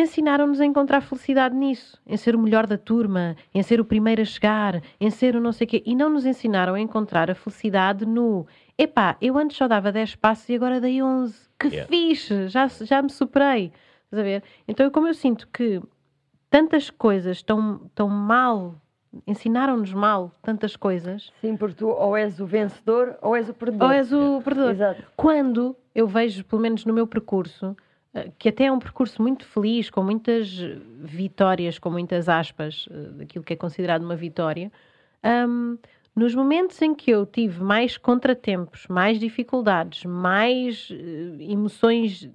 ensinaram-nos 0.00 0.60
a 0.60 0.64
encontrar 0.64 1.00
felicidade 1.00 1.54
nisso, 1.54 2.00
em 2.06 2.16
ser 2.16 2.34
o 2.36 2.38
melhor 2.38 2.66
da 2.66 2.78
turma, 2.78 3.36
em 3.54 3.62
ser 3.62 3.80
o 3.80 3.84
primeiro 3.84 4.22
a 4.22 4.24
chegar, 4.24 4.80
em 5.00 5.10
ser 5.10 5.34
o 5.36 5.40
não 5.40 5.52
sei 5.52 5.66
o 5.66 5.68
quê, 5.70 5.82
e 5.84 5.94
não 5.94 6.08
nos 6.10 6.24
ensinaram 6.24 6.74
a 6.74 6.80
encontrar 6.80 7.30
a 7.30 7.34
felicidade 7.34 8.06
no 8.06 8.46
epá, 8.78 9.16
eu 9.20 9.36
antes 9.36 9.56
só 9.56 9.66
dava 9.66 9.90
10 9.90 10.14
passos 10.16 10.48
e 10.48 10.54
agora 10.54 10.80
dei 10.80 11.02
11, 11.02 11.48
que 11.58 11.68
Yeah. 11.68 11.88
fixe, 11.88 12.48
já, 12.48 12.66
já 12.68 13.02
me 13.02 13.10
superei, 13.10 13.72
estás 14.04 14.20
a 14.20 14.22
ver? 14.22 14.42
Então, 14.68 14.88
como 14.90 15.08
eu 15.08 15.14
sinto 15.14 15.48
que 15.48 15.82
tantas 16.48 16.88
coisas 16.90 17.38
estão, 17.38 17.80
estão 17.86 18.08
mal, 18.08 18.76
ensinaram-nos 19.26 19.92
mal 19.92 20.30
tantas 20.42 20.76
coisas, 20.76 21.32
Sim, 21.40 21.56
porque 21.56 21.74
tu 21.76 21.88
ou 21.88 22.16
és 22.16 22.38
o 22.40 22.46
vencedor 22.46 23.16
ou 23.20 23.34
és 23.36 23.48
o 23.48 23.54
perdedor. 23.54 23.88
ou 23.88 23.92
és 23.92 24.12
o 24.12 24.40
perdedor. 24.44 24.70
Exato. 24.70 25.02
Quando 25.16 25.74
eu 25.94 26.06
vejo, 26.06 26.44
pelo 26.44 26.62
menos 26.62 26.84
no 26.84 26.94
meu 26.94 27.06
percurso, 27.06 27.76
que 28.38 28.48
até 28.48 28.64
é 28.64 28.72
um 28.72 28.78
percurso 28.78 29.20
muito 29.22 29.44
feliz, 29.44 29.90
com 29.90 30.02
muitas 30.02 30.50
vitórias, 31.00 31.78
com 31.78 31.90
muitas 31.90 32.28
aspas, 32.28 32.88
eh, 32.90 33.10
daquilo 33.18 33.44
que 33.44 33.52
é 33.52 33.56
considerado 33.56 34.02
uma 34.02 34.16
vitória, 34.16 34.72
hum, 35.24 35.78
nos 36.16 36.34
momentos 36.34 36.80
em 36.82 36.94
que 36.94 37.10
eu 37.10 37.24
tive 37.24 37.62
mais 37.62 37.96
contratempos, 37.96 38.86
mais 38.88 39.20
dificuldades, 39.20 40.04
mais 40.04 40.88
eh, 40.90 41.44
emoções 41.52 42.28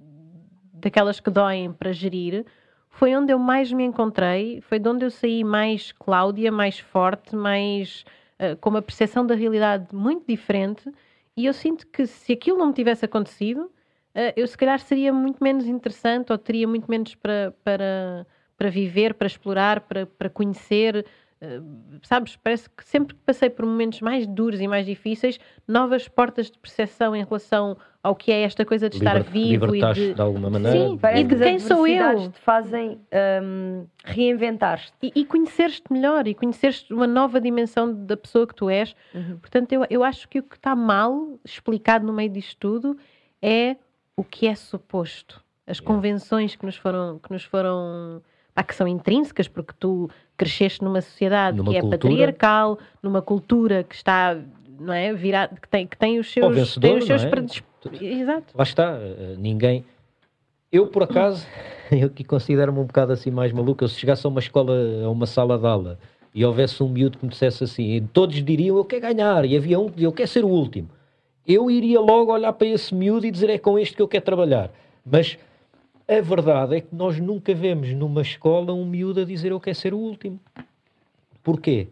daquelas 0.72 1.20
que 1.20 1.30
doem 1.30 1.72
para 1.72 1.92
gerir, 1.92 2.46
foi 2.88 3.14
onde 3.16 3.32
eu 3.32 3.38
mais 3.38 3.72
me 3.72 3.84
encontrei, 3.84 4.60
foi 4.62 4.78
de 4.78 4.88
onde 4.88 5.04
eu 5.04 5.10
saí 5.10 5.42
mais 5.42 5.92
Cláudia, 5.92 6.52
mais 6.52 6.78
forte, 6.78 7.34
mais 7.34 8.04
eh, 8.38 8.54
com 8.56 8.70
uma 8.70 8.82
percepção 8.82 9.26
da 9.26 9.34
realidade 9.34 9.94
muito 9.94 10.24
diferente. 10.26 10.90
E 11.36 11.46
eu 11.46 11.52
sinto 11.52 11.86
que 11.88 12.06
se 12.06 12.32
aquilo 12.32 12.58
não 12.58 12.68
me 12.68 12.72
tivesse 12.74 13.04
acontecido, 13.04 13.70
eh, 13.70 13.83
eu 14.36 14.46
se 14.46 14.56
calhar 14.56 14.78
seria 14.78 15.12
muito 15.12 15.42
menos 15.42 15.66
interessante 15.66 16.30
ou 16.32 16.38
teria 16.38 16.68
muito 16.68 16.88
menos 16.90 17.14
para, 17.14 17.52
para, 17.64 18.26
para 18.56 18.70
viver, 18.70 19.14
para 19.14 19.26
explorar, 19.26 19.80
para, 19.80 20.06
para 20.06 20.30
conhecer. 20.30 21.04
Eh, 21.40 21.60
sabes, 22.02 22.36
parece 22.36 22.70
que 22.70 22.84
sempre 22.84 23.14
que 23.14 23.20
passei 23.22 23.50
por 23.50 23.66
momentos 23.66 24.00
mais 24.00 24.24
duros 24.26 24.60
e 24.60 24.68
mais 24.68 24.86
difíceis, 24.86 25.38
novas 25.66 26.06
portas 26.08 26.50
de 26.50 26.58
percepção 26.58 27.14
em 27.16 27.24
relação 27.24 27.76
ao 28.02 28.14
que 28.14 28.30
é 28.30 28.42
esta 28.42 28.64
coisa 28.64 28.88
de 28.88 28.96
estar 28.96 29.16
Liber- 29.16 29.30
vivo 29.30 29.74
e 29.74 29.80
de, 29.92 30.14
de 30.14 30.20
alguma 30.22 30.48
maneira. 30.48 30.78
Sim, 30.90 30.98
Parece 30.98 31.20
E 31.22 31.24
de 31.24 31.34
que 31.34 31.42
quem 31.42 31.58
sou 31.58 31.86
eu? 31.86 32.30
te 32.30 32.38
fazem 32.38 33.00
hum, 33.42 33.86
reinventar-te. 34.04 34.92
e, 35.02 35.12
e 35.22 35.24
conheceres-te 35.24 35.92
melhor 35.92 36.26
e 36.28 36.34
conheceres 36.34 36.88
uma 36.90 37.06
nova 37.06 37.40
dimensão 37.40 37.92
da 37.92 38.16
pessoa 38.16 38.46
que 38.46 38.54
tu 38.54 38.70
és. 38.70 38.94
Uhum. 39.12 39.38
Portanto, 39.38 39.72
eu, 39.72 39.84
eu 39.90 40.04
acho 40.04 40.28
que 40.28 40.38
o 40.38 40.42
que 40.42 40.56
está 40.56 40.74
mal 40.76 41.38
explicado 41.44 42.06
no 42.06 42.12
meio 42.12 42.30
disto 42.30 42.56
tudo 42.58 42.96
é 43.42 43.76
o 44.16 44.22
que 44.24 44.46
é 44.46 44.54
suposto. 44.54 45.42
As 45.66 45.78
Yeah. 45.78 45.94
convenções 45.94 46.54
que 46.56 46.64
nos 46.66 46.76
foram, 46.76 47.18
que 47.18 47.32
nos 47.32 47.42
foram 47.44 48.22
pá, 48.54 48.62
que 48.62 48.74
são 48.74 48.86
intrínsecas, 48.86 49.48
porque 49.48 49.72
tu 49.78 50.08
cresceste 50.36 50.82
numa 50.84 51.00
sociedade 51.00 51.56
Numa 51.56 51.70
que 51.72 51.76
é 51.78 51.80
cultura. 51.80 51.98
patriarcal, 51.98 52.78
numa 53.02 53.22
cultura 53.22 53.82
que 53.82 53.94
está, 53.94 54.36
não 54.78 54.92
é, 54.92 55.12
virado, 55.12 55.58
que 55.60 55.68
tem, 55.68 55.86
que 55.86 55.96
tem 55.96 56.18
os 56.18 56.30
seus, 56.30 56.54
vencedor, 56.54 56.80
tem 56.88 56.98
os 56.98 57.06
seus 57.06 57.24
é? 57.24 57.30
predisp- 57.30 57.64
Exato. 58.00 58.54
Lá 58.56 58.62
está, 58.62 58.96
eh, 59.00 59.34
ninguém. 59.38 59.84
Eu, 60.70 60.86
por 60.88 61.02
acaso, 61.02 61.46
eu 61.90 62.10
que 62.10 62.22
considero-me 62.24 62.78
um 62.78 62.84
bocado 62.84 63.12
assim 63.12 63.30
mais 63.30 63.52
maluco, 63.52 63.82
eu 63.84 63.88
se 63.88 63.98
chegasse 63.98 64.26
a 64.26 64.28
uma 64.28 64.40
escola, 64.40 64.74
a 65.04 65.10
uma 65.10 65.26
sala 65.26 65.58
de 65.58 65.66
aula, 65.66 65.98
e 66.34 66.44
houvesse 66.44 66.82
um 66.82 66.88
miúdo 66.88 67.18
que 67.18 67.24
me 67.24 67.30
dissesse 67.30 67.64
assim, 67.64 67.94
e 67.94 68.00
todos 68.00 68.42
diriam 68.44 68.76
eu 68.76 68.84
quero 68.84 69.02
ganhar, 69.02 69.44
e 69.44 69.56
havia 69.56 69.78
um 69.78 69.86
que 69.86 69.94
dizia 69.94 70.08
eu 70.08 70.12
quero 70.12 70.28
ser 70.28 70.44
o 70.44 70.48
último. 70.48 70.88
Eu 71.46 71.70
iria 71.70 72.00
logo 72.00 72.32
olhar 72.32 72.52
para 72.52 72.66
esse 72.66 72.94
miúdo 72.94 73.26
e 73.26 73.30
dizer 73.30 73.50
é 73.50 73.58
com 73.58 73.78
este 73.78 73.96
que 73.96 74.02
eu 74.02 74.08
quero 74.08 74.24
trabalhar. 74.24 74.70
Mas 75.04 75.38
a 76.08 76.20
verdade 76.20 76.76
é 76.76 76.80
que 76.80 76.94
nós 76.94 77.18
nunca 77.18 77.54
vemos 77.54 77.92
numa 77.92 78.22
escola 78.22 78.72
um 78.72 78.84
miúdo 78.84 79.20
a 79.20 79.24
dizer 79.24 79.52
eu 79.52 79.60
quero 79.60 79.76
ser 79.76 79.94
o 79.94 79.98
último. 79.98 80.40
Porquê? 81.42 81.88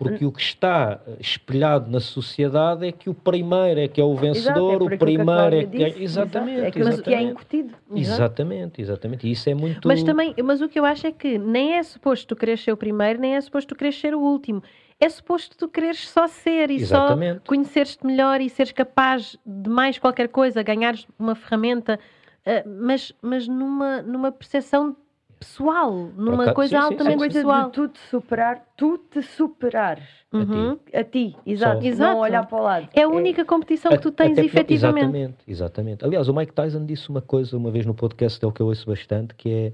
Porque 0.00 0.24
o 0.24 0.32
que 0.32 0.40
está 0.40 0.98
eh, 1.06 1.16
espelhado 1.20 1.90
na 1.90 2.00
sociedade 2.00 2.86
é 2.86 2.90
que 2.90 3.10
o 3.10 3.14
primeiro 3.14 3.80
é 3.80 3.86
que 3.86 4.00
é 4.00 4.04
o 4.04 4.14
vencedor, 4.14 4.82
o 4.82 4.86
aquilo 4.86 4.88
que 4.88 4.94
a 4.94 4.98
primeiro 4.98 5.56
é 5.56 5.66
que 5.66 5.82
é. 5.82 5.90
disse. 5.90 6.02
Exatamente, 6.02 6.52
Exato. 6.52 6.64
É 6.64 6.68
aquilo 6.68 6.84
que 6.84 6.88
é 6.88 6.94
exatamente. 6.94 7.30
incutido. 7.30 7.74
Exatamente, 7.94 8.80
exatamente. 8.80 9.28
E 9.28 9.32
isso 9.32 9.50
é 9.50 9.54
muito. 9.54 9.86
Mas 9.86 10.02
também, 10.02 10.34
mas 10.42 10.62
o 10.62 10.70
que 10.70 10.80
eu 10.80 10.86
acho 10.86 11.06
é 11.06 11.12
que 11.12 11.36
nem 11.36 11.74
é 11.74 11.82
suposto 11.82 12.28
tu 12.28 12.34
querer 12.34 12.56
ser 12.56 12.72
o 12.72 12.78
primeiro, 12.78 13.20
nem 13.20 13.36
é 13.36 13.40
suposto 13.42 13.74
tu 13.74 13.78
querer 13.78 13.92
ser 13.92 14.14
o 14.14 14.20
último. 14.20 14.62
É 15.00 15.08
suposto 15.08 15.56
tu 15.56 15.66
quereres 15.68 16.08
só 16.08 16.26
ser 16.28 16.70
e 16.70 16.76
Exatamente. 16.76 17.38
só 17.38 17.44
conheceres-te 17.46 18.04
melhor 18.06 18.40
e 18.40 18.50
seres 18.50 18.70
capaz 18.72 19.36
de 19.46 19.70
mais 19.70 19.98
qualquer 19.98 20.28
coisa, 20.28 20.62
ganhares 20.62 21.06
uma 21.18 21.34
ferramenta, 21.34 21.98
eh, 22.44 22.62
mas, 22.66 23.12
mas 23.22 23.48
numa, 23.48 24.02
numa 24.02 24.30
percepção 24.30 24.94
pessoal, 25.38 25.90
numa 25.94 26.42
acaso- 26.42 26.54
coisa 26.54 26.68
sim, 26.68 26.76
sim, 26.76 26.80
sim. 26.80 26.84
A 26.84 26.84
altamente 26.98 27.18
coisa 27.18 27.38
pessoal. 27.38 27.66
de 27.66 27.72
tu 27.72 27.88
te 27.88 27.98
superar, 28.10 28.66
tu 28.76 28.98
te 28.98 29.22
superares 29.22 30.04
Uhum. 30.30 30.78
a 30.92 31.02
ti, 31.02 31.34
exato. 31.46 31.82
Exato. 31.86 32.12
Não 32.12 32.18
olhar 32.20 32.46
para 32.46 32.58
o 32.58 32.62
lado. 32.62 32.88
É 32.92 33.02
a 33.02 33.08
única 33.08 33.42
competição 33.42 33.90
que 33.92 33.98
tu 34.02 34.12
tens 34.12 34.32
Até 34.32 34.44
efetivamente. 34.44 35.04
Exatamente, 35.06 35.36
exatamente. 35.48 36.04
Aliás, 36.04 36.28
o 36.28 36.34
Mike 36.34 36.52
Tyson 36.52 36.84
disse 36.84 37.08
uma 37.08 37.22
coisa 37.22 37.56
uma 37.56 37.70
vez 37.70 37.86
no 37.86 37.94
podcast 37.94 38.38
dele 38.38 38.52
que 38.52 38.60
eu 38.60 38.66
ouço 38.66 38.86
bastante, 38.86 39.34
que 39.34 39.48
é 39.50 39.72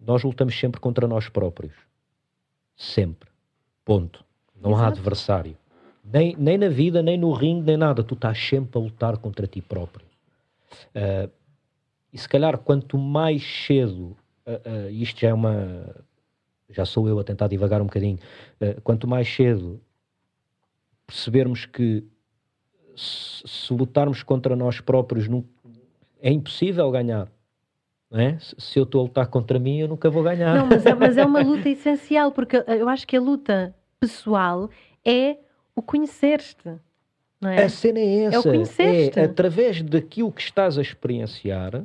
nós 0.00 0.22
lutamos 0.24 0.58
sempre 0.58 0.80
contra 0.80 1.06
nós 1.06 1.28
próprios. 1.28 1.74
Sempre. 2.74 3.28
Ponto. 3.84 4.24
Não 4.60 4.72
há 4.74 4.80
Exato. 4.82 4.98
adversário. 4.98 5.56
Nem, 6.04 6.34
nem 6.36 6.58
na 6.58 6.68
vida, 6.68 7.02
nem 7.02 7.16
no 7.18 7.32
ringue, 7.32 7.66
nem 7.66 7.76
nada. 7.76 8.02
Tu 8.02 8.14
estás 8.14 8.38
sempre 8.38 8.78
a 8.78 8.82
lutar 8.82 9.16
contra 9.18 9.46
ti 9.46 9.60
próprio. 9.60 10.04
Ah, 10.94 11.28
e 12.12 12.18
se 12.18 12.28
calhar 12.28 12.58
quanto 12.58 12.98
mais 12.98 13.42
cedo, 13.42 14.16
ah, 14.46 14.60
ah, 14.64 14.90
isto 14.90 15.20
já 15.20 15.28
é 15.28 15.34
uma. 15.34 16.04
Já 16.68 16.84
sou 16.84 17.08
eu 17.08 17.18
a 17.18 17.24
tentar 17.24 17.48
divagar 17.48 17.80
um 17.82 17.86
bocadinho. 17.86 18.18
quanto 18.84 19.08
mais 19.08 19.28
cedo 19.28 19.80
percebermos 21.06 21.66
que 21.66 22.04
se, 22.94 23.42
se 23.46 23.72
lutarmos 23.72 24.22
contra 24.22 24.54
nós 24.54 24.80
próprios 24.80 25.26
nu- 25.26 25.44
é 26.22 26.30
impossível 26.30 26.88
ganhar. 26.90 27.28
Não 28.10 28.20
é? 28.20 28.38
se, 28.38 28.54
se 28.58 28.78
eu 28.78 28.84
estou 28.84 29.00
a 29.00 29.04
lutar 29.04 29.26
contra 29.28 29.58
mim, 29.58 29.78
eu 29.78 29.88
nunca 29.88 30.08
vou 30.10 30.22
ganhar. 30.22 30.56
Não, 30.56 30.66
mas 30.66 30.84
é, 30.86 30.94
mas 30.94 31.16
é 31.16 31.24
uma 31.24 31.40
luta 31.42 31.68
essencial, 31.68 32.30
porque 32.32 32.56
eu 32.66 32.88
acho 32.88 33.06
que 33.06 33.16
a 33.16 33.20
luta 33.20 33.74
pessoal 34.00 34.70
é 35.04 35.36
o 35.76 35.82
conhecer-te. 35.82 36.68
É? 37.42 37.64
A 37.64 37.68
cena 37.68 37.98
é 37.98 38.24
essa. 38.24 38.42
conhecer-te. 38.42 39.18
É 39.18 39.24
através 39.24 39.82
daquilo 39.82 40.32
que 40.32 40.42
estás 40.42 40.76
a 40.78 40.82
experienciar, 40.82 41.84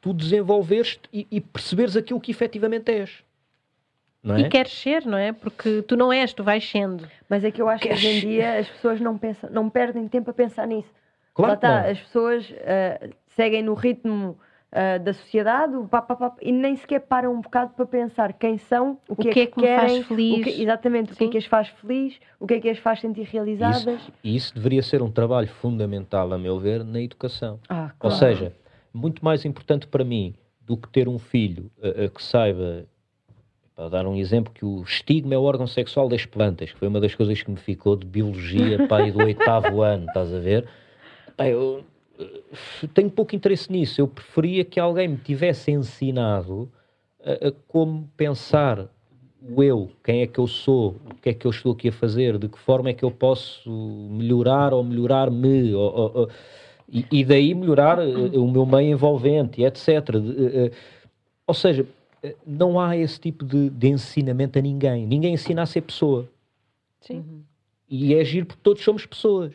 tu 0.00 0.12
desenvolveres 0.12 0.98
e, 1.12 1.26
e 1.30 1.40
perceberes 1.40 1.96
aquilo 1.96 2.20
que 2.20 2.30
efetivamente 2.30 2.90
és. 2.90 3.22
Não 4.22 4.34
é? 4.36 4.40
E 4.40 4.48
queres 4.48 4.72
ser, 4.72 5.04
não 5.04 5.18
é? 5.18 5.32
Porque 5.32 5.82
tu 5.82 5.96
não 5.96 6.10
és, 6.12 6.32
tu 6.32 6.42
vais 6.42 6.66
sendo. 6.66 7.06
Mas 7.28 7.44
é 7.44 7.50
que 7.50 7.60
eu 7.60 7.68
acho 7.68 7.82
que 7.82 7.92
hoje 7.92 8.06
em 8.06 8.20
Queres- 8.20 8.20
dia 8.22 8.58
as 8.58 8.68
pessoas 8.68 9.00
não, 9.00 9.18
pensam, 9.18 9.50
não 9.50 9.68
perdem 9.68 10.08
tempo 10.08 10.30
a 10.30 10.34
pensar 10.34 10.66
nisso. 10.66 10.88
Claro 11.34 11.50
Lá 11.52 11.54
está, 11.54 11.82
não. 11.82 11.90
as 11.90 12.00
pessoas 12.00 12.54
ah, 12.64 13.08
seguem 13.28 13.62
no 13.62 13.74
ritmo 13.74 14.38
ah, 14.74 14.98
da 14.98 15.12
sociedade 15.12 15.76
o 15.76 15.86
pá, 15.86 16.02
pá, 16.02 16.16
pá, 16.16 16.34
e 16.42 16.50
nem 16.50 16.74
sequer 16.74 17.00
param 17.00 17.32
um 17.32 17.40
bocado 17.40 17.72
para 17.74 17.86
pensar 17.86 18.32
quem 18.32 18.58
são, 18.58 18.98
o 19.08 19.14
que, 19.14 19.30
que 19.30 19.40
é 19.40 19.46
que 19.46 19.56
me 19.60 19.66
querem, 19.66 20.02
faz 20.02 20.06
feliz. 20.08 20.40
o 20.40 20.42
que- 20.42 20.62
exatamente, 20.62 21.12
o 21.12 21.16
que 21.16 21.22
é 21.22 21.26
Sim. 21.26 21.30
que 21.30 21.38
as 21.38 21.46
faz 21.46 21.68
feliz, 21.68 22.18
o 22.40 22.46
que 22.46 22.54
é 22.54 22.60
que 22.60 22.68
as 22.68 22.78
faz 22.78 23.00
sentir 23.00 23.22
realizadas. 23.22 24.00
Isso, 24.02 24.12
e 24.24 24.34
isso 24.36 24.54
deveria 24.54 24.82
ser 24.82 25.00
um 25.00 25.10
trabalho 25.10 25.46
fundamental, 25.48 26.32
a 26.32 26.36
meu 26.36 26.58
ver, 26.58 26.82
na 26.84 27.00
educação. 27.00 27.60
Ah, 27.68 27.92
Ou 28.00 28.10
claro. 28.10 28.16
seja, 28.16 28.52
muito 28.92 29.24
mais 29.24 29.44
importante 29.44 29.86
para 29.86 30.04
mim 30.04 30.34
do 30.60 30.76
que 30.76 30.88
ter 30.88 31.08
um 31.08 31.18
filho 31.20 31.70
eh, 31.80 32.04
eh, 32.04 32.08
que 32.08 32.22
saiba, 32.22 32.84
para 33.76 33.88
dar 33.88 34.06
um 34.06 34.16
exemplo, 34.16 34.52
que 34.52 34.64
o 34.64 34.82
estigma 34.82 35.34
é 35.34 35.38
o 35.38 35.42
órgão 35.42 35.66
sexual 35.68 36.08
das 36.08 36.24
plantas, 36.26 36.72
que 36.72 36.78
foi 36.78 36.88
uma 36.88 37.00
das 37.00 37.14
coisas 37.14 37.40
que 37.42 37.50
me 37.50 37.56
ficou 37.56 37.94
de 37.96 38.06
biologia, 38.06 38.84
pai, 38.88 39.10
do 39.12 39.20
oitavo 39.20 39.82
ano, 39.82 40.06
estás 40.06 40.32
a 40.34 40.38
ver? 40.40 40.66
Pá, 41.36 41.46
eu 41.46 41.84
tenho 42.94 43.10
pouco 43.10 43.34
interesse 43.34 43.70
nisso. 43.70 44.00
Eu 44.00 44.08
preferia 44.08 44.64
que 44.64 44.78
alguém 44.78 45.08
me 45.08 45.16
tivesse 45.16 45.70
ensinado 45.70 46.70
a, 47.24 47.48
a 47.48 47.52
como 47.68 48.08
pensar 48.16 48.88
o 49.46 49.62
eu, 49.62 49.90
quem 50.02 50.22
é 50.22 50.26
que 50.26 50.38
eu 50.38 50.46
sou, 50.46 50.96
o 51.10 51.14
que 51.20 51.28
é 51.28 51.34
que 51.34 51.46
eu 51.46 51.50
estou 51.50 51.72
aqui 51.72 51.88
a 51.88 51.92
fazer, 51.92 52.38
de 52.38 52.48
que 52.48 52.58
forma 52.58 52.88
é 52.88 52.94
que 52.94 53.04
eu 53.04 53.10
posso 53.10 53.70
melhorar 54.10 54.72
ou 54.72 54.82
melhorar-me, 54.82 55.74
ou, 55.74 55.94
ou, 55.94 56.12
ou, 56.14 56.30
e, 56.88 57.04
e, 57.12 57.24
daí 57.24 57.54
melhorar 57.54 57.98
uh, 57.98 58.42
o 58.42 58.50
meu 58.50 58.64
meio 58.64 58.92
envolvente, 58.92 59.62
etc. 59.62 59.88
Uh, 60.14 60.74
ou 61.46 61.54
seja, 61.54 61.86
não 62.46 62.80
há 62.80 62.96
esse 62.96 63.20
tipo 63.20 63.44
de, 63.44 63.68
de, 63.68 63.88
ensinamento 63.88 64.58
a 64.58 64.62
ninguém. 64.62 65.06
Ninguém 65.06 65.34
ensina 65.34 65.62
a 65.62 65.66
ser 65.66 65.82
pessoa. 65.82 66.28
Sim. 67.00 67.44
E 67.88 68.14
é 68.14 68.20
agir 68.20 68.46
porque 68.46 68.62
todos 68.62 68.82
somos 68.82 69.04
pessoas. 69.04 69.52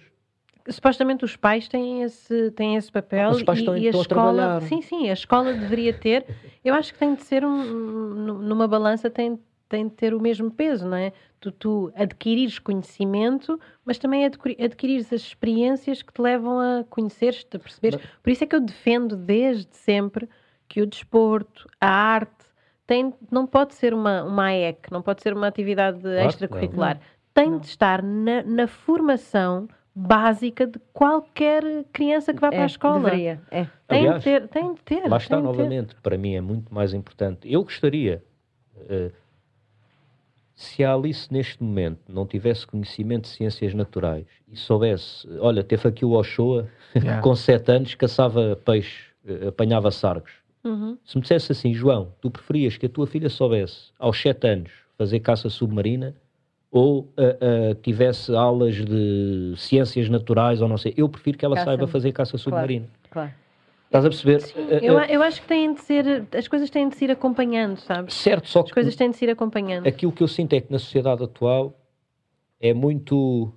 Supostamente 0.69 1.25
os 1.25 1.35
pais 1.35 1.67
têm 1.67 2.03
esse, 2.03 2.51
têm 2.51 2.75
esse 2.75 2.91
papel 2.91 3.31
os 3.31 3.43
pais 3.43 3.59
e, 3.59 3.61
estão, 3.61 3.77
e 3.77 3.87
a 3.87 3.89
estão 3.89 4.01
escola. 4.01 4.57
A 4.57 4.61
sim, 4.61 4.81
sim, 4.81 5.09
a 5.09 5.13
escola 5.13 5.53
deveria 5.53 5.93
ter. 5.93 6.25
Eu 6.63 6.73
acho 6.73 6.93
que 6.93 6.99
tem 6.99 7.15
de 7.15 7.23
ser 7.23 7.43
um, 7.45 7.55
numa 7.55 8.67
balança 8.67 9.09
tem, 9.09 9.39
tem 9.67 9.87
de 9.87 9.93
ter 9.93 10.13
o 10.13 10.19
mesmo 10.19 10.51
peso, 10.51 10.87
não 10.87 10.97
é? 10.97 11.11
Tu, 11.39 11.51
tu 11.51 11.91
adquirires 11.95 12.59
conhecimento, 12.59 13.59
mas 13.85 13.97
também 13.97 14.25
adquirires 14.25 15.11
as 15.13 15.21
experiências 15.21 16.01
que 16.01 16.13
te 16.13 16.21
levam 16.21 16.59
a 16.59 16.83
conheceres-te, 16.89 17.55
a 17.55 17.59
perceberes. 17.59 17.99
Mas... 18.01 18.11
Por 18.21 18.29
isso 18.29 18.43
é 18.43 18.47
que 18.47 18.55
eu 18.55 18.61
defendo 18.61 19.15
desde 19.15 19.75
sempre 19.75 20.27
que 20.67 20.81
o 20.81 20.85
desporto, 20.85 21.67
a 21.79 21.89
arte, 21.89 22.49
tem, 22.85 23.13
não 23.31 23.45
pode 23.45 23.75
ser 23.75 23.93
uma, 23.93 24.23
uma 24.23 24.45
AEC, 24.47 24.91
não 24.91 25.01
pode 25.01 25.21
ser 25.21 25.33
uma 25.33 25.47
atividade 25.47 26.01
claro, 26.01 26.27
extracurricular. 26.27 26.95
Não. 26.95 27.01
Tem 27.33 27.51
não. 27.51 27.59
de 27.59 27.67
estar 27.67 28.01
na, 28.01 28.43
na 28.43 28.67
formação 28.67 29.67
básica 29.99 30.65
de 30.65 30.79
qualquer 30.93 31.63
criança 31.91 32.33
que 32.33 32.39
vá 32.39 32.47
é, 32.47 32.51
para 32.51 32.63
a 32.63 32.65
escola. 32.65 33.09
Deveria, 33.09 33.41
é. 33.51 33.65
Tem 33.87 33.99
Aliás, 33.99 34.23
de 34.23 34.23
ter, 34.23 34.47
tem 34.47 34.73
de 34.73 34.81
ter. 34.81 35.09
Lá 35.09 35.17
está 35.17 35.39
novamente, 35.39 35.95
para 36.01 36.17
mim 36.17 36.35
é 36.35 36.41
muito 36.41 36.73
mais 36.73 36.93
importante. 36.93 37.51
Eu 37.51 37.63
gostaria, 37.63 38.23
uh, 38.77 39.11
se 40.55 40.83
a 40.83 40.93
Alice 40.93 41.31
neste 41.31 41.61
momento 41.61 41.99
não 42.07 42.25
tivesse 42.25 42.65
conhecimento 42.65 43.23
de 43.23 43.29
ciências 43.29 43.73
naturais 43.73 44.25
e 44.47 44.55
soubesse, 44.55 45.27
olha, 45.39 45.63
teve 45.63 45.87
aqui 45.87 46.05
o 46.05 46.11
Ochoa, 46.11 46.69
yeah. 46.95 47.19
com 47.23 47.35
sete 47.35 47.71
anos, 47.71 47.93
caçava 47.95 48.55
peixe, 48.55 49.11
uh, 49.25 49.49
apanhava 49.49 49.91
sargos. 49.91 50.31
Uhum. 50.63 50.97
Se 51.03 51.17
me 51.17 51.21
dissesse 51.21 51.51
assim, 51.51 51.73
João, 51.73 52.13
tu 52.21 52.31
preferias 52.31 52.77
que 52.77 52.85
a 52.85 52.89
tua 52.89 53.05
filha 53.05 53.29
soubesse, 53.29 53.91
aos 53.99 54.21
sete 54.21 54.47
anos, 54.47 54.71
fazer 54.97 55.19
caça 55.19 55.49
submarina 55.49 56.15
ou 56.71 57.01
uh, 57.01 57.05
uh, 57.05 57.75
tivesse 57.75 58.33
aulas 58.33 58.75
de 58.75 59.53
ciências 59.57 60.07
naturais 60.09 60.61
ou 60.61 60.67
não 60.67 60.77
sei. 60.77 60.93
Eu 60.95 61.09
prefiro 61.09 61.37
que 61.37 61.45
ela 61.45 61.55
caça. 61.55 61.65
saiba 61.65 61.87
fazer 61.87 62.11
caça 62.11 62.37
submarina. 62.37 62.87
Claro. 63.09 63.29
claro. 63.29 63.39
Estás 63.85 64.05
a 64.05 64.09
perceber? 64.09 64.41
Sim, 64.41 64.59
uh, 64.59 64.73
eu, 64.83 64.99
eu 64.99 65.23
acho 65.23 65.41
que 65.41 65.47
têm 65.47 65.73
de 65.73 65.81
ser, 65.81 66.27
as 66.37 66.47
coisas 66.47 66.69
têm 66.69 66.87
de 66.87 66.95
se 66.95 67.05
ir 67.05 67.11
acompanhando, 67.11 67.77
sabes? 67.79 68.13
Certo, 68.13 68.47
só 68.47 68.61
que 68.61 68.69
as 68.69 68.73
coisas 68.73 68.95
têm 68.95 69.09
de 69.09 69.17
se 69.17 69.25
ir 69.25 69.31
acompanhando. 69.31 69.87
Aquilo 69.87 70.11
que 70.11 70.21
eu 70.21 70.27
sinto 70.27 70.53
é 70.53 70.61
que 70.61 70.71
na 70.71 70.77
sociedade 70.77 71.23
atual 71.23 71.73
é 72.59 72.71
muito. 72.71 73.51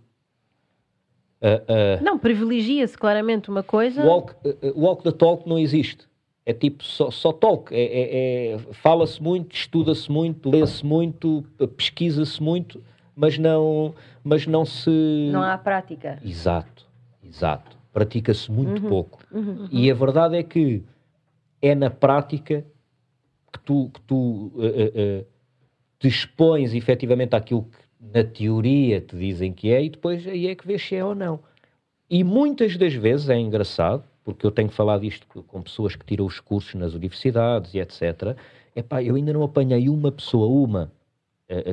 não, 2.00 2.18
privilegia-se 2.18 2.96
claramente 2.96 3.50
uma 3.50 3.62
coisa. 3.62 4.02
Walk, 4.02 4.34
walk 4.74 5.02
the 5.02 5.12
talk 5.12 5.46
não 5.46 5.58
existe. 5.58 6.10
É 6.46 6.54
tipo 6.54 6.82
só, 6.82 7.10
só 7.10 7.30
talk. 7.30 7.72
É, 7.74 7.82
é, 7.82 8.52
é 8.54 8.58
Fala-se 8.72 9.22
muito, 9.22 9.54
estuda-se 9.54 10.10
muito, 10.10 10.50
lê-se 10.50 10.84
muito, 10.84 11.44
pesquisa-se 11.76 12.42
muito 12.42 12.82
mas 13.14 13.38
não, 13.38 13.94
mas 14.22 14.46
não 14.46 14.64
se. 14.64 15.30
Não 15.32 15.42
há 15.42 15.56
prática. 15.58 16.18
Exato, 16.24 16.86
exato. 17.24 17.76
Pratica-se 17.92 18.50
muito 18.50 18.82
uhum. 18.82 18.88
pouco. 18.88 19.18
Uhum. 19.30 19.40
uhum. 19.40 19.68
E 19.70 19.90
a 19.90 19.94
verdade 19.94 20.36
é 20.36 20.42
que 20.42 20.82
é 21.60 21.74
na 21.74 21.90
prática 21.90 22.64
que 23.52 23.58
tu, 23.60 23.90
que 23.92 24.00
tu 24.02 24.14
uh, 24.14 24.50
uh, 24.56 25.20
uh, 25.20 25.26
te 25.98 26.08
expões 26.08 26.74
efetivamente 26.74 27.36
àquilo 27.36 27.64
que 27.64 27.78
na 28.14 28.24
teoria 28.24 29.00
te 29.00 29.16
dizem 29.16 29.52
que 29.52 29.70
é 29.70 29.84
e 29.84 29.90
depois 29.90 30.26
aí 30.26 30.48
é 30.48 30.54
que 30.54 30.66
vês 30.66 30.82
se 30.82 30.96
é 30.96 31.04
ou 31.04 31.14
não. 31.14 31.38
E 32.10 32.24
muitas 32.24 32.76
das 32.76 32.94
vezes 32.94 33.28
é 33.28 33.38
engraçado, 33.38 34.04
porque 34.24 34.44
eu 34.44 34.50
tenho 34.50 34.70
falado 34.70 35.04
isto 35.04 35.26
com 35.44 35.62
pessoas 35.62 35.94
que 35.94 36.04
tiram 36.04 36.26
os 36.26 36.40
cursos 36.40 36.74
nas 36.74 36.94
universidades 36.94 37.72
e 37.74 37.78
etc. 37.78 38.36
Epá, 38.74 39.02
eu 39.02 39.14
ainda 39.14 39.32
não 39.32 39.42
apanhei 39.42 39.88
uma 39.88 40.10
pessoa, 40.10 40.46
uma, 40.46 40.90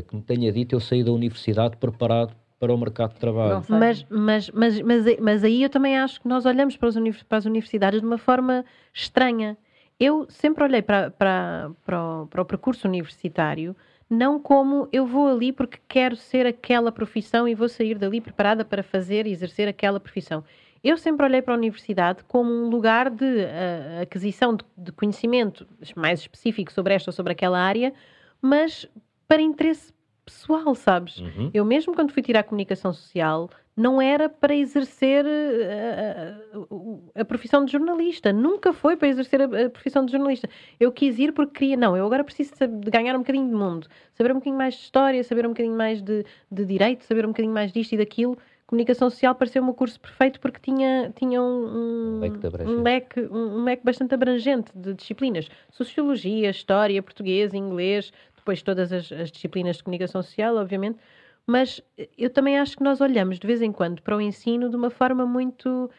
que 0.08 0.16
me 0.16 0.22
tenha 0.22 0.52
dito 0.52 0.76
eu 0.76 0.80
saí 0.80 1.04
da 1.04 1.12
universidade 1.12 1.78
preparado 1.78 2.36
para 2.60 2.74
o 2.74 2.78
mercado 2.78 3.14
de 3.14 3.20
trabalho. 3.20 3.64
Mas, 3.70 4.06
mas, 4.10 4.50
mas, 4.50 4.82
mas, 4.82 5.20
mas 5.20 5.44
aí 5.44 5.64
eu 5.64 5.70
também 5.70 5.98
acho 5.98 6.20
que 6.20 6.28
nós 6.28 6.46
olhamos 6.46 6.76
para, 6.76 6.90
para 7.28 7.38
as 7.38 7.46
universidades 7.46 8.02
de 8.02 8.06
uma 8.06 8.18
forma 8.18 8.66
estranha. 8.94 9.58
Eu 9.98 10.26
sempre 10.30 10.64
olhei 10.64 10.82
para, 10.82 11.10
para, 11.12 11.72
para, 11.86 12.04
o, 12.04 12.28
para 12.28 12.42
o 12.42 12.46
percurso 12.46 12.88
universitário 12.88 13.76
não 14.10 14.40
como 14.40 14.90
eu 14.92 15.06
vou 15.06 15.28
ali 15.28 15.52
porque 15.54 15.78
quero 15.88 16.16
ser 16.16 16.48
aquela 16.48 16.92
profissão 16.92 17.48
e 17.48 17.54
vou 17.54 17.70
sair 17.70 17.98
dali 17.98 18.20
preparada 18.20 18.66
para 18.66 18.82
fazer 18.82 19.28
e 19.28 19.32
exercer 19.32 19.68
aquela 19.68 20.00
profissão. 20.00 20.44
Eu 20.84 20.98
sempre 20.98 21.26
olhei 21.26 21.42
para 21.42 21.54
a 21.54 21.58
universidade 21.58 22.24
como 22.24 22.52
um 22.52 22.70
lugar 22.70 23.10
de 23.10 23.26
uh, 23.26 24.02
aquisição 24.02 24.56
de, 24.56 24.64
de, 24.78 24.92
conhecimento 24.94 25.68
mais 25.96 26.22
específico 26.22 26.72
sobre 26.72 26.94
esta 26.94 27.10
ou 27.10 27.14
sobre 27.14 27.34
aquela 27.34 27.60
área, 27.60 27.94
mas 28.42 28.88
para 29.30 29.42
interesse 29.44 29.94
pessoal, 30.26 30.74
sabes? 30.74 31.20
Uhum. 31.20 31.52
Eu 31.54 31.64
mesmo 31.64 31.94
quando 31.94 32.12
fui 32.12 32.24
tirar 32.24 32.40
a 32.42 32.44
comunicação 32.44 32.92
social, 32.92 33.50
não 33.78 34.02
era 34.02 34.28
para 34.28 34.56
exercer 34.56 35.24
uh, 35.24 37.10
a, 37.16 37.22
a, 37.22 37.26
profissão 37.26 37.64
de 37.64 37.72
jornalista. 37.72 38.34
Nunca 38.34 38.74
foi 38.74 38.98
para 38.98 39.08
exercer 39.08 39.42
a, 39.42 39.46
a, 39.46 39.70
profissão 39.70 40.04
de 40.04 40.12
jornalista. 40.12 40.50
Eu 40.80 40.92
quis 40.92 41.18
ir 41.20 41.32
porque 41.32 41.60
queria, 41.60 41.78
não, 41.78 41.96
eu 41.96 42.06
agora 42.06 42.24
preciso 42.24 42.52
de 42.68 42.92
ganhar 42.92 43.16
um 43.16 43.20
bocadinho 43.20 43.48
de 43.48 43.56
mundo, 43.56 43.88
saber 44.16 44.32
um 44.32 44.36
bocadinho 44.36 44.58
mais 44.58 44.74
de 44.74 44.82
história, 44.82 45.24
saber 45.24 45.46
um 45.46 45.50
bocadinho 45.50 45.78
mais 45.78 46.02
de, 46.02 46.26
de 46.52 46.66
direito, 46.66 47.06
saber 47.06 47.24
um 47.24 47.30
bocadinho 47.30 47.54
mais 47.54 47.72
disto 47.72 47.94
e 47.94 47.98
daquilo. 47.98 48.38
Comunicação 48.70 49.10
social 49.10 49.34
pareceu-me 49.34 49.72
o 49.72 49.74
curso 49.74 50.00
perfeito 50.00 50.40
porque 50.40 50.60
tinha, 50.60 51.12
tinha 51.16 51.42
um, 51.42 52.20
um, 52.20 52.20
um, 52.68 52.84
leque, 52.84 53.20
um, 53.22 53.58
um 53.58 53.64
leque 53.64 53.84
bastante 53.84 54.14
abrangente 54.14 54.72
de 54.76 54.94
disciplinas. 54.94 55.50
Sociologia, 55.72 56.52
História, 56.52 57.02
Português, 57.02 57.56
Inglês, 57.56 58.14
depois 58.50 58.64
todas 58.64 58.92
as, 58.92 59.12
as 59.12 59.32
disciplinas 59.32 59.78
de 59.78 59.84
comunicação 59.84 60.24
social, 60.24 60.56
obviamente, 60.56 60.98
mas 61.46 61.82
eu 62.18 62.30
também 62.30 62.58
acho 62.58 62.76
que 62.76 62.84
nós 62.84 63.00
olhamos 63.00 63.40
de 63.40 63.46
vez 63.46 63.62
em 63.62 63.72
quando 63.72 64.02
para 64.02 64.18
o 64.18 64.22
ensino 64.22 64.70
de 64.70 64.76
uma 64.76 64.90
forma 64.90 65.26
muito. 65.26 65.90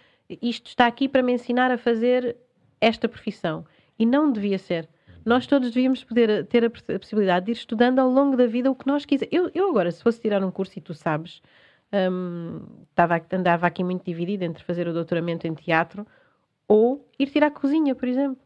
Isto 0.42 0.68
está 0.68 0.86
aqui 0.86 1.08
para 1.08 1.22
me 1.22 1.32
ensinar 1.32 1.70
a 1.70 1.78
fazer 1.78 2.36
esta 2.80 3.08
profissão. 3.08 3.64
E 3.98 4.06
não 4.06 4.32
devia 4.32 4.58
ser. 4.58 4.88
Nós 5.24 5.46
todos 5.46 5.70
devíamos 5.70 6.02
poder 6.02 6.46
ter 6.46 6.64
a, 6.64 6.70
possibilidade 6.70 7.46
de 7.46 7.52
ir 7.52 7.54
estudando 7.54 7.98
ao 7.98 8.08
longo 8.08 8.36
da 8.36 8.46
vida 8.46 8.70
o 8.70 8.74
que 8.74 8.86
nós 8.86 9.04
quisermos. 9.04 9.34
Eu, 9.34 9.50
eu 9.54 9.68
agora, 9.68 9.90
se 9.90 10.02
fosse 10.02 10.20
tirar 10.20 10.42
um 10.42 10.50
curso, 10.50 10.78
e 10.78 10.80
tu 10.80 10.94
sabes, 10.94 11.42
um, 11.92 12.62
estava, 12.90 13.20
andava 13.32 13.66
aqui 13.66 13.84
muito 13.84 14.04
dividida 14.04 14.44
entre 14.44 14.64
fazer 14.64 14.88
o 14.88 14.92
doutoramento 14.92 15.46
em 15.46 15.54
teatro 15.54 16.06
ou 16.66 17.06
ir 17.18 17.26
tirar 17.26 17.50
cozinha, 17.50 17.94
por 17.94 18.08
exemplo 18.08 18.38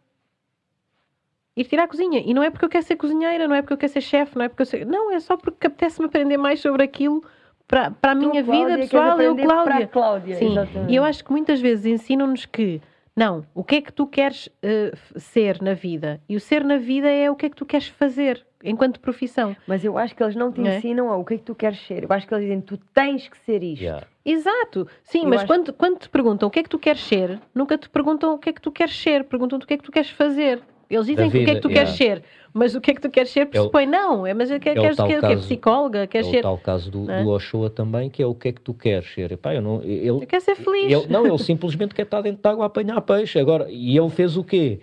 ir 1.56 1.64
tirar 1.64 1.84
a 1.84 1.88
cozinha. 1.88 2.22
E 2.24 2.34
não 2.34 2.42
é 2.42 2.50
porque 2.50 2.64
eu 2.64 2.68
quero 2.68 2.84
ser 2.84 2.96
cozinheira, 2.96 3.46
não 3.46 3.54
é 3.54 3.62
porque 3.62 3.74
eu 3.74 3.78
quero 3.78 3.92
ser 3.92 4.00
chefe, 4.00 4.36
não 4.36 4.44
é 4.44 4.48
porque 4.48 4.62
eu 4.62 4.66
sei... 4.66 4.84
Não, 4.84 5.12
é 5.12 5.20
só 5.20 5.36
porque 5.36 5.66
apetece-me 5.66 6.06
aprender 6.06 6.36
mais 6.36 6.60
sobre 6.60 6.82
aquilo 6.82 7.22
para, 7.66 7.90
para 7.90 8.12
a 8.12 8.14
minha 8.14 8.44
tu, 8.44 8.50
vida 8.50 8.66
Cláudia, 8.66 8.78
pessoal. 8.78 9.20
Eu, 9.20 9.36
Cláudia. 9.36 9.86
Cláudia 9.86 10.36
Sim. 10.36 10.52
Exatamente. 10.52 10.92
E 10.92 10.96
eu 10.96 11.04
acho 11.04 11.24
que 11.24 11.30
muitas 11.30 11.60
vezes 11.60 11.86
ensinam-nos 11.86 12.46
que 12.46 12.80
não, 13.16 13.46
o 13.54 13.62
que 13.62 13.76
é 13.76 13.80
que 13.80 13.92
tu 13.92 14.06
queres 14.06 14.46
uh, 14.46 15.20
ser 15.20 15.62
na 15.62 15.72
vida? 15.72 16.20
E 16.28 16.34
o 16.34 16.40
ser 16.40 16.64
na 16.64 16.78
vida 16.78 17.08
é 17.08 17.30
o 17.30 17.36
que 17.36 17.46
é 17.46 17.48
que 17.48 17.54
tu 17.54 17.64
queres 17.64 17.86
fazer 17.86 18.44
enquanto 18.62 18.98
profissão. 18.98 19.54
Mas 19.68 19.84
eu 19.84 19.96
acho 19.96 20.16
que 20.16 20.22
eles 20.22 20.34
não 20.34 20.50
te 20.50 20.60
é? 20.66 20.78
ensinam 20.78 21.10
a 21.10 21.16
o 21.16 21.24
que 21.24 21.34
é 21.34 21.38
que 21.38 21.44
tu 21.44 21.54
queres 21.54 21.78
ser. 21.86 22.02
Eu 22.02 22.08
acho 22.10 22.26
que 22.26 22.34
eles 22.34 22.44
dizem 22.44 22.60
tu 22.60 22.76
tens 22.92 23.28
que 23.28 23.38
ser 23.38 23.62
isto. 23.62 23.82
Yeah. 23.82 24.04
Exato, 24.24 24.88
sim, 25.04 25.22
eu 25.22 25.28
mas 25.28 25.40
acho... 25.40 25.46
quando, 25.46 25.72
quando 25.74 25.98
te 25.98 26.08
perguntam 26.08 26.48
o 26.48 26.50
que 26.50 26.58
é 26.58 26.62
que 26.62 26.68
tu 26.68 26.78
queres 26.78 27.02
ser, 27.02 27.40
nunca 27.54 27.78
te 27.78 27.88
perguntam 27.88 28.34
o 28.34 28.38
que 28.38 28.48
é 28.48 28.52
que 28.52 28.60
tu 28.60 28.72
queres 28.72 28.96
ser, 28.96 29.24
perguntam-te 29.24 29.64
o 29.64 29.68
que 29.68 29.74
é 29.74 29.76
que 29.76 29.84
tu 29.84 29.92
queres 29.92 30.10
fazer. 30.10 30.60
Eles 30.88 31.06
dizem 31.06 31.30
que 31.30 31.38
o 31.38 31.44
que 31.44 31.50
é 31.50 31.54
que 31.54 31.60
tu 31.60 31.68
yeah. 31.68 31.84
queres 31.84 31.96
ser, 31.96 32.22
mas 32.52 32.74
o 32.74 32.80
que 32.80 32.90
é 32.90 32.94
que 32.94 33.00
tu 33.00 33.10
queres 33.10 33.30
ser 33.30 33.46
pressupõe, 33.46 33.82
é 33.82 33.86
não, 33.86 34.26
é, 34.26 34.34
mas 34.34 34.50
é, 34.50 34.58
quer, 34.58 34.76
é 34.76 34.80
queres 34.80 34.96
ser 34.96 35.20
caso, 35.20 35.40
psicóloga, 35.42 36.06
queres 36.06 36.28
é 36.28 36.30
ser... 36.30 36.38
o 36.38 36.42
tal 36.42 36.58
caso 36.58 36.90
do, 36.90 37.10
é? 37.10 37.22
do 37.22 37.30
Ochoa 37.30 37.68
também, 37.68 38.08
que 38.08 38.22
é 38.22 38.26
o 38.26 38.34
que 38.34 38.48
é 38.48 38.52
que 38.52 38.60
tu 38.60 38.72
queres 38.72 39.12
ser. 39.12 39.32
Epá, 39.32 39.54
eu 39.54 39.62
não, 39.62 39.82
ele, 39.82 40.08
eu 40.08 40.20
quero 40.20 40.42
ser 40.42 40.54
feliz. 40.54 40.92
Ele, 40.92 41.06
não, 41.08 41.26
ele 41.26 41.38
simplesmente 41.42 41.94
quer 41.94 42.02
estar 42.02 42.20
dentro 42.20 42.42
de 42.42 42.48
água 42.48 42.64
a 42.64 42.66
apanhar 42.66 43.00
peixe. 43.00 43.38
Agora, 43.38 43.66
e 43.70 43.96
ele 43.96 44.10
fez 44.10 44.36
o 44.36 44.44
quê? 44.44 44.80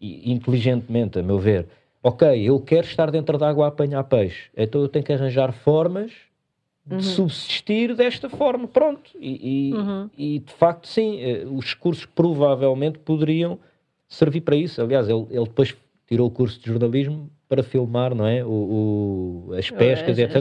E, 0.00 0.32
inteligentemente, 0.32 1.18
a 1.18 1.22
meu 1.22 1.38
ver. 1.38 1.66
Ok, 2.02 2.28
eu 2.40 2.60
quero 2.60 2.86
estar 2.86 3.10
dentro 3.10 3.36
da 3.36 3.48
água 3.48 3.64
a 3.64 3.68
apanhar 3.68 4.04
peixe, 4.04 4.48
então 4.56 4.80
eu 4.80 4.88
tenho 4.88 5.04
que 5.04 5.12
arranjar 5.12 5.50
formas 5.52 6.12
de 6.86 6.94
uhum. 6.94 7.00
subsistir 7.00 7.96
desta 7.96 8.30
forma, 8.30 8.68
pronto. 8.68 9.10
E, 9.18 9.70
e, 9.70 9.74
uhum. 9.74 10.10
e, 10.16 10.38
de 10.38 10.52
facto, 10.52 10.86
sim, 10.86 11.20
eh, 11.20 11.44
os 11.44 11.74
cursos 11.74 12.06
provavelmente 12.06 12.98
poderiam 13.00 13.58
servir 14.08 14.40
para 14.42 14.56
isso. 14.56 14.80
Aliás, 14.80 15.08
ele, 15.08 15.26
ele 15.30 15.44
depois 15.44 15.74
tirou 16.06 16.26
o 16.28 16.30
curso 16.30 16.60
de 16.60 16.66
jornalismo 16.66 17.30
para 17.48 17.62
filmar, 17.62 18.14
não 18.14 18.26
é? 18.26 18.44
O, 18.44 18.48
o 19.48 19.54
as 19.54 19.70
pescas 19.70 20.18
e 20.18 20.22
etc. 20.22 20.36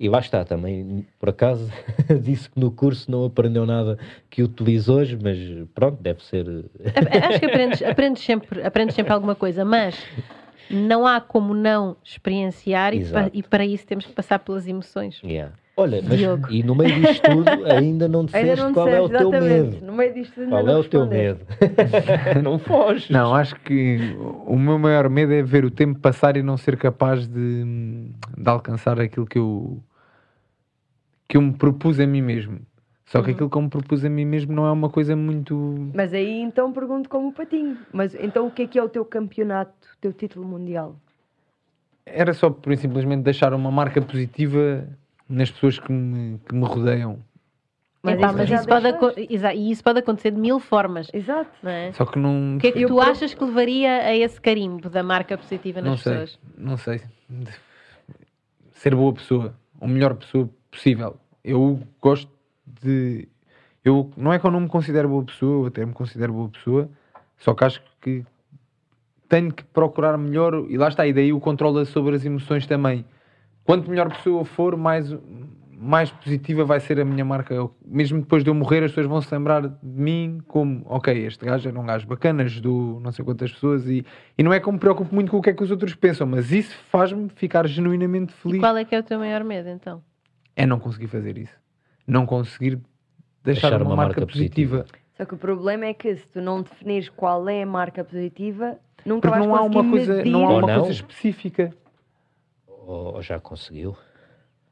E 0.00 0.08
lá 0.08 0.18
está 0.18 0.44
também, 0.44 1.06
por 1.18 1.28
acaso, 1.28 1.70
disse 2.22 2.50
que 2.50 2.58
no 2.58 2.70
curso 2.70 3.10
não 3.10 3.24
aprendeu 3.24 3.64
nada 3.64 3.96
que 4.28 4.42
utiliza 4.42 4.92
hoje, 4.92 5.16
mas 5.20 5.38
pronto, 5.74 6.02
deve 6.02 6.22
ser. 6.24 6.46
Acho 7.28 7.38
que 7.40 7.46
aprendes, 7.46 7.82
aprendes, 7.82 8.22
sempre, 8.24 8.62
aprendes 8.62 8.94
sempre 8.96 9.12
alguma 9.12 9.34
coisa, 9.36 9.64
mas 9.64 9.96
não 10.70 11.06
há 11.06 11.20
como 11.20 11.54
não 11.54 11.96
experienciar 12.04 12.92
e, 12.94 13.04
pa- 13.04 13.30
e 13.32 13.42
para 13.42 13.64
isso 13.64 13.86
temos 13.86 14.04
que 14.06 14.12
passar 14.12 14.38
pelas 14.40 14.66
emoções. 14.66 15.20
Yeah. 15.24 15.52
Olha, 15.80 16.02
mas 16.02 16.18
Diogo. 16.18 16.50
e 16.50 16.62
no 16.64 16.74
meio 16.74 16.92
disto 17.00 17.22
tudo 17.22 17.48
ainda 17.72 18.08
não 18.08 18.26
Ainda 18.32 18.32
disseste 18.32 18.64
não 18.64 18.72
qual 18.74 18.88
é 18.88 19.00
o 19.00 19.04
disseste, 19.06 19.18
teu 19.18 19.28
exatamente. 19.28 19.70
medo. 19.76 19.86
No 19.86 19.92
meio 19.92 20.12
disto 20.14 20.34
tudo 20.34 20.42
ainda 20.42 20.56
Qual 20.56 20.64
não 20.66 20.72
é 20.72 20.76
o 20.78 20.84
teu 20.84 21.06
medo? 21.06 21.46
não 22.42 22.58
foges. 22.58 23.10
Não, 23.10 23.32
acho 23.32 23.54
que 23.60 24.16
o 24.44 24.58
meu 24.58 24.76
maior 24.76 25.08
medo 25.08 25.32
é 25.32 25.40
ver 25.40 25.64
o 25.64 25.70
tempo 25.70 26.00
passar 26.00 26.36
e 26.36 26.42
não 26.42 26.56
ser 26.56 26.76
capaz 26.76 27.28
de, 27.28 27.64
de 28.36 28.50
alcançar 28.50 29.00
aquilo 29.00 29.24
que 29.24 29.38
eu 29.38 29.80
que 31.28 31.36
eu 31.36 31.42
me 31.42 31.52
propus 31.52 32.00
a 32.00 32.06
mim 32.06 32.22
mesmo. 32.22 32.58
Só 33.04 33.22
que 33.22 33.30
aquilo 33.30 33.48
que 33.48 33.56
eu 33.56 33.62
me 33.62 33.68
propus 33.70 34.04
a 34.04 34.10
mim 34.10 34.24
mesmo 34.24 34.52
não 34.52 34.66
é 34.66 34.72
uma 34.72 34.90
coisa 34.90 35.14
muito. 35.14 35.90
Mas 35.94 36.12
aí 36.12 36.40
então 36.40 36.72
pergunto 36.72 37.08
como 37.08 37.28
o 37.28 37.32
patinho. 37.32 37.78
Mas 37.92 38.14
então 38.16 38.48
o 38.48 38.50
que 38.50 38.62
é 38.62 38.66
que 38.66 38.78
é 38.78 38.82
o 38.82 38.88
teu 38.88 39.04
campeonato, 39.04 39.72
o 39.94 39.98
teu 40.00 40.12
título 40.12 40.44
mundial? 40.44 40.96
Era 42.04 42.34
só 42.34 42.50
por 42.50 42.76
simplesmente 42.76 43.22
deixar 43.22 43.54
uma 43.54 43.70
marca 43.70 44.00
positiva 44.02 44.88
nas 45.28 45.50
pessoas 45.50 45.78
que 45.78 45.92
me, 45.92 46.38
que 46.38 46.54
me 46.54 46.64
rodeiam. 46.64 47.18
Mas 48.02 48.14
Epá, 48.14 48.28
isso 48.28 48.36
mas 48.36 48.50
isso 48.50 48.68
pode, 48.68 49.26
exa- 49.34 49.54
e 49.54 49.70
isso 49.72 49.82
pode 49.82 49.98
acontecer 49.98 50.30
de 50.30 50.38
mil 50.40 50.60
formas. 50.60 51.08
Exato. 51.12 51.50
Não 51.62 51.70
é? 51.70 51.92
Só 51.92 52.06
que 52.06 52.18
não. 52.18 52.56
O 52.56 52.58
que 52.60 52.68
é 52.68 52.72
que 52.72 52.80
Eu 52.82 52.88
tu 52.88 53.00
achas 53.00 53.34
que 53.34 53.44
levaria 53.44 53.90
a 54.02 54.16
esse 54.16 54.40
carimbo 54.40 54.88
da 54.88 55.02
marca 55.02 55.36
positiva 55.36 55.80
nas 55.80 55.90
não 55.90 55.96
sei. 55.96 56.12
pessoas? 56.12 56.38
Não 56.56 56.76
sei. 56.76 57.00
Ser 58.72 58.94
boa 58.94 59.12
pessoa. 59.12 59.54
A 59.80 59.86
melhor 59.86 60.14
pessoa 60.14 60.48
possível. 60.70 61.16
Eu 61.44 61.80
gosto 62.00 62.30
de. 62.80 63.28
Eu, 63.84 64.10
não 64.16 64.32
é 64.32 64.38
que 64.38 64.46
eu 64.46 64.50
não 64.50 64.60
me 64.60 64.68
considero 64.68 65.08
boa 65.08 65.24
pessoa, 65.24 65.64
eu 65.64 65.66
até 65.66 65.84
me 65.84 65.92
considero 65.92 66.32
boa 66.32 66.48
pessoa, 66.48 66.88
só 67.38 67.54
que 67.54 67.64
acho 67.64 67.82
que 68.02 68.24
tenho 69.28 69.52
que 69.52 69.62
procurar 69.64 70.18
melhor, 70.18 70.66
e 70.68 70.76
lá 70.76 70.88
está, 70.88 71.06
e 71.06 71.12
daí 71.12 71.32
o 71.32 71.40
controle 71.40 71.86
sobre 71.86 72.14
as 72.16 72.24
emoções 72.24 72.66
também. 72.66 73.04
Quanto 73.68 73.90
melhor 73.90 74.08
pessoa 74.08 74.46
for, 74.46 74.78
mais, 74.78 75.14
mais 75.78 76.10
positiva 76.10 76.64
vai 76.64 76.80
ser 76.80 76.98
a 76.98 77.04
minha 77.04 77.22
marca. 77.22 77.52
Eu- 77.52 77.76
mesmo 77.84 78.18
depois 78.18 78.42
de 78.42 78.48
eu 78.48 78.54
morrer, 78.54 78.82
as 78.82 78.92
pessoas 78.92 79.06
vão 79.06 79.20
se 79.20 79.34
lembrar 79.34 79.60
de 79.68 79.76
mim 79.82 80.40
como, 80.48 80.80
ok, 80.86 81.26
este 81.26 81.44
gajo 81.44 81.68
era 81.68 81.78
um 81.78 81.84
gajo 81.84 82.06
bacana, 82.06 82.44
ajudou 82.44 82.98
não 82.98 83.12
sei 83.12 83.22
quantas 83.22 83.52
pessoas, 83.52 83.86
e, 83.86 84.06
e 84.38 84.42
não 84.42 84.54
é 84.54 84.58
que 84.58 84.72
me 84.72 84.78
preocupo 84.78 85.14
muito 85.14 85.30
com 85.30 85.36
o 85.36 85.42
que 85.42 85.50
é 85.50 85.52
que 85.52 85.62
os 85.62 85.70
outros 85.70 85.94
pensam, 85.94 86.26
mas 86.26 86.50
isso 86.50 86.74
faz-me 86.90 87.28
ficar 87.36 87.66
genuinamente 87.68 88.32
E 88.32 88.36
feliz. 88.42 88.58
qual 88.60 88.74
é 88.74 88.86
que 88.86 88.94
é 88.94 89.00
o 89.00 89.02
teu 89.02 89.18
maior 89.18 89.44
medo 89.44 89.68
então? 89.68 90.02
É 90.56 90.64
não 90.64 90.78
conseguir 90.80 91.08
fazer 91.08 91.36
isso. 91.36 91.52
Não 92.06 92.24
conseguir 92.24 92.80
deixar, 93.44 93.68
Deixar 93.68 93.82
uma, 93.82 93.90
uma 93.90 93.96
marca, 93.96 94.20
marca 94.22 94.32
positiva. 94.32 94.78
positiva. 94.78 94.98
Só 95.14 95.26
que 95.26 95.34
o 95.34 95.36
problema 95.36 95.84
é 95.84 95.92
que 95.92 96.16
se 96.16 96.26
tu 96.28 96.40
não 96.40 96.62
definires 96.62 97.10
qual 97.10 97.46
é 97.50 97.64
a 97.64 97.66
marca 97.66 98.02
positiva, 98.02 98.78
nunca 99.04 99.28
Porque 99.28 99.38
vais 99.40 99.46
não 99.46 99.54
há 99.54 99.58
conseguir 99.58 99.78
uma 99.78 99.90
coisa, 99.90 100.14
medir. 100.16 100.30
não 100.30 100.46
há 100.46 100.50
uma 100.56 100.60
não. 100.62 100.74
coisa 100.80 100.90
específica. 100.92 101.70
Ou, 102.88 103.16
ou 103.16 103.22
já 103.22 103.38
conseguiu? 103.38 103.94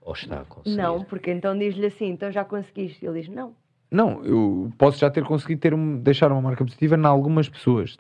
Ou 0.01 0.14
está 0.14 0.41
a 0.41 0.45
conseguir? 0.47 0.77
Não, 0.77 1.05
porque 1.05 1.31
então 1.31 1.57
diz-lhe 1.59 1.85
assim, 1.87 2.07
então 2.07 2.33
já 2.33 2.45
conseguiste. 2.45 3.05
Ele 3.05 3.21
diz, 3.21 3.29
não. 3.29 3.55
Não, 3.91 4.25
eu 4.25 4.71
posso 4.79 4.99
já 4.99 5.11
ter 5.11 5.23
conseguido 5.23 5.61
ter 5.61 5.75
um- 5.75 5.99
deixar 5.99 6.33
uma 6.33 6.41
marca 6.41 6.64
positiva 6.64 6.97
em 6.97 7.05
algumas 7.05 7.47
pessoas. 7.49 7.99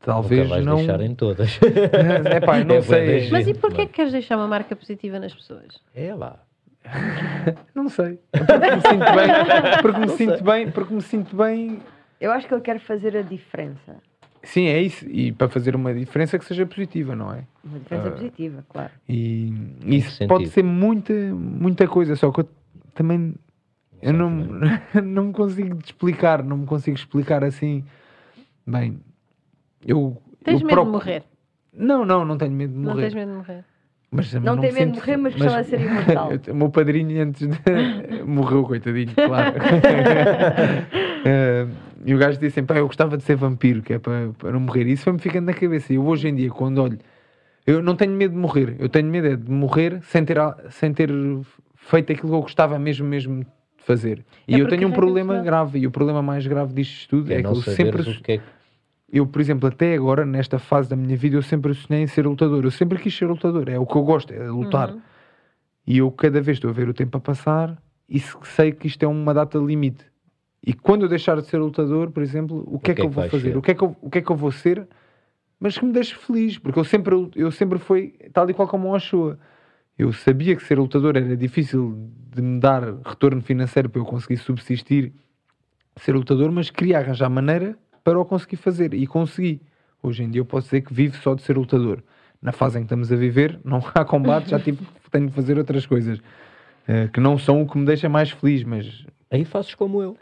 Talvez 0.00 0.42
Nunca 0.44 0.54
vais 0.54 0.66
não. 0.66 0.76
deixar 0.76 1.00
em 1.02 1.14
todas. 1.14 1.58
É 2.34 2.40
pá, 2.40 2.64
não 2.64 2.76
É 2.76 2.80
sei. 2.82 3.30
Mas 3.30 3.46
e 3.46 3.52
porquê 3.54 3.76
mano. 3.78 3.88
que 3.88 3.94
queres 3.94 4.12
deixar 4.12 4.36
uma 4.36 4.48
marca 4.48 4.74
positiva 4.74 5.18
nas 5.18 5.34
pessoas? 5.34 5.80
É 5.94 6.14
lá. 6.14 6.40
Não 7.74 7.88
sei. 7.88 8.18
Porque 8.30 8.70
me 8.70 8.80
sinto 8.82 9.14
bem. 9.14 9.80
Porque 9.82 9.98
me 10.00 10.08
sinto 10.10 10.44
bem. 10.44 10.70
Porque 10.70 10.94
me 10.94 11.00
sinto 11.02 11.36
bem. 11.36 11.82
Eu 12.20 12.30
acho 12.30 12.46
que 12.46 12.52
ele 12.54 12.60
quer 12.60 12.78
fazer 12.80 13.16
a 13.16 13.22
diferença. 13.22 13.96
Sim, 14.44 14.66
é 14.66 14.80
isso. 14.80 15.06
E 15.08 15.32
para 15.32 15.48
fazer 15.48 15.74
uma 15.74 15.92
diferença 15.94 16.38
que 16.38 16.44
seja 16.44 16.64
positiva, 16.66 17.16
não 17.16 17.32
é? 17.32 17.44
Uma 17.64 17.78
diferença 17.78 18.08
Ah. 18.08 18.12
positiva, 18.12 18.64
claro. 18.68 18.90
E 19.08 19.52
isso 19.86 20.10
sentido? 20.12 20.28
pode 20.28 20.48
ser 20.48 20.62
muita, 20.62 21.12
muita 21.12 21.88
coisa, 21.88 22.14
só 22.14 22.30
que 22.30 22.40
eu 22.40 22.48
também 22.94 23.34
eu 24.02 24.12
não, 24.12 24.30
não 25.02 25.24
me 25.26 25.32
consigo 25.32 25.76
te 25.76 25.86
explicar, 25.86 26.42
não 26.44 26.58
me 26.58 26.66
consigo 26.66 26.96
explicar 26.96 27.42
assim. 27.42 27.82
Bem, 28.66 29.00
eu. 29.86 30.20
Tens 30.44 30.60
eu 30.60 30.66
medo 30.66 30.74
proc- 30.76 30.86
de 30.86 30.92
morrer? 30.92 31.22
Não, 31.72 32.04
não, 32.04 32.24
não 32.24 32.36
tenho 32.36 32.52
medo 32.52 32.72
de 32.74 32.78
Não 32.78 32.90
morrer. 32.92 33.02
tens 33.02 33.14
medo 33.14 33.30
de 33.32 33.36
morrer? 33.38 33.64
Mas 34.10 34.32
Não 34.34 34.54
me 34.54 34.60
tem 34.60 34.72
medo 34.72 34.92
de 34.92 34.94
sinto- 34.94 34.94
morrer, 35.00 35.16
mas 35.16 35.34
gostava 35.34 35.62
de 35.64 35.70
ser 35.70 35.80
imortal. 35.80 36.30
o 36.52 36.54
meu 36.54 36.70
padrinho 36.70 37.22
antes 37.22 37.48
de... 37.48 37.58
morreu, 38.24 38.62
coitadinho, 38.64 39.12
claro. 39.14 39.56
Eh, 41.24 41.66
e 42.04 42.14
o 42.14 42.18
gajo 42.18 42.38
disse 42.38 42.54
sempre: 42.56 42.74
"Pá, 42.74 42.80
Eu 42.80 42.86
gostava 42.86 43.16
de 43.16 43.22
ser 43.22 43.36
vampiro, 43.36 43.82
que 43.82 43.92
é 43.94 43.98
para, 43.98 44.30
para 44.38 44.52
não 44.52 44.60
morrer. 44.60 44.86
E 44.86 44.92
isso 44.92 45.04
foi-me 45.04 45.18
ficando 45.18 45.46
na 45.46 45.54
cabeça. 45.54 45.92
E 45.92 45.96
eu 45.96 46.06
hoje 46.06 46.28
em 46.28 46.34
dia, 46.34 46.50
quando 46.50 46.78
olho, 46.82 46.98
eu 47.66 47.82
não 47.82 47.96
tenho 47.96 48.12
medo 48.12 48.32
de 48.32 48.38
morrer. 48.40 48.76
Eu 48.78 48.88
tenho 48.88 49.08
medo 49.08 49.26
é 49.28 49.36
de 49.36 49.50
morrer 49.50 50.00
sem 50.04 50.24
ter, 50.24 50.38
a- 50.38 50.56
sem 50.70 50.92
ter 50.92 51.10
feito 51.76 52.12
aquilo 52.12 52.28
que 52.28 52.34
eu 52.34 52.42
gostava 52.42 52.78
mesmo, 52.78 53.06
mesmo 53.06 53.40
de 53.40 53.46
fazer. 53.78 54.24
E 54.46 54.54
É 54.54 54.58
eu 54.58 54.64
porque 54.64 54.76
tenho 54.76 54.88
um 54.88 54.92
problema 54.92 55.42
grave. 55.42 55.78
E 55.80 55.86
o 55.86 55.90
problema 55.90 56.22
mais 56.22 56.46
grave 56.46 56.72
disto 56.74 57.08
tudo 57.08 57.32
É, 57.32 57.36
é, 57.36 57.42
que 57.42 57.46
eu 57.48 57.54
sempre. 57.56 58.02
o 58.02 58.20
que 58.22 58.32
é 58.32 58.38
que... 58.38 58.44
Eu, 59.12 59.26
por 59.26 59.40
exemplo, 59.40 59.68
até 59.68 59.94
agora, 59.94 60.24
nesta 60.26 60.58
fase 60.58 60.88
da 60.88 60.96
minha 60.96 61.16
vida, 61.16 61.36
eu 61.36 61.42
sempre 61.42 61.72
sonhei 61.74 62.02
em 62.02 62.06
ser 62.06 62.26
lutador. 62.26 62.64
Eu 62.64 62.70
sempre 62.70 62.98
quis 62.98 63.16
ser 63.16 63.26
lutador. 63.26 63.68
É 63.68 63.78
o 63.78 63.86
que 63.86 63.94
eu 63.96 64.02
gosto, 64.02 64.32
é 64.34 64.48
lutar. 64.50 64.90
Uhum. 64.90 65.00
E 65.86 65.98
eu 65.98 66.10
cada 66.10 66.40
vez 66.40 66.56
estou 66.56 66.70
a 66.70 66.72
ver 66.72 66.88
o 66.88 66.94
tempo 66.94 67.16
a 67.18 67.20
passar 67.20 67.76
e 68.08 68.18
se- 68.18 68.34
sei 68.56 68.72
que 68.72 68.86
isto 68.88 69.02
é 69.04 69.06
uma 69.06 69.32
data 69.32 69.58
limite. 69.58 70.04
E 70.66 70.72
quando 70.72 71.02
eu 71.02 71.08
deixar 71.08 71.38
de 71.40 71.46
ser 71.46 71.58
lutador, 71.58 72.10
por 72.10 72.22
exemplo, 72.22 72.64
o 72.66 72.78
que 72.78 72.92
é 72.92 72.94
que, 72.94 73.02
eu 73.02 73.10
vou 73.10 73.28
fazer? 73.28 73.50
ser? 73.50 73.56
O 73.56 73.60
que 73.60 73.70
é 73.72 73.74
que, 73.74 73.84
eu, 73.84 73.96
o 74.00 74.08
que 74.08 74.18
é 74.18 74.22
que 74.22 74.30
eu 74.30 74.36
vou 74.36 74.50
ser? 74.50 74.88
Mas 75.60 75.76
que 75.76 75.84
me 75.84 75.92
deixe 75.92 76.14
feliz, 76.14 76.56
porque 76.58 76.78
eu 76.78 76.84
sempre, 76.84 77.14
eu 77.36 77.50
sempre 77.50 77.78
fui 77.78 78.14
tal 78.32 78.48
e 78.48 78.54
qual 78.54 78.66
como 78.66 78.88
o 78.88 78.94
Ochoa. 78.94 79.38
Eu 79.98 80.10
sabia 80.12 80.56
que 80.56 80.64
ser 80.64 80.78
lutador 80.78 81.16
era 81.16 81.36
difícil 81.36 82.10
de 82.34 82.40
me 82.40 82.58
dar 82.58 82.82
retorno 83.04 83.42
financeiro 83.42 83.90
para 83.90 84.00
eu 84.00 84.06
conseguir 84.06 84.38
subsistir 84.38 85.12
ser 85.96 86.14
lutador, 86.14 86.50
mas 86.50 86.70
queria 86.70 86.98
arranjar 86.98 87.28
maneira 87.28 87.78
para 88.02 88.18
o 88.18 88.24
conseguir 88.24 88.56
fazer 88.56 88.94
e 88.94 89.06
consegui. 89.06 89.60
Hoje 90.02 90.24
em 90.24 90.30
dia 90.30 90.40
eu 90.40 90.46
posso 90.46 90.66
dizer 90.66 90.80
que 90.80 90.92
vivo 90.92 91.16
só 91.18 91.34
de 91.34 91.42
ser 91.42 91.56
lutador. 91.56 92.02
Na 92.40 92.52
fase 92.52 92.78
em 92.78 92.80
que 92.80 92.86
estamos 92.86 93.12
a 93.12 93.16
viver, 93.16 93.60
não 93.64 93.82
há 93.94 94.04
combate, 94.04 94.50
já 94.50 94.58
tive, 94.58 94.78
tenho 95.10 95.28
de 95.28 95.32
fazer 95.34 95.58
outras 95.58 95.84
coisas 95.86 96.18
eh, 96.88 97.08
que 97.08 97.20
não 97.20 97.38
são 97.38 97.62
o 97.62 97.68
que 97.68 97.78
me 97.78 97.84
deixa 97.84 98.08
mais 98.08 98.30
feliz, 98.30 98.64
mas 98.64 99.06
Aí 99.30 99.44
fazes 99.44 99.74
como 99.74 100.00
eu. 100.00 100.16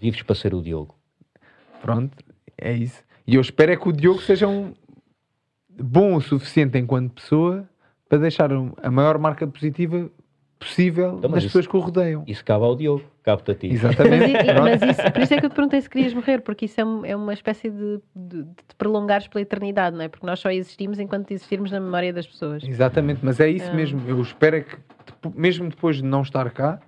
Vives 0.00 0.22
para 0.22 0.34
ser 0.34 0.54
o 0.54 0.60
Diogo. 0.62 0.94
pronto, 1.82 2.16
é 2.58 2.72
isso. 2.72 3.02
E 3.26 3.34
eu 3.34 3.40
espero 3.40 3.72
é 3.72 3.76
que 3.76 3.88
o 3.88 3.92
Diogo 3.92 4.20
seja 4.22 4.46
um 4.48 4.72
bom 5.68 6.14
o 6.16 6.20
suficiente 6.20 6.78
enquanto 6.78 7.14
pessoa 7.14 7.68
para 8.08 8.18
deixar 8.18 8.50
a 8.52 8.90
maior 8.90 9.18
marca 9.18 9.46
positiva 9.46 10.10
possível 10.58 11.16
Então, 11.18 11.22
mas 11.30 11.30
nas 11.30 11.38
isso- 11.44 11.48
pessoas 11.48 11.66
que 11.66 11.76
o 11.76 11.80
rodeiam. 11.80 12.24
Isso 12.26 12.44
cabe 12.44 12.64
ao 12.64 12.74
Diogo. 12.76 13.04
Cabe-te 13.22 13.50
a 13.50 13.54
ti. 13.54 13.68
Mas, 13.68 13.76
Exatamente. 13.84 14.44
Pronto. 14.44 14.62
mas 14.62 14.82
isso, 14.82 15.12
por 15.12 15.22
isso 15.22 15.34
é 15.34 15.40
que 15.40 15.46
eu 15.46 15.50
te 15.50 15.54
perguntei 15.56 15.80
se 15.80 15.88
querias 15.90 16.12
morrer, 16.14 16.40
porque 16.42 16.66
isso 16.66 16.80
é, 16.80 17.10
é 17.10 17.16
uma 17.16 17.32
espécie 17.32 17.70
de, 17.70 18.00
de, 18.14 18.42
de 18.44 18.52
te 18.68 18.74
prolongares 18.76 19.26
pela 19.28 19.40
eternidade, 19.42 19.96
não 19.96 20.02
é? 20.04 20.08
Porque 20.08 20.26
nós 20.26 20.38
só 20.40 20.50
existimos 20.50 20.98
enquanto 21.00 21.30
existirmos 21.30 21.70
na 21.70 21.80
memória 21.80 22.12
das 22.12 22.26
pessoas. 22.26 22.62
Exatamente, 22.62 23.20
mas 23.22 23.40
é 23.40 23.48
isso 23.48 23.70
Ah. 23.70 23.74
mesmo. 23.74 24.00
Eu 24.08 24.20
espero 24.20 24.56
é 24.56 24.60
que, 24.60 24.76
mesmo 25.34 25.68
depois 25.70 25.96
de 25.96 26.02
não 26.04 26.20
estar 26.22 26.50
cá, 26.50 26.80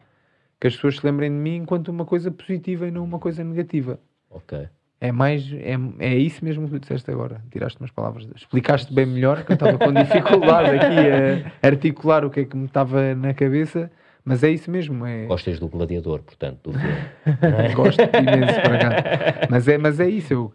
que 0.61 0.67
as 0.67 0.75
pessoas 0.75 0.97
se 0.97 1.07
lembrem 1.07 1.31
de 1.31 1.37
mim 1.37 1.57
enquanto 1.57 1.89
uma 1.89 2.05
coisa 2.05 2.31
positiva 2.31 2.87
e 2.87 2.91
não 2.91 3.05
uma 3.05 3.19
coisa 3.19 3.45
negativa. 3.45 3.99
Ok. 4.31 4.69
É 4.99 5.13
mais, 5.13 5.53
é, 5.53 5.77
é 5.99 6.17
isso 6.17 6.43
mesmo 6.43 6.65
que 6.67 6.73
tu 6.73 6.81
disseste 6.81 7.11
agora. 7.11 7.43
Tiraste 7.51 7.79
umas 7.79 7.91
palavras, 7.91 8.27
explicaste 8.35 8.93
bem 8.93 9.05
melhor, 9.05 9.45
que 9.45 9.53
eu 9.53 9.55
estava 9.55 9.77
com 9.77 9.93
dificuldade 9.93 10.71
aqui 10.77 11.53
a 11.63 11.67
articular 11.67 12.25
o 12.25 12.31
que 12.31 12.41
é 12.41 12.45
que 12.47 12.57
me 12.57 12.65
estava 12.65 13.15
na 13.15 13.35
cabeça, 13.35 13.91
mas 14.25 14.43
é 14.43 14.51
isso 14.51 14.71
mesmo. 14.71 15.05
É, 15.05 15.27
Gostas 15.27 15.61
do 15.61 15.69
gladiador, 15.69 16.23
portanto, 16.23 16.71
do 16.71 16.79
filme. 16.79 16.97
é? 17.71 17.75
gosto 17.75 18.01
imenso 18.01 18.61
para 18.63 18.79
cá. 18.79 19.49
Mas 19.51 19.69
é, 19.69 19.77
mas 19.77 20.01
é 20.01 20.09
isso. 20.09 20.33
Eu, 20.33 20.53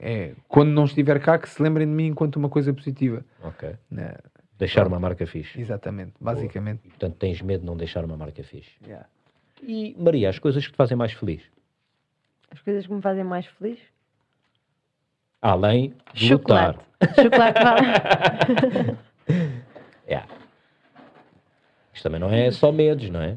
é, 0.00 0.32
quando 0.48 0.70
não 0.70 0.84
estiver 0.84 1.20
cá, 1.20 1.38
que 1.38 1.48
se 1.48 1.62
lembrem 1.62 1.86
de 1.86 1.92
mim 1.92 2.08
enquanto 2.08 2.36
uma 2.36 2.48
coisa 2.48 2.74
positiva. 2.74 3.24
Ok. 3.44 3.70
né? 3.88 4.14
Deixar 4.58 4.86
uma 4.86 4.98
marca 4.98 5.26
fixe. 5.26 5.60
Exatamente, 5.60 6.12
basicamente. 6.20 6.80
E, 6.84 6.88
portanto, 6.88 7.16
tens 7.16 7.40
medo 7.40 7.60
de 7.60 7.66
não 7.66 7.76
deixar 7.76 8.04
uma 8.04 8.16
marca 8.16 8.42
fixe. 8.42 8.72
Yeah. 8.84 9.06
E, 9.66 9.94
Maria, 9.98 10.28
as 10.30 10.38
coisas 10.38 10.64
que 10.64 10.72
te 10.72 10.76
fazem 10.76 10.96
mais 10.96 11.12
feliz? 11.12 11.42
As 12.50 12.60
coisas 12.60 12.86
que 12.86 12.92
me 12.92 13.00
fazem 13.02 13.24
mais 13.24 13.46
feliz. 13.46 13.78
Além 15.40 15.94
de 16.12 16.28
Chocolate. 16.28 16.78
lutar. 16.78 17.14
Chocolate 17.22 17.62
vale. 17.62 18.96
Yeah. 20.08 20.28
Isto 21.92 22.02
também 22.02 22.20
não 22.20 22.30
é 22.30 22.50
só 22.50 22.70
medos, 22.72 23.08
não 23.10 23.20
é? 23.22 23.36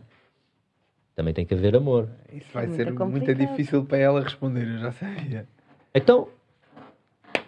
Também 1.15 1.33
tem 1.33 1.45
que 1.45 1.53
haver 1.53 1.75
amor. 1.75 2.09
Isso 2.31 2.47
vai 2.53 2.65
Muito 2.67 2.75
ser 2.77 2.85
muito 2.85 2.97
complicado. 2.97 3.37
difícil 3.37 3.85
para 3.85 3.97
ela 3.97 4.21
responder, 4.21 4.67
eu 4.67 4.77
já 4.77 4.91
sabia. 4.91 5.47
Então, 5.93 6.27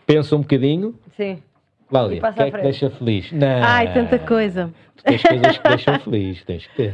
pensa 0.06 0.36
um 0.36 0.42
bocadinho. 0.42 0.98
Sim. 1.16 1.42
Cláudia, 1.90 2.22
o 2.24 2.34
que 2.34 2.42
é 2.42 2.52
que 2.52 2.62
deixa 2.62 2.90
feliz? 2.92 3.32
Não. 3.32 3.64
Ai, 3.64 3.92
tanta 3.94 4.20
coisa. 4.20 4.72
Tu 4.96 5.04
tens 5.04 5.24
coisas 5.24 5.58
que 5.58 5.68
deixam 5.68 6.00
feliz, 6.00 6.44
tens 6.44 6.68
que 6.68 6.76
ter. 6.76 6.94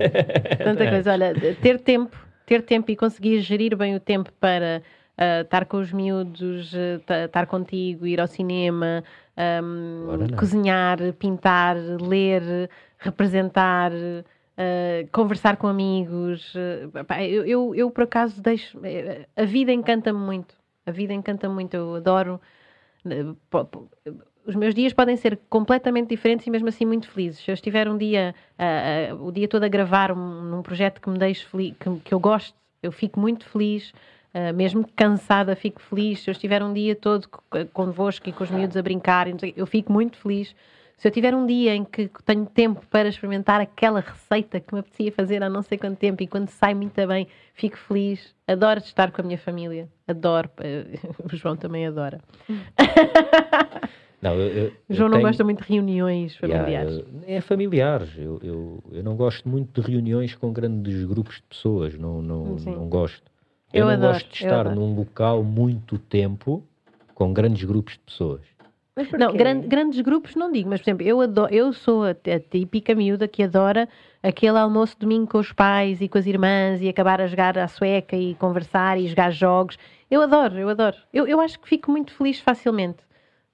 Tanta 0.62 0.88
coisa. 0.90 1.12
Olha, 1.12 1.34
ter 1.62 1.80
tempo, 1.80 2.16
ter 2.44 2.62
tempo 2.62 2.90
e 2.90 2.96
conseguir 2.96 3.40
gerir 3.40 3.76
bem 3.76 3.94
o 3.96 4.00
tempo 4.00 4.30
para 4.38 4.82
ah, 5.16 5.40
estar 5.40 5.64
com 5.64 5.78
os 5.78 5.90
miúdos, 5.92 6.74
ah, 6.74 7.00
ta- 7.06 7.24
estar 7.24 7.46
contigo, 7.46 8.06
ir 8.06 8.20
ao 8.20 8.26
cinema, 8.26 9.02
Um, 9.38 10.34
cozinhar, 10.38 10.96
pintar, 11.18 11.76
ler, 11.76 12.70
representar, 12.98 13.92
uh, 13.92 15.08
conversar 15.12 15.58
com 15.58 15.66
amigos. 15.66 16.54
Uh, 16.54 16.90
eu, 17.20 17.44
eu, 17.44 17.74
eu, 17.74 17.90
por 17.90 18.04
acaso, 18.04 18.40
deixo. 18.42 18.78
eh, 18.82 19.26
A 19.36 19.44
vida 19.44 19.70
encanta-me 19.72 20.18
muito. 20.18 20.54
A 20.86 20.90
vida 20.90 21.12
encanta-me 21.12 21.52
muito. 21.52 21.74
Eu 21.76 21.96
adoro. 21.96 22.40
Os 24.46 24.54
meus 24.54 24.74
dias 24.74 24.92
podem 24.92 25.16
ser 25.16 25.38
completamente 25.50 26.08
diferentes 26.08 26.46
e 26.46 26.50
mesmo 26.50 26.68
assim 26.68 26.84
muito 26.84 27.08
felizes. 27.10 27.40
Se 27.40 27.50
eu 27.50 27.54
estiver 27.54 27.88
um 27.88 27.96
dia, 27.98 28.32
ah, 28.58 29.10
ah, 29.10 29.14
o 29.16 29.32
dia 29.32 29.48
todo 29.48 29.64
a 29.64 29.68
gravar 29.68 30.12
um- 30.12 30.42
num 30.42 30.62
projeto 30.62 31.00
que 31.00 31.10
me 31.10 31.18
deixe 31.18 31.44
feliz, 31.44 31.74
que, 31.80 31.90
que 32.04 32.14
eu 32.14 32.20
gosto, 32.20 32.54
eu 32.82 32.92
fico 32.92 33.18
muito 33.18 33.44
feliz. 33.46 33.92
Uh, 34.34 34.52
mesmo 34.54 34.86
cansada, 34.94 35.56
fico 35.56 35.80
feliz. 35.80 36.20
Se 36.20 36.28
eu 36.28 36.32
estiver 36.32 36.62
um 36.62 36.70
dia 36.72 36.94
todo 36.94 37.26
co- 37.26 37.42
convosco 37.72 38.28
e 38.28 38.32
com 38.32 38.44
os 38.44 38.50
miúdos 38.50 38.76
a 38.76 38.82
brincar, 38.82 39.26
eu 39.56 39.66
fico 39.66 39.90
muito 39.90 40.18
feliz. 40.18 40.54
Se 40.96 41.08
eu 41.08 41.12
tiver 41.12 41.34
um 41.34 41.44
dia 41.46 41.74
em 41.74 41.84
que 41.84 42.08
tenho 42.24 42.46
tempo 42.46 42.80
para 42.90 43.06
experimentar 43.08 43.60
aquela 43.60 44.00
receita 44.00 44.58
que 44.58 44.72
me 44.72 44.80
apetecia 44.80 45.12
fazer 45.12 45.42
há 45.42 45.48
não 45.50 45.60
sei 45.62 45.76
quanto 45.76 45.98
tempo 45.98 46.22
e 46.22 46.26
quando 46.26 46.48
sai 46.48 46.72
muito 46.74 46.94
bem, 47.06 47.26
fico 47.52 47.76
feliz. 47.76 48.34
Adoro 48.48 48.80
estar 48.80 49.10
com 49.12 49.20
a 49.20 49.24
minha 49.24 49.36
família. 49.38 49.88
Adoro. 50.08 50.48
Uh, 50.58 50.96
O 51.32 51.36
João 51.36 51.54
também 51.54 51.86
adora. 51.86 52.20
Não, 54.22 54.32
eu, 54.34 54.40
eu- 54.48 54.68
O 54.68 54.72
eu 54.88 54.96
João 54.96 55.08
não 55.10 55.18
tenho- 55.18 55.28
gosta 55.28 55.44
muito 55.44 55.62
de 55.62 55.68
reuniões 55.72 56.34
Yeah, 56.42 56.58
familiares. 56.64 56.98
eu- 56.98 57.06
é 57.26 57.40
familiares. 57.42 58.10
Eu, 58.16 58.40
eu, 58.42 58.84
eu 58.92 59.02
não 59.02 59.14
gosto 59.16 59.46
muito 59.48 59.80
de 59.80 59.86
reuniões 59.86 60.34
com 60.34 60.50
grandes 60.52 61.04
grupos 61.04 61.36
de 61.36 61.42
pessoas. 61.42 61.96
Não, 61.98 62.22
não, 62.22 62.58
Sim. 62.58 62.70
não 62.74 62.88
gosto. 62.88 63.22
Eu 63.72 63.80
Eu, 63.80 63.86
não 63.86 63.92
adoro, 63.92 64.12
gosto 64.14 64.30
de 64.30 64.44
estar 64.44 64.74
num 64.74 64.94
local 64.96 65.44
muito 65.44 65.98
tempo 65.98 66.64
com 67.14 67.32
grandes 67.34 67.62
grupos 67.64 67.92
de 67.94 68.00
pessoas. 68.00 68.40
Não, 69.18 69.34
gran- 69.34 69.60
grandes 69.60 70.00
grupos 70.00 70.34
não 70.34 70.50
digo, 70.50 70.70
mas 70.70 70.80
por 70.80 70.88
exemplo, 70.88 71.06
eu, 71.06 71.20
adoro, 71.20 71.52
eu 71.52 71.70
sou 71.70 72.04
a, 72.04 72.10
a 72.10 72.40
típica 72.40 72.94
miúda 72.94 73.28
que 73.28 73.42
adora 73.42 73.86
aquele 74.22 74.56
almoço 74.56 74.94
de 74.94 75.00
domingo 75.00 75.26
com 75.26 75.38
os 75.38 75.52
pais 75.52 76.00
e 76.00 76.08
com 76.08 76.16
as 76.16 76.26
irmãs 76.26 76.80
e 76.80 76.88
acabar 76.88 77.20
a 77.20 77.26
jogar 77.26 77.58
à 77.58 77.68
sueca 77.68 78.16
e 78.16 78.34
conversar 78.36 78.98
e 78.98 79.06
jogar 79.06 79.30
jogos. 79.30 79.76
Eu 80.10 80.22
adoro, 80.22 80.58
eu 80.58 80.68
adoro. 80.70 80.96
Eu, 81.12 81.26
eu 81.26 81.38
acho 81.40 81.60
que 81.60 81.68
fico 81.68 81.90
muito 81.90 82.14
feliz 82.14 82.40
facilmente. 82.40 83.04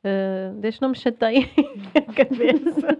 Uh, 0.04 0.60
que 0.60 0.80
não 0.80 0.90
me 0.90 0.96
chateiem 0.96 1.48
a 1.94 2.12
cabeça. 2.12 2.98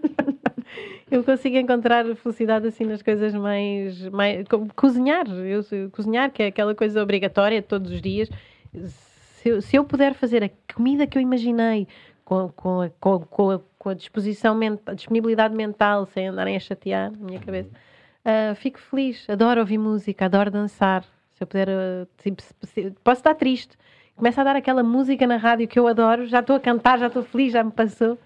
eu 1.11 1.23
consigo 1.23 1.57
encontrar 1.57 2.05
felicidade 2.15 2.67
assim 2.67 2.83
nas 2.83 3.01
coisas 3.01 3.33
mais. 3.33 4.05
mais 4.09 4.45
como 4.49 4.73
cozinhar. 4.73 5.25
Eu, 5.29 5.63
cozinhar, 5.91 6.29
que 6.31 6.43
é 6.43 6.47
aquela 6.47 6.75
coisa 6.75 7.01
obrigatória 7.01 7.61
todos 7.61 7.91
os 7.91 8.01
dias. 8.01 8.29
Se 8.85 9.49
eu, 9.49 9.61
se 9.61 9.75
eu 9.75 9.83
puder 9.83 10.13
fazer 10.13 10.43
a 10.43 10.49
comida 10.73 11.05
que 11.05 11.17
eu 11.17 11.21
imaginei 11.21 11.87
com, 12.25 12.49
com, 12.49 12.81
a, 12.81 12.89
com, 12.99 13.19
com 13.19 13.51
a, 13.51 13.59
com 13.77 13.89
a 13.89 13.93
disposição 13.93 14.55
mental, 14.55 14.95
disponibilidade 14.95 15.55
mental, 15.55 16.05
sem 16.05 16.27
andarem 16.27 16.55
a 16.55 16.59
chatear 16.59 17.11
a 17.13 17.25
minha 17.25 17.39
cabeça, 17.39 17.69
ah, 18.25 18.55
fico 18.55 18.79
feliz. 18.79 19.25
Adoro 19.29 19.59
ouvir 19.59 19.77
música, 19.77 20.25
adoro 20.25 20.49
dançar. 20.51 21.03
Se 21.31 21.43
eu 21.43 21.47
puder, 21.47 21.69
ah, 21.69 22.07
tipo, 22.21 22.41
se- 22.41 22.53
se- 22.63 22.91
posso 23.03 23.19
estar 23.19 23.35
triste. 23.35 23.75
Começa 24.15 24.41
a 24.41 24.43
dar 24.43 24.55
aquela 24.55 24.83
música 24.83 25.25
na 25.25 25.37
rádio 25.37 25.67
que 25.67 25.77
eu 25.79 25.87
adoro, 25.87 26.25
já 26.27 26.39
estou 26.39 26.55
a 26.55 26.59
cantar, 26.59 26.99
já 26.99 27.07
estou 27.07 27.23
feliz, 27.23 27.51
já 27.51 27.63
me 27.63 27.71
passou. 27.71 28.17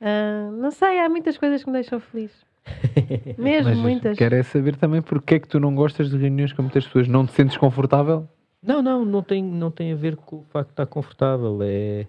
Ah, 0.00 0.50
não 0.52 0.70
sei, 0.70 0.98
há 1.00 1.08
muitas 1.08 1.36
coisas 1.38 1.62
que 1.62 1.68
me 1.70 1.74
deixam 1.74 1.98
feliz. 1.98 2.30
Mesmo, 3.38 3.70
Mas 3.70 3.78
muitas. 3.78 4.16
quero 4.16 4.34
é 4.34 4.42
saber 4.42 4.76
também 4.76 5.02
porque 5.02 5.34
é 5.34 5.38
que 5.38 5.46
tu 5.48 5.60
não 5.60 5.74
gostas 5.74 6.08
de 6.10 6.16
reuniões 6.16 6.52
com 6.52 6.62
muitas 6.62 6.84
pessoas. 6.86 7.08
Não 7.08 7.26
te 7.26 7.32
sentes 7.32 7.56
confortável? 7.56 8.26
Não, 8.62 8.80
não, 8.80 9.04
não 9.04 9.22
tem, 9.22 9.42
não 9.42 9.70
tem 9.70 9.92
a 9.92 9.96
ver 9.96 10.16
com 10.16 10.36
o 10.36 10.44
facto 10.44 10.68
de 10.68 10.72
estar 10.72 10.86
confortável. 10.86 11.58
É. 11.62 12.06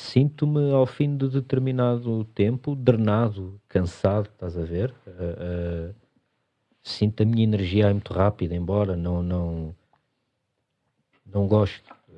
Sinto-me 0.00 0.70
ao 0.70 0.86
fim 0.86 1.16
de 1.16 1.28
determinado 1.28 2.24
tempo 2.26 2.76
drenado, 2.76 3.60
cansado, 3.68 4.30
estás 4.32 4.56
a 4.56 4.62
ver? 4.62 4.94
Ah, 5.04 5.10
ah, 5.10 5.94
sinto 6.80 7.24
a 7.24 7.26
minha 7.26 7.42
energia 7.42 7.90
muito 7.92 8.12
rápida, 8.12 8.54
embora 8.54 8.96
não, 8.96 9.24
não, 9.24 9.74
não 11.26 11.48
gosto. 11.48 11.82
Ah, 11.90 12.14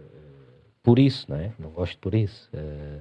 por 0.82 0.98
isso, 0.98 1.24
não 1.30 1.38
é? 1.38 1.52
Não 1.58 1.70
gosto 1.70 1.96
por 1.98 2.14
isso. 2.14 2.50
Ah, 2.52 3.00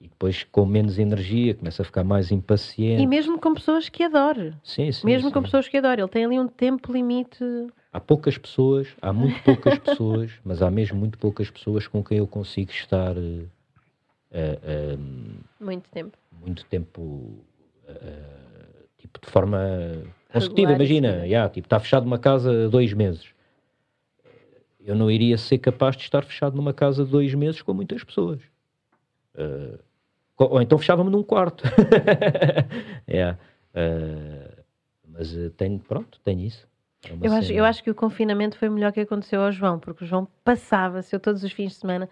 e 0.00 0.06
depois, 0.06 0.44
com 0.44 0.64
menos 0.64 1.00
energia, 1.00 1.56
começo 1.56 1.82
a 1.82 1.84
ficar 1.84 2.04
mais 2.04 2.30
impaciente. 2.30 3.02
E 3.02 3.06
mesmo 3.08 3.40
com 3.40 3.54
pessoas 3.54 3.88
que 3.88 4.04
adoro. 4.04 4.54
Sim, 4.62 4.92
sim, 4.92 5.04
Mesmo 5.04 5.30
sim. 5.30 5.34
com 5.34 5.42
pessoas 5.42 5.66
que 5.66 5.78
adoro. 5.78 6.02
Ele 6.02 6.08
tem 6.08 6.24
ali 6.24 6.38
um 6.38 6.46
tempo 6.46 6.92
limite. 6.92 7.44
Há 7.92 7.98
poucas 7.98 8.38
pessoas, 8.38 8.86
há 9.02 9.12
muito 9.12 9.42
poucas 9.42 9.76
pessoas, 9.80 10.30
mas 10.44 10.62
há 10.62 10.70
mesmo 10.70 10.96
muito 10.96 11.18
poucas 11.18 11.50
pessoas 11.50 11.88
com 11.88 12.04
quem 12.04 12.18
eu 12.18 12.26
consigo 12.28 12.70
estar 12.70 13.16
eh, 13.16 13.46
eh, 14.30 14.96
Muito 15.60 15.88
tempo. 15.90 16.16
muito 16.32 16.64
tempo 16.66 17.44
eh, 17.86 18.22
tipo 18.98 19.20
de 19.20 19.30
forma 19.30 19.58
consecutiva. 20.32 20.68
Regular 20.70 20.76
Imagina, 20.80 21.08
seguida. 21.08 21.26
yeah, 21.26 21.48
tipo, 21.52 21.66
está 21.66 21.78
fechado 21.80 22.04
numa 22.04 22.18
casa 22.18 22.68
dois 22.68 22.92
meses. 22.92 23.26
Eu 24.80 24.94
não 24.94 25.10
iria 25.10 25.36
ser 25.36 25.58
capaz 25.58 25.96
de 25.96 26.02
estar 26.04 26.22
fechado 26.24 26.54
numa 26.56 26.72
casa 26.72 27.04
dois 27.04 27.34
meses 27.34 27.60
com 27.62 27.74
muitas 27.74 28.04
pessoas. 28.04 28.40
Co- 30.36 30.46
ou 30.50 30.60
então 30.62 30.78
fechava-me 30.78 31.10
num 31.10 31.22
quarto. 31.22 31.64
Yeah. 33.08 33.38
Mas 35.08 35.34
tenho, 35.56 35.78
pronto, 35.78 36.20
tenho 36.24 36.40
isso. 36.40 36.66
É 37.08 37.12
uma 37.12 37.26
Eu 37.26 37.32
acho, 37.32 37.52
eu 37.52 37.64
acho 37.64 37.82
que 37.84 37.90
o 37.90 37.94
confinamento 37.94 38.58
foi 38.58 38.68
o 38.68 38.72
melhor 38.72 38.92
que 38.92 39.00
aconteceu 39.00 39.40
ao 39.42 39.50
João, 39.52 39.78
porque 39.78 40.04
o 40.04 40.06
João 40.06 40.26
passava-se 40.44 41.14
eu 41.14 41.20
todos 41.20 41.42
os 41.44 41.52
fins 41.52 41.72
de 41.72 41.78
semana. 41.78 42.08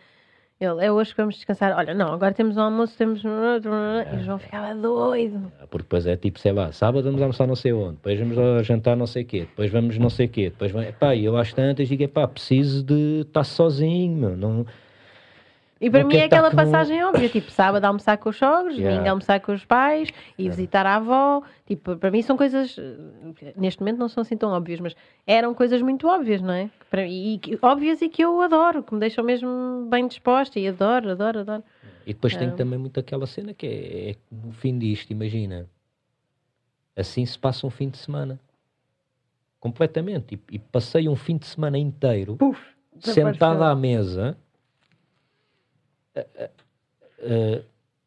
Ele, 0.64 0.84
é 0.84 0.90
hoje 0.90 1.10
que 1.10 1.16
vamos 1.16 1.34
descansar. 1.34 1.76
Olha, 1.76 1.94
não, 1.94 2.12
agora 2.12 2.32
temos 2.32 2.56
o 2.56 2.60
almoço, 2.60 2.96
temos. 2.96 3.22
E 3.22 4.16
o 4.16 4.24
João 4.24 4.38
ficava 4.38 4.74
doido. 4.74 5.52
Porque 5.70 5.84
depois 5.84 6.06
é 6.06 6.16
tipo, 6.16 6.38
sei 6.38 6.52
lá, 6.52 6.72
sábado 6.72 7.04
vamos 7.04 7.20
almoçar 7.20 7.46
não 7.46 7.56
sei 7.56 7.72
onde, 7.72 7.96
depois 7.96 8.18
vamos 8.18 8.66
jantar 8.66 8.96
não 8.96 9.06
sei 9.06 9.24
quê, 9.24 9.40
depois 9.40 9.70
vamos 9.70 9.98
não 9.98 10.10
sei 10.10 10.28
quê, 10.28 10.50
depois 10.50 10.72
vai, 10.72 10.92
pá, 10.92 11.14
e 11.14 11.24
eu 11.24 11.36
às 11.36 11.52
tantas 11.52 11.88
digo, 11.88 12.06
pá, 12.08 12.26
preciso 12.26 12.82
de 12.82 13.20
estar 13.20 13.44
sozinho, 13.44 14.16
meu, 14.16 14.36
não, 14.36 14.66
E 15.84 15.90
para 15.90 16.02
mim 16.04 16.16
é 16.16 16.24
aquela 16.24 16.48
estar 16.48 16.64
com- 16.64 16.70
passagem 16.70 17.04
óbvia, 17.04 17.28
tipo, 17.28 17.50
sábado 17.50 17.84
almoçar 17.84 18.16
com 18.16 18.30
os 18.30 18.36
sogros, 18.36 18.74
Yeah. 18.76 18.90
domingo 18.94 19.10
almoçar 19.10 19.38
com 19.40 19.52
os 19.52 19.64
pais 19.64 20.08
e 20.38 20.48
visitar 20.48 20.86
a 20.86 20.96
avó. 20.96 21.42
Tipo, 21.66 21.96
para 21.96 22.10
mim 22.10 22.22
são 22.22 22.36
coisas, 22.36 22.76
neste 23.56 23.80
momento 23.80 23.98
não 23.98 24.08
são 24.08 24.22
assim 24.22 24.36
tão 24.36 24.50
óbvias, 24.50 24.80
mas 24.80 24.96
eram 25.26 25.52
coisas 25.54 25.82
muito 25.82 26.08
óbvias, 26.08 26.40
não 26.40 26.52
é? 26.54 26.70
E, 27.06 27.38
que- 27.38 27.58
óbvias 27.60 28.00
e 28.00 28.08
que 28.08 28.22
eu 28.24 28.40
adoro, 28.40 28.82
que 28.82 28.94
me 28.94 29.00
deixam 29.00 29.22
mesmo 29.22 29.86
bem 29.90 30.06
disposta 30.08 30.58
e 30.58 30.66
adoro, 30.68 31.10
adoro, 31.10 31.40
adoro. 31.40 31.64
E 32.06 32.14
depois 32.14 32.34
É. 32.34 32.38
tem 32.38 32.50
também 32.50 32.78
muito 32.78 32.98
aquela 33.00 33.26
cena 33.26 33.52
que 33.52 33.66
é, 33.66 34.10
é 34.10 34.16
no 34.30 34.52
fim 34.52 34.78
disto, 34.78 35.10
imagina, 35.10 35.66
assim 36.96 37.26
se 37.26 37.38
passa 37.38 37.66
um 37.66 37.70
fim 37.70 37.88
de 37.90 37.98
semana, 37.98 38.40
completamente, 39.60 40.34
e, 40.34 40.54
e 40.56 40.58
passei 40.58 41.08
um 41.08 41.16
fim 41.16 41.36
de 41.36 41.46
semana 41.46 41.78
inteiro 41.78 42.36
Puf, 42.36 42.60
à 43.64 43.74
mesa, 43.74 44.36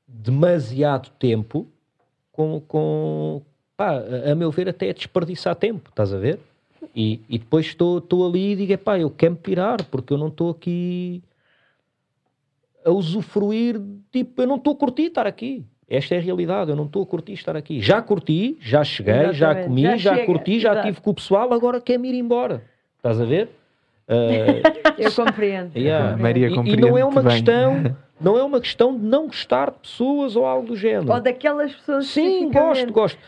demasiado 0.07 1.09
tempo, 1.19 1.67
com, 2.31 2.61
com 2.61 3.41
pá, 3.75 4.01
a 4.31 4.35
meu 4.35 4.51
ver, 4.51 4.69
até 4.69 4.87
é 4.89 4.93
desperdiçar 4.93 5.55
tempo, 5.55 5.89
estás 5.89 6.13
a 6.13 6.17
ver? 6.17 6.39
E, 6.95 7.21
e 7.27 7.37
depois 7.37 7.65
estou 7.65 7.97
estou 7.97 8.27
ali 8.27 8.53
e 8.53 8.55
digo, 8.55 8.77
pá, 8.77 8.99
eu 8.99 9.09
quero 9.09 9.33
me 9.33 9.39
pirar, 9.39 9.83
porque 9.85 10.13
eu 10.13 10.17
não 10.17 10.27
estou 10.27 10.51
aqui 10.51 11.21
a 12.85 12.91
usufruir, 12.91 13.81
tipo, 14.11 14.41
eu 14.41 14.47
não 14.47 14.55
estou 14.55 14.73
a 14.73 14.77
curtir 14.77 15.03
estar 15.03 15.27
aqui. 15.27 15.65
Esta 15.89 16.15
é 16.15 16.17
a 16.17 16.21
realidade, 16.21 16.69
eu 16.69 16.75
não 16.75 16.85
estou 16.85 17.03
a 17.03 17.05
curtir 17.05 17.33
estar 17.33 17.55
aqui. 17.55 17.81
Já 17.81 18.01
curti, 18.01 18.57
já 18.59 18.83
cheguei, 18.83 19.13
já 19.13 19.29
Exatamente, 19.29 19.67
comi, 19.67 19.81
já 19.83 19.97
já, 19.97 20.25
curti, 20.25 20.59
já 20.59 20.75
estive 20.75 21.01
com 21.01 21.11
o 21.11 21.13
pessoal, 21.13 21.53
agora 21.53 21.79
quero-me 21.79 22.09
ir 22.09 22.15
embora. 22.15 22.63
Estás 22.97 23.21
a 23.21 23.25
ver? 23.25 23.49
Eh, 24.07 24.61
Eu 24.97 25.11
compreendo. 25.11 25.77
Yeah. 25.77 26.13
A 26.13 26.17
Maria 26.17 26.47
E- 26.47 26.51
e, 26.51 26.55
compreende 26.55 26.81
não 26.81 26.97
é 26.97 27.03
uma 27.05 27.23
questão, 27.23 27.95
não 28.21 28.37
é 28.37 28.43
uma 28.43 28.61
questão 28.61 28.97
de 28.97 29.03
não 29.05 29.27
gostar 29.27 29.71
de 29.71 29.79
pessoas 29.79 30.35
ou 30.35 30.45
algo 30.45 30.67
do 30.67 30.75
género. 30.75 31.11
Ou 31.11 31.19
daquelas 31.21 31.73
pessoas 31.75 32.07
Sim, 32.07 32.49
gosto, 32.51 32.91
gosto. 32.93 33.19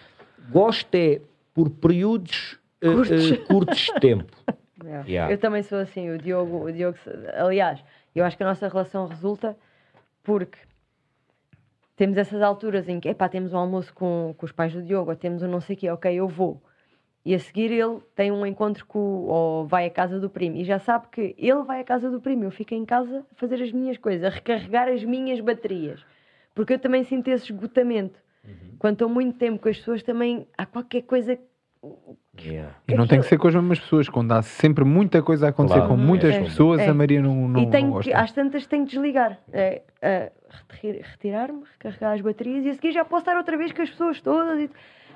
Gosto 0.52 0.96
é 0.96 1.22
por 1.54 1.70
períodos 1.70 2.58
eh, 2.82 2.88
Curtos. 2.92 3.32
eh, 3.32 3.38
curtos 3.38 3.80
de 3.80 4.00
tempo. 4.00 4.26
Yeah. 4.48 4.56
Yeah. 5.08 5.34
Eu 5.34 5.38
também 5.38 5.62
sou 5.62 5.78
assim, 5.80 6.10
o 6.10 6.18
Diogo, 6.18 6.64
o 6.66 6.72
Diogo, 6.72 6.98
aliás, 7.38 7.84
eu 8.16 8.24
acho 8.24 8.38
que 8.38 8.44
a 8.44 8.46
nossa 8.48 8.66
relação 8.70 9.08
resulta 9.08 9.56
porque 10.24 10.58
temos 11.98 12.18
essas 12.18 12.42
alturas 12.42 12.88
em 12.88 12.98
que, 13.00 13.10
epá, 13.10 13.28
temos 13.28 13.52
um 13.54 13.58
almoço 13.58 13.94
com, 13.94 14.34
com 14.38 14.46
os 14.46 14.54
pais 14.54 14.72
do 14.72 14.82
Diogo, 14.82 15.12
ou 15.12 15.18
temos 15.18 15.44
um 15.44 15.50
não 15.50 15.60
sei 15.60 15.76
o 15.76 15.80
quê, 15.80 15.90
ok, 15.92 16.14
eu 16.14 16.30
vou. 16.30 16.62
E 17.26 17.36
a 17.36 17.40
seguir 17.40 17.72
ele 17.72 18.00
tem 18.16 18.32
um 18.32 18.46
encontro 18.46 18.86
com, 18.86 19.00
ou 19.00 19.68
vai 19.68 19.86
à 19.86 19.90
casa 19.90 20.20
do 20.20 20.30
primo, 20.30 20.56
e 20.56 20.64
já 20.64 20.80
sabe 20.80 21.08
que 21.12 21.36
ele 21.38 21.64
vai 21.64 21.82
à 21.82 21.84
casa 21.84 22.10
do 22.10 22.20
primo, 22.22 22.46
eu 22.46 22.52
fico 22.52 22.74
em 22.74 22.86
casa 22.86 23.26
a 23.32 23.36
fazer 23.36 23.62
as 23.62 23.72
minhas 23.72 23.98
coisas, 23.98 24.24
a 24.24 24.30
recarregar 24.30 24.88
as 24.88 25.04
minhas 25.04 25.40
baterias. 25.42 26.04
Porque 26.56 26.74
eu 26.74 26.80
também 26.80 27.04
sinto 27.04 27.28
esse 27.28 27.46
esgotamento. 27.52 28.18
Quando 28.80 28.94
estou 28.94 29.10
muito 29.10 29.38
tempo 29.38 29.60
com 29.60 29.70
as 29.70 29.78
pessoas 29.78 30.02
também, 30.02 30.48
há 30.58 30.66
qualquer 30.66 31.02
coisa 31.04 31.38
Yeah. 32.42 32.76
E 32.88 32.94
não 32.94 33.08
tem 33.08 33.20
que 33.22 33.26
ser 33.26 33.38
com 33.38 33.48
as 33.48 33.56
mesmas 33.56 33.80
pessoas. 33.80 34.10
Quando 34.10 34.32
há 34.34 34.42
sempre 34.42 34.84
muita 34.84 35.22
coisa 35.22 35.46
a 35.46 35.50
acontecer 35.50 35.80
Claro. 35.80 35.90
com 35.94 35.98
muitas 35.98 36.34
É. 36.36 36.40
pessoas, 36.42 36.82
É. 36.82 36.88
a 36.90 36.94
Maria 36.94 37.22
não, 37.22 37.48
não, 37.48 37.62
e 37.64 37.70
tenho 37.70 37.88
não 37.88 37.94
gosta. 37.94 38.12
que, 38.12 38.16
às 38.18 38.32
tantas 38.34 38.66
tenho 38.68 38.84
que 38.86 38.92
desligar. 38.92 39.40
É, 39.52 39.82
é, 40.02 40.32
reti- 40.72 41.02
Retirar-me, 41.02 41.64
recarregar 41.72 42.14
as 42.16 42.22
baterias 42.22 42.66
e 42.66 42.70
a 42.70 42.74
seguir 42.74 42.92
já 42.92 43.04
posso 43.06 43.22
estar 43.24 43.38
outra 43.38 43.58
vez 43.58 43.72
com 43.72 43.82
as 43.82 43.90
pessoas 43.90 44.20
todas. 44.22 44.60
e- 44.60 44.70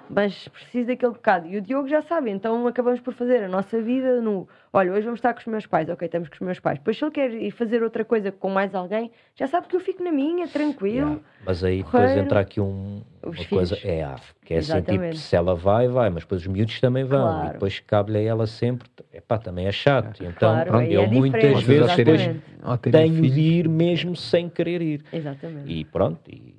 Mas 0.09 0.47
preciso 0.49 0.87
daquele 0.87 1.13
bocado. 1.13 1.47
E 1.47 1.57
o 1.57 1.61
Diogo 1.61 1.87
já 1.87 2.01
sabe, 2.01 2.29
então 2.29 2.67
acabamos 2.67 2.99
por 2.99 3.13
fazer 3.13 3.43
a 3.43 3.47
nossa 3.47 3.81
vida 3.81 4.21
no. 4.21 4.47
Olha, 4.71 4.91
hoje 4.91 5.03
vamos 5.03 5.19
estar 5.19 5.33
com 5.33 5.39
os 5.39 5.45
meus 5.45 5.65
pais, 5.65 5.87
ok, 5.87 6.05
estamos 6.05 6.29
com 6.29 6.35
os 6.35 6.41
meus 6.41 6.59
pais. 6.59 6.79
Depois, 6.79 6.97
se 6.97 7.05
ele 7.05 7.11
quer 7.11 7.31
ir 7.31 7.51
fazer 7.51 7.83
outra 7.83 8.03
coisa 8.03 8.31
com 8.31 8.49
mais 8.49 8.73
alguém, 8.75 9.11
já 9.35 9.47
sabe 9.47 9.67
que 9.67 9.75
eu 9.75 9.79
fico 9.79 10.03
na 10.03 10.11
minha, 10.11 10.47
tranquilo. 10.47 11.07
Yeah. 11.07 11.19
Mas 11.45 11.63
aí 11.63 11.83
depois 11.83 12.17
entra 12.17 12.39
aqui 12.39 12.59
um, 12.59 13.01
uma 13.23 13.45
coisa. 13.45 13.75
filhos. 13.75 13.97
É, 13.97 14.03
ah, 14.03 14.15
que 14.43 14.53
é 14.53 14.57
assim, 14.57 14.73
tipo, 14.73 14.91
Exatamente. 14.91 15.17
se 15.19 15.35
ela 15.35 15.55
vai, 15.55 15.87
vai, 15.87 16.09
mas 16.09 16.23
depois 16.23 16.41
os 16.41 16.47
miúdos 16.47 16.79
também 16.81 17.03
vão. 17.03 17.21
Claro. 17.21 17.49
E 17.49 17.53
depois 17.53 17.79
cabe-lhe 17.79 18.17
a 18.17 18.21
ela 18.21 18.47
sempre. 18.47 18.89
Epá, 19.13 19.37
também 19.37 19.67
é 19.67 19.71
chato. 19.71 20.23
Então, 20.23 20.53
Claro, 20.53 20.69
pronto, 20.71 20.91
eu 20.91 21.03
é 21.03 21.07
muitas 21.07 21.63
vezes 21.63 21.95
depois 21.95 22.21
exatamente. 22.21 22.91
tenho 22.91 23.21
de 23.21 23.39
ir 23.39 23.69
mesmo 23.69 24.15
sem 24.15 24.49
querer 24.49 24.81
ir. 24.81 25.03
Exatamente. 25.13 25.71
E 25.71 25.85
pronto, 25.85 26.19
e 26.29 26.55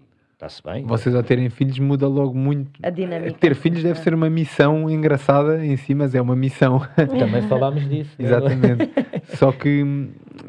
está-se 0.47 0.63
bem. 0.63 0.85
Vocês 0.87 1.15
ao 1.15 1.23
terem 1.23 1.49
filhos 1.49 1.79
muda 1.79 2.07
logo 2.07 2.37
muito. 2.37 2.71
A 2.83 2.91
dinâmica. 2.91 3.33
Ter 3.39 3.55
filhos 3.55 3.83
deve 3.83 3.99
ser 3.99 4.15
uma 4.15 4.29
missão 4.29 4.89
engraçada 4.91 5.65
em 5.65 5.77
si, 5.77 5.95
mas 5.95 6.15
é 6.15 6.21
uma 6.21 6.37
missão. 6.37 6.81
Também 6.97 7.43
falámos 7.43 7.89
disso. 7.89 8.15
né? 8.19 8.27
Exatamente. 8.27 8.91
Só 9.37 9.53
que 9.53 9.85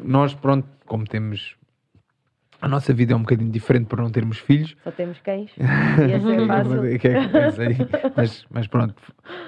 nós, 0.04 0.34
pronto, 0.34 0.68
como 0.86 1.04
temos. 1.04 1.56
A 2.60 2.68
nossa 2.68 2.92
vida 2.94 3.12
é 3.12 3.16
um 3.16 3.20
bocadinho 3.20 3.50
diferente 3.50 3.86
por 3.86 4.00
não 4.00 4.10
termos 4.10 4.38
filhos. 4.38 4.74
Só 4.82 4.90
temos 4.90 5.18
cães. 5.20 5.50
E 5.60 6.12
é 6.12 6.46
fácil. 6.46 6.98
Que 6.98 7.08
é- 7.08 7.18
aí. 7.18 7.76
mas, 8.16 8.46
mas 8.50 8.66
pronto, 8.66 8.94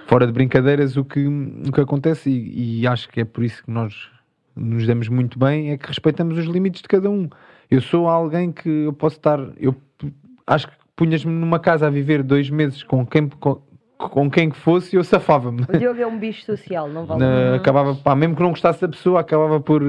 fora 0.07 0.27
de 0.27 0.33
brincadeiras, 0.33 0.97
o 0.97 1.05
que, 1.05 1.27
o 1.27 1.73
que 1.73 1.81
acontece, 1.81 2.31
e, 2.31 2.81
e 2.81 2.87
acho 2.87 3.09
que 3.09 3.20
é 3.23 3.25
por 3.25 3.43
isso 3.45 3.65
que 3.65 3.70
nós 3.70 4.11
nos 4.55 4.87
damos 4.87 5.09
muito 5.09 5.39
bem, 5.39 5.70
é 5.70 5.79
que 5.79 5.87
respeitamos 5.87 6.37
os 6.37 6.45
limites 6.45 6.83
de 6.83 6.89
cada 6.89 7.09
um. 7.09 7.29
Eu 7.70 7.81
sou 7.81 8.09
alguém 8.09 8.53
que 8.53 8.69
eu 8.69 8.93
posso 8.93 9.16
estar. 9.16 9.39
Eu 9.59 9.75
acho 10.49 10.66
que 10.69 10.75
punhas-me 10.97 11.33
numa 11.33 11.59
casa 11.61 11.87
a 11.87 11.91
viver 11.91 12.23
dois 12.23 12.51
meses 12.51 12.83
com 12.83 13.07
quem, 13.07 13.29
com, 13.29 13.61
com 13.97 14.31
quem 14.31 14.51
que 14.51 14.57
fosse 14.57 14.97
e 14.97 14.99
eu 14.99 15.05
safava-me. 15.05 15.62
O 15.69 15.79
Diogo 15.79 16.01
é 16.01 16.07
um 16.07 16.19
bicho 16.19 16.45
social, 16.45 16.89
não 16.89 17.07
vale. 17.07 17.20
Na- 17.20 17.55
acabava, 17.57 17.95
pá, 17.95 18.15
mesmo 18.16 18.35
que 18.35 18.43
não 18.43 18.51
gostasse 18.51 18.81
da 18.81 18.89
pessoa, 18.89 19.20
acabava 19.20 19.61
por, 19.61 19.83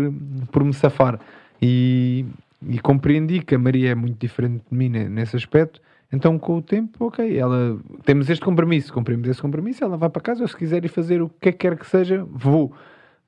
por 0.51 0.63
me 0.63 0.73
safar. 0.73 1.19
E, 1.61 2.25
e 2.67 2.79
compreendi 2.79 3.39
que 3.41 3.55
a 3.55 3.59
Maria 3.59 3.89
é 3.91 3.95
muito 3.95 4.19
diferente 4.19 4.63
de 4.69 4.77
mim 4.77 4.89
ne- 4.89 5.09
nesse 5.09 5.35
aspecto. 5.35 5.81
Então, 6.11 6.39
com 6.39 6.57
o 6.57 6.61
tempo, 6.61 7.05
ok, 7.05 7.37
ela, 7.37 7.77
temos 8.03 8.29
este 8.29 8.43
compromisso, 8.43 8.91
cumprimos 8.91 9.27
esse 9.29 9.39
compromisso, 9.41 9.83
ela 9.83 9.95
vai 9.95 10.09
para 10.09 10.21
casa, 10.21 10.41
eu 10.43 10.47
se 10.47 10.57
quiser 10.57 10.83
ir 10.83 10.87
fazer 10.87 11.21
o 11.21 11.29
que 11.29 11.51
que 11.51 11.57
quer 11.59 11.77
que 11.77 11.85
seja, 11.85 12.25
vou. 12.31 12.73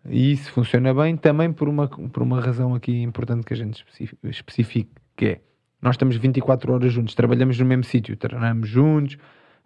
E 0.10 0.32
isso 0.32 0.52
funciona 0.52 0.92
bem 0.92 1.16
também 1.16 1.52
por 1.54 1.70
uma, 1.70 1.88
por 1.88 2.24
uma 2.24 2.42
razão 2.42 2.74
aqui 2.74 3.04
importante 3.04 3.46
que 3.46 3.54
a 3.54 3.58
gente 3.58 3.76
especifi- 3.76 4.18
especifique, 4.24 4.90
que 5.16 5.26
é, 5.26 5.40
nós 5.82 5.96
estamos 5.96 6.16
24 6.16 6.74
horas 6.74 6.94
juntos, 6.94 7.16
trabalhamos 7.16 7.58
no 7.60 7.66
mesmo 7.66 7.84
sítio, 7.84 8.16
treinamos 8.16 8.70
juntos, 8.70 9.18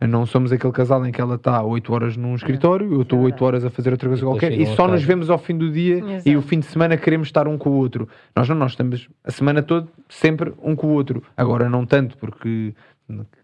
não 0.02 0.26
somos 0.26 0.52
aquele 0.52 0.74
casal 0.74 1.06
em 1.06 1.12
que 1.12 1.22
ela 1.22 1.36
está 1.36 1.62
8 1.64 1.94
horas 1.94 2.18
num 2.18 2.36
escritório, 2.36 2.94
eu 2.94 3.02
estou 3.02 3.20
é 3.20 3.24
8 3.26 3.46
horas 3.46 3.66
a 3.66 3.70
fazer 3.70 3.92
outra 3.92 4.10
coisa 4.10 4.26
qualquer, 4.26 4.52
e 4.52 4.66
só 4.76 4.88
nos 4.88 5.04
vemos 5.04 5.30
ao 5.30 5.38
fim 5.38 5.58
do 5.58 5.72
dia 5.72 5.98
Exato. 5.98 6.30
e 6.30 6.36
o 6.36 6.42
fim 6.42 6.60
de 6.60 6.66
semana 6.66 6.98
queremos 6.98 7.28
estar 7.28 7.48
um 7.48 7.58
com 7.58 7.70
o 7.70 7.74
outro. 7.74 8.08
Nós 8.36 8.48
não, 8.50 8.56
nós 8.56 8.72
estamos 8.72 9.08
a 9.24 9.32
semana 9.32 9.64
toda 9.64 9.88
sempre 10.10 10.54
um 10.62 10.76
com 10.76 10.88
o 10.88 10.92
outro. 10.92 11.24
Agora 11.38 11.70
não 11.70 11.86
tanto, 11.86 12.18
porque 12.18 12.74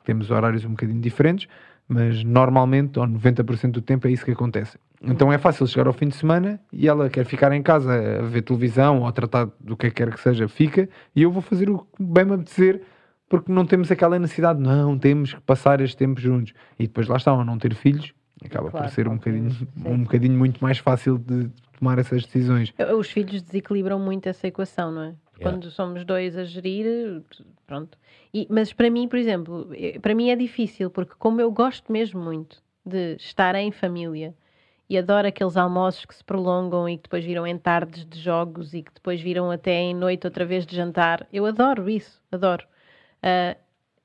temos 0.04 0.30
horários 0.30 0.66
um 0.66 0.72
bocadinho 0.72 1.00
diferentes, 1.00 1.48
mas 1.88 2.24
normalmente, 2.24 3.00
ou 3.00 3.08
90% 3.08 3.72
do 3.72 3.82
tempo, 3.82 4.08
é 4.08 4.12
isso 4.12 4.26
que 4.26 4.32
acontece. 4.32 4.78
Então 5.04 5.34
é 5.34 5.38
fácil 5.38 5.66
chegar 5.66 5.88
ao 5.88 5.94
fim 5.94 6.08
de 6.08 6.16
semana 6.16 6.60
e 6.72 6.88
ela 6.88 7.10
quer 7.10 7.26
ficar 7.26 7.52
em 7.52 7.64
casa 7.64 7.92
a 8.20 8.22
ver 8.22 8.44
televisão 8.44 9.00
ou 9.00 9.08
a 9.08 9.12
tratar 9.12 9.50
do 9.60 9.76
que 9.76 9.90
quer 9.90 10.14
que 10.14 10.20
seja, 10.20 10.48
fica, 10.48 10.88
e 11.16 11.24
eu 11.24 11.32
vou 11.32 11.42
fazer 11.42 11.70
o 11.70 11.80
que 11.80 12.04
bem 12.04 12.24
me 12.26 12.34
apetecer, 12.36 12.84
porque 13.28 13.52
não 13.52 13.66
temos 13.66 13.90
aquela 13.92 14.20
necessidade, 14.20 14.60
não, 14.60 14.98
temos 15.00 15.34
que 15.34 15.42
passar 15.42 15.82
este 15.82 15.98
tempo 15.98 16.20
juntos. 16.20 16.54
E 16.78 16.86
depois 16.86 17.08
lá 17.08 17.18
está, 17.18 17.32
ao 17.32 17.44
não 17.44 17.58
ter 17.58 17.74
filhos, 17.74 18.14
acaba 18.44 18.70
Claro, 18.70 18.86
por 18.86 18.94
ser 18.94 19.08
um 19.08 19.16
bocadinho, 19.16 19.50
Sim. 19.52 19.68
um 19.86 20.04
bocadinho 20.04 20.38
muito 20.38 20.62
mais 20.62 20.78
fácil 20.78 21.18
de 21.18 21.50
tomar 21.80 21.98
essas 21.98 22.24
decisões. 22.26 22.72
Os 22.98 23.10
filhos 23.10 23.42
desequilibram 23.42 24.00
muito 24.00 24.28
essa 24.30 24.48
equação, 24.48 24.92
não 24.92 25.02
é? 25.04 25.16
Quando 25.42 25.72
somos 25.72 26.06
dois 26.06 26.38
a 26.38 26.44
gerir, 26.44 27.24
pronto. 27.66 27.98
E- 28.32 28.46
mas 28.52 28.72
para 28.72 28.92
mim, 28.92 29.08
por 29.08 29.18
exemplo, 29.18 29.68
eh, 29.74 29.98
para 30.00 30.14
mim 30.14 30.30
é 30.30 30.36
difícil, 30.36 30.92
porque 30.92 31.14
como 31.18 31.42
eu 31.42 31.52
gosto 31.52 31.92
mesmo 31.92 32.22
muito 32.22 32.62
de 32.86 33.16
estar 33.16 33.56
em 33.56 33.72
família 33.72 34.36
e 34.92 34.98
adoro 34.98 35.26
aqueles 35.26 35.56
almoços 35.56 36.04
que 36.04 36.14
se 36.14 36.22
prolongam 36.22 36.90
e 36.90 36.98
que 36.98 37.04
depois 37.04 37.24
viram 37.24 37.48
em 37.48 37.58
tardes 37.58 38.06
de 38.06 38.20
jogos 38.20 38.74
e 38.74 38.84
que 38.84 38.94
depois 38.94 39.22
viram 39.22 39.50
até 39.50 39.72
em 39.72 39.96
noite 39.96 40.28
outra 40.28 40.46
vez 40.46 40.66
de 40.66 40.76
jantar, 40.76 41.26
eu 41.32 41.46
adoro 41.46 41.90
isso, 41.90 42.22
adoro. 42.30 42.68
Ah, 43.24 43.56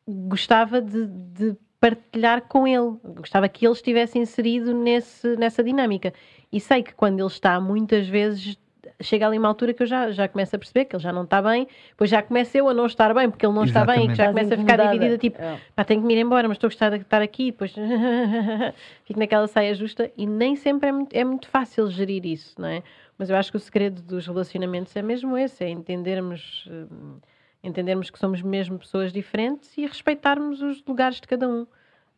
gostava 0.06 0.80
de, 0.80 1.06
de 1.08 1.56
partilhar 1.80 2.42
com 2.42 2.68
ele, 2.68 2.98
gostava 3.16 3.48
que 3.48 3.66
ele 3.66 3.72
estivesse 3.72 4.16
inserido 4.16 4.72
nesse, 4.72 5.36
nessa 5.36 5.64
dinâmica. 5.64 6.14
E 6.52 6.60
sei 6.60 6.84
que 6.84 6.94
quando 6.94 7.18
ele 7.18 7.26
está, 7.26 7.60
muitas 7.60 8.06
vezes 8.06 8.56
chega 9.00 9.26
ali 9.26 9.38
uma 9.38 9.48
altura 9.48 9.74
que 9.74 9.82
eu 9.82 9.86
já, 9.86 10.10
já 10.10 10.26
começo 10.28 10.54
a 10.56 10.58
perceber 10.58 10.86
que 10.86 10.96
ele 10.96 11.02
já 11.02 11.12
não 11.12 11.24
está 11.24 11.42
bem, 11.42 11.66
depois 11.90 12.08
já 12.08 12.22
começo 12.22 12.56
eu 12.56 12.68
a 12.68 12.74
não 12.74 12.86
estar 12.86 13.12
bem, 13.14 13.28
porque 13.30 13.44
ele 13.44 13.54
não 13.54 13.64
está 13.64 13.84
bem 13.84 14.04
e 14.04 14.08
que 14.08 14.14
já 14.14 14.28
começa 14.28 14.54
a 14.54 14.58
ficar 14.58 14.76
dividida, 14.78 15.18
tipo, 15.18 15.40
É. 15.40 15.58
pá, 15.74 15.84
tenho 15.84 16.00
que 16.00 16.06
me 16.06 16.14
ir 16.14 16.20
embora, 16.20 16.48
mas 16.48 16.56
estou 16.56 16.68
a 16.68 16.70
gostar 16.70 16.90
de 16.90 16.96
estar 16.96 17.20
aqui, 17.22 17.50
depois 17.50 17.74
fico 19.04 19.18
naquela 19.20 19.46
saia 19.46 19.74
justa 19.74 20.10
e 20.16 20.26
nem 20.26 20.56
sempre 20.56 20.88
é 20.88 20.92
muito, 20.92 21.14
é 21.14 21.24
muito 21.24 21.48
fácil 21.48 21.88
gerir 21.90 22.24
isso, 22.26 22.54
não 22.60 22.68
é? 22.68 22.82
Mas 23.18 23.30
eu 23.30 23.36
acho 23.36 23.50
que 23.50 23.56
o 23.56 23.60
segredo 23.60 24.02
dos 24.02 24.26
relacionamentos 24.26 24.94
é 24.96 25.02
mesmo 25.02 25.36
esse, 25.36 25.64
é 25.64 25.68
entendermos, 25.68 26.68
hum, 26.70 27.18
entendermos 27.62 28.10
que 28.10 28.18
somos 28.18 28.42
mesmo 28.42 28.78
pessoas 28.78 29.12
diferentes 29.12 29.76
e 29.76 29.86
respeitarmos 29.86 30.60
os 30.62 30.84
lugares 30.86 31.20
de 31.20 31.26
cada 31.26 31.48
um. 31.48 31.66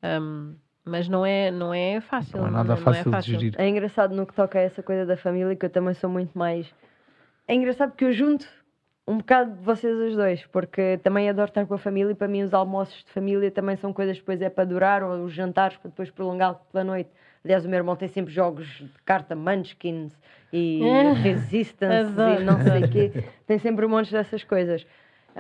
Hum, 0.03 0.55
mas 0.89 1.09
não 1.09 1.25
é, 1.25 1.51
não 1.51 1.73
é 1.73 2.01
fácil. 2.01 2.39
Não 2.39 2.49
é 2.49 2.51
nada 2.51 2.75
é 2.75 2.77
fácil 2.77 3.11
de 3.11 3.21
gerir. 3.23 3.55
É 3.59 3.69
engraçado 3.69 4.15
no 4.15 4.27
que 4.27 4.35
toca 4.35 4.59
a 4.59 4.63
essa 4.63 4.83
coisa 4.83 5.07
da 5.07 5.17
família, 5.17 5.55
que 5.55 5.67
eu 5.67 5.71
também 5.71 5.95
sou 5.95 6.09
muito 6.11 6.37
mais. 6.37 6.73
É 7.47 7.55
engraçado 7.55 7.91
porque 7.91 8.05
eu 8.05 8.13
junto 8.13 8.47
um 9.07 9.19
bocado 9.19 9.53
de 9.55 9.63
vocês 9.65 9.97
os 9.97 10.15
dois, 10.15 10.45
porque 10.47 10.99
também 11.03 11.31
adoro 11.31 11.49
estar 11.49 11.65
com 11.67 11.73
a 11.73 11.79
família 11.79 12.13
e 12.13 12.15
para 12.15 12.29
mim 12.29 12.43
os 12.43 12.53
almoços 12.53 13.03
de 13.03 13.11
família 13.11 13.51
também 13.51 13.75
são 13.77 13.91
coisas 13.91 14.17
que 14.17 14.21
depois 14.21 14.43
é 14.43 14.51
para 14.51 14.65
durar, 14.65 15.03
ou 15.03 15.25
os 15.25 15.33
jantares 15.33 15.79
para 15.79 15.89
depois 15.89 16.11
prolongar 16.11 16.57
pela 16.71 16.85
noite. 16.85 17.09
Aliás, 17.43 17.65
o 17.65 17.69
meu 17.69 17.79
irmão 17.79 17.97
tem 17.97 18.09
sempre 18.09 18.33
jogos 18.33 18.67
de 18.67 19.03
carta 19.07 19.35
Munchkins 19.35 20.13
e 20.53 20.83
É. 20.83 21.13
Resistance 21.13 22.21
Adoro. 22.21 22.43
e 22.43 22.45
não 22.45 22.61
sei 22.61 22.85
o 22.85 22.91
quê. 22.91 23.25
Tem 23.47 23.59
sempre 23.59 23.87
um 23.87 23.89
monte 23.89 24.13
dessas 24.13 24.45
coisas. 24.45 24.87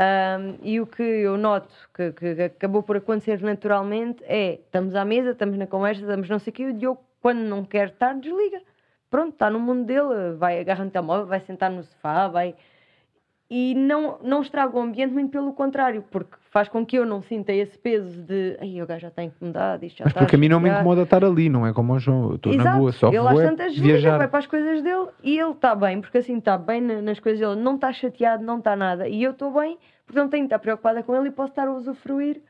Ahm, 0.01 0.59
e 0.62 0.81
o 0.81 0.87
que 0.87 1.03
eu 1.03 1.37
noto 1.37 1.75
que, 1.93 2.12
que 2.12 2.43
acabou 2.43 2.85
por 2.85 2.97
acontecer 2.97 3.43
naturalmente 3.43 4.23
é 4.25 4.53
estamos 4.55 4.95
à 4.95 5.05
mesa, 5.05 5.33
estamos 5.33 5.59
na 5.59 5.66
conversa, 5.66 6.03
estamos 6.03 6.29
não 6.29 6.39
sei 6.39 6.53
o 6.53 6.55
quê, 6.55 6.62
e 6.62 6.66
o 6.66 6.73
Diogo, 6.73 7.01
quando 7.20 7.41
não 7.41 7.65
quer 7.65 7.89
estar, 7.89 8.15
desliga. 8.15 8.62
Pronto, 9.11 9.33
está 9.33 9.51
no 9.51 9.59
mundo 9.59 9.85
dele, 9.85 10.37
vai 10.39 10.61
agarrar 10.61 10.85
no 10.85 10.91
telemóvel, 10.93 11.27
vai 11.27 11.41
sentar 11.41 11.69
no 11.69 11.83
sofá, 11.83 12.29
vai. 12.29 12.55
E 13.51 13.75
não, 13.75 14.19
não 14.23 14.43
estraga 14.43 14.77
o 14.77 14.81
ambiente, 14.81 15.11
muito 15.11 15.31
pelo 15.31 15.55
contrário, 15.55 16.05
porque 16.11 16.37
faz 16.51 16.69
com 16.69 16.85
que 16.85 16.97
eu 16.99 17.07
não 17.07 17.23
sinta 17.23 17.51
esse 17.51 17.79
peso 17.79 18.20
de 18.23 18.59
ai, 18.61 18.83
o 18.83 18.87
gajo 18.87 19.01
já 19.01 19.09
está 19.09 19.23
incomodado, 19.25 19.87
isto 19.87 19.97
já 19.99 20.05
Mas 20.05 20.11
está 20.12 20.20
porque 20.20 20.37
a 20.37 20.39
mim 20.39 20.49
não 20.49 20.61
me 20.61 20.66
chateado." 20.66 20.81
incomoda 20.83 21.03
estar 21.03 21.25
ali, 21.25 21.49
não 21.49 21.66
é 21.66 21.73
como 21.73 21.95
o 21.95 21.99
João. 21.99 22.29
Eu 22.31 22.35
estou 22.37 22.55
na 22.55 22.77
boa, 22.77 22.93
só 22.93 23.09
ele 23.09 23.16
às 23.19 23.39
é 23.39 23.47
tantas 23.49 23.79
viajar. 23.79 24.19
vai 24.19 24.29
para 24.29 24.39
as 24.41 24.47
coisas 24.47 24.83
dele 24.83 25.07
e 25.23 25.39
ele 25.39 25.53
está 25.53 25.75
bem, 25.75 25.99
porque 26.01 26.19
assim 26.19 26.37
está 26.37 26.59
bem 26.59 26.83
na- 26.83 27.01
nas 27.01 27.19
coisas 27.20 27.41
dele, 27.41 27.59
não 27.59 27.77
está 27.77 27.91
chateado, 27.91 28.45
não 28.45 28.59
está 28.59 28.77
nada. 28.77 29.09
E 29.09 29.23
eu 29.23 29.31
estou 29.31 29.51
bem, 29.59 29.79
porque 30.05 30.20
não 30.20 30.29
tenho 30.29 30.43
de 30.43 30.49
estar 30.49 30.59
preocupada 30.59 31.03
com 31.03 31.16
ele 31.16 31.29
e 31.29 31.31
posso 31.31 31.53
estar 31.53 31.69
a 31.69 31.73
usufruir 31.73 32.43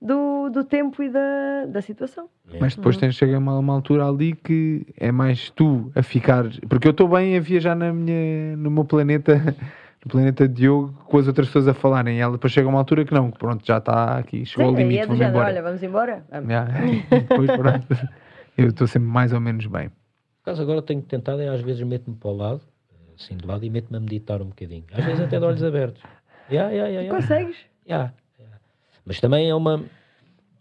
do, 0.00 0.48
do 0.48 0.64
tempo 0.64 1.02
e 1.02 1.10
da, 1.10 1.66
da 1.68 1.82
situação. 1.82 2.30
Mas 2.58 2.74
depois 2.74 2.96
tens, 2.96 3.14
chega 3.14 3.38
uma, 3.38 3.58
uma 3.58 3.74
altura 3.74 4.06
ali 4.08 4.34
que 4.34 4.86
é 4.98 5.12
mais 5.12 5.50
tu 5.50 5.90
a 5.94 6.02
ficar. 6.02 6.44
Porque 6.66 6.86
eu 6.88 6.92
estou 6.92 7.08
bem 7.08 7.36
a 7.36 7.40
viajar 7.40 7.74
na 7.74 7.92
minha, 7.92 8.56
no 8.56 8.70
meu 8.70 8.84
planeta, 8.84 9.54
no 10.06 10.10
planeta 10.10 10.48
Diogo, 10.48 10.92
com 11.04 11.18
as 11.18 11.26
outras 11.26 11.48
pessoas 11.48 11.66
a 11.66 11.74
falarem. 11.74 12.16
E 12.18 12.20
ela 12.20 12.32
depois 12.32 12.52
chega 12.52 12.68
uma 12.68 12.78
altura 12.78 13.04
que 13.04 13.12
não, 13.12 13.30
que 13.32 13.38
pronto, 13.38 13.66
já 13.66 13.78
está 13.78 14.18
aqui, 14.18 14.46
chegou 14.46 14.66
ao 14.66 14.70
Sim, 14.70 14.76
aí 14.76 14.82
limite, 14.84 15.00
é 15.02 15.06
do 15.06 15.16
género, 15.16 15.30
embora. 15.36 15.48
olha, 15.48 15.62
vamos 15.62 15.82
embora? 15.82 16.24
Vamos. 16.30 16.48
Já. 16.48 16.64
Depois, 17.10 17.50
pronto, 17.50 17.86
eu 18.56 18.68
estou 18.68 18.86
sempre 18.86 19.08
mais 19.08 19.32
ou 19.32 19.40
menos 19.40 19.66
bem. 19.66 19.88
Por 19.88 20.50
acaso 20.50 20.62
agora 20.62 20.80
tenho 20.80 21.02
tentado, 21.02 21.40
é 21.42 21.48
às 21.48 21.60
vezes 21.60 21.82
meto-me 21.82 22.16
para 22.16 22.30
o 22.30 22.36
lado, 22.36 22.60
assim 23.18 23.36
de 23.36 23.44
lado, 23.44 23.64
e 23.64 23.70
meto-me 23.70 23.96
a 23.96 24.00
meditar 24.00 24.40
um 24.40 24.46
bocadinho. 24.46 24.84
Às 24.92 25.04
vezes 25.04 25.20
até 25.22 25.40
de 25.40 25.44
olhos 25.44 25.62
abertos. 25.64 26.00
Yeah, 26.48 26.70
yeah, 26.70 26.88
yeah, 26.88 27.02
yeah. 27.08 27.20
Consegues? 27.20 27.56
Yeah, 27.88 28.12
yeah. 28.38 28.58
Mas 29.04 29.18
também 29.20 29.50
é 29.50 29.54
uma. 29.56 29.82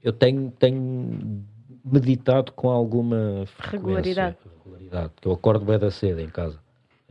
Eu 0.03 0.11
tenho, 0.11 0.51
tenho 0.57 1.43
meditado 1.83 2.51
com 2.51 2.69
alguma 2.69 3.43
frequência, 3.45 3.77
Regularidade. 3.77 4.37
regularidade, 4.57 5.13
eu 5.23 5.31
acordo 5.31 5.63
bem 5.65 5.77
da 5.77 5.91
cedo 5.91 6.19
em 6.19 6.29
casa. 6.29 6.59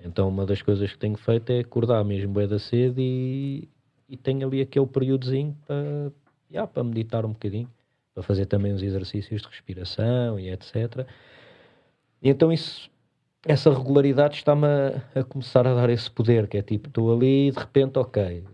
Então 0.04 0.28
uma 0.28 0.44
das 0.44 0.60
coisas 0.60 0.92
que 0.92 0.98
tenho 0.98 1.16
feito 1.16 1.50
é 1.50 1.60
acordar 1.60 2.04
mesmo 2.04 2.34
bem 2.34 2.46
da 2.46 2.58
cedo 2.58 3.00
e, 3.00 3.68
e 4.08 4.16
tenho 4.16 4.46
ali 4.46 4.60
aquele 4.60 4.86
períodozinho 4.86 5.56
para, 5.66 6.12
yeah, 6.50 6.70
para 6.70 6.84
meditar 6.84 7.24
um 7.24 7.30
bocadinho, 7.30 7.68
para 8.12 8.22
fazer 8.22 8.44
também 8.46 8.72
uns 8.74 8.82
exercícios 8.82 9.40
de 9.40 9.48
respiração 9.48 10.38
e 10.38 10.50
etc. 10.50 11.06
E 12.22 12.28
então 12.28 12.52
isso, 12.52 12.90
essa 13.46 13.72
regularidade 13.72 14.36
está-me 14.36 14.66
a, 14.66 15.20
a 15.20 15.24
começar 15.24 15.66
a 15.66 15.74
dar 15.74 15.88
esse 15.88 16.10
poder, 16.10 16.48
que 16.48 16.58
é 16.58 16.62
tipo, 16.62 16.88
estou 16.88 17.14
ali 17.14 17.48
e 17.48 17.50
de 17.50 17.58
repente, 17.58 17.98
ok, 17.98 18.44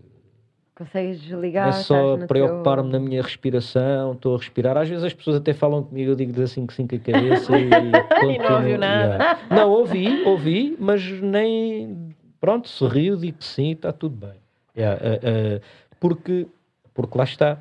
Consegues 0.75 1.21
desligar. 1.21 1.67
é 1.69 1.71
só 1.73 2.17
preocupar-me 2.25 2.89
teu- 2.89 2.99
na 2.99 3.05
minha 3.05 3.21
respiração, 3.21 4.13
estou 4.13 4.35
a 4.35 4.37
respirar. 4.37 4.77
Às 4.77 4.89
vezes 4.89 5.03
as 5.03 5.13
pessoas 5.13 5.35
até 5.37 5.53
falam 5.53 5.83
comigo, 5.83 6.11
eu 6.11 6.15
digo 6.15 6.41
assim 6.41 6.65
que 6.65 6.73
sim 6.73 6.87
com 6.87 6.95
a 6.95 6.99
cabeça 6.99 7.51
e, 7.57 7.69
E 8.33 8.37
não 8.39 8.55
ouviu 8.55 8.77
nada. 8.77 9.13
Yeah. 9.15 9.39
Não, 9.49 9.69
ouvi, 9.69 10.23
ouvi, 10.25 10.75
mas 10.79 11.03
nem. 11.21 12.15
Pronto, 12.39 12.67
sorriu, 12.69 13.15
digo 13.17 13.37
que 13.37 13.45
sim, 13.45 13.71
está 13.71 13.91
tudo 13.91 14.15
bem. 14.15 14.39
Yeah, 14.75 14.99
ah, 15.03 15.19
ah, 15.59 15.61
porque, 15.99 16.47
porque 16.93 17.17
lá 17.17 17.23
está. 17.25 17.59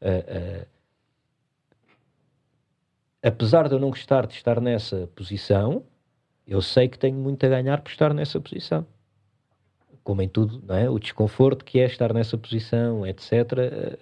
Ah, 0.00 0.66
apesar 3.22 3.68
de 3.68 3.74
eu 3.74 3.78
não 3.80 3.90
gostar 3.90 4.26
de 4.26 4.34
estar 4.34 4.60
nessa 4.60 5.08
posição, 5.14 5.82
eu 6.46 6.60
sei 6.62 6.88
que 6.88 6.98
tenho 6.98 7.16
muito 7.16 7.44
a 7.44 7.48
ganhar 7.48 7.80
por 7.80 7.90
estar 7.90 8.14
nessa 8.14 8.40
posição 8.40 8.86
como 10.04 10.20
em 10.22 10.28
tudo, 10.28 10.62
não 10.66 10.74
é? 10.74 10.88
O 10.90 10.98
desconforto 10.98 11.64
que 11.64 11.78
é 11.80 11.86
estar 11.86 12.12
nessa 12.12 12.36
posição, 12.36 13.06
etc. 13.06 13.32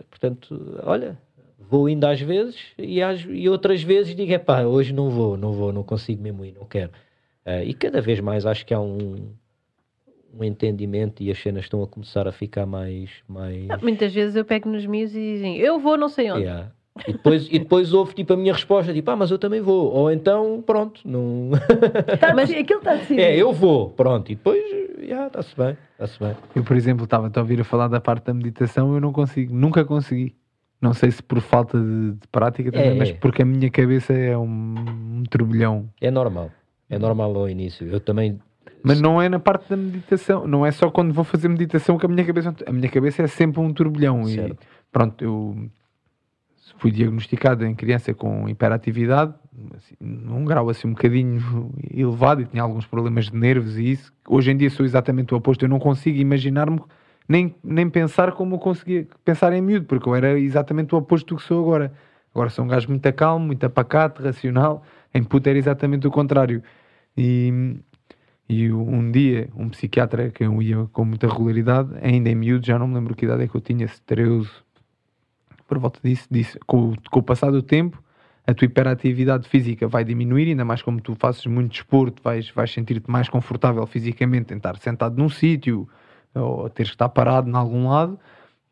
Portanto, 0.09 0.81
olha, 0.83 1.19
vou 1.59 1.89
indo 1.89 2.05
às 2.07 2.21
vezes 2.21 2.57
e, 2.79 3.03
às- 3.03 3.27
e 3.29 3.49
outras 3.49 3.83
vezes 3.83 4.15
digo, 4.15 4.33
epá, 4.33 4.63
hoje 4.63 4.93
não 4.93 5.11
vou, 5.11 5.37
não 5.37 5.53
vou, 5.53 5.73
não 5.73 5.83
consigo 5.83 6.23
mesmo 6.23 6.45
ir, 6.45 6.53
não 6.59 6.65
quero. 6.67 6.91
Eh, 7.45 7.65
e 7.67 7.75
cada 7.75 8.01
vez 8.01 8.21
mais 8.21 8.45
acho 8.47 8.65
que 8.67 8.73
há 8.75 8.81
um, 8.81 9.31
um 10.39 10.45
entendimento 10.45 11.23
e 11.23 11.31
as 11.31 11.39
cenas 11.39 11.65
estão 11.65 11.83
a 11.83 11.87
começar 11.87 12.27
a 12.29 12.33
ficar 12.33 12.67
mais... 12.67 13.11
mais... 13.29 13.67
Muitas 13.83 14.13
vezes 14.13 14.37
eu 14.37 14.45
pego 14.45 14.69
nos 14.69 14.87
miúdos 14.87 15.15
e 15.15 15.19
dizem, 15.35 15.57
eu 15.59 15.79
vou 15.79 15.97
não 15.97 16.09
sei 16.09 16.31
onde. 16.31 16.43
Yeah. 16.45 16.73
E 17.09 17.13
depois, 17.13 17.49
e 17.51 17.59
depois 17.59 17.93
houve 17.93 18.15
tipo 18.15 18.33
a 18.33 18.37
minha 18.37 18.53
resposta, 18.53 18.93
tipo, 18.93 19.11
ah, 19.11 19.17
mas 19.17 19.31
eu 19.31 19.39
também 19.39 19.61
vou. 19.61 19.93
Ou 19.93 20.11
então, 20.11 20.63
pronto, 20.67 21.01
não... 21.05 21.51
Tá 22.19 22.33
Mas- 22.37 22.51
Aquilo 22.51 22.79
está 22.81 22.95
decidido. 22.95 23.21
é, 23.21 23.37
eu 23.37 23.53
vou, 23.53 23.91
pronto. 23.91 24.31
E 24.31 24.35
depois, 24.35 24.63
já, 25.07 25.27
está-se 25.27 25.57
bem, 25.57 25.77
está-se 25.93 26.19
bem. 26.19 26.37
Eu, 26.55 26.63
por 26.65 26.77
exemplo, 26.77 27.05
estava 27.05 27.31
a 27.35 27.41
ouvir 27.41 27.61
a 27.61 27.65
falar 27.65 27.89
da 27.89 28.01
parte 28.01 28.25
da 28.27 28.35
meditação, 28.35 28.95
eu 28.95 29.01
não 29.01 29.13
consigo, 29.13 29.55
nunca 29.55 29.85
consegui. 29.85 30.35
Não 30.81 30.95
sei 30.95 31.11
se 31.11 31.23
por 31.23 31.41
falta 31.41 31.79
de, 31.79 32.13
de 32.13 32.29
prática 32.33 32.73
também, 32.73 32.93
É, 32.93 32.95
mas 32.95 33.11
é. 33.11 33.13
porque 33.13 33.43
a 33.43 33.45
minha 33.45 33.71
cabeça 33.71 34.15
é 34.15 34.37
um, 34.37 34.75
um 35.19 35.23
turbilhão. 35.29 35.89
É 36.01 36.11
normal. 36.11 36.51
É 36.89 36.99
normal 36.99 37.37
ao 37.37 37.49
início. 37.51 37.87
Eu 37.87 38.01
também 38.01 38.39
Mas 38.83 38.99
não 38.99 39.21
é 39.21 39.29
na 39.29 39.39
parte 39.39 39.69
da 39.69 39.77
meditação, 39.77 40.47
não 40.47 40.65
é 40.65 40.71
só 40.71 40.91
quando 40.91 41.13
vou 41.13 41.23
fazer 41.23 41.49
meditação 41.49 41.99
que 41.99 42.07
a 42.07 42.09
minha 42.09 42.25
cabeça. 42.25 42.55
A 42.67 42.73
minha 42.73 42.89
cabeça 42.89 43.23
é 43.23 43.27
sempre 43.27 43.61
um 43.61 43.71
turbilhão. 43.75 44.23
E 44.23 44.35
Certo. 44.35 44.67
pronto, 44.91 45.23
eu 45.23 45.55
fui 46.79 46.91
diagnosticado 46.91 47.65
em 47.65 47.75
criança 47.75 48.15
com 48.15 48.49
hiperatividade, 48.49 49.35
assim, 49.77 49.95
num 50.01 50.45
grau 50.45 50.69
assim 50.69 50.89
um 50.89 50.93
bocadinho 50.93 51.73
elevado 51.93 52.43
e 52.43 52.47
tinha 52.47 52.63
alguns 52.63 52.87
problemas 52.87 53.27
de 53.27 53.37
nervos 53.37 53.79
e 53.79 53.93
isso. 53.93 54.13
Hoje 54.29 54.51
em 54.51 54.57
dia 54.57 54.71
sou 54.71 54.85
exatamente 54.85 55.35
o 55.35 55.37
oposto. 55.37 55.65
Eu 55.65 55.69
não 55.69 55.79
consigo 55.79 56.19
imaginar-me 56.19 56.81
nem, 57.29 57.55
nem 57.63 57.89
pensar 57.89 58.33
como 58.33 58.57
eu 58.57 58.59
conseguia 58.59 59.07
pensar 59.25 59.53
em 59.53 59.61
miúdo, 59.61 59.87
porque 59.87 60.09
eu 60.09 60.15
era 60.15 60.39
exatamente 60.39 60.95
o 60.95 60.99
oposto 60.99 61.35
do 61.35 61.37
que 61.37 61.47
sou 61.47 61.63
agora. 61.63 61.93
Agora 62.35 62.51
sou 62.51 62.65
um 62.65 62.69
gajo 62.69 62.89
muito 62.89 63.13
calmo, 63.13 63.47
muito 63.47 63.65
apacato, 63.65 64.23
racional. 64.23 64.83
Em 65.15 65.23
puta 65.23 65.51
era 65.51 65.59
exatamente 65.59 66.07
o 66.07 66.11
contrário. 66.11 66.63
E, 67.17 67.77
e 68.49 68.73
um 68.73 69.11
dia, 69.11 69.49
um 69.55 69.69
psiquiatra 69.69 70.31
que 70.31 70.45
eu 70.45 70.63
ia 70.63 70.87
com 70.93 71.05
muita 71.05 71.29
regularidade, 71.29 71.91
ainda 72.03 72.31
em 72.31 72.35
miúdo, 72.35 72.67
já 72.67 72.79
não 72.79 72.89
me 72.89 72.95
lembro 72.95 73.15
que 73.15 73.25
idade 73.25 73.45
é 73.45 73.49
que 73.49 73.55
eu 73.55 73.61
tinha, 73.61 73.87
se 73.87 74.01
13, 74.03 74.49
por 75.71 75.79
volta 75.79 76.01
disso, 76.03 76.27
disse, 76.29 76.59
com, 76.67 76.91
o- 76.91 76.97
com 77.11 77.21
o 77.21 77.23
passar 77.23 77.53
do 77.53 77.63
tempo, 77.63 78.03
a 78.45 78.53
tua 78.53 78.65
hiperatividade 78.67 79.49
física 79.49 79.87
vai 79.87 80.03
diminuir, 80.05 80.49
ainda 80.49 80.65
mais 80.65 80.83
como 80.83 81.01
tu 81.01 81.15
fazes 81.15 81.47
muito 81.47 81.71
desporto, 81.71 82.21
vais, 82.23 82.51
vais 82.51 82.73
sentir-te 82.73 83.09
mais 83.09 83.29
confortável 83.29 83.87
fisicamente 83.87 84.53
em 84.53 84.57
estar 84.57 84.77
sentado 84.79 85.17
num 85.17 85.29
sítio 85.29 85.89
ou 86.35 86.69
teres 86.69 86.91
que 86.91 86.97
estar 86.97 87.09
parado 87.11 87.49
em 87.49 87.55
algum 87.55 87.89
lado, 87.89 88.19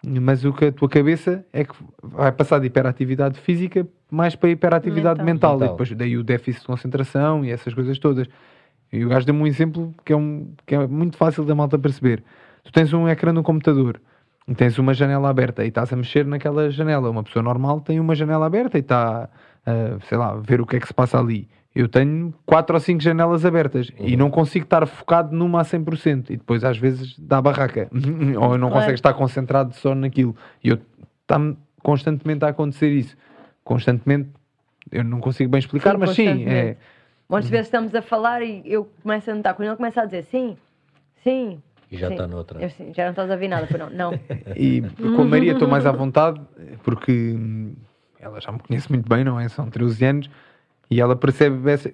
mas 0.05 0.45
o 0.45 0.53
que 0.53 0.65
a 0.67 0.73
tua 0.73 0.89
cabeça 0.89 1.45
é 1.53 1.63
que 1.65 1.75
vai 2.03 2.33
passar 2.33 2.59
de 2.59 2.67
hiperatividade 2.67 3.39
física 3.39 3.87
mais 4.11 4.35
para 4.35 4.49
hiperatividade 4.51 5.23
Mental. 5.23 5.35
mental, 5.35 5.57
e 5.57 5.61
Mental. 5.61 5.69
depois 5.77 5.93
daí 5.97 6.17
o 6.17 6.25
déficit 6.25 6.63
de 6.63 6.67
concentração 6.67 7.45
e 7.45 7.51
essas 7.53 7.73
coisas 7.75 7.99
todas. 8.01 8.27
E 8.93 9.05
o 9.05 9.09
gajo 9.09 9.25
deu-me 9.27 9.43
um 9.43 9.47
exemplo 9.47 9.95
que 10.05 10.13
é, 10.13 10.17
um, 10.17 10.53
que 10.67 10.75
é 10.75 10.87
muito 10.87 11.17
fácil 11.17 11.45
da 11.45 11.55
malta 11.55 11.79
perceber. 11.79 12.25
Tu 12.65 12.73
tens 12.73 12.93
um 12.93 13.09
ecrã 13.09 13.33
no 13.33 13.43
computador 13.43 14.01
e 14.01 14.01
tens 14.55 14.79
uma 14.79 14.95
janela 14.95 15.29
aberta 15.29 15.65
e 15.65 15.69
estás 15.69 15.93
a 15.93 15.97
mexer 15.97 16.25
naquela 16.27 16.71
janela. 16.71 17.11
Uma 17.11 17.23
pessoa 17.23 17.43
normal 17.43 17.81
tem 17.81 18.01
uma 18.01 18.15
janela 18.15 18.47
aberta 18.47 18.79
e 18.79 18.81
está, 18.81 19.29
a, 19.67 20.01
sei 20.09 20.17
lá, 20.19 20.31
a 20.31 20.37
ver 20.37 20.61
o 20.61 20.67
que 20.67 20.77
é 20.77 20.81
que 20.81 20.87
se 20.87 20.95
passa 20.95 21.19
ali. 21.19 21.49
Eu 21.75 21.89
tenho 21.89 22.35
quatro 22.45 22.75
ou 22.75 22.81
cinco 22.81 23.01
janelas 23.03 23.45
abertas 23.45 23.91
e 23.99 24.17
não 24.17 24.31
consigo 24.31 24.65
estar 24.65 24.85
focado 24.87 25.37
numa 25.37 25.61
a 25.61 25.65
100%. 25.65 26.31
E 26.31 26.37
depois 26.37 26.65
às 26.65 26.77
vezes 26.79 27.17
dá 27.19 27.41
barraca. 27.41 27.89
ou 28.41 28.53
eu 28.53 28.59
não 28.59 28.69
Claro. 28.69 28.73
consigo 28.75 28.95
estar 28.95 29.15
concentrado 29.15 29.75
só 29.75 29.95
naquilo. 29.95 30.35
E 30.65 30.71
eu 30.71 30.79
está-me 31.23 31.57
constantemente 31.83 32.45
a 32.45 32.49
acontecer 32.49 32.91
isso. 32.91 33.17
Constantemente, 33.63 34.31
eu 34.91 35.05
não 35.05 35.21
consigo 35.21 35.51
bem 35.51 35.59
explicar, 35.59 35.93
Sim, 35.93 35.99
mas 35.99 36.11
sim, 36.11 36.45
é. 36.49 36.77
Muitas 37.29 37.51
vezes 37.51 37.67
estamos 37.67 37.95
a 37.95 38.01
falar 38.01 38.43
e 38.43 38.63
eu 38.65 38.91
começo 39.03 39.31
a 39.31 39.35
notar, 39.35 39.55
quando 39.55 39.69
ele 39.69 39.77
começa 39.77 40.01
a 40.01 40.05
dizer 40.07 40.23
sim, 40.25 40.57
sim. 41.23 41.63
E 41.91 41.97
já 41.97 42.09
sim. 42.09 42.15
está 42.15 42.27
noutra. 42.27 42.61
Eu, 42.63 42.71
sim, 42.71 42.93
já 42.95 43.05
não 43.05 43.11
estás 43.11 43.31
a 43.31 43.35
ouvir 43.35 43.49
nada, 43.49 43.67
pois 43.69 43.81
não. 43.81 43.91
Não. 43.91 44.21
E 44.57 44.83
com 45.17 45.23
a 45.23 45.25
Maria 45.25 45.53
estou 45.53 45.69
mais 45.69 45.87
à 45.87 45.93
vontade, 45.93 46.41
porque 46.83 47.35
hum, 47.37 47.75
ela 48.21 48.41
já 48.41 48.53
me 48.53 48.59
conhece 48.59 48.91
muito 48.91 49.09
bem, 49.09 49.25
não 49.25 49.39
é? 49.41 49.49
São 49.49 49.71
13 49.71 50.05
anos, 50.05 50.31
e 50.91 51.01
ela 51.01 51.15
percebe 51.17 51.71
essa- 51.71 51.91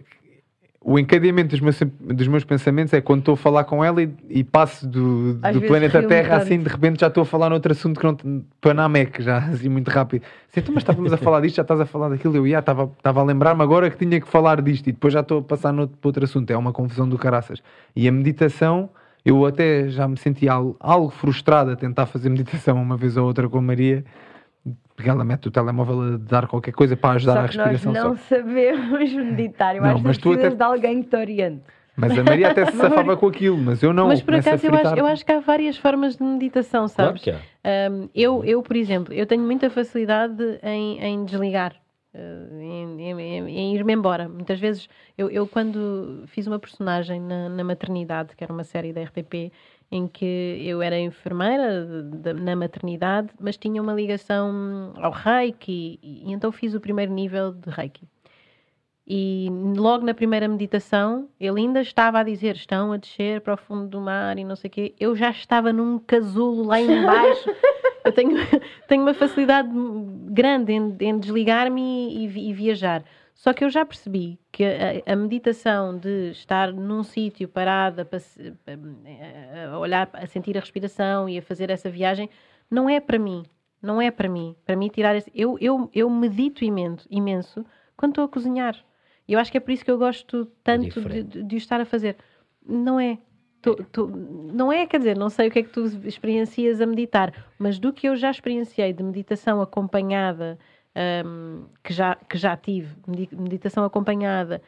o 0.86 0.98
encadeamento 0.98 1.48
dos 1.48 1.60
meus, 1.60 1.80
dos 1.98 2.28
meus 2.28 2.44
pensamentos 2.44 2.92
é 2.92 3.00
quando 3.00 3.20
estou 3.20 3.32
a 3.32 3.36
falar 3.38 3.64
com 3.64 3.82
ela 3.82 4.02
e, 4.02 4.14
e 4.28 4.44
passo 4.44 4.86
do, 4.86 5.32
do 5.34 5.62
planeta 5.62 6.02
Terra 6.02 6.28
tanto. 6.38 6.42
assim, 6.42 6.58
de 6.62 6.68
repente 6.68 7.00
já 7.00 7.06
estou 7.06 7.22
a 7.22 7.24
falar 7.24 7.48
noutro 7.48 7.72
assunto 7.72 7.98
que 7.98 8.04
não 8.04 8.44
Panamec, 8.60 9.22
já 9.22 9.38
assim 9.38 9.70
muito 9.70 9.88
rápido. 9.90 10.22
Assim, 10.50 10.60
então, 10.60 10.74
mas 10.74 10.82
estávamos 10.82 11.10
a 11.10 11.16
falar 11.16 11.40
disto, 11.40 11.56
já 11.56 11.62
estás 11.62 11.80
a 11.80 11.86
falar 11.86 12.10
daquilo. 12.10 12.36
Eu 12.36 12.46
ia, 12.46 12.58
estava 12.58 12.84
estava 12.98 13.20
a 13.20 13.24
lembrar-me 13.24 13.62
agora 13.62 13.88
que 13.90 13.96
tinha 13.96 14.20
que 14.20 14.28
falar 14.28 14.60
disto 14.60 14.86
e 14.88 14.92
depois 14.92 15.14
já 15.14 15.20
estou 15.20 15.38
a 15.38 15.42
passar 15.42 15.72
noutro, 15.72 15.96
para 15.96 16.08
outro 16.08 16.24
assunto. 16.24 16.50
É 16.50 16.56
uma 16.56 16.72
confusão 16.72 17.08
do 17.08 17.16
caraças. 17.16 17.62
E 17.96 18.06
a 18.06 18.12
meditação, 18.12 18.90
eu 19.24 19.44
até 19.46 19.88
já 19.88 20.06
me 20.06 20.16
senti 20.16 20.48
algo, 20.48 20.76
algo 20.80 21.10
frustrado 21.10 21.70
a 21.70 21.76
tentar 21.76 22.06
fazer 22.06 22.28
meditação 22.28 22.80
uma 22.82 22.96
vez 22.96 23.16
ou 23.16 23.26
outra 23.26 23.48
com 23.48 23.59
a 23.59 23.62
Maria, 23.62 24.05
porque 24.96 25.09
ela 25.10 25.24
mete 25.24 25.48
o 25.48 25.51
telemóvel 25.51 26.14
a 26.14 26.16
dar 26.16 26.46
qualquer 26.46 26.72
coisa 26.72 26.96
para 26.96 27.16
ajudar 27.16 27.32
Só 27.34 27.42
na 27.42 27.48
que 27.48 27.56
nós 27.56 27.70
respiração. 27.72 28.10
não 28.10 28.16
só. 28.16 28.22
sabemos 28.36 29.12
meditar. 29.12 29.74
Eu 29.76 29.82
Não, 29.82 29.90
acho 29.90 29.98
que 30.02 30.06
mas 30.06 30.18
tu 30.18 30.22
precisas 30.30 30.46
até- 30.52 30.56
de 30.56 30.62
alguém 30.62 31.02
que 31.02 31.09
te 31.09 31.16
oriente. 31.16 31.62
Mas 31.96 32.18
a 32.18 32.24
Maria 32.24 32.51
até 32.51 32.66
se 32.70 32.76
safava 32.76 33.16
com 33.16 33.28
aquilo, 33.28 33.56
mas 33.56 33.80
eu 33.82 33.92
não. 33.92 34.09
Mas 34.09 34.20
por 34.20 34.34
a 34.34 34.38
acaso 34.38 34.66
eu 34.66 34.74
acho, 34.74 34.94
eu 34.96 35.06
acho 35.06 35.24
que 35.24 35.30
há 35.32 35.38
várias 35.40 35.76
formas 35.76 36.16
de 36.16 36.24
meditação, 36.24 36.86
Claro 36.88 37.18
sabes? 37.18 37.22
que 37.22 37.30
há. 37.30 37.36
Um, 37.90 38.09
eu, 38.14 38.44
eu, 38.44 38.62
por 38.62 38.74
exemplo, 38.76 39.14
eu 39.14 39.24
tenho 39.26 39.42
muita 39.44 39.70
facilidade 39.70 40.42
em, 40.62 40.98
em 41.01 41.24
desligar, 41.24 41.72
em, 42.61 43.01
em- 43.11 43.20
em- 43.49 43.74
ir-me 43.74 43.93
embora. 43.93 44.28
Muitas 44.28 44.59
vezes, 44.61 44.89
eu, 45.19 45.28
eu 45.31 45.47
quando 45.47 46.23
fiz 46.27 46.47
uma 46.47 46.59
personagem 46.59 47.20
na, 47.20 47.49
na 47.49 47.65
maternidade, 47.65 48.36
que 48.36 48.45
era 48.45 48.53
uma 48.53 48.65
série 48.65 48.93
da 48.93 49.01
RTP, 49.03 49.51
em 49.91 50.07
que 50.09 50.62
eu 50.65 50.81
era 50.82 50.99
enfermeira 50.99 51.85
de- 51.85 52.19
de- 52.19 52.41
na 52.41 52.57
maternidade, 52.57 53.28
mas 53.41 53.57
tinha 53.57 53.81
uma 53.82 53.93
ligação 53.93 54.93
ao 54.97 55.11
Reiki, 55.12 55.99
e, 56.03 56.28
e 56.28 56.32
então 56.32 56.51
fiz 56.53 56.74
o 56.74 56.81
primeiro 56.81 57.12
nível 57.12 57.53
de 57.53 57.70
Reiki. 57.70 58.07
E 59.07 59.49
logo 59.77 60.03
na 60.07 60.15
primeira 60.15 60.49
meditação, 60.49 61.28
ele 61.39 61.61
ainda 61.61 61.82
estava 61.82 62.20
a 62.20 62.23
dizer: 62.23 62.55
estão 62.57 62.91
a 62.91 62.97
descer 62.97 63.43
para 63.43 63.53
o 63.53 63.57
fundo 63.57 63.86
do 63.86 64.01
mar 64.01 64.39
e 64.39 64.45
não 64.45 64.57
sei 64.57 64.69
o 64.69 64.70
quê. 64.70 64.95
Eu 64.99 65.15
já 65.15 65.28
estava 65.31 65.74
num 65.74 65.99
casulo 65.99 66.65
lá 66.65 66.81
embaixo. 66.81 67.51
Eu 68.05 68.12
tenho, 68.12 68.36
tenho 68.89 69.02
uma 69.02 69.14
facilidade 69.14 69.68
grande 70.31 70.72
em, 70.72 70.97
em 71.01 71.18
desligar-me 71.18 71.81
e, 71.81 72.24
e 72.24 72.28
vi- 72.28 72.52
viajar. 72.52 73.02
Só 73.35 73.52
que 73.52 73.64
eu 73.64 73.70
já 73.70 73.85
percebi 73.85 74.39
que 74.52 74.62
a, 74.64 75.12
a 75.12 75.16
meditação 75.16 75.98
de 75.98 76.31
estar 76.31 76.72
num 76.72 77.02
sítio 77.02 77.48
parada, 77.48 78.09
a- 79.72 79.78
olhar, 79.78 80.09
a 80.12 80.26
sentir 80.26 80.56
a 80.56 80.60
respiração 80.60 81.28
e 81.28 81.39
a 81.39 81.43
fazer 81.43 81.70
essa 81.70 81.90
viagem, 81.90 82.28
não 82.70 82.89
é 82.89 83.01
para 83.01 83.18
mim. 83.18 83.44
Não 83.82 84.01
é 84.01 84.10
para 84.10 84.28
mim. 84.28 84.55
Para 84.64 84.76
mim, 84.76 84.89
tirar 84.89 85.14
esse. 85.16 85.31
Eu, 85.35 85.59
eu, 85.60 85.90
eu 85.94 86.09
medito 86.09 86.64
imenso, 86.64 87.06
imenso 87.10 87.64
quando 87.97 88.12
estou 88.12 88.24
a 88.24 88.28
cozinhar. 88.28 88.76
E 89.26 89.32
eu 89.32 89.39
acho 89.39 89.51
que 89.51 89.56
é 89.59 89.60
por 89.60 89.70
isso 89.72 89.85
que 89.85 89.90
eu 89.90 89.98
gosto 89.98 90.47
tanto 90.62 90.86
de, 91.22 91.22
de- 91.22 91.43
de 91.43 91.55
o 91.56 91.59
estar 91.59 91.81
a 91.81 91.85
fazer. 91.85 92.16
Não 92.66 92.98
é. 92.98 93.18
Tu- 93.65 93.85
tu- 93.91 94.07
não 94.09 94.70
é, 94.70 94.86
quer 94.86 94.99
dizer, 94.99 95.16
não 95.16 95.31
sei 95.31 95.49
o 95.49 95.51
que 95.51 95.61
é 95.61 95.62
que 95.62 95.70
tu 95.70 95.86
experiencias 96.07 96.82
a 96.82 96.86
meditar, 96.86 97.32
mas 97.59 97.78
do 97.78 97.95
que 97.95 98.07
eu 98.07 98.15
já 98.15 98.31
experienciei 98.31 98.93
de 98.93 99.03
meditação 99.03 99.61
acompanhada, 99.62 100.59
hum, 101.24 101.65
que, 101.82 101.93
já, 101.95 102.15
que 102.15 102.36
já 102.36 102.55
tive, 102.59 102.95
medi- 103.07 103.35
meditação 103.35 103.82
acompanhada, 103.82 104.61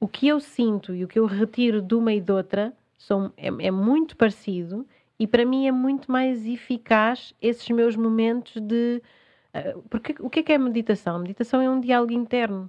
o 0.00 0.08
que 0.08 0.26
eu 0.26 0.40
sinto 0.40 0.92
e 0.94 1.04
o 1.04 1.08
que 1.08 1.18
eu 1.18 1.26
retiro 1.26 1.80
de 1.80 1.94
uma 1.94 2.12
e 2.12 2.20
de 2.20 2.32
outra 2.32 2.72
são, 2.98 3.32
é, 3.36 3.46
é 3.46 3.70
muito 3.70 4.16
parecido 4.16 4.84
e 5.16 5.28
para 5.28 5.44
mim 5.44 5.68
é 5.68 5.72
muito 5.72 6.10
mais 6.10 6.44
eficaz 6.44 7.32
esses 7.40 7.68
meus 7.70 7.94
momentos 7.94 8.60
de. 8.60 9.00
ah, 9.52 9.78
porque 9.88 10.16
o 10.18 10.28
que 10.28 10.40
é 10.40 10.42
que 10.42 10.52
é 10.52 10.58
meditação? 10.58 11.20
Meditação 11.20 11.60
é 11.62 11.70
um 11.70 11.78
diálogo 11.80 12.12
interno. 12.12 12.68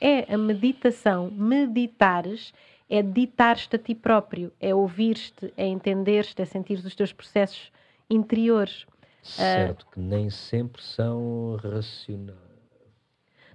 É, 0.00 0.20
é 0.28 0.34
a 0.34 0.38
meditação. 0.38 1.28
Meditares 1.32 2.52
é 2.88 3.02
ditar-te 3.02 3.76
a 3.76 3.78
ti 3.78 3.94
próprio, 3.94 4.52
é 4.60 4.74
ouvir-te, 4.74 5.52
é 5.56 5.66
entender-te, 5.66 6.40
é 6.40 6.44
sentir 6.44 6.78
os 6.78 6.94
teus 6.94 7.12
processos 7.12 7.70
interiores. 8.08 8.86
Certo, 9.22 9.86
que 9.92 10.00
nem 10.00 10.30
sempre 10.30 10.82
são 10.82 11.58
racionais. 11.62 12.38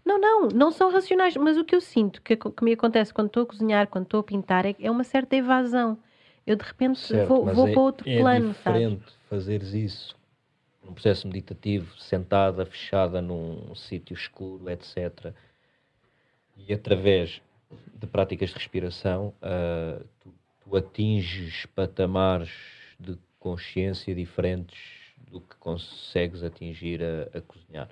Não, 0.05 0.19
não, 0.19 0.47
não 0.49 0.71
são 0.71 0.91
racionais, 0.91 1.35
mas 1.37 1.57
o 1.57 1.63
que 1.63 1.75
eu 1.75 1.81
sinto 1.81 2.21
que, 2.21 2.35
que 2.35 2.63
me 2.63 2.73
acontece 2.73 3.13
quando 3.13 3.27
estou 3.27 3.43
a 3.43 3.45
cozinhar, 3.45 3.87
quando 3.87 4.03
estou 4.03 4.19
a 4.19 4.23
pintar, 4.23 4.65
é, 4.65 4.75
é 4.79 4.91
uma 4.91 5.03
certa 5.03 5.35
evasão. 5.35 5.97
Eu 6.45 6.57
de 6.57 6.63
repente 6.63 6.99
Certo, 6.99 7.27
vou, 7.27 7.45
vou 7.45 7.67
é, 7.67 7.71
para 7.71 7.81
outro 7.81 8.09
é 8.09 8.19
plano, 8.19 8.53
sabe? 8.55 8.79
diferente 8.79 9.13
fazeres 9.29 9.73
isso 9.73 10.15
num 10.83 10.93
processo 10.93 11.27
meditativo, 11.27 11.97
sentada, 11.97 12.65
fechada 12.65 13.21
num 13.21 13.73
sítio 13.73 14.13
escuro, 14.13 14.69
etc. 14.69 15.33
E 16.57 16.73
através 16.73 17.41
de 17.93 18.07
práticas 18.07 18.49
de 18.49 18.55
respiração, 18.55 19.33
ah, 19.41 20.01
tu, 20.19 20.33
tu 20.61 20.75
atinges 20.75 21.65
patamares 21.67 22.51
de 22.99 23.17
consciência 23.39 24.13
diferentes 24.15 24.79
do 25.29 25.41
que 25.41 25.55
consegues 25.57 26.43
atingir 26.43 27.01
a, 27.03 27.37
a 27.37 27.41
cozinhar. 27.41 27.89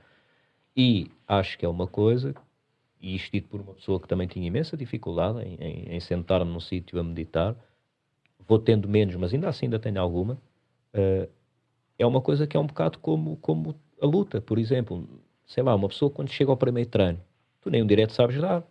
E 0.75 1.11
acho 1.27 1.57
que 1.57 1.65
é 1.65 1.69
uma 1.69 1.87
coisa, 1.87 2.33
e 3.01 3.15
isto 3.15 3.31
dito 3.31 3.49
por 3.49 3.61
uma 3.61 3.73
pessoa 3.73 3.99
que 3.99 4.07
também 4.07 4.27
tinha 4.27 4.47
imensa 4.47 4.77
dificuldade 4.77 5.41
em, 5.41 5.55
em, 5.55 5.95
em 5.95 5.99
sentar-me 5.99 6.51
num 6.51 6.59
sítio 6.59 6.99
a 6.99 7.03
meditar, 7.03 7.55
vou 8.47 8.59
tendo 8.59 8.87
menos, 8.87 9.15
mas 9.15 9.33
ainda 9.33 9.49
assim 9.49 9.65
ainda 9.65 9.79
tenho 9.79 9.99
alguma, 9.99 10.37
eh, 10.93 11.27
é 11.97 12.05
uma 12.05 12.21
coisa 12.21 12.47
que 12.47 12.57
é 12.57 12.59
um 12.59 12.65
bocado 12.65 12.99
como, 12.99 13.37
como 13.37 13.75
a 14.01 14.05
luta, 14.05 14.41
por 14.41 14.57
exemplo. 14.57 15.07
Sei 15.45 15.61
lá, 15.61 15.75
uma 15.75 15.89
pessoa 15.89 16.09
quando 16.09 16.29
chega 16.29 16.49
ao 16.49 16.57
primeiro 16.57 16.89
treino, 16.89 17.19
tu 17.61 17.69
nem 17.69 17.83
um 17.83 17.87
direto 17.87 18.13
sabes 18.13 18.39
dar, 18.39 18.63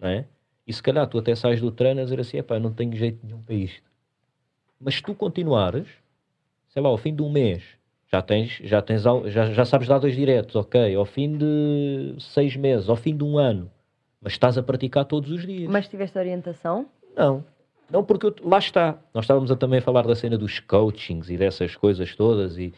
é? 0.00 0.24
E 0.66 0.72
se 0.72 0.82
calhar 0.82 1.06
tu 1.06 1.18
até 1.18 1.34
sais 1.34 1.60
do 1.60 1.70
treino 1.70 2.00
a 2.00 2.04
dizer 2.04 2.20
assim, 2.20 2.38
epá, 2.38 2.58
não 2.58 2.72
tenho 2.72 2.94
jeito 2.96 3.24
nenhum 3.24 3.40
para 3.42 3.54
isto. 3.54 3.82
Mas 4.80 4.96
se 4.96 5.02
tu 5.02 5.14
continuares, 5.14 5.86
sei 6.68 6.82
lá, 6.82 6.88
ao 6.88 6.98
fim 6.98 7.14
de 7.14 7.22
um 7.22 7.30
mês, 7.30 7.62
já 8.12 8.20
tens, 8.20 8.60
já 8.64 8.82
tens, 8.82 9.02
já, 9.02 9.50
já 9.52 9.64
sabes 9.64 9.88
dar 9.88 9.98
dois 9.98 10.14
diretos, 10.14 10.54
ok, 10.56 10.94
ao 10.94 11.04
fim 11.04 11.36
de 11.38 12.14
seis 12.18 12.56
meses, 12.56 12.88
ao 12.88 12.96
fim 12.96 13.16
de 13.16 13.24
um 13.24 13.38
ano, 13.38 13.70
mas 14.20 14.32
estás 14.32 14.58
a 14.58 14.62
praticar 14.62 15.04
todos 15.04 15.30
os 15.30 15.46
dias. 15.46 15.70
Mas 15.70 15.88
tiveste 15.88 16.18
orientação? 16.18 16.86
Não. 17.16 17.44
Não, 17.88 18.02
porque 18.04 18.26
eu- 18.26 18.34
lá 18.42 18.58
está. 18.58 18.98
Nós 19.14 19.24
estávamos 19.24 19.50
a 19.50 19.56
também 19.56 19.80
falar 19.80 20.04
da 20.06 20.14
cena 20.16 20.36
dos 20.36 20.58
coachings 20.58 21.30
e 21.30 21.36
dessas 21.36 21.76
coisas 21.76 22.14
todas 22.16 22.58
e 22.58 22.74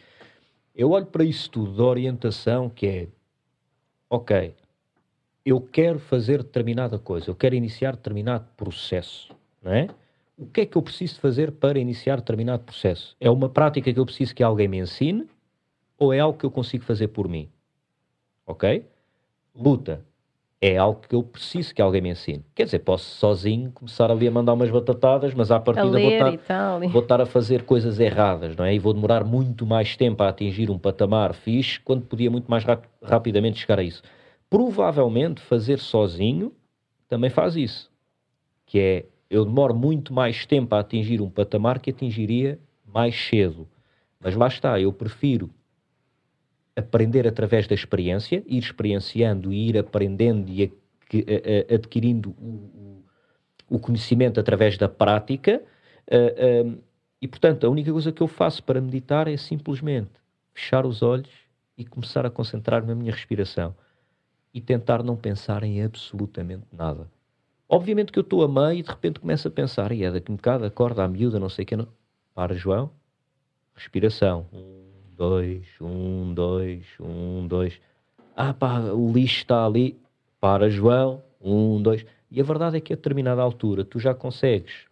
eu 0.75 0.91
olho 0.91 1.07
para 1.07 1.23
isso 1.23 1.49
tudo 1.49 1.75
da 1.75 1.83
orientação 1.83 2.69
que 2.69 2.85
é 2.87 3.07
ok, 4.09 4.53
eu 5.49 5.61
quero 5.61 5.99
fazer 5.99 6.43
determinada 6.43 6.97
coisa, 6.99 7.29
eu 7.29 7.35
quero 7.35 7.55
iniciar 7.55 7.95
determinado 7.95 8.45
processo, 8.55 9.33
não 9.61 9.71
é? 9.71 9.87
O 10.37 10.45
que 10.45 10.61
é 10.61 10.65
que 10.65 10.77
eu 10.77 10.81
preciso 10.81 11.19
fazer 11.19 11.51
para 11.51 11.79
iniciar 11.79 12.17
determinado 12.17 12.63
processo? 12.63 13.15
É 13.19 13.29
uma 13.29 13.49
prática 13.49 13.91
que 13.91 13.99
eu 13.99 14.05
preciso 14.05 14.33
que 14.33 14.41
alguém 14.43 14.67
me 14.67 14.77
ensine 14.79 15.27
ou 15.97 16.13
é 16.13 16.19
algo 16.19 16.37
que 16.37 16.45
eu 16.45 16.51
consigo 16.51 16.83
fazer 16.85 17.09
por 17.09 17.27
mim? 17.27 17.49
Ok? 18.47 18.85
Luta 19.53 20.01
é 20.61 20.77
algo 20.77 21.01
que 21.07 21.15
eu 21.15 21.23
preciso 21.23 21.73
que 21.73 21.81
alguém 21.81 22.01
me 22.01 22.09
ensine. 22.09 22.43
Quer 22.53 22.65
dizer, 22.65 22.79
posso 22.79 23.05
sozinho 23.17 23.71
começar 23.71 24.11
ali 24.11 24.27
a 24.27 24.31
mandar 24.31 24.53
umas 24.53 24.69
batatadas, 24.69 25.33
mas 25.33 25.51
à 25.51 25.55
A 25.57 25.59
partida 25.59 25.99
vou 25.99 26.09
estar, 26.11 26.25
vou 26.89 27.01
estar 27.01 27.21
a 27.21 27.25
fazer 27.25 27.63
coisas 27.63 27.99
erradas, 27.99 28.55
não 28.55 28.65
é? 28.65 28.73
E 28.73 28.79
vou 28.79 28.93
demorar 28.93 29.23
muito 29.23 29.65
mais 29.65 29.95
tempo 29.97 30.21
a 30.23 30.29
atingir 30.29 30.69
um 30.69 30.77
patamar 30.77 31.33
fixe 31.33 31.79
quando 31.79 32.03
podia 32.05 32.29
muito 32.29 32.49
mais 32.51 32.63
rap- 32.63 32.87
rapidamente 33.01 33.59
chegar 33.59 33.79
a 33.79 33.83
isso. 33.83 34.01
Provavelmente 34.49 35.41
fazer 35.41 35.79
sozinho 35.79 36.53
também 37.07 37.29
faz 37.29 37.55
isso, 37.55 37.91
que 38.65 38.79
é 38.79 39.05
eu 39.29 39.45
demoro 39.45 39.75
muito 39.75 40.11
mais 40.11 40.45
tempo 40.45 40.73
a 40.73 40.79
atingir 40.79 41.21
um 41.21 41.29
patamar 41.29 41.79
que 41.79 41.91
atingiria 41.91 42.59
mais 42.85 43.15
cedo. 43.15 43.67
Mas 44.19 44.35
lá 44.35 44.47
está, 44.47 44.79
eu 44.79 44.91
prefiro 44.91 45.51
aprender 46.75 47.27
através 47.27 47.67
da 47.67 47.75
experiência, 47.75 48.43
ir 48.47 48.57
experienciando 48.57 49.53
e 49.53 49.69
ir 49.69 49.77
aprendendo 49.77 50.49
e 50.49 50.71
adquirindo 51.73 52.31
o, 52.31 53.03
o- 53.69 53.79
conhecimento 53.79 54.39
através 54.39 54.77
da 54.77 54.87
prática. 54.89 55.61
ah, 56.11 56.15
ah, 56.15 56.77
e, 57.21 57.27
portanto, 57.27 57.67
a 57.67 57.69
única 57.69 57.91
coisa 57.91 58.11
que 58.11 58.21
eu 58.23 58.27
faço 58.27 58.63
para 58.63 58.79
meditar 58.79 59.27
é 59.27 59.35
simplesmente 59.35 60.11
fechar 60.53 60.85
os 60.85 61.01
olhos 61.03 61.29
e 61.77 61.83
começar 61.85 62.25
a 62.25 62.29
concentrar 62.29 62.85
na 62.85 62.95
minha 62.95 63.11
respiração 63.11 63.75
e 64.53 64.59
tentar 64.61 65.03
não 65.03 65.15
pensar 65.15 65.63
em 65.63 65.83
absolutamente 65.83 66.65
nada. 66.71 67.07
Obviamente 67.67 68.11
que 68.11 68.17
eu 68.17 68.23
estou 68.23 68.43
a 68.43 68.47
meio 68.47 68.79
e 68.79 68.83
de 68.83 68.89
repente 68.89 69.19
começo 69.19 69.47
a 69.47 69.51
pensar, 69.51 69.91
e 69.91 70.03
é 70.03 70.11
daqui 70.11 70.31
um 70.31 70.35
bocado, 70.35 70.65
acorda 70.65 71.03
a 71.03 71.07
miúda, 71.07 71.39
não 71.39 71.49
sei 71.49 71.63
o 71.63 71.65
que. 71.67 71.75
Não... 71.75 71.87
Para, 72.33 72.55
João. 72.55 72.91
Respiração. 73.75 74.47
Um, 74.51 74.89
dois, 75.15 75.67
um, 75.79 76.33
dois, 76.33 76.85
um, 76.99 77.47
dois. 77.47 77.79
Ah 78.35 78.53
pá, 78.53 78.79
o 78.79 79.11
lixo 79.11 79.37
está 79.37 79.65
ali. 79.65 79.99
Para, 80.39 80.69
João. 80.69 81.21
Um, 81.39 81.81
dois. 81.81 82.05
E 82.31 82.41
a 82.41 82.43
verdade 82.43 82.77
é 82.77 82.79
que 82.81 82.93
a 82.93 82.95
determinada 82.95 83.41
altura 83.41 83.85
tu 83.85 83.99
já 83.99 84.13
consegues 84.13 84.85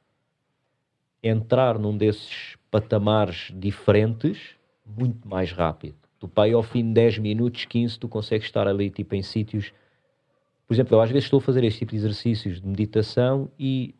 entrar 1.23 1.79
num 1.79 1.97
desses 1.97 2.57
patamares 2.69 3.51
diferentes 3.55 4.55
muito 4.85 5.27
mais 5.27 5.51
rápido. 5.51 6.06
Tu, 6.19 6.27
pai, 6.27 6.52
ao 6.53 6.64
fim 6.64 6.84
de 6.84 6.94
10 6.94 7.19
minutos, 7.19 7.65
15, 7.65 7.99
tu 7.99 8.07
consegues 8.07 8.48
estar 8.48 8.68
ali, 8.68 8.89
tipo, 8.89 9.15
em 9.15 9.22
sítios... 9.22 9.72
Por 10.65 10.73
exemplo, 10.73 10.95
eu 10.95 11.02
às 11.02 11.10
vezes 11.10 11.26
estou 11.26 11.38
a 11.38 11.41
fazer 11.41 11.64
este 11.64 11.80
tipo 11.80 11.91
de 11.91 11.98
exercícios 11.98 12.60
de 12.60 12.68
meditação 12.68 13.49
e 13.57 13.95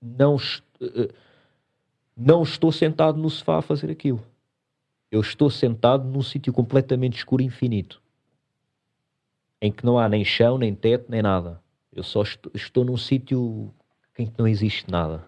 não, 0.00 0.36
eh, 0.80 1.12
não 2.16 2.42
estou 2.42 2.70
sentado 2.70 3.18
no 3.18 3.28
sofá 3.28 3.58
a 3.58 3.62
fazer 3.62 3.90
aquilo. 3.90 4.22
Eu 5.10 5.20
estou 5.20 5.50
sentado 5.50 6.04
num 6.04 6.22
sítio 6.22 6.52
completamente 6.52 7.18
escuro 7.18 7.42
infinito. 7.42 8.00
Em 9.60 9.72
que 9.72 9.84
não 9.84 9.98
há 9.98 10.08
nem 10.08 10.24
chão, 10.24 10.56
nem 10.56 10.74
teto, 10.74 11.06
nem 11.08 11.20
nada. 11.20 11.60
Eu 11.92 12.04
só 12.04 12.22
estou, 12.22 12.52
estou 12.54 12.84
num 12.84 12.96
sítio 12.96 13.74
em 14.16 14.26
que 14.26 14.38
não 14.38 14.46
existe 14.46 14.88
nada. 14.90 15.26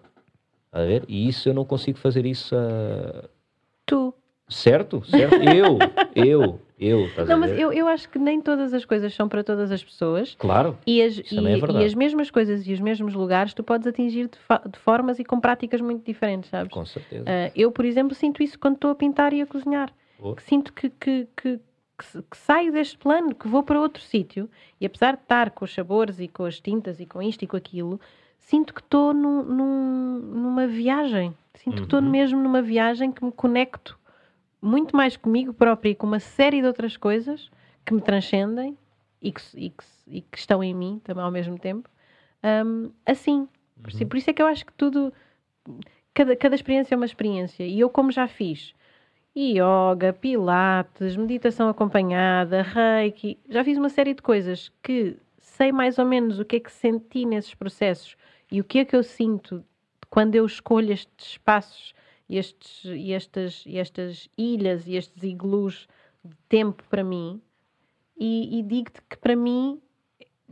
A 0.71 0.79
ver? 0.79 1.03
E 1.07 1.27
isso 1.27 1.49
eu 1.49 1.53
não 1.53 1.65
consigo 1.65 1.97
fazer 1.97 2.25
isso 2.25 2.55
a... 2.55 3.29
Certo? 4.49 5.03
Certo? 5.05 5.35
Eu, 5.41 5.79
eu, 6.15 6.59
eu. 6.77 7.05
Estás 7.07 7.27
Não, 7.29 7.35
a 7.37 7.39
mas 7.39 7.51
eu, 7.51 7.71
eu 7.71 7.87
acho 7.87 8.09
que 8.09 8.19
nem 8.19 8.41
todas 8.41 8.73
as 8.73 8.83
coisas 8.85 9.13
são 9.13 9.27
para 9.29 9.43
todas 9.43 9.71
as 9.71 9.83
pessoas. 9.83 10.35
Claro. 10.37 10.77
E 10.85 11.01
as, 11.01 11.15
também 11.29 11.53
é 11.53 11.57
e- 11.57 11.81
e 11.81 11.85
as 11.85 11.93
mesmas 11.95 12.29
coisas 12.29 12.67
e 12.67 12.73
os 12.73 12.79
mesmos 12.79 13.13
lugares 13.13 13.53
tu 13.53 13.63
podes 13.63 13.87
atingir 13.87 14.27
de, 14.29 14.37
de 14.71 14.77
formas 14.79 15.17
e 15.17 15.23
com 15.23 15.39
práticas 15.39 15.79
muito 15.81 16.05
diferentes, 16.05 16.49
sabes? 16.49 16.71
Com 16.71 16.85
certeza. 16.85 17.23
Ah, 17.27 17.51
eu, 17.55 17.71
por 17.71 17.85
exemplo, 17.85 18.13
sinto 18.13 18.43
isso 18.43 18.59
quando 18.59 18.75
estou 18.75 18.91
a 18.91 18.95
pintar 18.95 19.33
e 19.33 19.41
a 19.41 19.45
cozinhar. 19.47 19.91
Boa. 20.19 20.35
Que 20.35 20.43
sinto 20.43 20.73
que, 20.73 20.89
que, 20.89 21.27
que, 21.35 21.57
que 21.57 22.21
que 22.29 22.37
saio 22.37 22.71
deste 22.71 22.97
plano, 22.97 23.33
que 23.35 23.47
vou 23.47 23.63
para 23.63 23.79
outro 23.79 24.01
sítio 24.01 24.49
e 24.81 24.85
apesar 24.85 25.15
de 25.15 25.21
estar 25.21 25.51
com 25.51 25.63
os 25.63 25.73
sabores 25.73 26.19
e 26.19 26.27
com 26.27 26.43
as 26.43 26.59
tintas 26.59 26.99
e 26.99 27.05
com 27.05 27.21
isto 27.21 27.43
e 27.43 27.47
com 27.47 27.55
aquilo, 27.55 27.99
sinto 28.39 28.73
que 28.73 28.81
estou 28.81 29.13
num- 29.13 29.43
num- 29.43 30.19
numa 30.19 30.67
viagem. 30.67 31.33
Sinto 31.53 31.75
que 31.77 31.83
estou 31.83 32.01
Uhum. 32.01 32.09
mesmo 32.09 32.41
numa 32.41 32.61
viagem 32.61 33.11
que 33.11 33.23
me 33.23 33.31
conecto 33.31 33.97
muito 34.63 34.95
mais 34.95 35.17
comigo 35.17 35.53
própria 35.53 35.89
e 35.91 35.95
com 35.95 36.07
uma 36.07 36.19
série 36.19 36.61
de 36.61 36.67
outras 36.67 36.95
coisas 36.95 37.51
que 37.85 37.93
me 37.93 38.01
transcendem 38.01 38.77
e 39.21 39.31
que, 39.31 39.41
e 39.55 39.69
que, 39.69 39.83
e 40.07 40.21
que 40.21 40.37
estão 40.37 40.63
em 40.63 40.73
mim 40.73 41.01
também 41.03 41.23
ao 41.23 41.31
mesmo 41.31 41.59
tempo. 41.59 41.89
Ahm, 42.41 42.89
assim. 43.05 43.47
Por 43.81 43.89
Uhum. 43.89 43.95
isso- 43.97 44.07
Por 44.07 44.17
isso 44.17 44.29
é 44.29 44.33
que 44.33 44.41
eu 44.41 44.47
acho 44.47 44.65
que 44.65 44.73
tudo. 44.73 45.13
Cada, 46.13 46.35
cada 46.35 46.55
experiência 46.55 46.93
é 46.95 46.97
uma 46.97 47.05
experiência. 47.05 47.63
E 47.65 47.79
eu, 47.79 47.89
como 47.89 48.11
já 48.11 48.27
fiz 48.27 48.73
yoga, 49.35 50.13
pilates, 50.13 51.15
meditação 51.17 51.67
acompanhada, 51.67 52.61
reiki, 52.61 53.37
já 53.49 53.63
fiz 53.63 53.77
uma 53.77 53.89
série 53.89 54.13
de 54.13 54.21
coisas 54.21 54.71
que 54.81 55.17
sei 55.39 55.71
mais 55.71 55.97
ou 55.97 56.05
menos 56.05 56.39
o 56.39 56.45
que 56.45 56.57
é 56.57 56.59
que 56.59 56.71
senti 56.71 57.25
nesses 57.25 57.53
processos 57.55 58.15
e 58.51 58.61
o 58.61 58.63
que 58.63 58.79
é 58.79 58.85
que 58.85 58.95
eu 58.95 59.03
sinto 59.03 59.63
quando 60.09 60.35
eu 60.35 60.45
escolho 60.45 60.91
estes 60.93 61.29
espaços 61.31 61.95
estes, 62.37 62.83
e, 62.85 63.11
estas, 63.13 63.63
e 63.65 63.77
estas 63.77 64.29
ilhas 64.37 64.87
e 64.87 64.95
estes 64.95 65.23
iglus 65.23 65.87
de 66.23 66.35
tempo 66.49 66.83
para 66.89 67.03
mim. 67.03 67.41
E, 68.17 68.59
e 68.59 68.63
digo-te 68.63 69.01
que 69.09 69.17
para 69.17 69.35
mim 69.35 69.79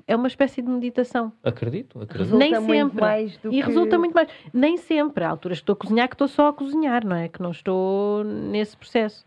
é 0.07 0.15
uma 0.15 0.27
espécie 0.27 0.61
de 0.61 0.69
meditação. 0.69 1.31
Acredito, 1.43 1.99
acredito. 2.01 2.17
Resulta 2.17 2.37
Nem 2.43 2.59
muito 2.59 2.89
sempre. 2.89 3.01
mais 3.01 3.37
do 3.37 3.49
E 3.53 3.61
que- 3.61 3.67
resulta 3.67 3.99
muito 3.99 4.13
mais. 4.13 4.27
Nem 4.53 4.77
sempre. 4.77 5.23
Há 5.23 5.29
alturas 5.29 5.59
que 5.59 5.63
estou 5.63 5.73
a 5.73 5.77
cozinhar 5.77 6.07
que 6.09 6.15
estou 6.15 6.27
só 6.27 6.47
a 6.47 6.53
cozinhar, 6.53 7.05
não 7.05 7.15
é? 7.15 7.27
Que 7.29 7.41
não 7.41 7.51
estou 7.51 8.23
nesse 8.23 8.75
processo. 8.75 9.25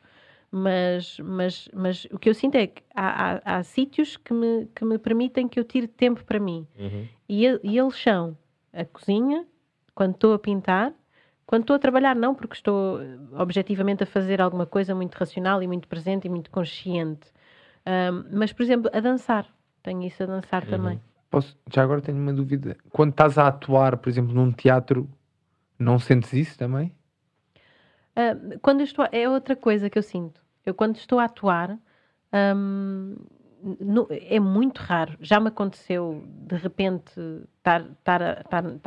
Mas, 0.50 1.18
mas, 1.18 1.68
mas 1.74 2.04
o 2.12 2.18
que 2.18 2.28
eu 2.28 2.34
sinto 2.34 2.54
é 2.56 2.68
que 2.68 2.82
há, 2.94 3.34
há, 3.42 3.56
há 3.58 3.62
sítios 3.64 4.16
que 4.16 4.32
me, 4.32 4.66
que 4.74 4.84
me 4.84 4.98
permitem 4.98 5.48
que 5.48 5.58
eu 5.58 5.64
tire 5.64 5.88
tempo 5.88 6.24
para 6.24 6.38
mim. 6.38 6.66
Uhum. 6.78 7.08
E, 7.28 7.44
e- 7.46 7.60
e 7.64 7.78
eles 7.78 7.96
são 8.00 8.36
a 8.72 8.84
cozinha, 8.84 9.44
quando 9.94 10.14
estou 10.14 10.32
a 10.32 10.38
pintar, 10.38 10.92
quando 11.46 11.62
estou 11.62 11.76
a 11.76 11.78
trabalhar, 11.78 12.14
não, 12.16 12.34
porque 12.34 12.54
estou 12.54 13.00
eh, 13.02 13.18
objetivamente 13.38 14.02
a 14.02 14.06
fazer 14.06 14.40
alguma 14.40 14.66
coisa 14.66 14.94
muito 14.94 15.14
racional 15.16 15.62
e 15.62 15.66
muito 15.66 15.86
presente 15.88 16.26
e 16.26 16.30
muito 16.30 16.50
consciente. 16.50 17.26
Ahm, 17.86 18.24
mas, 18.32 18.52
por 18.52 18.62
exemplo, 18.62 18.90
a 18.92 19.00
dançar. 19.00 19.46
tenho 19.82 20.02
isso 20.02 20.22
a 20.22 20.26
dançar 20.26 20.64
também. 20.66 21.00
Posso, 21.30 21.56
já 21.72 21.82
agora 21.82 22.00
tenho 22.00 22.16
uma 22.18 22.32
dúvida. 22.32 22.76
Quando 22.90 23.10
estás 23.10 23.36
a 23.38 23.48
atuar, 23.48 23.96
por 23.98 24.08
exemplo, 24.08 24.32
num 24.32 24.52
teatro, 24.52 25.08
não 25.78 25.98
sentes 25.98 26.32
isso 26.32 26.56
também? 26.58 26.92
Ah, 28.16 28.36
quando 28.62 28.80
eu 28.80 28.84
estou, 28.84 29.06
é 29.12 29.28
outra 29.28 29.56
coisa 29.56 29.90
que 29.90 29.98
eu 29.98 30.02
sinto. 30.02 30.40
Eu 30.64 30.72
quando 30.74 30.96
estou 30.96 31.18
a 31.18 31.24
atuar, 31.24 31.78
no- 32.32 33.16
é 34.10 34.38
muito 34.40 34.78
raro. 34.78 35.16
Já 35.20 35.40
me 35.40 35.48
aconteceu 35.48 36.24
de 36.26 36.56
repente 36.56 37.12
estar, 37.58 37.84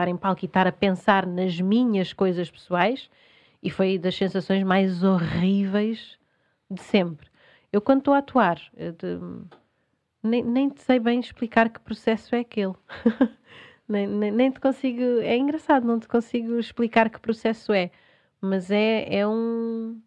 em 0.07 0.17
palco 0.17 0.43
e 0.43 0.47
estar 0.47 0.67
a 0.67 0.71
pensar 0.71 1.25
nas 1.25 1.59
minhas 1.59 2.13
coisas 2.13 2.49
pessoais 2.49 3.09
e 3.61 3.69
foi 3.69 3.97
das 3.97 4.15
sensações 4.15 4.63
mais 4.63 5.03
horríveis 5.03 6.17
de 6.69 6.81
sempre. 6.81 7.27
Eu 7.71 7.81
quando 7.81 7.99
estou 7.99 8.13
a 8.13 8.19
atuar, 8.19 8.61
eu 8.75 8.91
de- 8.93 9.19
nem, 10.23 10.43
nem 10.43 10.69
te 10.69 10.81
sei 10.81 10.99
bem 10.99 11.19
explicar 11.19 11.69
que 11.69 11.79
processo 11.79 12.35
é 12.35 12.39
aquele. 12.39 12.73
nem, 13.87 14.07
nem, 14.07 14.31
nem 14.31 14.51
te 14.51 14.59
consigo. 14.59 15.01
É 15.21 15.37
engraçado, 15.37 15.85
não 15.87 15.99
te 15.99 16.07
consigo 16.07 16.59
explicar 16.59 17.09
que 17.09 17.19
processo 17.19 17.71
é. 17.73 17.91
Mas 18.41 18.69
é, 18.71 19.07
é 19.15 19.27
um. 19.27 20.01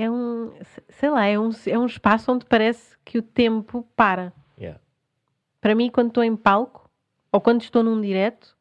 É 0.00 0.10
um. 0.10 0.50
Sei 0.88 1.10
lá, 1.10 1.26
é 1.26 1.38
um, 1.38 1.50
é 1.66 1.78
um 1.78 1.84
espaço 1.84 2.32
onde 2.32 2.46
parece 2.46 2.96
que 3.04 3.18
o 3.18 3.22
tempo 3.22 3.86
para. 3.94 4.32
Yeah. 4.58 4.80
Para 5.60 5.74
mim, 5.74 5.90
quando 5.90 6.08
estou 6.08 6.24
em 6.24 6.34
palco, 6.34 6.90
ou 7.30 7.38
quando 7.38 7.60
estou 7.60 7.82
num 7.82 8.00
direto, 8.00 8.56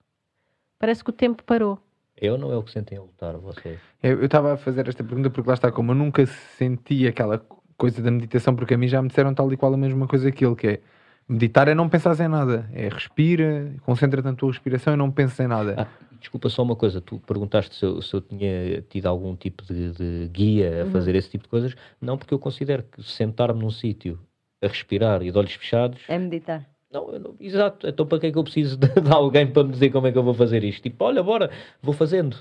parece 0.77 1.01
que 1.01 1.11
o 1.11 1.13
tempo 1.13 1.41
parou. 1.45 1.79
Eu 2.17 2.37
não 2.37 2.51
é 2.51 2.57
o 2.57 2.63
que 2.63 2.71
sentem 2.71 2.97
a 2.97 3.01
lutar, 3.01 3.37
vocês. 3.37 3.79
Eu 4.03 4.19
eu 4.19 4.25
estava 4.25 4.51
a 4.51 4.57
fazer 4.57 4.85
esta 4.89 5.01
pergunta 5.01 5.29
porque 5.29 5.47
lá 5.47 5.53
está, 5.53 5.71
como 5.71 5.93
eu 5.93 5.95
nunca 5.95 6.25
senti 6.25 7.07
aquela 7.07 7.41
coisa 7.77 8.01
da 8.01 8.11
meditação, 8.11 8.53
porque 8.53 8.73
a 8.73 8.77
mim 8.77 8.89
já 8.89 9.01
me 9.01 9.07
disseram 9.07 9.33
tal 9.33 9.49
e 9.53 9.55
qual 9.55 9.73
a 9.73 9.77
mesma 9.77 10.09
coisa 10.09 10.29
que 10.33 10.45
ele, 10.45 10.57
que 10.57 10.67
é 10.67 10.81
meditar 11.29 11.67
é 11.67 11.75
não 11.75 11.87
pensar 11.87 12.19
em 12.19 12.27
nada, 12.27 12.67
é 12.73 12.89
respira, 12.89 13.71
concentra-te 13.85 14.25
na 14.25 14.33
tua 14.33 14.49
respiração 14.51 14.93
e 14.93 14.97
não 14.97 15.11
pensa 15.11 15.43
em 15.43 15.47
nada. 15.47 15.75
Ah, 15.77 15.87
desculpa 16.19 16.49
só 16.49 16.63
uma 16.63 16.75
coisa, 16.75 16.99
tu 16.99 17.19
perguntaste 17.19 17.75
se 17.75 17.85
eu, 17.85 18.01
se 18.01 18.13
eu 18.13 18.19
tinha 18.21 18.81
tido 18.89 19.05
algum 19.05 19.35
tipo 19.35 19.63
de, 19.63 19.91
de 19.91 20.27
guia 20.33 20.83
a 20.83 20.85
fazer 20.87 21.15
esse 21.15 21.29
tipo 21.29 21.43
de 21.43 21.49
coisas. 21.49 21.75
Não, 22.01 22.17
porque 22.17 22.33
eu 22.33 22.39
considero 22.39 22.83
que 22.83 23.03
sentar-me 23.03 23.61
num 23.61 23.69
sítio 23.69 24.19
a 24.61 24.67
respirar 24.67 25.21
e 25.21 25.31
de 25.31 25.37
olhos 25.37 25.53
fechados. 25.53 26.01
É 26.09 26.17
meditar. 26.17 26.67
Não, 26.91 27.13
eu 27.13 27.19
não- 27.19 27.35
exato. 27.39 27.87
Então 27.87 28.05
para 28.05 28.19
que 28.19 28.25
é 28.27 28.31
que 28.31 28.37
eu 28.37 28.43
preciso 28.43 28.75
de, 28.75 28.87
de 28.87 29.11
alguém 29.11 29.45
para 29.45 29.63
me 29.63 29.71
dizer 29.71 29.91
como 29.91 30.07
é 30.07 30.11
que 30.11 30.17
eu 30.17 30.23
vou 30.23 30.33
fazer 30.33 30.63
isto? 30.63 30.81
Tipo, 30.81 31.05
olha, 31.05 31.21
bora, 31.21 31.51
vou 31.81 31.93
fazendo. 31.93 32.35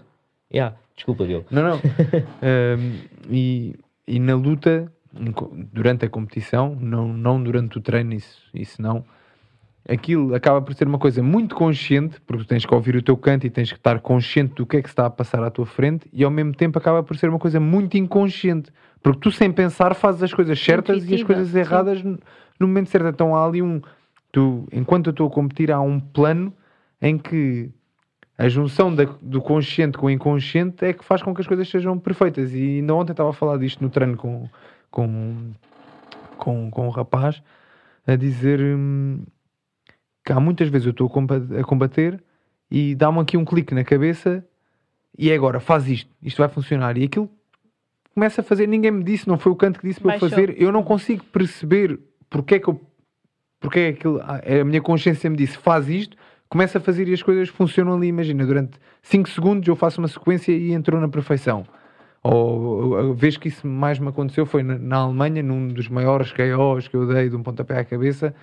Yeah, 0.51 0.75
desculpa, 0.97 1.27
Diogo. 1.27 1.47
Não, 1.51 1.63
não. 1.63 1.77
Ahm, 2.43 2.97
e, 3.31 3.75
e 4.07 4.19
na 4.19 4.35
luta, 4.35 4.91
durante 5.73 6.05
a 6.05 6.09
competição, 6.09 6.77
não, 6.81 7.09
não 7.13 7.43
durante 7.43 7.79
o 7.79 7.81
treino, 7.81 8.15
isso, 8.15 8.41
isso 8.55 8.81
não. 8.81 9.05
Aquilo 9.89 10.35
acaba 10.35 10.61
por 10.61 10.75
ser 10.75 10.87
uma 10.87 10.99
coisa 10.99 11.23
muito 11.23 11.55
consciente, 11.55 12.21
porque 12.27 12.45
tens 12.45 12.67
que 12.67 12.75
ouvir 12.75 12.95
o 12.97 13.03
teu 13.03 13.17
canto 13.17 13.47
e 13.47 13.51
tens 13.51 13.73
que 13.73 13.79
estar 13.79 14.01
consciente 14.01 14.55
do 14.55 14.67
que 14.67 14.77
é 14.77 14.83
que 14.83 14.89
está 14.89 15.07
a 15.07 15.11
passar 15.11 15.43
à 15.43 15.51
tua 15.51 15.65
frente, 15.65 16.09
e 16.13 16.23
ao 16.25 16.31
mesmo 16.31 16.55
tempo 16.55 16.79
acaba 16.79 17.03
por 17.03 17.17
ser 17.17 17.29
uma 17.31 17.39
coisa 17.39 17.59
muito 17.59 17.97
inconsciente, 17.97 18.71
porque 19.03 19.21
tu 19.21 19.31
sem 19.31 19.51
pensar 19.51 19.95
fazes 19.95 20.23
as 20.23 20.35
coisas 20.35 20.59
certas 20.63 20.97
e 20.97 20.99
as 20.99 21.05
Intuitiva, 21.05 21.35
coisas 21.35 21.55
erradas 21.55 22.03
no, 22.03 22.19
no 22.61 22.67
momento 22.67 22.91
certo. 22.91 23.09
Então 23.09 23.35
há 23.35 23.47
ali 23.47 23.63
um. 23.63 23.81
Tu, 24.31 24.69
enquanto 24.73 25.07
eu 25.07 25.13
estou 25.13 25.27
a 25.27 25.31
competir, 25.31 25.73
há 25.73 25.81
um 25.81 25.99
plano 25.99 26.53
em 27.01 27.17
que 27.17 27.71
a 28.37 28.49
junção 28.49 28.95
da- 28.95 29.09
do 29.23 29.41
consciente 29.41 29.97
com 29.97 30.07
o 30.07 30.11
inconsciente 30.11 30.85
é 30.85 30.93
que 30.93 31.05
faz 31.05 31.23
com 31.23 31.35
que 31.35 31.41
as 31.41 31.47
coisas 31.47 31.69
sejam 31.69 31.99
perfeitas. 31.99 32.53
E 32.53 32.79
ainda 32.79 32.95
ontem 32.95 33.13
estava 33.13 33.31
a 33.31 33.33
falar 33.33 33.57
disto 33.57 33.83
no 33.83 33.89
treino 33.89 34.17
com, 34.17 34.49
com, 34.91 35.53
com, 36.37 36.71
com 36.71 36.87
um 36.87 36.91
rapaz 36.91 37.43
a 38.07 38.17
dizer 38.17 38.61
hum, 38.61 39.23
que 40.25 40.33
há 40.33 40.41
muitas 40.41 40.69
vezes 40.69 40.87
eu 40.87 40.91
estou 40.93 41.07
a 41.07 41.11
comba- 41.11 41.47
a 41.61 41.65
combater 41.65 42.23
e 42.71 42.95
dá-me 42.95 43.21
aqui 43.21 43.37
um 43.37 43.45
clique 43.45 43.75
na 43.75 43.85
cabeça 43.85 44.45
e 45.17 45.31
é 45.31 45.35
agora, 45.35 45.59
faz 45.61 45.89
isto, 45.89 46.11
isto 46.23 46.39
vai 46.39 46.49
funcionar. 46.49 46.97
E 46.97 47.05
aquilo 47.05 47.29
começa 48.15 48.41
a 48.41 48.45
fazer, 48.45 48.67
ninguém 48.67 48.91
me 48.91 49.03
disse, 49.05 49.29
não 49.29 49.39
foi 49.39 49.53
o 49.53 49.57
canto 49.57 49.81
que 49.81 49.87
disse 49.87 50.01
para 50.01 50.15
eu 50.15 50.21
Baixou. 50.21 50.29
fazer, 50.31 50.61
eu 50.61 50.73
não 50.73 50.83
consigo 50.83 51.25
perceber 51.25 51.99
porque 52.29 52.57
é 52.57 52.59
que 52.59 52.69
eu 52.69 52.81
porque 53.61 53.81
é 53.81 53.89
aquilo, 53.89 54.21
ah, 54.23 54.41
a 54.61 54.65
minha 54.65 54.81
consciência 54.81 55.29
me 55.29 55.37
disse 55.37 55.59
faz 55.59 55.89
isto, 55.89 56.17
começa 56.49 56.79
a 56.79 56.81
fazer 56.81 57.09
e 57.09 57.13
as 57.13 57.23
coisas 57.23 57.49
funcionam 57.49 57.95
ali, 57.97 58.07
imagina, 58.07 58.47
durante 58.47 58.79
5 59.03 59.29
segundos 59.29 59.67
eu 59.67 59.75
faço 59.75 60.01
uma 60.01 60.07
sequência 60.09 60.53
e 60.53 60.73
entrou 60.73 61.01
na 61.01 61.09
perfeição. 61.09 61.67
Ou 62.23 62.97
a 62.97 63.13
vez 63.15 63.37
que 63.37 63.49
isso 63.49 63.67
mais 63.67 63.99
me 63.99 64.09
aconteceu 64.09 64.45
foi 64.45 64.63
na, 64.63 64.77
na 64.79 64.97
Alemanha, 64.99 65.43
num 65.43 65.69
dos 65.69 65.89
maiores 65.89 66.33
KOs 66.33 66.89
que 66.89 66.97
eu 66.97 67.07
dei 67.07 67.29
de 67.29 67.37
um 67.37 67.43
pontapé 67.43 67.79
à 67.79 67.85
cabeça, 67.85 68.35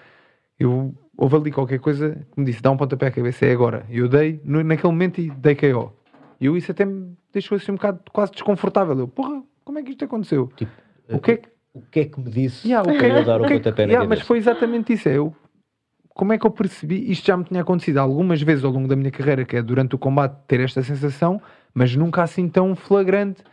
eu 0.59 0.93
houve 1.17 1.35
ali 1.35 1.51
qualquer 1.51 1.79
coisa 1.79 2.25
que 2.31 2.39
me 2.39 2.45
disse, 2.45 2.61
dá 2.61 2.71
um 2.71 2.77
pontapé 2.77 3.07
à 3.07 3.11
cabeça, 3.11 3.45
é 3.45 3.51
agora. 3.51 3.85
E 3.89 3.97
eu 3.97 4.07
dei 4.07 4.39
no- 4.43 4.63
naquele 4.63 4.91
momento 4.91 5.19
e 5.19 5.29
dei 5.29 5.55
KO. 5.55 5.91
E 6.39 6.45
eu 6.45 6.55
isso 6.57 6.71
até 6.71 6.85
me 6.85 7.15
deixou 7.33 7.55
assim 7.57 7.71
um 7.71 7.75
bocado 7.75 7.99
quase 8.11 8.31
desconfortável. 8.31 8.97
Eu, 8.97 9.07
porra, 9.07 9.41
como 9.63 9.79
é 9.79 9.83
que 9.83 9.91
isto 9.91 10.05
aconteceu? 10.05 10.49
Tipo, 10.55 10.71
O 11.11 11.19
que 11.19 11.31
é 11.31 11.37
que 11.37 11.49
o 11.73 11.81
que 11.91 11.99
é 11.99 12.05
que 12.05 12.19
me 12.21 12.29
disse 12.31 12.65
Yeah, 12.67 12.89
o 12.89 12.95
para 12.97 13.07
eu 13.07 13.23
dar 13.25 13.41
o 13.41 13.43
o 13.43 13.47
que 13.47 13.53
é 13.53 13.57
que- 13.57 13.63
pontapé 13.63 13.85
na 13.85 13.91
yeah, 13.91 14.07
Mas 14.09 14.21
foi 14.21 14.37
exatamente 14.37 14.93
isso. 14.93 15.09
é 15.09 15.17
Eu, 15.17 15.35
como 16.13 16.31
é 16.31 16.37
que 16.37 16.47
eu 16.47 16.51
percebi? 16.51 17.11
Isto 17.11 17.27
já 17.27 17.35
me 17.35 17.43
tinha 17.43 17.61
acontecido 17.61 17.97
algumas 17.97 18.41
vezes 18.41 18.63
ao 18.63 18.71
longo 18.71 18.87
da 18.87 18.95
minha 18.95 19.11
carreira, 19.11 19.43
que 19.43 19.57
é 19.57 19.61
durante 19.61 19.93
o 19.93 19.97
combate 19.97 20.37
ter 20.47 20.61
esta 20.61 20.81
sensação, 20.81 21.41
mas 21.73 21.93
nunca 21.93 22.23
assim 22.23 22.47
tão 22.47 22.73
flagrante. 22.77 23.43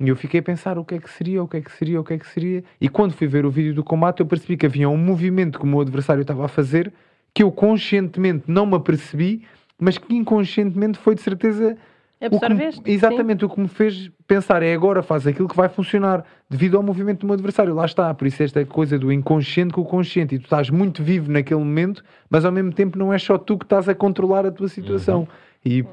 E 0.00 0.08
eu 0.08 0.16
fiquei 0.16 0.40
a 0.40 0.42
pensar 0.42 0.78
o 0.78 0.84
que 0.84 0.94
é 0.94 0.98
que 0.98 1.10
seria, 1.10 1.42
o 1.42 1.46
que 1.46 1.58
é 1.58 1.60
que 1.60 1.70
seria, 1.70 2.00
o 2.00 2.04
que 2.04 2.14
é 2.14 2.18
que 2.18 2.26
seria. 2.26 2.64
E 2.80 2.88
quando 2.88 3.12
fui 3.12 3.26
ver 3.26 3.44
o 3.44 3.50
vídeo 3.50 3.74
do 3.74 3.84
combate, 3.84 4.20
eu 4.20 4.26
percebi 4.26 4.56
que 4.56 4.64
havia 4.64 4.88
um 4.88 4.96
movimento 4.96 5.58
que 5.58 5.64
o 5.64 5.68
meu 5.68 5.80
adversário 5.80 6.22
estava 6.22 6.44
a 6.46 6.48
fazer 6.48 6.90
que 7.34 7.42
eu 7.42 7.52
conscientemente 7.52 8.44
não 8.48 8.64
me 8.66 8.74
apercebi, 8.76 9.44
mas 9.78 9.98
que 9.98 10.14
inconscientemente 10.16 10.98
foi 10.98 11.14
de 11.14 11.20
certeza 11.20 11.76
o 12.22 12.28
que 12.28 12.30
me- 12.30 12.36
Absorveste? 12.36 12.82
sim. 12.84 12.90
exatamente 12.90 13.44
o 13.44 13.48
que 13.48 13.60
me 13.60 13.68
fez 13.68 14.10
pensar 14.26 14.62
é 14.62 14.74
agora 14.74 15.02
faz 15.02 15.26
aquilo 15.26 15.48
que 15.48 15.56
vai 15.56 15.68
funcionar 15.68 16.24
devido 16.50 16.76
ao 16.76 16.82
movimento 16.82 17.20
do 17.20 17.26
meu 17.26 17.34
adversário. 17.34 17.74
Lá 17.74 17.84
está, 17.86 18.12
por 18.12 18.26
isso 18.26 18.42
esta 18.42 18.64
coisa 18.66 18.98
do 18.98 19.10
inconsciente 19.12 19.72
com 19.72 19.80
o 19.80 19.84
consciente. 19.84 20.34
E 20.34 20.38
tu 20.38 20.44
estás 20.44 20.68
muito 20.70 21.02
vivo 21.02 21.30
naquele 21.30 21.60
momento, 21.60 22.02
mas 22.28 22.44
ao 22.44 22.52
mesmo 22.52 22.72
tempo 22.72 22.98
não 22.98 23.12
é 23.12 23.18
só 23.18 23.38
tu 23.38 23.56
que 23.56 23.64
estás 23.64 23.88
a 23.88 23.94
controlar 23.94 24.44
a 24.46 24.50
tua 24.50 24.68
situação. 24.68 25.26
E 25.64 25.84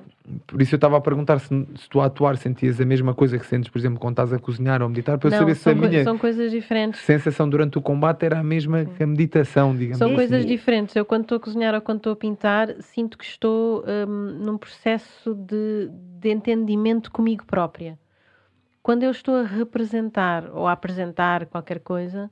por 0.46 0.62
isso 0.62 0.76
eu 0.76 0.78
estava 0.78 0.98
a 0.98 1.02
perguntar 1.02 1.40
se, 1.40 1.48
se 1.48 1.90
tu 1.90 2.02
a 2.02 2.06
atuar 2.06 2.36
sentias 2.38 2.82
a 2.82 2.86
mesma 2.86 3.14
coisa 3.14 3.40
que 3.40 3.46
sentes, 3.46 3.70
por 3.70 3.80
exemplo, 3.80 4.00
quando 4.00 4.14
estás 4.14 4.34
a 4.34 4.40
cozinhar 4.40 4.82
ou 4.82 4.88
a 4.88 4.90
meditar, 4.90 5.18
para 5.18 5.28
eu 5.28 5.32
Não, 5.32 5.40
saber 5.40 5.56
se 5.56 5.62
são, 5.62 5.72
a 5.72 5.76
minha 5.76 6.04
são 6.04 6.18
coisas 6.18 6.52
diferentes. 6.52 7.00
sensação 7.02 7.50
durante 7.50 7.78
o 7.78 7.82
combate 7.82 8.26
era 8.26 8.40
a 8.40 8.44
mesma 8.44 8.86
que 8.86 9.04
a 9.04 9.08
meditação, 9.08 9.74
digamos 9.74 10.00
São 10.00 10.08
assim. 10.08 10.16
coisas 10.16 10.46
diferentes. 10.46 10.96
Eu, 10.96 11.06
quando 11.06 11.24
estou 11.24 11.38
a 11.38 11.40
cozinhar 11.40 11.74
ou 11.74 11.82
quando 11.82 11.98
estou 11.98 12.14
a 12.14 12.16
pintar, 12.16 12.76
sinto 12.82 13.18
que 13.18 13.24
estou 13.24 13.84
hum, 13.88 14.40
num 14.44 14.58
processo 14.58 15.34
de, 15.34 15.90
de 16.20 16.30
entendimento 16.30 17.10
comigo 17.10 17.46
própria. 17.46 17.98
Quando 18.84 19.04
eu 19.04 19.12
estou 19.12 19.36
a 19.36 19.44
representar 19.44 20.50
ou 20.54 20.68
a 20.68 20.74
apresentar 20.74 21.46
qualquer 21.46 21.80
coisa, 21.80 22.30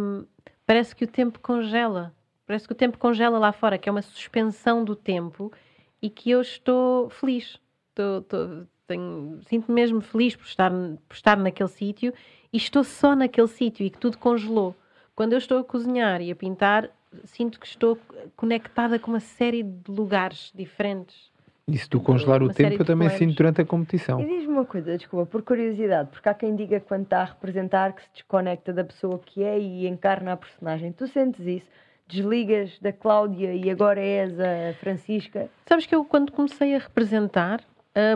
hum, 0.00 0.24
parece 0.66 0.96
que 0.96 1.04
o 1.04 1.08
tempo 1.08 1.40
congela. 1.40 2.14
Parece 2.46 2.66
que 2.66 2.72
o 2.72 2.76
tempo 2.76 2.96
congela 2.96 3.38
lá 3.38 3.52
fora, 3.52 3.76
que 3.76 3.88
é 3.88 3.92
uma 3.92 4.00
suspensão 4.00 4.82
do 4.82 4.96
tempo 4.96 5.52
e 6.00 6.08
que 6.10 6.30
eu 6.30 6.40
estou 6.40 7.08
feliz. 7.10 7.58
Estou- 7.90 8.18
estou- 8.20 8.66
tenho- 8.86 9.40
Sinto-me 9.48 9.74
mesmo 9.74 10.00
feliz 10.00 10.34
por 10.36 10.46
estar, 10.46 10.70
por 10.70 11.14
estar 11.14 11.36
naquele 11.36 11.68
sítio 11.68 12.12
e 12.52 12.56
estou 12.56 12.82
só 12.84 13.14
naquele 13.14 13.48
sítio 13.48 13.84
e 13.84 13.90
que 13.90 13.98
tudo 13.98 14.16
congelou. 14.18 14.74
Quando 15.14 15.32
eu 15.32 15.38
estou 15.38 15.58
a 15.58 15.64
cozinhar 15.64 16.20
e 16.22 16.30
a 16.30 16.36
pintar, 16.36 16.88
sinto 17.24 17.58
que 17.58 17.66
estou 17.66 17.98
conectada 18.36 18.98
com 18.98 19.10
uma 19.10 19.20
série 19.20 19.62
de 19.62 19.90
lugares 19.90 20.52
diferentes. 20.54 21.30
E 21.66 21.76
se 21.76 21.86
tu 21.88 22.00
congelar 22.00 22.42
o 22.42 22.48
tempo, 22.52 22.80
eu 22.80 22.84
também 22.86 23.10
sinto 23.10 23.34
durante 23.36 23.60
a 23.60 23.64
competição. 23.64 24.20
E 24.20 24.24
diz-me 24.26 24.54
uma 24.54 24.64
coisa, 24.64 24.96
desculpa, 24.96 25.26
por 25.26 25.42
curiosidade, 25.42 26.08
porque 26.10 26.26
há 26.26 26.32
quem 26.32 26.56
diga 26.56 26.80
que 26.80 26.86
quando 26.86 27.02
está 27.02 27.20
a 27.20 27.24
representar 27.24 27.92
que 27.92 28.02
se 28.02 28.08
desconecta 28.14 28.72
da 28.72 28.84
pessoa 28.84 29.18
que 29.18 29.42
é 29.42 29.58
e 29.58 29.86
encarna 29.86 30.32
a 30.32 30.36
personagem. 30.36 30.92
Tu 30.92 31.06
sentes 31.08 31.44
isso? 31.46 31.66
Desligas 32.08 32.78
da 32.80 32.92
Cláudia 32.92 33.54
e 33.54 33.70
agora 33.70 34.00
és 34.00 34.40
a 34.40 34.72
Francisca? 34.80 35.50
Sabes 35.66 35.84
que 35.84 35.94
eu, 35.94 36.04
quando 36.04 36.32
comecei 36.32 36.74
a 36.74 36.78
representar, 36.78 37.62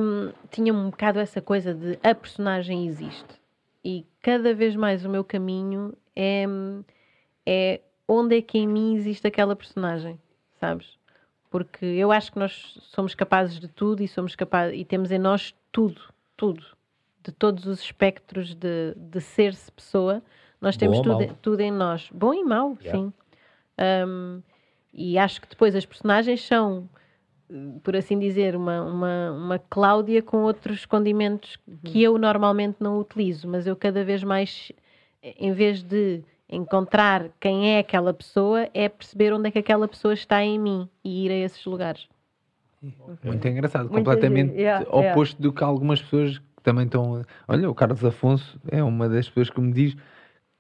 hum, 0.01 0.33
tinha 0.51 0.73
um 0.73 0.89
bocado 0.89 1.19
essa 1.19 1.43
coisa 1.43 1.75
de 1.75 1.99
a 2.03 2.15
personagem 2.15 2.87
existe. 2.87 3.41
E 3.85 4.07
cada 4.23 4.55
vez 4.55 4.75
mais 4.75 5.05
o 5.05 5.11
meu 5.11 5.23
caminho 5.23 5.93
é, 6.17 6.45
é 7.45 7.81
onde 8.09 8.39
é 8.39 8.43
que 8.43 8.59
em 8.59 8.67
mim 8.67 8.95
existe 8.95 9.27
aquela 9.27 9.55
personagem, 9.55 10.19
sabes? 10.59 10.99
Porque 11.51 11.85
eu 11.85 12.11
acho 12.11 12.33
que 12.33 12.39
nós 12.39 12.79
somos 12.95 13.15
capazes 13.15 13.61
de 13.61 13.69
tudo 13.69 14.03
e 14.03 14.09
somos 14.09 14.35
capazes 14.35 14.81
e 14.81 14.85
temos 14.87 15.11
em 15.13 15.19
nós 15.19 15.55
tudo, 15.71 16.01
tudo, 16.35 16.65
de 17.23 17.31
todos 17.31 17.67
os 17.67 17.81
espectros 17.81 18.55
de, 18.55 18.95
de 18.97 19.21
ser-se 19.21 19.71
pessoa, 19.71 20.23
nós 20.61 20.77
Bom 20.77 20.81
temos 20.81 21.01
tudo, 21.01 21.19
mau? 21.19 21.39
tudo 21.43 21.61
em 21.61 21.71
nós, 21.71 22.09
bom 22.11 22.33
e 22.33 22.43
mau, 22.43 22.79
Yeah. 22.81 22.99
sim. 22.99 23.13
Um, 24.07 24.43
e 24.93 25.19
acho 25.19 25.41
que 25.41 25.49
depois 25.49 25.75
as 25.75 25.87
personagens 25.87 26.47
são, 26.47 26.89
por 27.83 27.97
assim 27.97 28.19
dizer, 28.19 28.55
uma, 28.55 28.83
uma, 28.83 29.33
uma 29.33 29.59
Cláudia 29.59 30.23
com 30.23 30.39
outros 30.39 30.85
condimentos 30.85 31.59
que 31.85 32.03
eu 32.03 32.19
normalmente 32.19 32.77
não 32.81 32.99
utilizo, 32.99 33.49
mas 33.49 33.67
eu 33.67 33.75
cada 33.75 34.05
vez 34.05 34.23
mais, 34.23 34.71
em 35.23 35.53
vez 35.53 35.83
de 35.83 36.23
Encontrar 36.53 37.31
quem 37.41 37.77
é 37.77 37.79
aquela 37.79 38.13
pessoa 38.13 38.69
é 38.75 38.87
perceber 38.87 39.33
onde 39.33 39.49
é 39.49 39.51
que 39.51 39.59
aquela 39.59 39.89
pessoa 39.89 40.13
está 40.13 40.45
em 40.45 40.59
mim 40.59 40.87
e 41.03 41.25
ir 41.25 41.31
a 41.31 41.35
esses 41.35 41.65
lugares. 41.65 42.07
Muito 43.25 43.49
engraçado, 43.49 43.89
Muito 43.89 44.05
completamente 44.05 44.53
yeah, 44.55 44.87
oposto 44.91 45.41
do 45.41 45.51
que 45.51 45.65
algumas 45.65 46.03
pessoas 46.03 46.37
que 46.37 46.63
também 46.63 46.85
estão. 46.85 47.25
Olha, 47.49 47.71
o 47.71 47.75
Carlos 47.75 48.05
Afonso 48.05 48.61
é 48.71 48.83
uma 48.83 49.09
das 49.09 49.29
pessoas 49.29 49.49
que 49.49 49.63
me 49.63 49.73
diz 49.73 49.95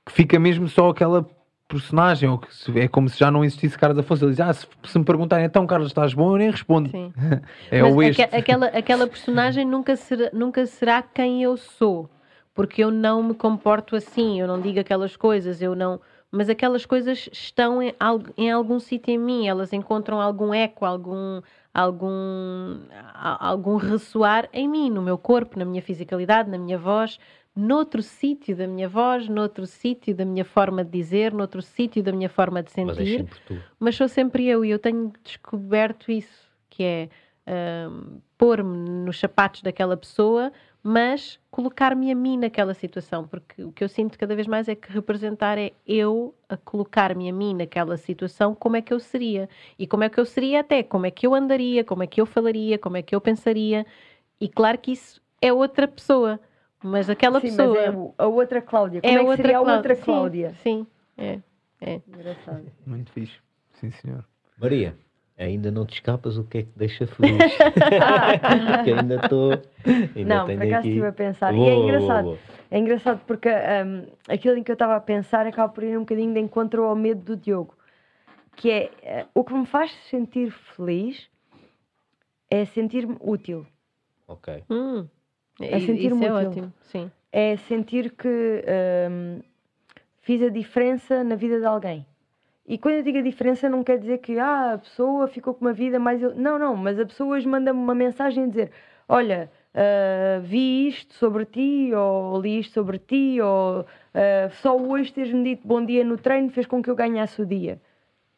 que 0.06 0.12
fica 0.12 0.38
mesmo 0.38 0.66
só 0.66 0.88
aquela 0.88 1.28
personagem, 1.72 2.28
ou 2.28 2.38
que 2.38 2.54
se- 2.54 2.78
é 2.78 2.86
como 2.88 3.08
se 3.08 3.18
já 3.18 3.30
não 3.30 3.44
existisse 3.44 3.78
Carlos 3.78 3.98
Afonso. 3.98 4.24
Ele 4.24 4.32
diz: 4.32 4.40
Ah, 4.40 4.52
se, 4.52 4.66
se 4.84 4.98
me 4.98 5.04
perguntarem 5.04 5.46
então, 5.46 5.66
Carlos, 5.66 5.88
estás 5.88 6.12
bom? 6.14 6.32
Eu 6.32 6.36
nem 6.38 6.50
respondo. 6.50 6.90
Sim. 6.90 7.12
É 7.70 7.82
Mas 7.82 7.94
o 7.94 8.02
este. 8.02 8.22
aque- 8.22 8.36
aquela, 8.36 8.66
aquela 8.66 9.06
personagem 9.06 9.64
nunca 9.64 9.96
será, 9.96 10.30
nunca 10.32 10.66
será 10.66 11.02
quem 11.02 11.42
eu 11.42 11.56
sou, 11.56 12.08
porque 12.54 12.84
eu 12.84 12.90
não 12.90 13.22
me 13.22 13.34
comporto 13.34 13.96
assim, 13.96 14.38
eu 14.40 14.46
não 14.46 14.60
digo 14.60 14.78
aquelas 14.80 15.16
coisas, 15.16 15.60
eu 15.62 15.74
não. 15.74 16.00
Mas 16.34 16.48
aquelas 16.48 16.86
coisas 16.86 17.28
estão 17.30 17.82
em, 17.82 17.94
em 18.38 18.50
algum 18.50 18.80
sítio 18.80 19.12
em 19.12 19.18
mim, 19.18 19.46
elas 19.48 19.70
encontram 19.72 20.18
algum 20.18 20.54
eco, 20.54 20.86
algum, 20.86 21.42
algum, 21.74 22.78
algum 23.38 23.76
ressoar 23.76 24.48
em 24.52 24.66
mim, 24.68 24.88
no 24.90 25.02
meu 25.02 25.18
corpo, 25.18 25.58
na 25.58 25.64
minha 25.66 25.82
fisicalidade, 25.82 26.48
na 26.50 26.56
minha 26.56 26.78
voz, 26.78 27.18
noutro 27.54 28.02
sítio 28.02 28.56
da 28.56 28.66
minha 28.66 28.88
voz, 28.88 29.28
noutro 29.28 29.66
sítio 29.66 30.14
da 30.14 30.24
minha 30.24 30.44
forma 30.44 30.84
de 30.84 30.90
dizer, 30.90 31.32
noutro 31.32 31.60
sítio 31.60 32.02
da 32.02 32.12
minha 32.12 32.28
forma 32.28 32.62
de 32.62 32.70
Mas 32.84 32.96
sentir. 32.96 33.18
sempre 33.18 33.38
tu. 33.46 33.58
mas 33.78 33.94
sou 33.94 34.08
sempre 34.08 34.46
eu 34.46 34.64
e 34.64 34.70
eu 34.70 34.78
tenho 34.78 35.12
descoberto 35.22 36.10
isso, 36.10 36.50
que 36.70 36.82
é 36.82 37.08
hum, 37.88 38.20
pôr-me 38.38 38.88
nos 39.04 39.18
sapatos 39.20 39.62
daquela 39.62 39.96
pessoa, 39.96 40.50
mas 40.82 41.38
colocar-me 41.50 42.10
a 42.10 42.14
mim 42.14 42.38
naquela 42.38 42.74
situação, 42.74 43.28
porque 43.28 43.62
o 43.62 43.70
que 43.70 43.84
eu 43.84 43.88
sinto 43.88 44.18
cada 44.18 44.34
vez 44.34 44.46
mais 44.46 44.66
é 44.66 44.74
que 44.74 44.90
representar 44.90 45.58
é 45.58 45.72
eu 45.86 46.34
a 46.48 46.56
colocar-me 46.56 47.28
a 47.28 47.32
mim 47.32 47.54
naquela 47.54 47.96
situação, 47.96 48.54
como 48.54 48.76
é 48.76 48.82
que 48.82 48.92
eu 48.92 48.98
seria, 48.98 49.48
e 49.78 49.86
como 49.86 50.02
é 50.02 50.08
que 50.08 50.18
eu 50.18 50.24
seria 50.24 50.60
até, 50.60 50.82
como 50.82 51.06
é 51.06 51.10
que 51.10 51.26
eu 51.26 51.34
andaria, 51.34 51.84
como 51.84 52.02
é 52.02 52.06
que 52.06 52.20
eu 52.20 52.26
falaria, 52.26 52.78
como 52.78 52.96
é 52.96 53.02
que 53.02 53.14
eu 53.14 53.20
pensaria, 53.20 53.86
e 54.40 54.48
claro 54.48 54.78
que 54.78 54.92
isso 54.92 55.20
é 55.40 55.52
outra 55.52 55.86
pessoa, 55.86 56.40
mas 56.82 57.08
aquela 57.10 57.40
Sim, 57.40 57.48
pessoa 57.48 57.68
mas 57.74 57.94
é 57.94 58.12
a 58.18 58.26
outra 58.26 58.60
Cláudia. 58.62 59.00
Como 59.00 59.12
é, 59.12 59.16
que 59.16 59.20
outra 59.22 59.36
seria 59.36 59.58
a 59.58 59.60
outra 59.62 59.94
Sim, 59.94 60.02
Cláudia? 60.02 60.54
Sim, 60.62 60.86
é, 61.16 61.38
é. 61.80 62.00
Engraçado. 62.08 62.66
Muito 62.86 63.10
fixe. 63.12 63.38
Sim, 63.74 63.90
senhor. 63.90 64.24
Maria, 64.58 64.96
ainda 65.38 65.70
não 65.70 65.84
te 65.86 65.94
escapas 65.94 66.36
o 66.38 66.44
que 66.44 66.58
é 66.58 66.62
que 66.62 66.70
te 66.72 66.78
deixa 66.78 67.06
feliz. 67.06 67.38
que 68.84 68.90
ainda 68.90 69.16
estou. 69.16 69.62
Ainda 70.14 70.34
Não, 70.36 70.46
tenho 70.46 70.58
por 70.58 70.66
acaso 70.66 70.78
aqui- 70.80 70.88
estive 70.88 71.06
a 71.06 71.12
pensar. 71.12 71.52
Boa, 71.52 71.66
e 71.66 71.68
é 71.68 71.74
boa, 71.74 71.82
engraçado. 71.82 72.24
boa. 72.24 72.38
É 72.70 72.78
engraçado 72.78 73.20
porque 73.26 73.48
hum, 73.48 74.06
aquilo 74.28 74.56
em 74.56 74.62
que 74.62 74.70
eu 74.70 74.74
estava 74.74 74.96
a 74.96 75.00
pensar 75.00 75.46
acaba 75.46 75.72
por 75.72 75.82
ir 75.84 75.96
um 75.96 76.00
bocadinho 76.00 76.32
de 76.32 76.40
encontro 76.40 76.84
ao 76.84 76.96
medo 76.96 77.20
do 77.22 77.36
Diogo. 77.36 77.74
Que 78.56 78.70
é 78.70 78.90
eh, 79.02 79.26
o 79.34 79.42
que 79.44 79.52
me 79.54 79.66
faz 79.66 79.90
sentir 80.10 80.50
feliz 80.50 81.28
é 82.50 82.64
sentir-me 82.66 83.16
útil. 83.20 83.66
Ok. 84.28 84.62
Hum, 84.70 85.06
É 85.60 85.76
isso 85.76 85.86
sentir-me 85.86 86.26
é 86.26 86.32
útil. 86.32 86.48
ótimo, 86.48 86.72
sim. 86.82 87.10
É 87.30 87.56
sentir 87.56 88.10
que 88.12 88.28
hum, 89.10 89.40
fiz 90.20 90.42
a 90.42 90.48
diferença 90.48 91.22
na 91.24 91.34
vida 91.34 91.58
de 91.58 91.66
alguém. 91.66 92.06
E 92.66 92.78
quando 92.78 92.94
eu 92.96 93.02
digo 93.02 93.18
a 93.18 93.22
diferença, 93.22 93.68
não 93.68 93.82
quer 93.82 93.98
dizer 93.98 94.18
que 94.18 94.38
ah, 94.38 94.74
a 94.74 94.78
pessoa 94.78 95.26
ficou 95.28 95.52
com 95.54 95.64
uma 95.64 95.72
vida 95.72 95.98
mais. 95.98 96.22
eu- 96.22 96.34
Não, 96.34 96.58
não, 96.58 96.76
mas 96.76 96.98
a 96.98 97.04
pessoa 97.06 97.36
hoje 97.36 97.46
manda-me 97.48 97.78
uma 97.78 97.94
mensagem 97.94 98.44
a 98.44 98.46
dizer: 98.46 98.70
Olha, 99.08 99.50
ah, 99.74 100.40
vi 100.42 100.88
isto 100.88 101.12
sobre 101.14 101.44
ti, 101.44 101.90
ou 101.94 102.40
li 102.40 102.60
isto 102.60 102.72
sobre 102.74 102.98
ti, 102.98 103.40
ou 103.40 103.84
ah, 104.14 104.48
só 104.62 104.76
hoje 104.76 105.12
teres-me 105.12 105.42
dito 105.42 105.66
bom 105.66 105.84
dia 105.84 106.04
no 106.04 106.16
treino 106.16 106.50
fez 106.50 106.66
com 106.66 106.82
que 106.82 106.88
eu 106.90 106.94
ganhasse 106.96 107.40
o 107.42 107.46
dia. 107.46 107.80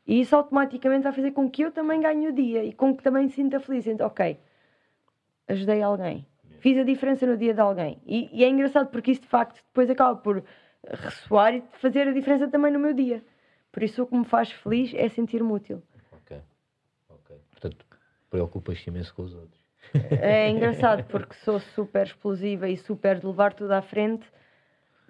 E 0.07 0.20
isso 0.20 0.35
automaticamente 0.36 1.03
vai 1.05 1.12
fazer 1.12 1.31
com 1.32 1.51
que 1.51 1.62
eu 1.62 1.70
também 1.70 2.01
ganhe 2.01 2.28
o 2.28 2.32
dia 2.32 2.62
e 2.65 2.73
com 2.73 2.95
que 2.97 3.03
também 3.03 3.24
me 3.24 3.31
sinta 3.31 3.59
feliz. 3.61 3.86
Então, 3.86 4.07
ok, 4.07 4.36
ajudei 5.49 5.82
alguém, 5.82 6.27
fiz 6.65 6.78
a 6.78 6.82
diferença 6.82 7.27
no 7.27 7.36
dia 7.36 7.53
de 7.53 7.61
alguém. 7.61 8.01
E, 8.07 8.31
e 8.32 8.43
é 8.43 8.49
engraçado 8.49 8.89
porque 8.89 9.11
isso 9.11 9.20
de 9.20 9.28
facto 9.28 9.62
depois 9.66 9.91
acaba 9.91 10.16
por 10.16 10.43
ressoar 10.89 11.55
e 11.55 11.62
fazer 11.73 12.09
a 12.09 12.12
diferença 12.12 12.49
também 12.49 12.73
no 12.73 12.78
meu 12.78 12.95
dia. 12.95 13.23
Por 13.70 13.82
isso 13.82 14.03
o 14.03 14.07
que 14.07 14.16
me 14.16 14.24
faz 14.24 14.51
feliz 14.51 14.95
é 14.95 15.07
sentir-me 15.11 15.53
útil. 15.53 15.82
Ok. 16.11 16.39
Ok. 17.11 17.36
Portanto, 17.51 17.85
preocupas-te 18.31 18.89
imenso 18.89 19.15
com 19.15 19.24
os 19.24 19.35
outros. 19.35 19.61
É 20.23 20.49
engraçado 20.49 21.05
porque 21.05 21.35
sou 21.35 21.61
super 21.61 22.07
explosiva 22.07 22.66
e 22.66 22.78
super 22.78 23.20
de 23.20 23.27
levar 23.27 23.53
tudo 23.53 23.73
à 23.73 23.82
frente, 23.82 24.27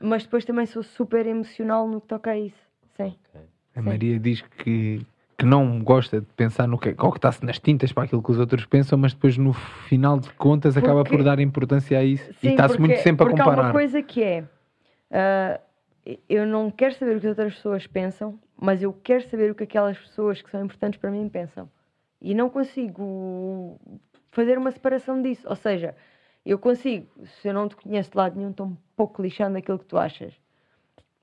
mas 0.00 0.24
depois 0.24 0.44
também 0.44 0.66
sou 0.66 0.82
super 0.82 1.24
emocional 1.24 1.86
no 1.86 2.00
que 2.00 2.08
toca 2.08 2.32
a 2.32 2.36
isso. 2.36 2.68
Sim. 2.96 3.16
Ok. 3.28 3.40
A 3.76 3.80
Sim. 3.80 3.88
Maria 3.88 4.18
diz 4.18 4.42
que, 4.42 5.06
que 5.44 5.50
não 5.50 5.78
gosta 5.80 6.20
de 6.20 6.26
pensar 6.34 6.66
no 6.66 6.78
que, 6.78 6.94
ou 6.98 7.12
que 7.12 7.18
está-se 7.18 7.44
nas 7.44 7.58
tintas 7.58 7.92
para 7.92 8.04
aquilo 8.04 8.22
que 8.22 8.30
os 8.30 8.38
outros 8.38 8.64
pensam, 8.64 8.98
mas 8.98 9.12
depois 9.12 9.36
no 9.36 9.52
final 9.52 10.18
de 10.18 10.30
contas 10.32 10.76
acaba 10.76 11.02
Porque- 11.04 11.16
por 11.18 11.22
dar 11.24 11.38
importância 11.38 11.98
a 11.98 12.02
isso 12.04 12.30
e 12.30 12.34
Sim, 12.34 12.50
está-se 12.50 12.78
muito 12.80 12.98
sempre 13.00 13.24
a 13.24 13.28
porque 13.28 13.40
há 13.40 13.44
comparar. 13.44 13.62
uma 13.66 13.72
coisa 13.72 14.02
que 14.02 14.22
é: 14.22 14.44
ah, 15.10 15.60
eu 16.28 16.46
não 16.46 16.70
quero 16.70 16.94
saber 16.94 17.16
o 17.16 17.20
que 17.20 17.26
as 17.26 17.30
outras 17.38 17.54
pessoas 17.54 17.86
pensam, 17.86 18.38
mas 18.56 18.82
eu 18.82 18.92
quero 18.92 19.28
saber 19.28 19.50
o 19.50 19.54
que 19.54 19.64
aquelas 19.64 19.98
pessoas 19.98 20.40
que 20.40 20.50
são 20.50 20.64
importantes 20.64 20.98
para 20.98 21.10
mim 21.10 21.28
pensam. 21.28 21.68
E 22.20 22.34
não 22.34 22.48
consigo 22.48 23.78
fazer 24.30 24.56
uma 24.56 24.70
separação 24.70 25.20
disso. 25.20 25.46
Ou 25.48 25.56
seja, 25.56 25.94
eu 26.44 26.58
consigo, 26.58 27.06
se 27.26 27.48
eu 27.48 27.52
não 27.54 27.68
te 27.68 27.76
conheço 27.76 28.10
de 28.10 28.16
lado 28.16 28.36
nenhum, 28.36 28.50
estou 28.50 28.66
um 28.68 28.76
pouco 28.96 29.20
lixando 29.22 29.58
aquilo 29.58 29.78
que 29.78 29.84
tu 29.84 29.98
achas. 29.98 30.32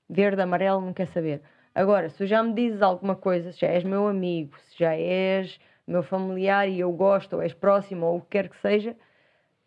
Verde, 0.07 0.41
amarelo, 0.41 0.79
não 0.81 0.93
quer 0.93 1.07
saber. 1.07 1.41
Agora, 1.73 2.09
se 2.09 2.17
tu 2.17 2.25
já 2.25 2.43
me 2.43 2.53
dizes 2.53 2.81
alguma 2.81 3.15
coisa, 3.15 3.51
se 3.51 3.61
já 3.61 3.67
és 3.67 3.83
meu 3.83 4.07
amigo, 4.07 4.57
se 4.69 4.79
já 4.79 4.93
és 4.95 5.59
meu 5.87 6.03
familiar 6.03 6.67
e 6.67 6.79
eu 6.79 6.91
gosto, 6.91 7.37
ou 7.37 7.41
és 7.41 7.53
próximo, 7.53 8.05
ou 8.05 8.17
o 8.17 8.21
que 8.21 8.27
quer 8.29 8.49
que 8.49 8.57
seja, 8.57 8.95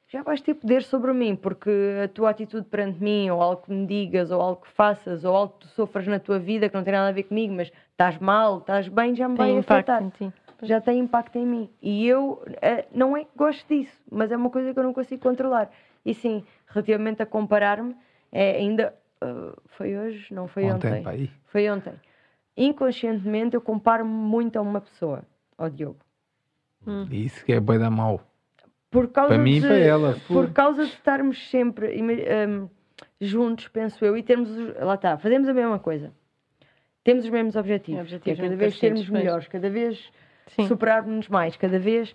já 0.08 0.22
vais 0.22 0.40
ter 0.40 0.54
poder 0.54 0.82
sobre 0.82 1.12
mim, 1.12 1.34
porque 1.34 1.70
a 2.04 2.08
tua 2.08 2.30
atitude 2.30 2.66
perante 2.66 3.02
mim, 3.02 3.30
ou 3.30 3.42
algo 3.42 3.62
que 3.62 3.72
me 3.72 3.86
digas, 3.86 4.30
ou 4.30 4.40
algo 4.40 4.62
que 4.62 4.70
faças, 4.70 5.24
ou 5.24 5.34
algo 5.34 5.54
que 5.54 5.66
tu 5.66 5.68
sofras 5.68 6.06
na 6.06 6.20
tua 6.20 6.38
vida 6.38 6.68
que 6.68 6.74
não 6.76 6.84
tem 6.84 6.92
nada 6.92 7.08
a 7.08 7.12
ver 7.12 7.24
comigo, 7.24 7.54
mas 7.54 7.72
estás 7.90 8.18
mal, 8.18 8.58
estás 8.58 8.86
bem, 8.86 9.14
já 9.14 9.28
me 9.28 9.36
Tem 9.36 9.52
vai 9.52 9.58
afetar. 9.58 10.02
Já 10.62 10.80
tem 10.80 11.00
impacto 11.00 11.36
em 11.36 11.44
mim. 11.44 11.70
E 11.82 12.06
eu 12.06 12.42
eh, 12.62 12.86
não 12.94 13.16
é 13.16 13.24
que 13.24 13.30
gosto 13.36 13.66
disso, 13.68 14.00
mas 14.10 14.30
é 14.30 14.36
uma 14.36 14.50
coisa 14.50 14.72
que 14.72 14.78
eu 14.78 14.84
não 14.84 14.94
consigo 14.94 15.22
controlar. 15.22 15.70
E 16.06 16.14
sim, 16.14 16.44
relativamente 16.68 17.22
a 17.22 17.26
comparar-me, 17.26 17.96
é, 18.30 18.56
ainda 18.56 18.94
ah, 19.24 19.54
foi 19.76 19.96
hoje, 19.96 20.32
não 20.34 20.46
foi 20.46 20.64
Ontem, 20.64 21.00
ontem. 21.06 21.30
Foi 21.46 21.70
ontem. 21.70 21.94
Inconscientemente 22.56 23.54
eu 23.56 23.60
comparo-me 23.60 24.10
muito 24.10 24.56
a 24.58 24.62
uma 24.62 24.80
pessoa, 24.80 25.24
ao 25.58 25.68
Diogo. 25.68 25.98
E 27.10 27.24
Isso 27.24 27.44
que 27.44 27.52
é 27.52 27.60
boi 27.60 27.78
da 27.78 27.90
mau. 27.90 28.20
Por 28.90 29.08
causa 29.08 29.34
Para 29.34 29.42
mim 29.42 29.56
e 29.56 29.60
de, 29.60 29.66
para 29.66 29.76
ela, 29.78 30.16
Por 30.28 30.46
pô. 30.48 30.52
causa 30.52 30.84
de 30.84 30.92
estarmos 30.92 31.50
sempre 31.50 32.00
hum, 32.00 32.68
juntos, 33.20 33.66
penso 33.68 34.04
eu, 34.04 34.16
e 34.16 34.22
termos. 34.22 34.50
os- 34.50 34.76
Lá 34.76 34.94
está, 34.94 35.18
fazemos 35.18 35.48
a 35.48 35.54
mesma 35.54 35.78
coisa. 35.80 36.12
Temos 37.02 37.24
os 37.24 37.30
mesmos 37.30 37.56
objetivos. 37.56 38.00
Objetivos 38.02 38.38
que 38.38 38.44
é 38.44 38.48
cada 38.48 38.56
vez 38.56 38.78
sermos 38.78 39.08
melhores, 39.08 39.48
cada 39.48 39.68
vez 39.68 40.10
Sim. 40.48 40.68
superarmos 40.68 41.28
mais, 41.28 41.56
cada 41.56 41.78
vez. 41.78 42.14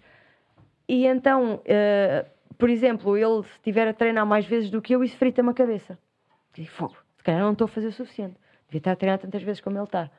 E 0.88 1.06
então, 1.06 1.62
eh, 1.66 2.26
por 2.58 2.70
exemplo, 2.70 3.18
ele 3.18 3.44
se 3.44 3.52
estiver 3.54 3.88
a 3.88 3.94
treinar 3.94 4.26
mais 4.26 4.46
vezes 4.46 4.70
do 4.70 4.82
que 4.82 4.96
eu, 4.96 5.04
isso 5.04 5.18
frita-me 5.18 5.50
a 5.50 5.54
cabeça. 5.54 5.98
E 6.58 6.66
fogo, 6.66 6.96
se 7.18 7.24
calhar 7.24 7.42
não 7.42 7.54
estou 7.54 7.66
a 7.66 7.68
fazer 7.70 7.88
o 7.88 7.92
suficiente. 7.92 8.36
Devia 8.68 8.80
estar 8.80 8.92
a 8.92 8.96
treinar 8.96 9.20
tantas 9.20 9.42
vezes 9.42 9.62
como 9.62 9.78
ele 9.78 9.86
está. 9.86 10.10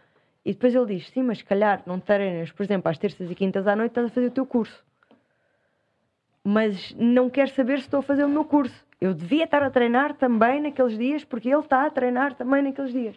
E 0.44 0.52
depois 0.52 0.74
ele 0.74 0.86
diz: 0.86 1.08
sim, 1.10 1.22
mas 1.22 1.38
se 1.38 1.44
calhar 1.44 1.82
não 1.86 2.00
treinas, 2.00 2.50
por 2.50 2.62
exemplo, 2.62 2.90
às 2.90 2.98
terças 2.98 3.30
e 3.30 3.34
quintas 3.34 3.66
à 3.66 3.76
noite, 3.76 3.90
estás 3.90 4.06
a 4.06 4.10
fazer 4.10 4.26
o 4.28 4.30
teu 4.30 4.46
curso. 4.46 4.82
Mas 6.42 6.94
não 6.98 7.28
quero 7.28 7.50
saber 7.50 7.78
se 7.78 7.84
estou 7.84 8.00
a 8.00 8.02
fazer 8.02 8.24
o 8.24 8.28
meu 8.28 8.44
curso. 8.44 8.74
Eu 9.00 9.14
devia 9.14 9.44
estar 9.44 9.62
a 9.62 9.70
treinar 9.70 10.14
também 10.14 10.60
naqueles 10.60 10.96
dias, 10.96 11.24
porque 11.24 11.48
ele 11.48 11.60
está 11.60 11.86
a 11.86 11.90
treinar 11.90 12.34
também 12.34 12.62
naqueles 12.62 12.92
dias. 12.92 13.16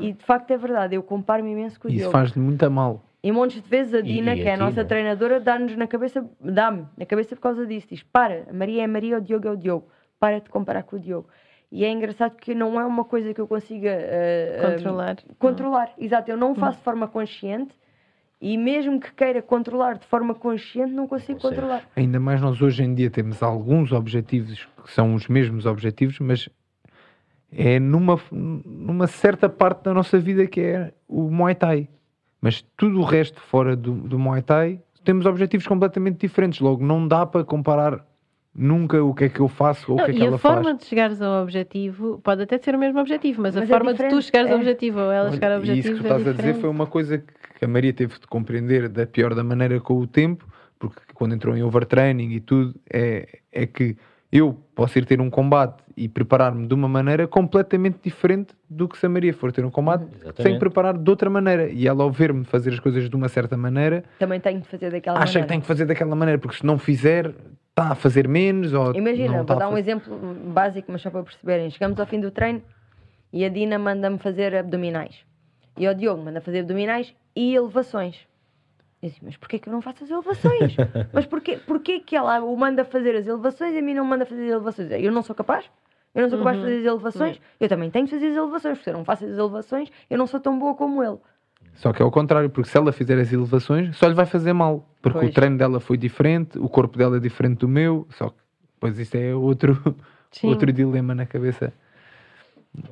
E 0.00 0.12
de 0.12 0.24
facto 0.24 0.50
é 0.50 0.56
verdade, 0.56 0.94
eu 0.94 1.02
comparo-me 1.02 1.52
imenso 1.52 1.78
com 1.80 1.88
o 1.88 1.90
isso 1.90 1.98
Diogo. 1.98 2.12
faz-lhe 2.12 2.40
muito 2.40 2.62
a 2.64 2.70
mal. 2.70 3.02
E 3.22 3.30
montes 3.30 3.62
de 3.62 3.68
vezes 3.68 3.94
a 3.94 4.00
Dina, 4.00 4.34
e 4.34 4.42
que 4.42 4.48
é 4.48 4.54
a 4.54 4.56
nossa 4.56 4.84
treinadora, 4.84 5.38
dá-nos 5.38 5.76
na 5.76 5.86
cabeça, 5.86 6.28
dá-me 6.40 6.86
na 6.96 7.06
cabeça 7.06 7.36
por 7.36 7.42
causa 7.42 7.66
disso. 7.66 7.86
Diz: 7.88 8.02
para, 8.02 8.46
a 8.50 8.52
Maria 8.52 8.82
é 8.82 8.84
a 8.84 8.88
Maria, 8.88 9.18
o 9.18 9.20
Diogo 9.20 9.46
é 9.46 9.50
o 9.52 9.56
Diogo. 9.56 9.86
Para 10.18 10.40
de 10.40 10.50
comparar 10.50 10.82
com 10.82 10.96
o 10.96 10.98
Diogo. 10.98 11.28
E 11.72 11.86
é 11.86 11.90
engraçado 11.90 12.36
que 12.36 12.54
não 12.54 12.78
é 12.78 12.84
uma 12.84 13.02
coisa 13.02 13.32
que 13.32 13.40
eu 13.40 13.48
consiga 13.48 13.88
eh, 13.88 14.58
eh, 14.60 14.72
Controlar. 14.76 15.16
controlar. 15.38 15.92
Exato, 15.96 16.30
eu 16.30 16.36
não 16.36 16.52
o 16.52 16.54
faço 16.54 16.76
de 16.76 16.84
forma 16.84 17.08
consciente 17.08 17.74
e 18.38 18.58
mesmo 18.58 19.00
que 19.00 19.10
queira 19.14 19.40
controlar 19.40 19.96
de 19.96 20.04
forma 20.04 20.34
consciente, 20.34 20.92
não 20.92 21.08
consigo 21.08 21.40
Consegue. 21.40 21.62
controlar. 21.62 21.88
Ainda 21.96 22.20
mais 22.20 22.42
nós 22.42 22.60
hoje 22.60 22.82
em 22.82 22.94
dia 22.94 23.08
temos 23.08 23.42
alguns 23.42 23.90
objetivos 23.90 24.68
que 24.84 24.92
são 24.92 25.14
os 25.14 25.26
mesmos 25.28 25.64
objetivos, 25.64 26.18
mas 26.18 26.46
é 27.50 27.80
numa, 27.80 28.20
numa 28.30 29.06
certa 29.06 29.48
parte 29.48 29.84
da 29.84 29.94
nossa 29.94 30.18
vida 30.18 30.46
que 30.46 30.60
é 30.60 30.92
o 31.08 31.30
Muay 31.30 31.54
Thai. 31.54 31.88
Mas 32.38 32.60
tudo 32.76 33.00
o 33.00 33.04
resto 33.04 33.40
fora 33.40 33.74
do, 33.74 33.92
do 33.92 34.18
Muay 34.18 34.42
Thai 34.42 34.78
temos 35.04 35.24
objetivos 35.24 35.66
completamente 35.66 36.18
diferentes. 36.18 36.60
Logo, 36.60 36.84
não 36.84 37.08
dá 37.08 37.24
para 37.24 37.42
comparar 37.44 38.04
nunca 38.54 39.02
o 39.02 39.14
que 39.14 39.24
é 39.24 39.28
que 39.28 39.40
eu 39.40 39.48
faço 39.48 39.92
ou 39.92 39.96
Não, 39.96 40.04
o 40.04 40.06
que 40.06 40.10
é 40.10 40.14
que 40.14 40.22
e 40.22 40.26
ela 40.26 40.36
a 40.36 40.38
forma 40.38 40.70
faz. 40.70 40.78
de 40.78 40.84
chegares 40.86 41.22
ao 41.22 41.42
objetivo 41.42 42.20
pode 42.22 42.42
até 42.42 42.58
ser 42.58 42.74
o 42.74 42.78
mesmo 42.78 43.00
objetivo, 43.00 43.42
mas, 43.42 43.54
Mas 43.54 43.56
a 43.56 43.62
é 43.62 43.66
forma 43.66 43.94
de 43.94 44.04
tu 44.04 44.20
diferente, 44.20 44.22
chegares 44.22 44.50
ao 44.50 44.58
é. 44.58 44.60
objetivo 44.60 45.00
ou 45.00 45.12
ela 45.12 45.30
Olha, 45.30 45.32
chegar 45.32 45.52
ao 45.52 45.58
e 45.60 45.60
objetivo 45.60 45.78
isso 45.78 45.92
que 45.94 45.98
tu 45.98 46.06
é 46.06 46.10
estás 46.10 46.26
a 46.26 46.32
dizer 46.32 46.54
diferente. 46.54 46.60
foi 46.60 46.70
uma 46.70 46.86
coisa 46.86 47.18
que 47.18 47.64
a 47.64 47.68
Maria 47.68 47.92
teve 47.92 48.18
de 48.18 48.26
compreender 48.26 48.88
da 48.88 49.06
pior 49.06 49.34
da 49.34 49.44
maneira 49.44 49.80
com 49.80 49.98
o 49.98 50.06
tempo, 50.06 50.46
porque 50.78 51.00
quando 51.14 51.34
entrou 51.34 51.56
em 51.56 51.62
overtraining 51.62 52.32
e 52.32 52.40
tudo, 52.40 52.74
é, 52.92 53.40
é 53.52 53.66
que 53.66 53.96
eu 54.32 54.54
posso 54.74 54.98
ir 54.98 55.04
ter 55.04 55.20
um 55.20 55.28
combate 55.28 55.82
e 55.94 56.08
preparar-me 56.08 56.66
de 56.66 56.72
uma 56.72 56.88
maneira 56.88 57.28
completamente 57.28 57.98
diferente 58.02 58.54
do 58.68 58.88
que 58.88 58.96
se 58.96 59.04
a 59.04 59.08
Maria 59.08 59.34
for 59.34 59.52
ter 59.52 59.62
um 59.62 59.70
combate 59.70 60.06
sem 60.08 60.20
Exatamente. 60.22 60.58
preparar 60.58 60.96
de 60.96 61.10
outra 61.10 61.28
maneira. 61.28 61.68
E 61.68 61.86
ela, 61.86 62.02
ao 62.02 62.10
ver-me 62.10 62.42
fazer 62.44 62.70
as 62.70 62.80
coisas 62.80 63.10
de 63.10 63.14
uma 63.14 63.28
certa 63.28 63.58
maneira, 63.58 64.02
Também 64.18 64.40
tenho 64.40 64.60
de 64.62 64.66
fazer 64.68 64.90
daquela 64.90 65.18
acha 65.18 65.24
maneira. 65.26 65.42
que 65.42 65.48
tem 65.52 65.60
que 65.60 65.66
fazer 65.66 65.84
daquela 65.84 66.16
maneira, 66.16 66.38
porque 66.40 66.56
se 66.56 66.64
não 66.64 66.78
fizer, 66.78 67.26
está 67.68 67.90
a 67.90 67.94
fazer 67.94 68.26
menos. 68.26 68.72
Ou 68.72 68.94
Imagina, 68.94 69.26
não 69.28 69.34
vou 69.34 69.42
está 69.42 69.54
a 69.54 69.58
dar 69.58 69.68
um 69.68 69.76
exemplo 69.76 70.16
básico, 70.46 70.90
mas 70.90 71.02
só 71.02 71.10
para 71.10 71.22
perceberem. 71.24 71.68
Chegamos 71.68 72.00
ao 72.00 72.06
fim 72.06 72.18
do 72.18 72.30
treino 72.30 72.62
e 73.30 73.44
a 73.44 73.50
Dina 73.50 73.78
manda-me 73.78 74.18
fazer 74.18 74.54
abdominais. 74.56 75.14
E 75.76 75.86
o 75.86 75.94
Diogo 75.94 76.22
manda 76.22 76.40
fazer 76.40 76.60
abdominais 76.60 77.14
e 77.36 77.54
elevações. 77.54 78.16
Eu 79.02 79.08
disse, 79.08 79.20
mas 79.24 79.36
porquê 79.36 79.58
que 79.58 79.68
eu 79.68 79.72
não 79.72 79.82
faço 79.82 80.04
as 80.04 80.10
elevações? 80.10 80.76
mas 81.12 81.26
porquê, 81.26 81.56
porquê 81.56 81.98
que 81.98 82.14
ela 82.14 82.40
o 82.40 82.56
manda 82.56 82.84
fazer 82.84 83.16
as 83.16 83.26
elevações 83.26 83.74
e 83.74 83.78
a 83.78 83.82
mim 83.82 83.94
não 83.94 84.04
me 84.04 84.10
manda 84.10 84.24
fazer 84.24 84.44
as 84.44 84.50
elevações? 84.50 84.90
Eu 84.92 85.10
não 85.10 85.22
sou 85.22 85.34
capaz? 85.34 85.64
Eu 86.14 86.22
não 86.22 86.28
sou 86.30 86.38
capaz 86.38 86.58
de 86.58 86.62
fazer 86.62 86.78
as 86.78 86.84
elevações? 86.84 87.40
Eu 87.58 87.68
também 87.68 87.90
tenho 87.90 88.04
de 88.04 88.12
fazer 88.12 88.28
as 88.28 88.36
elevações, 88.36 88.78
porque 88.78 88.84
se 88.84 88.90
eu 88.90 88.94
não 88.94 89.04
faço 89.04 89.24
as 89.24 89.30
elevações, 89.30 89.90
eu 90.08 90.16
não 90.16 90.26
sou 90.26 90.38
tão 90.38 90.58
boa 90.58 90.74
como 90.74 91.02
ele. 91.02 91.18
Só 91.74 91.92
que 91.92 92.02
é 92.02 92.04
ao 92.04 92.10
contrário, 92.10 92.50
porque 92.50 92.68
se 92.68 92.76
ela 92.76 92.92
fizer 92.92 93.18
as 93.18 93.32
elevações, 93.32 93.96
só 93.96 94.06
lhe 94.06 94.14
vai 94.14 94.26
fazer 94.26 94.52
mal. 94.52 94.86
Porque 95.00 95.18
Pois. 95.18 95.30
o 95.30 95.34
treino 95.34 95.56
dela 95.56 95.80
foi 95.80 95.96
diferente, 95.96 96.58
o 96.58 96.68
corpo 96.68 96.96
dela 96.98 97.16
é 97.16 97.20
diferente 97.20 97.60
do 97.60 97.68
meu, 97.68 98.06
só 98.10 98.28
que 98.28 98.36
depois 98.74 98.98
isso 98.98 99.16
é 99.16 99.34
outro, 99.34 99.96
Sim. 100.30 100.48
outro 100.50 100.72
dilema 100.72 101.14
na 101.14 101.26
cabeça. 101.26 101.72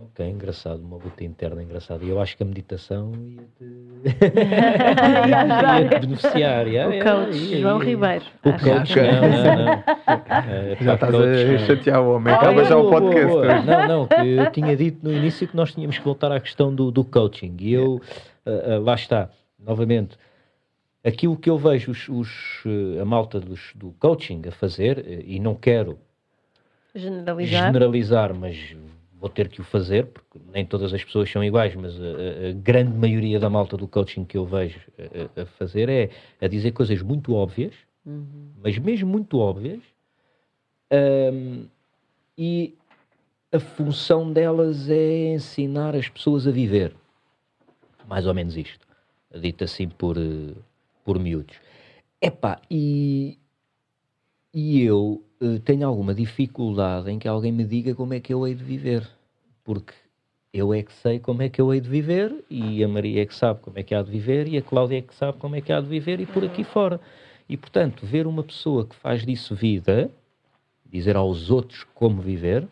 Ok, 0.03 0.29
engraçado, 0.29 0.81
uma 0.83 0.97
luta 0.99 1.25
interna 1.25 1.63
engraçada. 1.63 2.05
E 2.05 2.11
eu 2.11 2.21
acho 2.21 2.37
que 2.37 2.43
a 2.43 2.47
meditação 2.47 3.13
ia 3.15 3.41
ajudar. 5.41 5.77
te, 5.79 5.83
ia 5.83 5.89
te 5.89 5.99
beneficiar. 6.07 6.69
ia, 6.69 6.89
O 6.89 7.03
coach 7.03 7.37
ia, 7.39 7.61
João. 7.61 7.79
Ribeiro. 7.79 8.25
O 8.45 8.53
coach, 8.53 8.93
que- 8.93 9.01
não, 9.01 9.21
não, 9.23 9.65
não. 9.65 9.73
É, 9.73 10.77
Já 10.85 10.95
estás 10.95 11.13
coach, 11.13 11.25
a 11.25 11.53
não. 11.53 11.59
chatear 11.67 12.03
o 12.03 12.15
homem. 12.15 12.33
Ah, 12.35 12.37
Acaba 12.37 12.65
já 12.65 12.77
o 12.77 12.83
boa, 12.91 13.01
boa, 13.01 13.13
podcast. 13.13 13.33
boa. 13.33 13.63
Não, 13.63 13.89
não, 13.89 14.07
que 14.07 14.29
eu 14.29 14.51
tinha 14.51 14.77
dito 14.77 14.99
no 15.03 15.13
início 15.15 15.49
que 15.49 15.57
nós 15.57 15.73
tínhamos 15.73 15.97
que 15.99 16.05
voltar 16.05 16.31
à 16.31 16.39
questão 16.41 16.75
do, 16.75 16.91
do 16.91 17.03
coaching. 17.03 17.57
E 17.61 17.73
eu, 17.73 18.03
ah, 18.45 18.51
ah, 18.75 18.79
lá 18.81 18.95
está, 18.95 19.31
novamente, 19.59 20.19
aquilo 21.03 21.39
que 21.39 21.49
eu 21.49 21.57
vejo 21.57 21.91
os, 21.91 22.07
os, 22.07 22.63
a 23.01 23.05
malta 23.07 23.41
dos, 23.41 23.73
do 23.75 23.93
coaching 23.99 24.43
a 24.47 24.53
fazer, 24.53 25.25
e 25.27 25.41
não 25.41 25.55
quero 25.55 25.99
Generalizar. 26.95 27.67
generalizar, 27.67 28.35
mas 28.35 28.77
vou 29.21 29.29
ter 29.29 29.49
que 29.49 29.61
o 29.61 29.65
fazer, 29.65 30.07
porque 30.07 30.39
nem 30.53 30.65
todas 30.65 30.95
as 30.95 31.05
pessoas 31.05 31.31
são 31.31 31.45
iguais, 31.45 31.75
mas 31.77 31.95
a, 32.01 32.49
a- 32.49 32.53
grande 32.55 32.97
maioria 32.97 33.39
da 33.39 33.51
malta 33.51 33.77
do 33.77 33.87
coaching 33.87 34.25
que 34.25 34.39
eu 34.39 34.47
vejo 34.47 34.81
a, 35.37 35.43
a- 35.43 35.47
fazer 35.47 35.89
é 35.91 36.09
a 36.41 36.49
dizer 36.49 36.73
coisas 36.73 37.03
muito 37.03 37.35
óbvias, 37.35 37.75
mas 38.63 38.79
mesmo 38.79 39.09
muito 39.11 39.39
óbvias, 39.39 39.83
ahm, 40.91 41.67
e 42.37 42.75
a 43.53 43.61
função 43.61 44.33
delas 44.33 44.89
é 44.89 45.35
ensinar 45.35 45.95
as 45.95 46.09
pessoas 46.09 46.47
a 46.47 46.51
viver. 46.51 46.95
Mais 48.09 48.27
ou 48.27 48.33
menos 48.35 48.57
isto. 48.57 48.87
Dito 49.35 49.63
assim 49.65 49.89
por, 49.89 50.17
eh, 50.17 50.55
por 51.05 51.19
miúdos. 51.19 51.57
Epá, 52.21 52.61
e, 52.71 53.39
e 54.53 54.83
eu 54.83 55.23
tenho 55.65 55.87
alguma 55.87 56.15
dificuldade 56.15 57.11
em 57.11 57.19
que 57.19 57.27
alguém 57.27 57.51
me 57.51 57.65
diga 57.65 57.95
como 57.95 58.15
é 58.15 58.21
que 58.21 58.33
eu 58.33 58.47
hei 58.47 58.55
de 58.55 58.63
viver. 58.63 59.09
Porque 59.65 59.95
eu 60.53 60.75
é 60.75 60.83
que 60.83 60.93
sei 60.93 61.19
como 61.19 61.43
é 61.43 61.49
que 61.49 61.61
eu 61.61 61.73
hei 61.73 61.81
de 61.81 61.89
viver 61.89 62.45
e 62.51 62.83
a 62.85 62.89
Maria 62.89 63.23
é 63.23 63.27
que 63.27 63.35
sabe 63.35 63.61
como 63.61 63.79
é 63.79 63.83
que 63.83 63.95
há 63.95 64.03
de 64.03 64.11
viver 64.11 64.49
e 64.49 64.57
a 64.57 64.63
Cláudia 64.63 64.99
é 64.99 65.03
que 65.03 65.15
sabe 65.15 65.39
como 65.39 65.57
é 65.57 65.61
que 65.61 65.73
há 65.73 65.81
de 65.81 65.87
viver 65.87 66.21
e 66.21 66.27
por 66.27 66.45
aqui 66.45 66.65
fora. 66.65 67.01
E, 67.49 67.57
portanto, 67.57 68.05
ver 68.05 68.27
uma 68.27 68.43
pessoa 68.43 68.87
que 68.87 68.95
faz 68.95 69.25
disso 69.25 69.55
vida, 69.55 70.11
dizer 70.87 71.17
aos 71.17 71.51
outros 71.51 71.85
como 71.95 72.21
viver, 72.21 72.67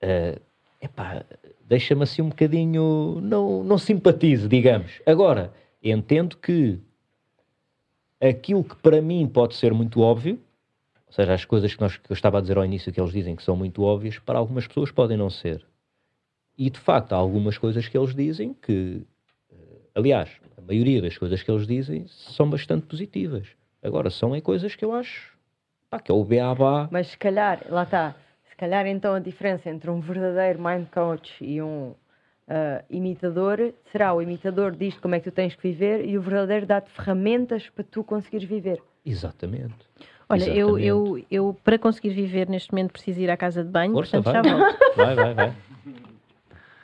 eh, 0.00 0.38
epá, 0.80 1.24
deixa-me 1.68 2.02
assim 2.02 2.22
um 2.22 2.28
bocadinho. 2.28 3.20
Não, 3.22 3.62
não 3.62 3.78
simpatizo, 3.78 4.48
digamos. 4.48 5.00
Agora, 5.06 5.52
entendo 5.82 6.36
que 6.36 6.78
aquilo 8.20 8.64
que 8.64 8.76
para 8.76 9.00
mim 9.00 9.26
pode 9.26 9.54
ser 9.54 9.72
muito 9.72 10.00
óbvio, 10.00 10.38
ou 11.12 11.14
seja, 11.14 11.34
as 11.34 11.44
coisas 11.44 11.74
que, 11.74 11.80
nós, 11.82 11.98
que 11.98 12.10
eu 12.10 12.14
estava 12.14 12.38
a 12.38 12.40
dizer 12.40 12.56
ao 12.56 12.64
início 12.64 12.90
que 12.90 12.98
eles 12.98 13.12
dizem 13.12 13.36
que 13.36 13.42
são 13.42 13.54
muito 13.54 13.82
óbvias, 13.82 14.18
para 14.18 14.38
algumas 14.38 14.66
pessoas 14.66 14.90
podem 14.90 15.14
não 15.14 15.28
ser. 15.28 15.62
E 16.56 16.70
de 16.70 16.80
facto, 16.80 17.12
há 17.12 17.16
algumas 17.16 17.58
coisas 17.58 17.86
que 17.86 17.98
eles 17.98 18.14
dizem 18.14 18.54
que, 18.54 19.02
eh, 19.52 19.56
aliás, 19.94 20.30
a 20.56 20.62
maioria 20.62 21.02
das 21.02 21.18
coisas 21.18 21.42
que 21.42 21.50
eles 21.50 21.66
dizem 21.66 22.06
são 22.08 22.48
bastante 22.48 22.86
positivas. 22.86 23.46
Agora, 23.82 24.08
são 24.08 24.34
é 24.34 24.40
coisas 24.40 24.74
que 24.74 24.82
eu 24.82 24.94
acho 24.94 25.36
pá, 25.90 26.00
que 26.00 26.10
é 26.10 26.14
o 26.14 26.24
beabá. 26.24 26.88
Mas 26.90 27.08
se 27.08 27.18
calhar, 27.18 27.62
lá 27.68 27.82
está, 27.82 28.16
se 28.48 28.56
calhar 28.56 28.86
então 28.86 29.14
a 29.14 29.18
diferença 29.18 29.68
entre 29.68 29.90
um 29.90 30.00
verdadeiro 30.00 30.58
mind 30.62 30.86
coach 30.88 31.30
e 31.44 31.60
um 31.60 31.94
ah, 32.48 32.82
imitador 32.90 33.72
será 33.90 34.12
o 34.14 34.20
imitador 34.20 34.72
diz 34.72 34.98
como 34.98 35.14
é 35.14 35.20
que 35.20 35.30
tu 35.30 35.34
tens 35.34 35.54
que 35.54 35.62
viver 35.62 36.06
e 36.06 36.18
o 36.18 36.22
verdadeiro 36.22 36.66
dá-te 36.66 36.90
ferramentas 36.90 37.68
para 37.70 37.84
tu 37.84 38.02
conseguires 38.02 38.48
viver. 38.48 38.82
Exatamente. 39.04 39.74
Olha, 40.32 40.44
eu, 40.56 40.78
eu, 40.78 41.24
eu 41.30 41.56
para 41.62 41.78
conseguir 41.78 42.10
viver 42.10 42.48
neste 42.48 42.72
momento 42.72 42.92
preciso 42.92 43.20
ir 43.20 43.30
à 43.30 43.36
casa 43.36 43.62
de 43.62 43.70
banho, 43.70 43.92
Força, 43.92 44.22
portanto 44.22 44.42
vai. 44.42 44.52
já 44.52 44.56
volto. 44.56 44.76
Vai, 44.96 45.14
vai, 45.16 45.34
vai. 45.34 45.54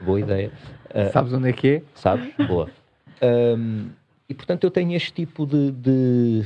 Boa 0.01 0.20
ideia. 0.20 0.53
Ah, 0.95 1.11
Sabes 1.11 1.33
onde 1.33 1.49
é 1.49 1.53
que 1.53 1.69
é? 1.69 1.83
sabes? 1.95 2.31
Boa. 2.47 2.70
Ahm, 3.23 3.89
e 4.29 4.35
portanto 4.35 4.65
eu 4.65 4.70
tenho 4.70 4.93
este 4.95 5.12
tipo 5.12 5.47
de, 5.47 5.70
de 5.73 6.45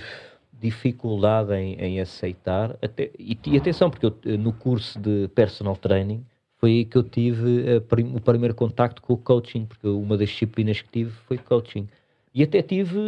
dificuldade 0.61 1.53
em, 1.55 1.75
em 1.75 2.01
aceitar, 2.01 2.77
até, 2.83 3.11
e, 3.19 3.37
e 3.47 3.57
atenção, 3.57 3.91
porque 3.91 4.07
eu, 4.07 4.17
eh, 4.25 4.37
no 4.37 4.53
curso 4.53 4.99
de 4.99 5.29
personal 5.35 5.77
training 5.77 6.25
foi 6.59 6.71
aí 6.71 6.85
que 6.85 6.97
eu 6.97 7.03
tive 7.03 7.77
a 7.77 7.81
prim- 7.81 8.15
o 8.15 8.21
primeiro 8.21 8.55
contacto 8.55 9.03
com 9.03 9.15
o 9.15 9.19
coaching, 9.19 9.67
porque 9.67 9.87
uma 9.89 10.17
das 10.17 10.29
disciplinas 10.29 10.81
que 10.81 10.89
tive 10.89 11.11
foi 11.27 11.37
coaching. 11.37 11.89
E 12.35 12.43
até 12.43 12.63
tive 12.63 12.99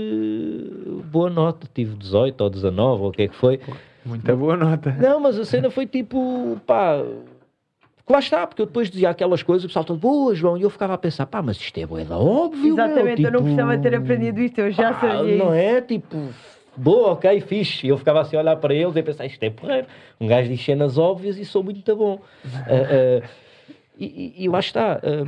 boa 1.07 1.31
nota, 1.31 1.67
tive 1.73 1.95
18 1.97 2.41
ou 2.43 2.51
19 2.51 3.03
ou 3.03 3.09
o 3.09 3.13
que 3.13 3.23
é 3.23 3.29
que 3.29 3.35
foi. 3.35 3.59
Muita 4.05 4.37
boa 4.37 4.57
nota. 4.57 4.93
Não, 4.93 5.19
mas 5.19 5.39
a 5.39 5.45
cena 5.47 5.71
foi 5.71 5.87
tipo, 5.87 6.61
pá, 6.67 7.03
que 8.07 8.13
lá 8.13 8.19
está, 8.19 8.47
porque 8.47 8.61
eu 8.61 8.67
depois 8.67 8.91
dizia 8.91 9.09
aquelas 9.09 9.43
coisas, 9.43 9.65
o 9.65 9.69
pessoal 9.69 9.85
todo, 9.85 9.99
boa, 9.99 10.35
João, 10.35 10.59
e 10.59 10.63
eu 10.63 10.69
ficava 10.69 10.93
a 10.93 10.99
pensar, 10.99 11.25
pá, 11.25 11.41
mas 11.41 11.57
isto 11.57 11.79
é 11.79 11.87
da 12.05 12.19
óbvio, 12.19 12.63
meu, 12.77 12.85
Exatamente, 12.85 13.23
eu 13.23 13.31
não 13.33 13.39
tipo, 13.41 13.45
precisava 13.45 13.79
ter 13.79 13.95
aprendido 13.95 14.41
isto, 14.41 14.59
eu 14.61 14.71
já 14.71 14.93
pá, 14.93 15.01
sabia. 15.17 15.39
Não 15.39 15.55
é? 15.55 15.81
Tipo, 15.81 16.29
boa, 16.77 17.13
ok, 17.13 17.41
fixe. 17.41 17.87
E 17.87 17.89
eu 17.89 17.97
ficava 17.97 18.21
assim 18.21 18.37
a 18.37 18.41
olhar 18.41 18.57
para 18.57 18.75
eles 18.75 18.95
e 18.95 18.99
a 18.99 19.03
pensar, 19.03 19.25
isto 19.25 19.43
é 19.43 19.49
porreiro. 19.49 19.87
Um 20.21 20.27
gajo 20.27 20.51
diz 20.51 20.63
cenas 20.63 20.99
óbvias 20.99 21.39
e 21.39 21.47
sou 21.47 21.65
muito 21.65 21.97
bom. 21.97 22.21
Ah, 22.67 23.23
ah, 23.23 23.29
e, 23.99 24.05
e- 24.05 24.45
e 24.45 24.49
lá 24.49 24.59
está. 24.61 25.01
ah, 25.03 25.25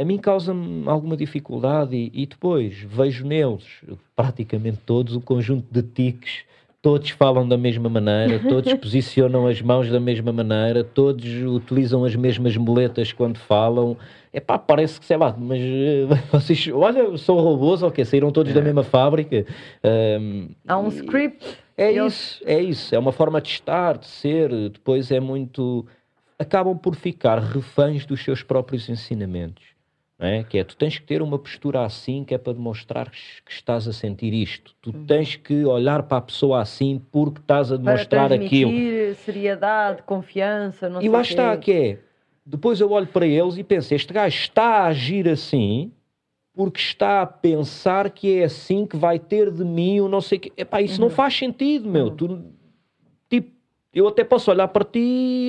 a 0.00 0.04
mim 0.04 0.16
causa-me 0.18 0.88
alguma 0.88 1.16
dificuldade 1.16 1.94
e, 1.94 2.10
e 2.22 2.26
depois 2.26 2.78
vejo 2.80 3.26
neles, 3.26 3.64
praticamente 4.16 4.78
todos, 4.86 5.14
um 5.14 5.20
conjunto 5.20 5.66
de 5.70 5.82
tiques. 5.82 6.44
Todos 6.82 7.10
falam 7.10 7.46
da 7.46 7.58
mesma 7.58 7.90
maneira, 7.90 8.38
todos 8.38 8.72
posicionam 8.80 9.46
as 9.46 9.60
mãos 9.60 9.90
da 9.90 10.00
mesma 10.00 10.32
maneira, 10.32 10.82
todos 10.82 11.26
utilizam 11.42 12.04
as 12.06 12.16
mesmas 12.16 12.56
muletas 12.56 13.12
quando 13.12 13.36
falam. 13.36 13.98
Epá, 14.32 14.56
parece 14.58 14.98
que, 14.98 15.04
sei 15.04 15.18
lá, 15.18 15.36
mas 15.38 15.60
eh, 15.60 16.06
vocês, 16.32 16.66
olha, 16.72 17.18
são 17.18 17.36
robôs, 17.38 17.82
ok, 17.82 18.02
saíram 18.06 18.30
todos 18.32 18.54
da 18.54 18.62
mesma 18.62 18.82
fábrica. 18.82 19.44
Ahm, 19.84 20.48
Há 20.66 20.78
um 20.78 20.86
e- 20.88 20.94
script. 20.94 21.46
é 21.76 21.92
isso, 21.92 22.40
é 22.46 22.58
isso. 22.62 22.94
É 22.94 22.98
uma 22.98 23.12
forma 23.12 23.42
de 23.42 23.50
estar, 23.50 23.98
de 23.98 24.06
ser. 24.06 24.48
Depois 24.70 25.10
é 25.10 25.20
muito. 25.20 25.84
Acabam 26.38 26.78
por 26.78 26.94
ficar 26.94 27.38
reféns 27.40 28.06
dos 28.06 28.24
seus 28.24 28.42
próprios 28.42 28.88
ensinamentos. 28.88 29.62
É? 30.22 30.44
Que 30.44 30.58
é, 30.58 30.64
tu 30.64 30.76
tens 30.76 30.98
que 30.98 31.06
ter 31.06 31.22
uma 31.22 31.38
postura 31.38 31.82
assim 31.82 32.24
que 32.24 32.34
é 32.34 32.38
para 32.38 32.52
demonstrar 32.52 33.10
que 33.10 33.50
estás 33.50 33.88
a 33.88 33.92
sentir 33.92 34.34
isto. 34.34 34.74
Tu 34.82 34.92
tens 34.92 35.34
que 35.34 35.64
olhar 35.64 36.02
para 36.02 36.18
a 36.18 36.20
pessoa 36.20 36.60
assim 36.60 37.00
porque 37.10 37.40
estás 37.40 37.72
a 37.72 37.78
Para 37.78 37.94
demonstrar 37.94 38.32
aquilo. 38.32 38.70
transmitir 38.70 39.14
seriedade, 39.16 40.02
confiança, 40.02 40.90
não 40.90 41.00
E 41.00 41.08
lá 41.08 41.22
está, 41.22 41.56
que 41.56 41.72
é. 41.72 41.98
Depois 42.44 42.80
eu 42.80 42.90
olho 42.90 43.06
para 43.06 43.26
eles 43.26 43.56
e 43.56 43.64
penso: 43.64 43.94
este 43.94 44.12
gajo 44.12 44.36
está 44.36 44.64
a 44.64 44.86
agir 44.88 45.26
assim 45.26 45.90
porque 46.52 46.80
está 46.80 47.22
a 47.22 47.26
pensar 47.26 48.10
que 48.10 48.40
é 48.40 48.44
assim 48.44 48.84
que 48.84 48.96
vai 48.96 49.18
ter 49.18 49.50
de 49.50 49.64
mim 49.64 50.00
o 50.00 50.08
não 50.08 50.20
sei 50.20 50.36
o 50.36 50.40
quê. 50.42 50.52
Epá, 50.56 50.82
isso 50.82 51.00
não 51.00 51.08
faz 51.08 51.34
sentido, 51.34 51.88
meu. 51.88 52.10
Tu, 52.10 52.28
tipo, 52.28 52.59
eu 53.92 54.06
até 54.06 54.22
posso 54.24 54.50
olhar 54.50 54.68
para 54.68 54.84
ti 54.84 54.98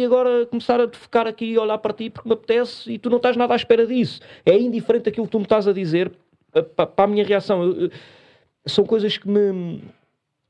e 0.02 0.06
agora 0.06 0.46
começar 0.48 0.80
a 0.82 0.88
ficar 0.90 1.28
aqui 1.28 1.46
e 1.46 1.58
olhar 1.60 1.78
para 1.78 1.94
ti 1.94 2.10
porque 2.10 2.28
me 2.28 2.34
apetece 2.34 2.92
e 2.92 2.98
tu 2.98 3.10
não 3.10 3.18
estás 3.18 3.38
nada 3.38 3.54
à 3.54 3.56
espera 3.56 3.86
disso. 3.86 4.20
É 4.46 4.58
indiferente 4.58 5.10
aquilo 5.10 5.26
que 5.28 5.32
tu 5.32 5.38
me 5.40 5.46
estás 5.46 5.68
a 5.68 5.74
dizer 5.74 6.12
eh, 6.54 6.62
pa- 6.62 6.88
para 6.88 7.06
a 7.06 7.08
minha 7.08 7.24
reação. 7.24 7.64
Eu- 7.64 7.82
eu- 7.84 7.92
são 8.66 8.84
coisas 8.86 9.18
que 9.18 9.28
me. 9.28 9.82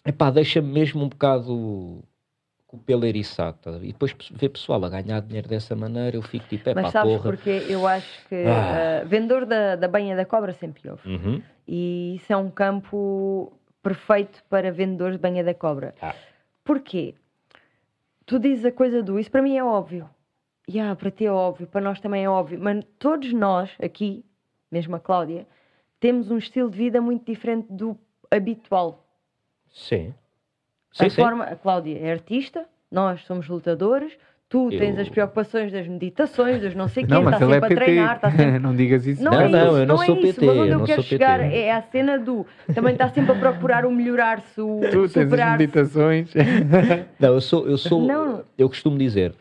Epá, 0.06 0.32
deixa-me 0.32 0.72
mesmo 0.72 1.04
um 1.04 1.10
bocado 1.10 2.02
com 2.66 2.78
o 2.78 2.80
pelo 2.80 3.06
eriçado. 3.06 3.58
ver? 3.80 3.84
E 3.84 3.92
depois 3.92 4.16
ver 4.32 4.50
pessoal 4.50 4.84
a 4.86 4.90
ganhar 4.90 5.20
dinheiro 5.22 5.48
dessa 5.50 5.76
maneira, 5.76 6.16
eu 6.18 6.22
fico 6.22 6.48
tipo, 6.48 6.70
é 6.70 6.74
Mas 6.74 6.92
sabes 6.92 7.12
porra. 7.18 7.30
porque 7.30 7.50
eu 7.70 7.86
acho 7.86 8.28
que 8.30 8.36
Ah. 8.48 9.02
ah, 9.02 9.04
vendedor 9.06 9.46
da, 9.46 9.76
da 9.76 9.88
banha 9.88 10.16
da 10.16 10.26
cobra 10.26 10.54
sempre 10.54 10.90
houve. 10.90 11.08
Uhum. 11.08 11.42
E 11.68 12.16
isso 12.16 12.32
é 12.32 12.38
um 12.38 12.50
campo 12.50 13.52
perfeito 13.84 14.42
para 14.50 14.72
vendedores 14.72 15.18
de 15.18 15.22
banha 15.22 15.44
da 15.44 15.54
cobra. 15.54 15.94
Ah. 16.02 16.16
Porquê? 16.64 17.14
Tu 18.32 18.40
dizes 18.40 18.64
a 18.64 18.72
coisa 18.72 19.04
do 19.04 19.20
isso, 19.20 19.30
para 19.30 19.42
mim 19.42 19.58
é 19.58 19.64
óbvio. 19.64 20.10
E 20.66 20.80
ah, 20.80 20.96
para 20.96 21.12
ti 21.12 21.26
é 21.26 21.32
óbvio, 21.34 21.68
para 21.68 21.82
nós 21.82 22.00
também 22.00 22.24
é 22.24 22.30
óbvio. 22.30 22.58
Mas 22.62 22.82
todos 22.98 23.34
nós 23.34 23.70
aqui, 23.78 24.24
mesmo 24.72 24.96
a 24.96 25.02
Cláudia, 25.02 25.46
temos 26.00 26.32
um 26.32 26.38
estilo 26.38 26.70
de 26.70 26.78
vida 26.78 27.02
muito 27.02 27.26
diferente 27.26 27.68
do 27.70 28.00
habitual. 28.32 29.06
Sim. 29.70 30.14
a 30.92 31.04
Sim, 31.04 31.10
sim. 31.10 31.22
forma, 31.22 31.44
a 31.44 31.58
Cláudia 31.58 32.00
é 32.00 32.10
artista, 32.10 32.66
nós 32.90 33.22
somos 33.26 33.50
lutadores, 33.50 34.18
tu 34.52 34.70
tens 34.70 34.96
Eu- 34.98 35.02
as 35.02 35.10
preocupações 35.10 35.72
das 35.72 35.88
meditações, 35.88 36.62
dos 36.62 36.76
não 36.76 36.88
sei 36.90 37.04
o 37.04 37.08
quê, 37.08 37.14
Não, 37.14 37.24
está 37.24 37.44
ele 37.46 37.54
é 37.56 37.60
sempre 37.62 37.74
a 37.74 37.78
treinar, 37.78 38.16
está 38.18 38.30
sempre 38.32 38.60
não 38.60 38.76
digas 38.76 39.08
isso. 39.08 39.24
não, 39.24 39.32
Não, 39.32 39.42
é 39.42 39.48
não, 39.50 39.60
isso, 39.68 39.78
eu 39.78 39.80
não 39.80 39.86
não 39.86 39.98
sou 40.06 40.16
é 40.16 40.20
isso. 40.20 40.34
PT, 40.40 40.46
Mas 40.46 40.58
onde 40.58 40.60
eu 40.70 40.74
eu 40.74 40.80
não 40.80 40.86
quero 40.86 41.02
sou 41.02 41.10
chegar 41.10 41.40
PT. 41.40 41.56
é 41.58 41.72
à 41.74 41.82
cena 41.82 42.20
do 42.20 42.46
também 42.76 42.92
está 42.94 43.08
sempre 43.10 43.32
a 43.32 43.36
procurar 43.36 43.86
o 43.86 43.92
melhorar-se, 43.92 44.60
o 44.62 44.82
Tu 44.92 45.10
tens 45.10 45.34
as 45.34 45.52
meditações. 45.58 46.34
Não, 47.20 47.34
eu 47.34 47.42
sou, 47.42 47.66
eu 47.68 47.78
sou, 47.78 48.02
Não. 48.06 48.44
eu 48.58 48.68
costumo 48.70 48.98
dizer, 48.98 49.34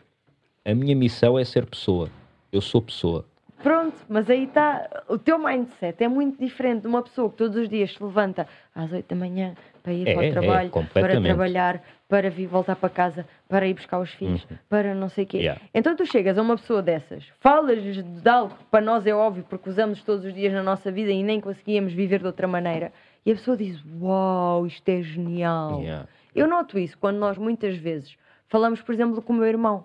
a 0.65 0.73
minha 0.73 0.95
missão 0.95 1.37
é 1.37 1.43
ser 1.43 1.65
pessoa. 1.65 2.09
Eu 2.51 2.61
sou 2.61 2.81
pessoa. 2.81 3.25
Pronto, 3.63 3.95
mas 4.09 4.27
aí 4.27 4.45
está. 4.45 4.89
O 5.07 5.19
teu 5.19 5.37
mindset 5.37 6.03
é 6.03 6.07
muito 6.07 6.39
diferente 6.43 6.81
de 6.81 6.87
uma 6.87 7.03
pessoa 7.03 7.29
que 7.29 7.35
todos 7.37 7.55
os 7.57 7.69
dias 7.69 7.93
se 7.93 8.03
levanta 8.03 8.47
às 8.73 8.91
8 8.91 9.07
da 9.07 9.15
manhã 9.15 9.53
para 9.83 9.93
ir 9.93 10.07
É, 10.07 10.13
para 10.15 10.25
é, 10.25 10.29
o 10.29 10.31
trabalho, 10.31 10.69
para 10.71 10.81
completamente. 10.81 11.23
trabalhar, 11.25 11.81
para 12.09 12.29
vir 12.31 12.47
voltar 12.47 12.75
para 12.75 12.89
casa, 12.89 13.25
para 13.51 13.67
ir 13.67 13.73
buscar 13.73 13.99
os 13.99 14.09
filhos, 14.11 14.47
para 14.69 14.95
não 14.95 15.09
sei 15.09 15.25
o 15.25 15.27
quê. 15.27 15.37
Uhum. 15.37 15.43
Yeah. 15.43 15.61
Então 15.73 15.93
tu 15.93 16.05
chegas 16.05 16.37
a 16.37 16.41
uma 16.41 16.55
pessoa 16.55 16.81
dessas, 16.81 17.25
falas 17.41 17.83
de 17.83 18.29
algo 18.29 18.55
que 18.55 18.63
para 18.71 18.79
nós 18.79 19.05
é 19.05 19.13
óbvio 19.13 19.45
porque 19.49 19.69
usamos 19.69 20.01
todos 20.03 20.23
os 20.23 20.33
dias 20.33 20.53
na 20.53 20.63
nossa 20.63 20.89
vida 20.89 21.11
e 21.11 21.21
nem 21.21 21.41
conseguíamos 21.41 21.91
viver 21.91 22.21
de 22.21 22.27
outra 22.27 22.47
maneira, 22.47 22.93
e 23.25 23.31
a 23.31 23.35
pessoa 23.35 23.57
diz: 23.57 23.77
Uau, 23.99 24.65
isto 24.65 24.87
é 24.87 25.01
genial. 25.01 25.81
Yeah. 25.81 26.07
Eu 26.33 26.47
noto 26.47 26.79
isso 26.79 26.97
quando 26.97 27.17
nós 27.17 27.37
muitas 27.37 27.75
vezes 27.75 28.15
falamos, 28.47 28.81
por 28.81 28.95
exemplo, 28.95 29.21
com 29.21 29.33
o 29.33 29.35
meu 29.35 29.45
irmão. 29.45 29.83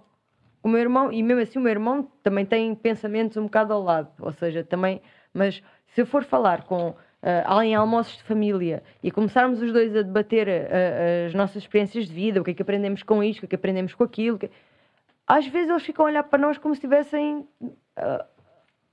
O 0.63 0.69
meu 0.69 0.81
irmão, 0.81 1.13
e 1.13 1.21
mesmo 1.21 1.43
assim 1.43 1.59
o 1.59 1.63
meu 1.63 1.73
irmão 1.73 2.09
também 2.23 2.47
tem 2.47 2.73
pensamentos 2.73 3.37
um 3.37 3.45
bocado 3.45 3.73
ao 3.73 3.83
lado, 3.83 4.11
ou 4.21 4.33
seja, 4.33 4.63
também, 4.63 5.03
mas 5.35 5.61
se 5.89 6.03
eu 6.03 6.07
for 6.07 6.23
falar 6.23 6.63
com 6.63 6.95
ah, 7.47 7.65
em 7.65 7.74
almoços 7.74 8.16
de 8.16 8.23
família 8.23 8.82
e 9.03 9.11
começarmos 9.11 9.61
os 9.61 9.73
dois 9.73 9.94
a 9.97 10.03
debater 10.03 10.48
ah, 10.48 11.27
as 11.27 11.35
nossas 11.35 11.57
experiências 11.62 12.07
de 12.07 12.12
vida, 12.15 12.40
o 12.40 12.44
que 12.44 12.53
é 12.53 12.55
que 12.55 12.62
aprendemos 12.62 13.03
com 13.03 13.23
isto, 13.23 13.39
o 13.39 13.40
que 13.40 13.47
é 13.47 13.48
que 13.51 13.55
aprendemos 13.57 13.94
com 13.94 14.05
aquilo, 14.05 14.36
o 14.36 14.39
que- 14.39 14.51
às 15.27 15.47
vezes 15.47 15.69
eles 15.70 15.82
ficam 15.82 16.05
a 16.07 16.09
olhar 16.09 16.23
para 16.23 16.39
nós 16.39 16.57
como 16.59 16.74
se 16.74 16.78
estivessem 16.78 17.47
ah, 17.97 18.24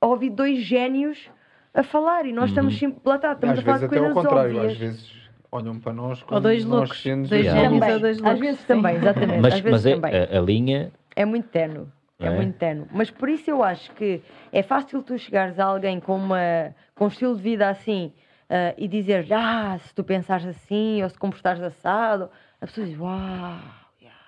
a 0.01 0.07
ouvir 0.07 0.31
dois 0.31 0.59
génios 0.59 1.29
a 1.73 1.83
falar 1.83 2.25
e 2.25 2.33
nós 2.33 2.49
estamos 2.49 2.77
sempre, 2.77 2.99
lá 3.05 3.15
está, 3.15 3.33
estamos 3.33 3.53
às 3.53 3.59
a 3.59 3.61
falar 3.65 3.77
vezes 3.77 3.89
de 3.89 3.95
até 3.97 4.07
ao 4.07 4.13
coisas 4.13 4.29
contrário, 4.31 4.55
óbvias. 4.57 4.71
às 4.73 4.77
vezes 4.77 5.13
olham 5.51 5.79
para 5.79 5.93
nós 5.93 6.23
como 6.23 6.35
Ou 6.35 6.41
dois 6.41 6.65
nós 6.65 6.79
loucos, 6.79 7.01
sendo- 7.01 7.29
dois 7.29 7.45
Yeah. 7.45 7.69
Também, 7.69 7.93
ou 7.93 7.99
dois 7.99 8.17
às 8.17 8.21
loucos. 8.23 8.39
vezes 8.39 8.59
sim. 8.61 8.67
também, 8.67 8.95
exatamente. 8.95 9.39
Mas, 9.41 9.53
às 9.53 9.59
vezes 9.59 9.71
mas 9.71 9.85
é, 9.85 9.93
também. 9.95 10.13
a, 10.15 10.37
a 10.37 10.41
linha 10.41 10.91
É 11.15 11.25
muito 11.25 11.47
terno. 11.49 11.91
É, 12.19 12.27
é? 12.27 12.29
muito 12.31 12.53
terno. 12.57 12.87
Mas 12.91 13.09
por 13.11 13.27
isso 13.29 13.49
eu 13.49 13.63
acho 13.63 13.91
que 13.93 14.21
é 14.51 14.63
fácil 14.63 15.01
tu 15.03 15.17
chegares 15.17 15.59
a 15.59 15.65
alguém 15.65 15.99
com, 15.99 16.15
uma, 16.15 16.73
com 16.95 17.05
um 17.05 17.07
estilo 17.07 17.35
de 17.35 17.41
vida 17.41 17.67
assim 17.69 18.11
ah, 18.49 18.73
e 18.77 18.87
dizer 18.87 19.27
ah, 19.31 19.77
se 19.79 19.93
tu 19.93 20.03
pensares 20.03 20.45
assim 20.45 21.01
ou 21.03 21.09
se 21.09 21.17
comportares 21.17 21.61
assado, 21.61 22.29
a 22.59 22.65
pessoa 22.65 22.85
diz 22.85 22.97
uau, 22.99 23.59
yeah. 24.01 24.19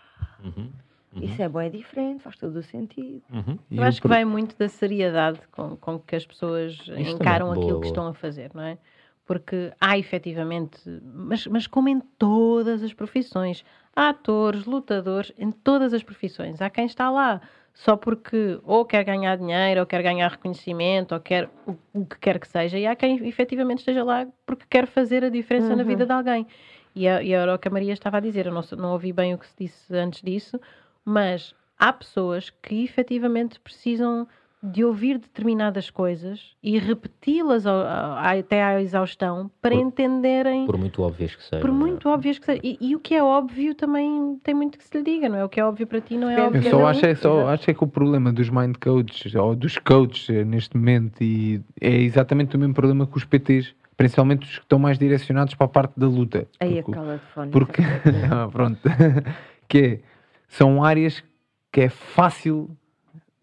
isso 1.15 1.41
é 1.41 1.49
bom, 1.49 1.61
é 1.61 1.69
diferente, 1.69 2.23
faz 2.23 2.35
todo 2.37 2.55
o 2.57 2.63
sentido. 2.63 3.23
Uhum. 3.31 3.57
Eu 3.71 3.83
acho 3.83 4.01
que 4.01 4.07
vai 4.07 4.25
muito 4.25 4.57
da 4.57 4.67
seriedade 4.67 5.39
com, 5.51 5.75
com 5.77 5.99
que 5.99 6.15
as 6.15 6.25
pessoas 6.25 6.77
encaram 6.97 7.47
também. 7.47 7.63
aquilo 7.63 7.79
Boa, 7.79 7.81
que 7.81 7.87
estão 7.87 8.07
a 8.07 8.13
fazer, 8.13 8.51
não 8.53 8.63
é? 8.63 8.77
Porque 9.25 9.73
há 9.81 9.97
efetivamente, 9.97 10.79
mas, 11.01 11.47
mas 11.47 11.65
como 11.65 11.89
em 11.89 11.99
todas 11.99 12.83
as 12.83 12.93
profissões, 12.93 13.65
há 13.95 14.09
atores, 14.09 14.65
lutadores, 14.65 15.31
em 15.37 15.51
todas 15.51 15.93
as 15.93 16.03
profissões. 16.03 16.61
Há 16.61 16.69
quem 16.69 16.85
está 16.85 17.09
lá 17.09 17.41
só 17.75 17.95
porque 17.97 18.57
ou 18.63 18.85
quer 18.85 19.03
ganhar 19.03 19.35
dinheiro, 19.37 19.81
ou 19.81 19.85
quer 19.85 20.01
ganhar 20.01 20.31
reconhecimento, 20.31 21.13
ou 21.13 21.19
quer 21.19 21.49
o, 21.67 21.75
o 21.93 22.05
que 22.05 22.17
quer 22.19 22.39
que 22.39 22.47
seja, 22.47 22.79
e 22.79 22.87
há 22.87 22.95
quem 22.95 23.27
efetivamente 23.27 23.79
esteja 23.79 24.01
lá 24.03 24.25
porque 24.45 24.65
quer 24.69 24.87
fazer 24.87 25.23
a 25.25 25.29
diferença 25.29 25.75
na 25.75 25.83
vida 25.83 26.05
de 26.05 26.11
alguém. 26.13 26.47
E, 26.95 27.05
a- 27.07 27.21
e 27.21 27.33
era 27.33 27.53
o 27.53 27.59
que 27.59 27.67
a 27.67 27.71
Maria 27.71 27.91
estava 27.93 28.17
a 28.17 28.21
dizer, 28.21 28.45
eu 28.47 28.53
não, 28.53 28.63
não 28.77 28.93
ouvi 28.93 29.11
bem 29.11 29.33
o 29.33 29.37
que 29.37 29.45
se 29.45 29.55
disse 29.59 29.93
antes 29.93 30.21
disso, 30.21 30.57
mas 31.03 31.53
há 31.77 31.91
pessoas 31.91 32.49
que 32.49 32.83
efetivamente 32.85 33.59
precisam 33.59 34.25
de 34.71 34.83
ouvir 34.83 35.17
determinadas 35.17 35.89
coisas 35.89 36.55
e 36.61 36.77
repeti-las 36.79 37.65
até 37.65 38.63
à 38.63 38.81
exaustão 38.81 39.49
para 39.61 39.75
Por- 39.75 39.81
entenderem, 39.81 40.65
por 40.65 40.77
muito 40.77 41.01
óbvias 41.03 41.35
que 41.35 41.43
sejam. 41.43 41.61
por 41.61 41.69
é? 41.69 41.73
muito 41.73 42.09
óbvias 42.09 42.39
que 42.39 42.45
seja. 42.45 42.61
E, 42.63 42.77
e 42.81 42.95
o 42.95 42.99
que 42.99 43.13
é 43.15 43.23
óbvio 43.23 43.75
também 43.75 44.39
tem 44.43 44.53
muito 44.55 44.77
que 44.77 44.83
se 44.83 44.97
lhe 44.97 45.03
diga, 45.03 45.29
não 45.29 45.37
é? 45.37 45.45
O 45.45 45.49
que 45.49 45.59
é 45.59 45.65
óbvio 45.65 45.85
para 45.87 46.01
ti 46.01 46.17
não 46.17 46.29
é 46.29 46.41
óbvio 46.41 46.59
Eu 46.59 46.61
para 46.63 46.71
só 46.71 46.85
acho, 46.87 47.05
é, 47.05 47.15
só 47.15 47.47
acho 47.49 47.69
é 47.69 47.73
que 47.73 47.83
o 47.83 47.87
problema 47.87 48.33
dos 48.33 48.49
mind 48.49 48.75
coaches 48.83 49.35
ou 49.35 49.55
dos 49.55 49.77
coaches 49.77 50.29
eh, 50.29 50.43
neste 50.43 50.75
momento 50.75 51.21
e 51.23 51.61
é 51.79 51.95
exatamente 52.01 52.55
o 52.55 52.59
mesmo 52.59 52.73
problema 52.73 53.05
que 53.05 53.17
os 53.17 53.23
PTs, 53.23 53.75
principalmente 53.95 54.43
os 54.43 54.57
que 54.57 54.63
estão 54.65 54.79
mais 54.79 54.97
direcionados 54.97 55.53
para 55.53 55.65
a 55.65 55.69
parte 55.69 55.93
da 55.99 56.07
luta. 56.07 56.47
Aí 56.59 56.79
a 56.79 56.83
Porque- 56.83 56.91
cala 56.99 57.17
de 57.17 57.25
fone. 57.33 57.51
porque 57.51 57.81
Ah, 58.31 58.47
pronto 58.51 58.79
que 59.69 59.77
é, 59.79 59.99
são 60.47 60.83
áreas 60.83 61.23
que 61.71 61.81
é 61.81 61.89
fácil 61.89 62.69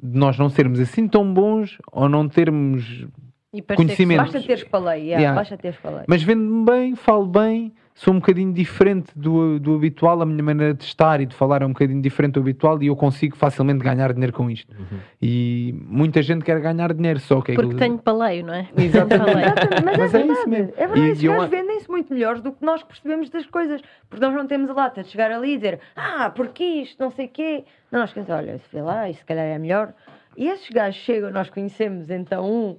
de 0.02 0.18
nós 0.18 0.36
não 0.38 0.48
sermos 0.48 0.80
assim 0.80 1.06
tão 1.06 1.32
bons 1.32 1.78
ou 1.92 2.08
não 2.08 2.28
termos 2.28 3.06
E 3.54 3.62
que 3.62 3.74
Conhecimento. 3.76 4.18
Basta 4.18 4.40
teres 4.40 4.64
paleio, 4.64 5.02
yeah, 5.04 5.20
Yeah. 5.20 5.34
basta 5.38 5.56
teres 5.56 5.78
paleio. 5.78 6.04
mas 6.08 6.22
vendo-me 6.22 6.64
bem, 6.64 6.96
falo 6.96 7.26
bem 7.26 7.72
sou 7.94 8.14
um 8.14 8.18
bocadinho 8.18 8.52
diferente 8.52 9.12
do, 9.14 9.60
do 9.60 9.74
habitual 9.76 10.22
a 10.22 10.26
minha 10.26 10.42
maneira 10.42 10.72
de 10.74 10.82
estar 10.84 11.20
e 11.20 11.26
de 11.26 11.34
falar 11.34 11.62
é 11.62 11.66
um 11.66 11.68
bocadinho 11.72 12.00
diferente 12.00 12.32
do 12.34 12.40
habitual 12.40 12.82
e 12.82 12.86
eu 12.86 12.96
consigo 12.96 13.36
facilmente 13.36 13.84
ganhar 13.84 14.12
dinheiro 14.12 14.32
com 14.32 14.50
isto 14.50 14.74
e 15.20 15.74
muita 15.86 16.22
gente 16.22 16.44
quer 16.44 16.58
ganhar 16.60 16.92
dinheiro 16.94 17.20
só 17.20 17.40
que 17.40 17.52
é 17.52 17.54
Porque 17.54 17.66
aquilo- 17.74 17.78
tenho 17.78 17.98
paleio, 17.98 18.46
não 18.46 18.54
é? 18.54 18.68
Exatamente. 18.76 19.84
Mas, 19.84 19.96
Mas 19.98 20.14
é, 20.14 20.18
é 20.22 20.26
isso 20.26 20.32
verdade. 20.34 20.50
mesmo. 20.50 20.72
É 20.76 20.86
verdade, 20.86 21.00
E- 21.00 21.10
esses 21.10 21.24
eu 21.24 21.32
gajos 21.32 21.46
a- 21.46 21.48
vendem-se 21.56 21.90
muito 21.90 22.12
melhores 22.14 22.40
do 22.40 22.52
que 22.52 22.64
nós 22.64 22.82
que 22.82 22.88
percebemos 22.88 23.28
das 23.30 23.46
coisas. 23.46 23.80
Porque 24.08 24.24
nós 24.24 24.34
não 24.34 24.46
temos 24.46 24.70
a 24.70 24.72
lata 24.74 25.02
de 25.02 25.08
chegar 25.10 25.30
ali 25.30 25.52
e 25.52 25.56
dizer 25.56 25.80
ah, 25.94 26.30
porque 26.34 26.64
isto, 26.64 26.98
não 27.02 27.10
sei 27.10 27.26
o 27.26 27.28
quê. 27.28 27.64
Não, 27.90 28.00
nós 28.00 28.12
queremos, 28.12 28.30
olha, 28.34 28.58
se 28.58 28.64
vê 28.72 28.80
lá, 28.82 29.08
isso 29.10 29.20
se 29.20 29.26
calhar 29.26 29.44
é 29.44 29.58
melhor. 29.58 29.92
E 30.36 30.48
esses 30.48 30.68
gajos 30.70 31.00
chegam, 31.02 31.30
nós 31.30 31.50
conhecemos 31.50 32.08
então 32.10 32.50
um 32.50 32.78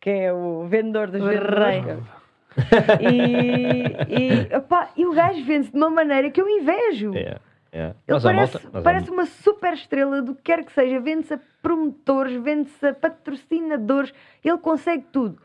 que 0.00 0.08
é 0.10 0.32
o 0.32 0.66
vendedor 0.68 1.10
rei. 1.10 1.20
vendedores. 1.20 2.21
E, 3.00 4.48
e, 4.50 4.56
opá, 4.56 4.90
e 4.96 5.06
o 5.06 5.12
gajo 5.12 5.44
vende-se 5.44 5.72
de 5.72 5.76
uma 5.76 5.90
maneira 5.90 6.30
que 6.30 6.40
eu 6.40 6.48
invejo. 6.48 7.12
É, 7.14 7.38
é. 7.72 7.84
Ele 7.86 7.94
Mas 8.08 8.22
parece, 8.22 8.68
mas 8.72 8.82
parece 8.82 9.10
uma 9.10 9.26
super 9.26 9.72
estrela 9.72 10.20
do 10.20 10.34
que 10.34 10.42
quer 10.42 10.64
que 10.64 10.72
seja. 10.72 11.00
Vende-se 11.00 11.34
a 11.34 11.40
promotores, 11.62 12.42
vende-se 12.42 12.86
a 12.86 12.94
patrocinadores. 12.94 14.12
Ele 14.44 14.58
consegue 14.58 15.04
tudo. 15.12 15.40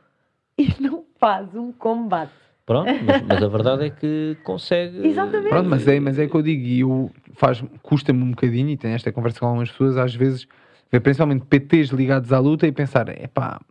E 0.57 0.73
não 0.79 1.05
faz 1.19 1.55
um 1.55 1.71
combate. 1.71 2.33
Pronto, 2.65 2.91
mas, 3.05 3.21
mas 3.21 3.43
a 3.43 3.47
verdade 3.47 3.85
é 3.85 3.89
que 3.89 4.37
consegue. 4.43 5.07
Exatamente. 5.07 5.49
Pronto, 5.49 5.69
mas 5.69 5.87
é, 5.87 5.99
mas 6.01 6.19
é 6.19 6.27
que 6.27 6.35
eu 6.35 6.41
digo, 6.41 6.65
e 6.65 6.81
eu 6.81 7.09
faz, 7.35 7.63
custa-me 7.81 8.21
um 8.21 8.31
bocadinho, 8.31 8.69
e 8.69 8.75
tenho 8.75 8.93
esta 8.93 9.09
conversa 9.09 9.39
com 9.39 9.45
algumas 9.45 9.71
pessoas, 9.71 9.95
às 9.95 10.13
vezes, 10.13 10.45
ver 10.91 10.99
principalmente 10.99 11.45
PTs 11.45 11.91
ligados 11.91 12.33
à 12.33 12.39
luta 12.39 12.67
e 12.67 12.71
pensar, 12.73 13.07
epá, 13.07 13.61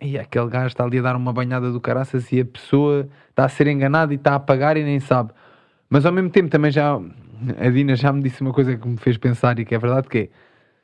e 0.00 0.18
aquele 0.18 0.48
gajo 0.48 0.66
está 0.68 0.84
ali 0.84 0.98
a 0.98 1.02
dar 1.02 1.16
uma 1.16 1.32
banhada 1.32 1.70
do 1.70 1.80
caraças 1.80 2.30
e 2.32 2.40
a 2.40 2.44
pessoa 2.44 3.08
está 3.30 3.44
a 3.44 3.48
ser 3.48 3.66
enganada 3.66 4.12
e 4.12 4.16
está 4.16 4.34
a 4.34 4.40
pagar 4.40 4.76
e 4.76 4.82
nem 4.84 5.00
sabe. 5.00 5.30
Mas 5.88 6.04
ao 6.04 6.12
mesmo 6.12 6.30
tempo 6.30 6.48
também 6.48 6.70
já, 6.70 6.94
a 7.58 7.70
Dina 7.70 7.94
já 7.94 8.12
me 8.12 8.22
disse 8.22 8.40
uma 8.40 8.52
coisa 8.52 8.76
que 8.76 8.88
me 8.88 8.96
fez 8.96 9.16
pensar 9.16 9.58
e 9.58 9.64
que 9.64 9.74
é 9.74 9.78
verdade, 9.78 10.08
que 10.08 10.18
é, 10.18 10.28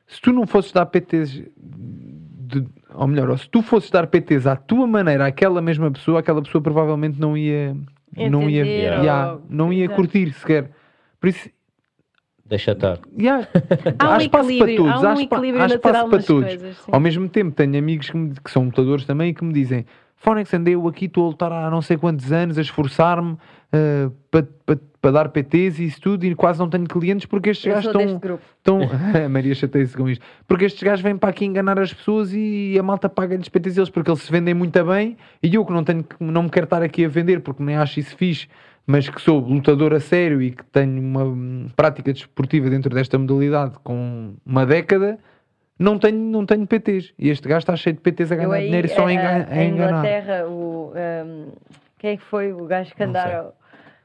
se 0.06 0.20
tu 0.20 0.32
não 0.32 0.46
fosses 0.46 0.72
dar 0.72 0.86
PTs, 0.86 1.42
de- 1.56 2.66
ou 2.94 3.06
melhor, 3.06 3.30
ou 3.30 3.38
se 3.38 3.48
tu 3.48 3.62
fosses 3.62 3.90
dar 3.90 4.06
PTs 4.06 4.46
à 4.46 4.56
tua 4.56 4.86
maneira 4.86 5.26
àquela 5.26 5.60
mesma 5.60 5.90
pessoa, 5.90 6.20
aquela 6.20 6.42
pessoa 6.42 6.62
provavelmente 6.62 7.18
não 7.20 7.36
ia... 7.36 7.76
Não 8.16 8.50
ia, 8.50 8.62
Entender, 8.62 8.92
yeah, 9.02 9.32
ou- 9.34 9.42
não 9.48 9.72
ia 9.72 9.84
Exato. 9.84 9.96
curtir 9.96 10.32
sequer. 10.32 10.70
Por 11.20 11.28
isso, 11.28 11.48
Deixa 12.50 12.72
estar. 12.72 12.98
Yeah. 13.18 13.46
Há 13.98 14.10
um 14.10 14.16
espaço 14.18 14.28
para 14.30 14.40
equilíbrio, 14.42 14.76
todos, 14.76 15.04
há 15.04 15.08
um 15.10 15.20
espa- 15.20 15.36
equilíbrio 15.36 15.62
há 15.62 15.66
espaço 15.66 15.84
natural 15.94 16.08
para 16.10 16.22
todos. 16.22 16.44
coisas. 16.56 16.76
Ao 16.90 17.00
mesmo 17.00 17.28
tempo, 17.28 17.52
tenho 17.52 17.78
amigos 17.78 18.10
que, 18.10 18.16
me- 18.16 18.34
que 18.44 18.50
são 18.50 18.64
lutadores 18.64 19.04
também 19.04 19.30
e 19.30 19.34
que 19.34 19.44
me 19.44 19.52
dizem: 19.52 19.86
Fónix, 20.16 20.52
andei 20.52 20.74
eu 20.74 20.86
aqui, 20.88 21.04
estou 21.06 21.24
a 21.26 21.28
lutar 21.28 21.52
há 21.52 21.70
não 21.70 21.80
sei 21.80 21.96
quantos 21.96 22.30
anos, 22.32 22.58
a 22.58 22.60
esforçar-me 22.60 23.36
eh, 23.72 24.10
para 24.30 24.46
para 25.00 25.12
dar 25.12 25.30
PTs 25.30 25.78
e 25.78 25.86
isso 25.86 25.98
tudo, 25.98 26.26
e 26.26 26.34
quase 26.34 26.58
não 26.58 26.68
tenho 26.68 26.84
clientes 26.84 27.24
porque 27.24 27.48
estes 27.48 27.64
Eu 27.64 27.72
gajos 27.72 27.86
estão. 27.90 28.38
estão... 28.58 28.80
a 29.24 29.28
Maria 29.30 29.54
chateia-se 29.54 29.96
com 29.96 30.06
isto. 30.10 30.22
Porque 30.46 30.66
estes 30.66 30.82
gajos 30.82 31.00
vêm 31.02 31.16
para 31.16 31.30
aqui 31.30 31.46
enganar 31.46 31.78
as 31.78 31.90
pessoas 31.90 32.34
e 32.34 32.76
a 32.78 32.82
malta 32.82 33.08
paga-lhes 33.08 33.48
PTs 33.48 33.78
eles 33.78 33.88
porque 33.88 34.10
eles 34.10 34.20
se 34.22 34.30
vendem 34.30 34.52
muito 34.52 34.84
bem 34.84 35.16
e 35.42 35.54
eu 35.54 35.64
que 35.64 35.72
não, 35.72 35.82
tenho, 35.82 36.04
que- 36.04 36.16
não 36.22 36.42
me 36.42 36.50
quero 36.50 36.64
estar 36.64 36.82
aqui 36.82 37.02
a 37.06 37.08
vender 37.08 37.40
porque 37.40 37.62
nem 37.62 37.76
acho 37.78 37.98
isso 37.98 38.14
fixe. 38.14 38.46
Mas 38.90 39.08
que 39.08 39.20
sou 39.20 39.38
lutador 39.38 39.94
a 39.94 40.00
sério 40.00 40.42
e 40.42 40.50
que 40.50 40.64
tenho 40.64 41.00
uma 41.00 41.68
prática 41.76 42.12
desportiva 42.12 42.68
dentro 42.68 42.92
desta 42.94 43.16
modalidade 43.18 43.74
com 43.84 44.34
uma 44.44 44.66
década, 44.66 45.18
não 45.78 45.98
tenho, 45.98 46.18
não 46.18 46.44
tenho 46.44 46.66
PTs. 46.66 47.12
E 47.18 47.28
este 47.30 47.48
gajo 47.48 47.58
está 47.60 47.76
cheio 47.76 47.94
de 47.94 48.00
PTs 48.02 48.32
a 48.32 48.36
ganhar 48.36 48.52
aí, 48.52 48.66
dinheiro 48.66 48.88
só 48.88 49.04
a, 49.04 49.06
a- 49.06 49.12
engan- 49.12 49.46
a 49.48 49.64
enganar. 49.64 49.88
Inglaterra, 49.98 50.46
o, 50.48 50.92
um, 51.24 51.46
quem 51.98 52.10
é 52.10 52.16
que 52.16 52.24
foi 52.24 52.52
o 52.52 52.64
gajo 52.66 52.94
que 52.94 53.02
andaram? 53.02 53.52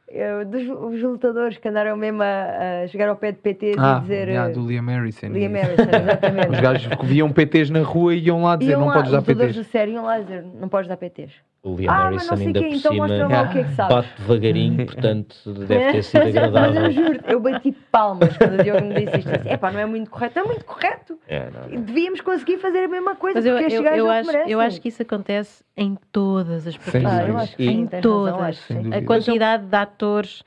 Eu, 0.07 0.45
dos 0.45 0.61
os 0.69 1.01
lutadores 1.01 1.57
que 1.57 1.67
andaram 1.67 1.97
mesmo 1.97 2.21
a, 2.21 2.83
a 2.83 2.87
chegar 2.87 3.09
ao 3.09 3.15
pé 3.15 3.31
de 3.31 3.39
PTs 3.39 3.75
Ah, 3.79 3.97
e 3.97 4.01
dizer. 4.01 4.27
yeah, 4.27 4.49
eh, 4.51 4.53
do 4.53 4.65
Liam 4.67 4.85
Harrison. 4.85 5.27
Liam 5.29 5.51
Harrison, 5.53 5.81
exatamente. 5.99 6.49
Os 6.51 6.59
gajos 6.59 6.95
que 6.95 7.05
viam 7.07 7.31
PTs 7.31 7.69
na 7.71 7.81
rua 7.81 8.13
e 8.13 8.19
iam 8.19 8.43
lá 8.43 8.55
dizer 8.55 8.71
Iam 8.73 8.81
não 8.81 8.87
lá, 8.87 8.93
podes 8.93 9.11
dar 9.11 9.17
lutadores 9.19 9.51
PTs. 9.55 9.65
de 9.65 9.71
sério 9.71 9.93
iam 9.95 10.03
lá 10.05 10.19
dizer 10.19 10.43
não 10.43 10.69
podes 10.69 10.87
dar 10.87 10.97
PTs. 10.97 11.31
O 11.63 11.75
Liam 11.75 11.91
Ah, 11.91 12.11
mas 12.11 12.27
Harrison 12.29 12.29
não 12.31 12.37
sei 12.37 12.45
ainda 12.47 12.59
quê, 12.59 12.67
por 12.67 12.75
então 12.75 12.91
cima 12.91 13.05
o 13.05 13.49
que 13.51 13.57
é 13.57 13.63
que 13.63 13.69
sabes. 13.71 13.95
bate 13.95 14.21
devagarinho, 14.21 14.85
portanto 14.85 15.35
deve 15.65 15.91
ter 15.93 16.03
sido 16.03 16.21
Mas 16.25 16.35
eu 16.35 16.43
agradável. 16.45 16.91
juro, 16.91 17.19
eu 17.27 17.39
bati 17.39 17.71
palmas 17.91 18.37
quando 18.37 18.59
o 18.59 18.63
Diogo 18.63 18.85
me 18.85 18.93
disse 18.93 19.17
isto. 19.17 19.31
É 19.47 19.57
pá, 19.57 19.71
não 19.71 19.79
é 19.79 19.85
muito 19.87 20.11
correto. 20.11 20.37
É 20.37 20.43
muito 20.43 20.63
correto. 20.65 21.17
É, 21.27 21.49
não, 21.49 21.67
não. 21.67 21.81
Devíamos 21.81 22.21
conseguir 22.21 22.59
fazer 22.59 22.83
a 22.83 22.87
mesma 22.87 23.15
coisa 23.15 23.39
Mas 23.39 23.45
eu, 23.47 23.57
porque 23.57 23.73
eu, 23.73 23.81
gajos 23.81 23.97
eu 23.97 24.05
não 24.05 24.11
acho, 24.11 24.27
merecem. 24.27 24.51
eu 24.51 24.59
acho 24.59 24.79
que 24.81 24.87
isso 24.89 25.01
acontece 25.01 25.63
em 25.75 25.97
todas 26.11 26.67
as 26.67 26.77
profissões. 26.77 27.05
Ah, 27.07 27.27
eu 27.57 27.71
em 27.71 27.87
todas. 27.87 28.63
A 28.93 29.01
quantidade 29.03 29.65
de 29.65 29.75
atores 29.95 30.43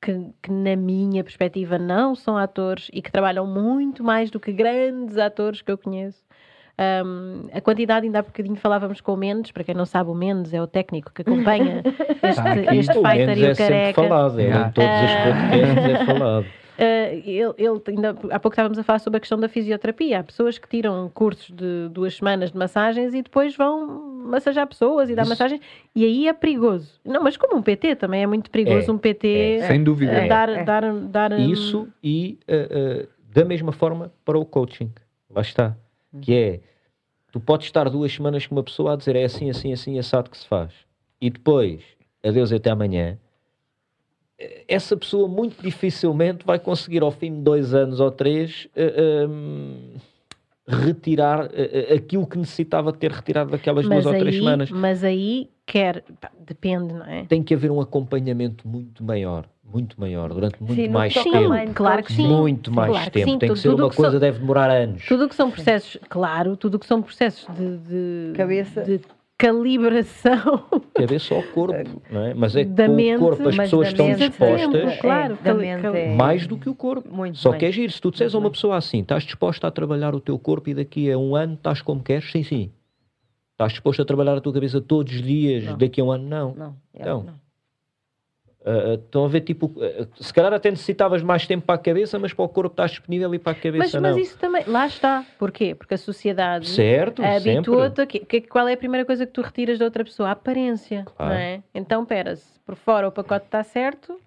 que, 0.00 0.12
que, 0.42 0.50
na 0.50 0.76
minha 0.76 1.24
perspectiva, 1.24 1.78
não 1.78 2.14
são 2.14 2.36
atores 2.36 2.90
e 2.92 3.00
que 3.00 3.10
trabalham 3.10 3.46
muito 3.46 4.04
mais 4.04 4.30
do 4.30 4.38
que 4.38 4.52
grandes 4.52 5.16
atores 5.16 5.62
que 5.62 5.70
eu 5.72 5.78
conheço. 5.78 6.22
Um, 7.04 7.48
a 7.52 7.60
quantidade, 7.60 8.06
ainda 8.06 8.18
há 8.18 8.22
bocadinho 8.22 8.56
falávamos 8.56 9.00
com 9.00 9.12
o 9.12 9.16
Mendes, 9.16 9.52
para 9.52 9.62
quem 9.62 9.74
não 9.74 9.86
sabe, 9.86 10.10
o 10.10 10.14
Mendes 10.14 10.52
é 10.52 10.60
o 10.60 10.66
técnico 10.66 11.12
que 11.12 11.22
acompanha 11.22 11.82
este, 12.22 12.40
aqui. 12.40 12.76
este 12.78 12.94
fighter 12.94 13.38
e 13.38 13.44
é 13.44 13.50
o 13.50 13.54
sempre 13.54 13.74
careca. 13.74 14.02
falado, 14.02 14.40
é, 14.40 14.44
em 14.44 14.70
todos 14.72 14.90
os 14.90 15.14
podcasts 15.24 16.00
é 16.00 16.06
falado. 16.06 16.46
Uh, 16.78 17.22
ele, 17.24 17.54
ele 17.58 17.82
ainda, 17.88 18.10
há 18.30 18.40
pouco 18.40 18.54
estávamos 18.54 18.78
a 18.78 18.82
falar 18.82 18.98
sobre 18.98 19.18
a 19.18 19.20
questão 19.20 19.38
da 19.38 19.48
fisioterapia. 19.48 20.20
Há 20.20 20.24
pessoas 20.24 20.58
que 20.58 20.68
tiram 20.68 21.10
cursos 21.12 21.50
de 21.50 21.88
duas 21.90 22.16
semanas 22.16 22.50
de 22.50 22.56
massagens 22.56 23.12
e 23.14 23.22
depois 23.22 23.54
vão 23.54 24.12
massajar 24.24 24.66
pessoas 24.66 25.10
e 25.10 25.14
dar 25.14 25.22
Isso. 25.22 25.30
massagens. 25.30 25.60
E 25.94 26.04
aí 26.04 26.28
é 26.28 26.32
perigoso. 26.32 26.98
Não, 27.04 27.22
mas 27.22 27.36
como 27.36 27.56
um 27.56 27.62
PT 27.62 27.96
também 27.96 28.22
é 28.22 28.26
muito 28.26 28.50
perigoso, 28.50 28.90
É, 28.90 28.94
um 28.94 28.98
PT 28.98 29.58
é. 29.60 29.66
Sem 29.66 29.84
dúvida. 29.84 30.26
dar, 30.26 30.48
É. 30.48 30.64
dar, 30.64 30.92
dar, 30.94 31.32
um, 31.32 31.52
Isso 31.52 31.88
e 32.02 32.38
uh, 32.48 33.02
uh, 33.02 33.08
da 33.32 33.44
mesma 33.44 33.72
forma 33.72 34.12
para 34.24 34.38
o 34.38 34.44
coaching. 34.44 34.90
Lá 35.30 35.42
está. 35.42 35.76
Que 36.20 36.34
é, 36.34 36.60
tu 37.30 37.40
podes 37.40 37.66
estar 37.66 37.88
duas 37.88 38.12
semanas 38.12 38.46
com 38.46 38.54
uma 38.54 38.62
pessoa 38.62 38.92
a 38.94 38.96
dizer 38.96 39.16
é 39.16 39.24
assim, 39.24 39.48
assim, 39.50 39.72
assim, 39.72 39.98
assado 39.98 40.30
que 40.30 40.36
se 40.36 40.46
faz. 40.46 40.72
E 41.20 41.30
depois, 41.30 41.82
adeus 42.22 42.50
e 42.50 42.56
até 42.56 42.70
amanhã. 42.70 43.18
Eh, 44.42 44.64
Essa 44.68 44.96
pessoa 44.96 45.28
muito 45.28 45.62
dificilmente 45.62 46.44
vai 46.44 46.58
conseguir 46.58 47.02
ao 47.02 47.10
fim 47.12 47.32
de 47.34 47.40
dois 47.42 47.72
anos 47.74 48.00
ou 48.00 48.10
três 48.10 48.66
uh, 48.76 49.28
um, 49.28 49.94
retirar 50.66 51.46
uh, 51.46 51.94
aquilo 51.94 52.26
que 52.26 52.38
necessitava 52.38 52.92
ter 52.92 53.10
retirado 53.12 53.50
daquelas 53.50 53.86
mas 53.86 54.04
duas 54.04 54.06
ou 54.14 54.20
três 54.20 54.34
aí- 54.34 54.40
semanas. 54.40 54.70
Mas 54.70 55.04
aí 55.04 55.48
quer, 55.66 56.02
depende, 56.46 56.92
não 56.94 57.04
é? 57.06 57.24
Tem 57.24 57.42
que 57.42 57.54
haver 57.54 57.70
um 57.70 57.80
acompanhamento 57.80 58.66
muito 58.66 59.02
maior, 59.04 59.44
muito 59.64 60.00
maior, 60.00 60.32
durante 60.32 60.60
muito 60.62 60.74
Sim, 60.74 60.88
mais 60.88 61.12
que 61.12 61.22
tempo. 61.22 61.74
claro 61.74 62.02
que 62.02 62.12
sim. 62.12 62.26
Muito 62.28 62.72
mais 62.72 62.90
Claro 62.90 63.04
que 63.06 63.10
tempo. 63.12 63.30
sim, 63.30 63.38
Tem 63.38 63.48
que 63.48 63.54
tudo- 63.54 63.60
ser 63.60 63.68
tudo 63.70 63.82
uma 63.84 63.90
que 63.90 63.96
coisa, 63.96 64.10
são- 64.12 64.20
deve 64.20 64.38
demorar 64.38 64.70
anos. 64.70 65.04
Tudo 65.06 65.24
o 65.24 65.28
que 65.28 65.34
são 65.34 65.50
processos, 65.50 65.98
claro, 66.08 66.56
tudo 66.56 66.74
o 66.76 66.78
que 66.78 66.86
são 66.86 67.00
processos 67.02 67.46
de, 67.54 67.76
de, 67.78 68.32
Cabeça. 68.36 68.82
de 68.82 69.00
calibração 69.38 70.64
Cabeça 70.94 71.34
ao 71.34 71.42
corpo, 71.42 72.02
não 72.10 72.24
é? 72.26 72.34
Mas 72.34 72.54
é 72.54 72.64
que 72.64 72.70
Da 72.70 72.86
com 72.86 72.94
mente, 72.94 73.16
o 73.16 73.20
corpo 73.20 73.48
as 73.48 73.56
mas 73.56 73.66
pessoas 73.70 73.88
estão 73.88 74.06
mente, 74.06 74.28
dispostas 74.28 74.70
tempo, 74.72 75.00
claro, 75.00 75.38
É, 75.44 75.98
é- 75.98 76.14
mais 76.14 76.46
do 76.46 76.56
que 76.56 76.68
o 76.68 76.74
corpo. 76.74 77.08
Muito 77.12 77.38
Só 77.38 77.50
bem. 77.50 77.58
que 77.60 77.66
é 77.66 77.72
giro. 77.72 77.92
Se 77.92 78.00
tu 78.00 78.10
disseres 78.10 78.34
a 78.34 78.38
uma 78.38 78.50
pessoa 78.50 78.76
assim, 78.76 79.00
estás 79.00 79.24
disposta 79.24 79.66
a 79.66 79.70
trabalhar 79.70 80.14
o 80.14 80.20
teu 80.20 80.38
corpo 80.38 80.70
e 80.70 80.74
daqui 80.74 81.10
a 81.10 81.18
um 81.18 81.34
ano 81.34 81.54
estás 81.54 81.82
como 81.82 82.02
queres? 82.02 82.30
Sim, 82.30 82.42
sim. 82.44 82.70
Estás 83.52 83.72
disposto 83.72 84.00
a 84.02 84.04
trabalhar 84.04 84.36
a 84.36 84.40
tua 84.40 84.52
cabeça 84.52 84.80
todos 84.80 85.12
os 85.14 85.22
dias 85.22 85.64
Não. 85.64 85.76
daqui 85.78 86.00
a 86.00 86.04
um 86.04 86.10
ano? 86.12 86.28
Não. 86.28 86.54
Não, 86.54 86.76
é, 86.94 87.00
Então, 87.00 87.22
não. 87.24 87.34
Ah, 88.64 88.92
ah, 88.92 88.94
estão 88.94 89.24
a 89.24 89.28
ver, 89.28 89.40
tipo, 89.40 89.72
ah, 89.80 90.06
se 90.20 90.32
calhar 90.32 90.52
até 90.52 90.70
necessitavas 90.70 91.20
mais 91.22 91.46
tempo 91.46 91.66
para 91.66 91.74
a 91.74 91.78
cabeça, 91.78 92.16
mas 92.18 92.32
para 92.32 92.44
o 92.44 92.48
corpo 92.48 92.72
estás 92.72 92.92
disponível 92.92 93.34
e 93.34 93.38
para 93.38 93.52
a 93.52 93.54
Mas, 93.54 93.62
cabeça 93.62 94.00
mas 94.00 94.14
não. 94.14 94.22
isso 94.22 94.38
também, 94.38 94.64
lá 94.66 94.86
está. 94.86 95.24
Porquê? 95.38 95.74
Porque 95.74 95.94
a 95.94 95.98
sociedade 95.98 96.68
Certo, 96.68 97.22
habitua-te 97.24 98.06
quê? 98.06 98.20
Que- 98.20 98.40
Qual 98.42 98.68
é 98.68 98.74
a 98.74 98.76
primeira 98.76 99.04
coisa 99.04 99.26
que 99.26 99.32
tu 99.32 99.42
retiras 99.42 99.78
da 99.80 99.84
outra 99.84 100.04
pessoa? 100.04 100.28
A 100.28 100.32
aparência, 100.32 101.04
Claro. 101.16 101.32
não 101.34 101.40
é? 101.40 101.62
Então, 101.74 102.04
pera, 102.04 102.36
se 102.36 102.60
por 102.60 102.76
fora 102.76 103.08
o 103.08 103.12
pacote 103.12 103.46
está 103.46 103.64
certo 103.64 104.20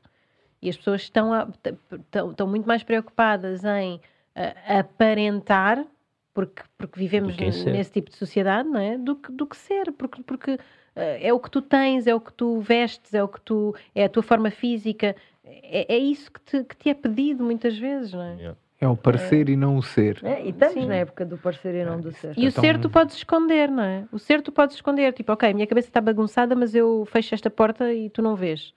e 0.62 0.70
as 0.70 0.76
pessoas 0.76 1.02
estão, 1.04 1.32
a- 1.32 1.48
estão, 1.94 2.32
estão 2.32 2.48
muito 2.48 2.68
mais 2.68 2.84
preocupadas 2.84 3.64
em 3.64 4.02
ah, 4.36 4.80
aparentar, 4.80 5.86
porque, 6.34 6.62
porque 6.78 7.00
vivemos 7.00 7.38
nesse 7.38 7.92
tipo 7.92 8.10
de 8.12 8.18
sociedade, 8.18 8.68
não 8.68 8.80
é? 8.82 8.98
Do 8.98 9.16
que, 9.16 9.32
do 9.32 9.48
que 9.48 9.56
ser, 9.56 9.94
porque, 9.94 10.22
porque 10.24 10.58
é 10.96 11.34
o 11.34 11.40
que 11.40 11.50
tu 11.52 11.62
tens, 11.62 12.08
é 12.08 12.16
o 12.16 12.20
que 12.20 12.32
tu 12.34 12.60
vestes, 12.60 13.14
é 13.14 13.24
o 13.24 13.28
que 13.28 13.42
tu 13.42 13.76
é 13.94 14.06
a 14.06 14.10
tua 14.10 14.24
forma 14.24 14.50
física, 14.50 15.16
é, 15.44 15.94
é 15.96 15.98
isso 15.98 16.32
que 16.32 16.40
te, 16.42 16.64
que 16.64 16.76
te 16.76 16.90
é 16.90 16.94
pedido 16.94 17.44
muitas 17.44 17.78
vezes, 17.78 18.14
não 18.14 18.22
é? 18.24 18.36
Yeah. 18.36 18.58
É 18.80 18.88
o 18.88 18.96
parecer 18.98 19.48
e 19.48 19.56
não 19.56 19.78
o 19.78 19.82
ser. 19.82 20.20
É, 20.24 20.44
e 20.46 20.50
estamos 20.50 20.74
Sim. 20.74 20.86
na 20.88 20.96
época 20.96 21.26
do 21.26 21.38
parecer 21.38 21.74
e 21.76 21.86
não 21.86 22.00
do 22.00 22.12
ser. 22.12 22.34
E 22.38 22.46
o 22.46 22.50
Então- 22.50 22.62
ser 22.64 22.78
tu 22.78 22.90
podes 22.90 23.16
esconder, 23.16 23.70
não 23.72 23.82
é? 23.84 24.04
O 24.12 24.20
ser 24.20 24.42
tu 24.42 24.52
podes 24.52 24.76
esconder. 24.76 25.14
Tipo, 25.14 25.32
ok, 25.32 25.54
minha 25.54 25.66
cabeça 25.66 25.88
está 25.88 26.02
bagunçada, 26.02 26.56
mas 26.56 26.76
eu 26.76 27.06
fecho 27.10 27.34
esta 27.34 27.50
porta 27.50 27.94
e 27.94 28.10
tu 28.10 28.22
não 28.22 28.36
vês. 28.36 28.74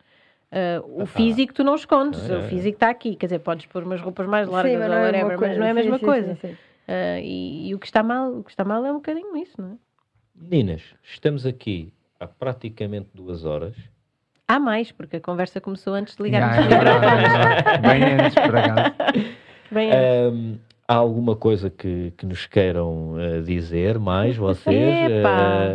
Ah, 0.53 0.81
o 0.87 1.03
Ah, 1.03 1.07
físico 1.07 1.53
tu 1.53 1.65
não 1.65 1.75
escondes. 1.75 2.31
é, 2.31 2.35
é. 2.35 2.39
O 2.39 2.43
físico 2.45 2.77
está 2.77 2.89
aqui. 2.91 3.17
Quer 3.17 3.27
dizer, 3.27 3.41
podes 3.41 3.67
pôr 3.67 3.83
umas 3.83 4.01
roupas 4.01 4.27
mais 4.29 4.47
largas 4.49 4.73
Sim, 4.73 4.79
mas 4.79 4.89
ou 4.89 4.95
não 4.95 5.03
é 5.03 5.07
whatever, 5.07 5.27
mesma 5.29 5.47
mas 5.49 5.59
não 5.59 5.67
é 5.67 5.71
a 5.71 5.75
coisa. 5.75 5.91
mesma 5.91 5.99
Sim, 5.99 6.05
coisa. 6.05 6.35
sim, 6.37 6.49
sim. 6.49 6.57
Ah, 6.87 7.21
e, 7.21 7.69
e 7.69 7.75
o 7.75 7.79
que 7.79 7.87
está 7.87 8.03
mal, 8.03 8.33
o 8.39 8.45
que 8.45 8.51
está 8.51 8.65
mal 8.65 8.87
é 8.87 8.91
um 8.93 8.97
bocadinho 8.97 9.37
isso, 9.37 9.61
não 9.61 9.73
é? 9.73 9.77
Meninas, 10.35 10.83
estamos 11.03 11.45
aqui 11.45 11.93
há 12.21 12.27
praticamente 12.27 13.11
duas 13.15 13.45
horas. 13.45 13.75
Há 14.47 14.59
mais, 14.59 14.91
porque 14.91 15.17
a 15.17 15.21
conversa 15.21 15.61
começou 15.61 15.95
antes 15.95 16.17
de 16.17 16.23
ligarmos 16.23 16.57
é 16.57 16.63
microfones. 16.63 17.03
é 17.03 17.39
verdade. 17.39 17.83
Bem 17.83 18.03
antes, 18.15 18.35
por 18.35 18.57
acaso. 18.57 18.95
Bem 19.71 19.91
antes. 19.93 20.33
Ahm, 20.33 20.59
há 20.89 20.95
alguma 20.95 21.37
coisa 21.37 21.69
que, 21.69 22.13
que 22.17 22.25
nos 22.25 22.47
queiram 22.47 23.15
ah, 23.19 23.43
dizer 23.43 23.99
mais, 23.99 24.37
vocês? 24.37 25.11
Epá, 25.11 25.29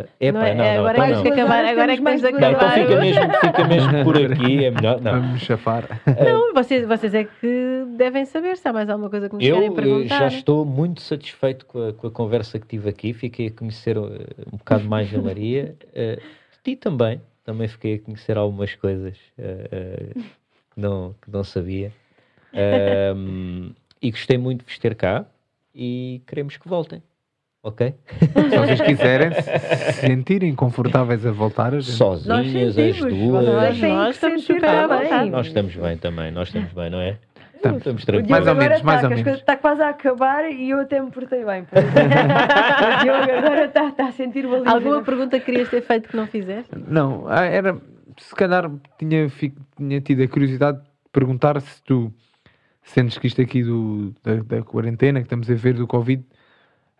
Ah, 0.04 0.06
epá, 0.20 0.40
não 0.40 0.46
é- 0.46 0.56
não, 0.56 0.64
não, 0.64 0.88
agora 0.90 0.94
então 0.94 1.04
é 1.04 1.08
que 1.08 1.14
não. 1.14 1.24
temos 1.24 1.36
que 1.36 1.40
acabar, 1.42 1.66
agora 1.66 1.94
é 1.94 1.98
que 1.98 2.04
Temos 2.04 2.22
que 2.22 2.32
Não, 2.32 2.38
então 2.40 2.50
acabar. 2.52 2.74
fica 2.74 3.00
mesmo, 3.00 3.22
fica 3.40 3.68
mesmo 3.68 4.04
por 4.04 4.18
aqui, 4.18 4.66
é 4.66 4.72
melhor. 4.72 5.00
Não. 5.02 5.12
Vamos 5.22 5.42
chafar. 5.42 6.02
Não, 6.08 6.54
vocês, 6.54 6.88
vocês 6.88 7.14
é 7.14 7.24
que 7.26 7.86
devem 7.96 8.26
saber 8.26 8.58
se 8.58 8.68
há 8.68 8.74
mais 8.74 8.90
alguma 8.90 9.10
coisa 9.10 9.30
que 9.30 9.36
nos 9.36 9.46
Eu 9.46 9.56
querem 9.56 9.70
eh, 9.70 9.76
perguntar. 9.76 10.18
já 10.18 10.28
estou 10.28 10.66
muito 10.66 11.00
satisfeito 11.02 11.66
com 11.68 11.90
a, 11.90 11.94
com 11.94 12.08
a 12.08 12.12
conversa 12.12 12.58
que 12.60 12.66
tive 12.68 12.90
aqui. 12.90 13.14
Fiquei 13.14 13.48
a 13.48 13.52
conhecer 13.52 13.96
eh, 13.96 14.02
um 14.52 14.58
bocado 14.58 14.84
mais 14.86 15.14
a 15.14 15.22
Maria. 15.22 15.76
Eh, 15.94 16.16
de 16.16 16.58
ti 16.64 16.76
também. 16.76 17.22
Também 17.46 17.68
fiquei 17.68 17.96
a 17.96 18.00
conhecer 18.00 18.36
algumas 18.38 18.74
coisas 18.74 19.16
eh, 19.38 19.68
eh, 19.72 20.10
que, 20.16 20.80
não, 20.82 21.14
que 21.22 21.30
não 21.30 21.44
sabia. 21.44 21.92
Ahm, 22.56 23.72
e 24.04 24.12
gostei 24.12 24.38
muito 24.38 24.60
de 24.60 24.66
vos 24.66 24.78
ter 24.78 24.96
cá 24.96 25.26
e 25.74 26.22
queremos 26.28 26.58
que 26.58 26.68
voltem. 26.68 27.02
Ok? 27.64 27.96
Se 28.20 28.58
vocês 28.58 28.82
quiserem 28.82 29.32
se 29.32 29.94
sentirem 29.94 30.54
confortáveis 30.54 31.26
a 31.26 31.32
voltar, 31.32 31.74
a 31.74 31.80
gente... 31.80 31.96
Sozinhas, 31.96 32.78
as 32.78 32.98
sentimos, 32.98 33.46
duas. 33.46 33.80
Nós 33.80 33.80
que 33.80 34.12
estamos 34.12 34.44
super 34.44 34.62
também. 34.62 35.04
vontade. 35.04 35.30
Nós 35.30 35.48
estamos 35.48 35.76
bem 35.78 35.98
também. 35.98 36.32
Nós 36.32 36.50
estamos 36.50 36.74
bem, 36.74 36.90
não 36.90 37.00
é? 37.00 37.18
Estamos. 37.56 37.78
Estamos 37.78 38.04
tranquilos. 38.04 38.30
Mais 38.30 38.48
ou 38.48 38.56
menos, 38.56 38.78
está, 38.80 38.86
mais 38.86 39.04
ou 39.04 39.08
que 39.08 39.14
as 39.14 39.20
menos. 39.20 39.24
coisas 39.24 39.40
está 39.40 39.56
quase 39.56 39.82
a 39.82 39.90
acabar 39.90 40.52
e 40.52 40.70
eu 40.70 40.82
até 40.82 41.02
me 41.02 41.10
portei 41.10 41.46
bem. 41.46 41.62
o 41.72 43.04
Diogo 43.04 43.32
agora 43.32 43.66
está, 43.66 43.88
está 43.88 44.08
a 44.10 44.12
sentir 44.12 44.46
o. 44.46 44.68
Alguma 44.68 45.02
pergunta 45.02 45.40
que 45.40 45.46
querias 45.46 45.70
ter 45.70 45.82
feito 45.82 46.10
que 46.10 46.18
não 46.18 46.28
fizeste? 46.28 46.70
Não, 46.76 47.26
ah, 47.30 47.46
era. 47.46 47.78
Se 48.18 48.36
calhar 48.36 48.70
tinha, 49.00 49.32
tinha 49.78 50.02
tido 50.02 50.22
a 50.22 50.28
curiosidade 50.28 50.80
de 50.80 50.84
perguntar 51.14 51.60
se 51.62 51.82
tu 51.82 52.14
sentes 52.84 53.18
que 53.18 53.28
isto 53.28 53.42
aqui 53.42 53.64
do, 53.64 54.14
da, 54.24 54.36
da 54.36 54.62
quarentena 54.62 55.20
que 55.20 55.26
estamos 55.26 55.50
a 55.50 55.56
ver 55.56 55.74
do 55.76 55.88
Covid 55.88 56.24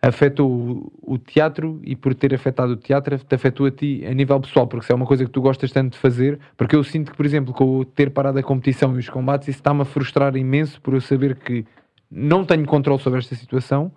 afetou 0.06 0.50
o, 0.50 1.14
o 1.14 1.18
teatro 1.18 1.80
e 1.82 1.96
por 1.96 2.14
ter 2.14 2.34
afetado 2.34 2.72
o 2.72 2.76
teatro 2.76 3.18
te 3.18 3.34
afetou 3.34 3.66
a 3.66 3.70
ti 3.70 4.04
a 4.06 4.12
nível 4.12 4.38
pessoal, 4.40 4.66
porque 4.66 4.86
se 4.86 4.92
é 4.92 4.94
uma 4.94 5.06
coisa 5.06 5.24
que 5.24 5.30
tu 5.30 5.40
gostas 5.40 5.72
tanto 5.72 5.92
de 5.92 5.98
fazer, 5.98 6.38
porque 6.56 6.76
eu 6.76 6.84
sinto 6.84 7.10
que, 7.10 7.16
por 7.16 7.24
exemplo, 7.24 7.54
com 7.54 7.78
o 7.78 7.84
ter 7.84 8.10
parado 8.10 8.38
a 8.38 8.42
competição 8.42 8.94
e 8.94 8.98
os 8.98 9.08
combates, 9.08 9.48
isso 9.48 9.58
está-me 9.58 9.82
a 9.82 9.84
frustrar 9.84 10.36
imenso 10.36 10.80
por 10.80 10.94
eu 10.94 11.00
saber 11.00 11.36
que 11.36 11.64
não 12.10 12.44
tenho 12.44 12.66
controle 12.66 13.00
sobre 13.00 13.18
esta 13.18 13.34
situação. 13.34 13.90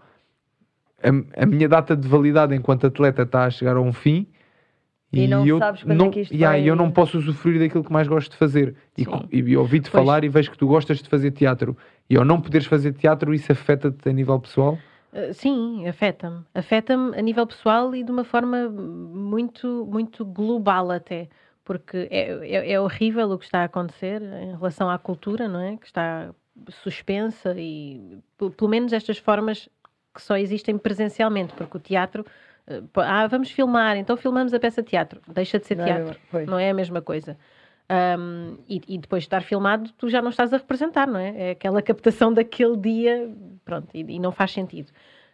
A, 1.03 1.43
a 1.43 1.45
minha 1.45 1.68
data 1.68 1.95
de 1.95 2.07
validade 2.07 2.55
enquanto 2.55 2.88
atleta 2.88 3.23
está 3.23 3.45
a 3.45 3.49
chegar 3.49 3.76
a 3.76 3.81
um 3.81 3.91
fim 3.91 4.27
E 5.11 5.27
não 5.27 5.45
eu 5.45 5.57
sabes 5.57 5.84
quando 5.84 5.97
não, 5.97 6.07
é 6.07 6.09
que 6.09 6.19
isto 6.21 6.34
yeah, 6.34 6.57
vai- 6.57 6.69
eu 6.69 6.75
não 6.75 6.91
posso 6.91 7.17
usufruir 7.17 7.59
daquilo 7.59 7.84
que 7.84 7.91
mais 7.91 8.07
gosto 8.07 8.31
de 8.31 8.38
fazer. 8.38 8.75
E, 8.97 9.05
Sim. 9.05 9.11
e, 9.31 9.55
ouvi-te 9.55 9.89
falar 9.89 10.23
e 10.23 10.29
vejo 10.29 10.51
que 10.51 10.57
tu 10.57 10.67
gostas 10.67 10.97
de 11.01 11.07
fazer 11.07 11.31
teatro. 11.31 11.77
E 12.09 12.17
ao 12.17 12.25
não 12.25 12.41
poderes 12.41 12.67
fazer 12.67 12.93
teatro, 12.93 13.34
isso 13.34 13.51
afeta-te 13.51 14.09
a 14.09 14.11
nível 14.11 14.38
pessoal? 14.39 14.77
Uh, 15.13 15.34
sim, 15.34 15.88
afeta-me. 15.88 16.41
Afeta-me 16.53 17.17
a 17.17 17.21
nível 17.21 17.47
pessoal 17.47 17.95
e 17.95 18.03
de 18.03 18.11
uma 18.11 18.25
forma 18.25 18.69
muito, 18.69 19.88
muito 19.89 20.25
global 20.25 20.91
até. 20.91 21.29
porque 21.63 22.07
é, 22.11 22.31
é, 22.55 22.71
é 22.73 22.79
horrível 22.79 23.29
o 23.31 23.38
que 23.38 23.43
está 23.45 23.61
a 23.61 23.65
acontecer 23.65 24.21
em 24.21 24.51
relação 24.55 24.89
à 24.89 24.97
cultura, 24.97 25.47
não 25.49 25.59
é? 25.59 25.75
Que 25.77 25.85
está 25.85 26.34
suspensa 26.69 27.53
e 27.57 28.19
pelo 28.38 28.69
menos 28.69 28.93
estas 28.93 29.17
formas 29.17 29.69
que 30.15 30.21
só 30.21 30.38
existem 30.38 30.77
presencialmente, 30.77 31.53
porque 31.53 31.77
o 31.77 31.79
teatro 31.79 32.25
eh, 32.25 32.31
ah, 32.95 33.27
vamos 33.27 33.49
filmar, 33.52 33.95
então 33.98 34.18
filmamos 34.18 34.53
a 34.53 34.60
peça 34.60 34.81
de 34.81 34.89
teatro. 34.89 35.22
Deixa 35.27 35.60
de 35.60 35.65
ser 35.65 35.76
Não 35.77 35.84
é 35.85 35.88
teatro, 35.88 36.19
não 36.45 36.60
é 36.60 36.69
a 36.69 36.73
mesma 36.73 37.02
coisa. 37.02 37.38
Um, 37.89 38.57
e, 38.68 38.81
e 38.88 38.98
depois 38.98 39.23
de 39.23 39.27
estar 39.27 39.41
filmado, 39.41 39.89
tu 39.98 40.10
já 40.10 40.22
não 40.22 40.30
estás 40.30 40.53
a 40.53 40.57
representar, 40.57 41.07
não 41.07 41.19
é? 41.19 41.34
É 41.38 41.52
aquela 41.52 41.81
captação 41.84 42.34
daquele 42.34 42.76
dia, 42.76 43.34
pronto, 43.64 43.88
e, 43.94 43.99
e 44.15 44.19
não 44.19 44.31
faz 44.31 44.52
sentido. 44.52 44.89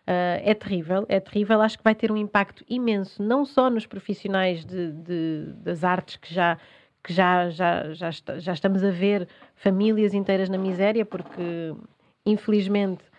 Uh, 0.05 0.37
é 0.43 0.53
terrível, 0.53 1.05
é 1.09 1.19
terrível. 1.19 1.61
Acho 1.61 1.77
que 1.77 1.83
vai 1.83 1.95
ter 1.95 2.11
um 2.11 2.17
impacto 2.17 2.63
imenso, 2.69 3.23
não 3.23 3.45
só 3.45 3.69
nos 3.69 3.85
profissionais 3.87 4.63
de, 4.65 4.91
de- 4.91 5.53
das 5.63 5.83
artes 5.83 6.17
que 6.17 6.33
já 6.33 6.57
que 7.05 7.11
já, 7.11 7.49
já, 7.49 7.91
já, 7.91 8.09
já 8.37 8.53
estamos 8.53 8.81
a 8.81 8.89
ver 8.89 9.27
famílias 9.55 10.13
inteiras 10.13 10.47
na 10.47 10.57
miséria, 10.57 11.03
porque 11.03 11.73
infelizmente 12.25 13.03
eh, 13.03 13.12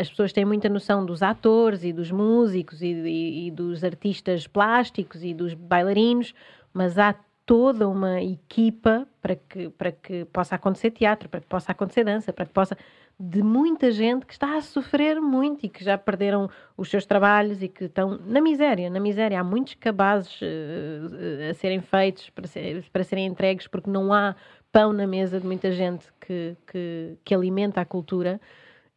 as 0.00 0.08
pessoas 0.10 0.32
têm 0.32 0.44
muita 0.44 0.68
noção 0.68 1.04
dos 1.06 1.22
atores 1.22 1.84
e 1.84 1.92
dos 1.92 2.10
músicos 2.10 2.82
e, 2.82 2.86
e- 2.86 3.46
e 3.46 3.50
dos 3.50 3.84
artistas 3.84 4.46
plásticos 4.46 5.22
e 5.22 5.32
dos 5.34 5.54
bailarinos, 5.54 6.34
mas 6.72 6.98
há 6.98 7.14
toda 7.46 7.88
uma 7.88 8.20
equipa 8.20 9.06
para 9.22 9.34
que, 9.36 9.70
para 9.70 9.90
que 9.92 10.24
possa 10.26 10.54
acontecer 10.56 10.90
teatro, 10.90 11.28
para 11.28 11.40
que 11.40 11.46
possa 11.46 11.72
acontecer 11.72 12.04
dança, 12.04 12.32
para 12.32 12.44
que 12.44 12.52
possa. 12.52 12.76
de 13.18 13.42
muita 13.42 13.90
gente 13.90 14.26
que 14.26 14.32
está 14.32 14.56
a 14.56 14.60
sofrer 14.60 15.20
muito 15.20 15.64
e 15.66 15.68
que 15.68 15.82
já 15.82 15.96
perderam 15.98 16.48
os 16.76 16.88
seus 16.90 17.04
trabalhos 17.06 17.62
e 17.62 17.68
que 17.68 17.84
estão 17.84 18.18
na 18.26 18.40
miséria. 18.40 18.90
Na 18.90 19.00
miséria 19.00 19.40
há 19.40 19.44
muitos 19.44 19.74
cabazes 19.74 20.38
eh, 20.42 21.46
eh, 21.46 21.50
a 21.50 21.54
serem 21.54 21.80
feitos 21.80 22.30
para, 22.30 22.46
ser- 22.46 22.84
para 22.92 23.02
serem 23.04 23.26
entregues 23.26 23.66
porque 23.66 23.90
não 23.90 24.12
há 24.12 24.36
pão 24.70 24.92
na 24.92 25.06
mesa 25.06 25.40
de 25.40 25.46
muita 25.46 25.72
gente 25.72 26.06
que, 26.20 26.56
que, 26.70 27.16
que 27.24 27.34
alimenta 27.34 27.80
a 27.80 27.84
cultura. 27.84 28.40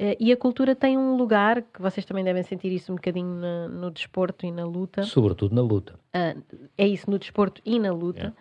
Eh, 0.03 0.17
E 0.19 0.31
a 0.31 0.37
cultura 0.37 0.75
tem 0.75 0.97
um 0.97 1.15
lugar, 1.15 1.61
que 1.61 1.79
vocês 1.79 2.03
também 2.05 2.23
devem 2.23 2.41
sentir 2.41 2.71
isso 2.71 2.91
um 2.91 2.95
bocadinho 2.95 3.35
na- 3.35 3.67
no 3.67 3.91
desporto 3.91 4.45
e 4.47 4.51
na 4.51 4.65
luta. 4.65 5.03
Sobretudo 5.03 5.53
na 5.53 5.61
luta. 5.61 5.93
Ah, 6.11 6.35
é 6.75 6.87
isso 6.87 7.09
no 7.11 7.19
desporto 7.19 7.61
e 7.63 7.77
na 7.79 7.91
luta. 7.93 8.33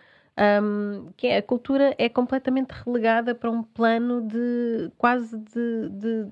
Um, 0.62 1.08
que 1.18 1.26
é, 1.26 1.36
a 1.36 1.42
cultura 1.42 1.94
é 1.98 2.08
completamente 2.08 2.70
relegada 2.70 3.34
para 3.34 3.50
um 3.50 3.62
plano 3.62 4.22
de 4.22 4.90
quase 4.96 5.36
de, 5.36 5.88
de- 5.90 6.28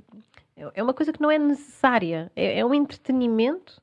é 0.74 0.82
uma 0.82 0.94
coisa 0.94 1.12
que 1.12 1.20
não 1.20 1.30
é 1.30 1.36
necessária 1.38 2.32
é, 2.34 2.60
é 2.60 2.64
um 2.64 2.72
entretenimento 2.72 3.82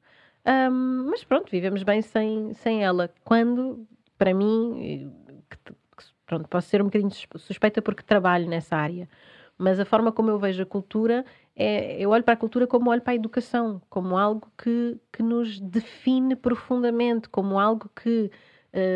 um, 0.71 1.09
mas 1.11 1.23
pronto 1.23 1.51
vivemos 1.51 1.83
bem 1.83 2.01
sem, 2.01 2.53
sem 2.53 2.83
ela 2.83 3.13
quando 3.23 3.85
para 4.17 4.33
mim 4.33 4.79
eh, 4.81 5.35
que, 5.49 5.57
que, 5.73 6.05
pronto 6.25 6.47
posso 6.49 6.69
ser 6.69 6.81
um 6.81 6.85
bocadinho 6.85 7.11
sus- 7.11 7.27
suspeita 7.43 7.79
porque 7.81 8.01
trabalho 8.01 8.47
nessa 8.49 8.75
área 8.75 9.07
mas 9.57 9.79
a 9.79 9.85
forma 9.85 10.11
como 10.11 10.29
eu 10.29 10.39
vejo 10.39 10.63
a 10.63 10.65
cultura 10.65 11.25
é 11.55 12.01
eu 12.01 12.09
olho 12.09 12.23
para 12.23 12.33
a 12.33 12.37
cultura 12.37 12.67
como 12.67 12.89
olho 12.89 13.01
para 13.01 13.13
a 13.13 13.15
educação 13.15 13.81
como 13.89 14.17
algo 14.17 14.51
que, 14.57 14.97
que 15.11 15.23
nos 15.23 15.59
define 15.59 16.35
profundamente 16.35 17.29
como 17.29 17.57
algo 17.57 17.89
que 17.95 18.29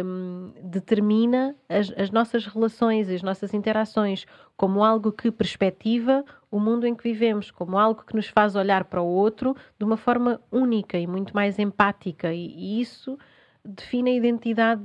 hum, 0.03 0.51
determina 0.63 1.55
as, 1.69 1.91
as 1.97 2.11
nossas 2.11 2.45
relações 2.45 3.09
as 3.09 3.23
nossas 3.23 3.53
interações 3.53 4.25
como 4.57 4.83
algo 4.83 5.11
que 5.11 5.31
perspectiva 5.31 6.25
o 6.51 6.59
mundo 6.59 6.85
em 6.85 6.95
que 6.95 7.03
vivemos, 7.03 7.51
como 7.51 7.77
algo 7.77 8.03
que 8.03 8.15
nos 8.15 8.27
faz 8.27 8.55
olhar 8.55 8.85
para 8.85 9.01
o 9.01 9.07
outro 9.07 9.55
de 9.77 9.85
uma 9.85 9.97
forma 9.97 10.41
única 10.51 10.97
e 10.97 11.05
muito 11.05 11.33
mais 11.33 11.59
empática, 11.59 12.33
e, 12.33 12.47
e 12.47 12.81
isso 12.81 13.17
define 13.63 14.11
a 14.11 14.15
identidade 14.15 14.81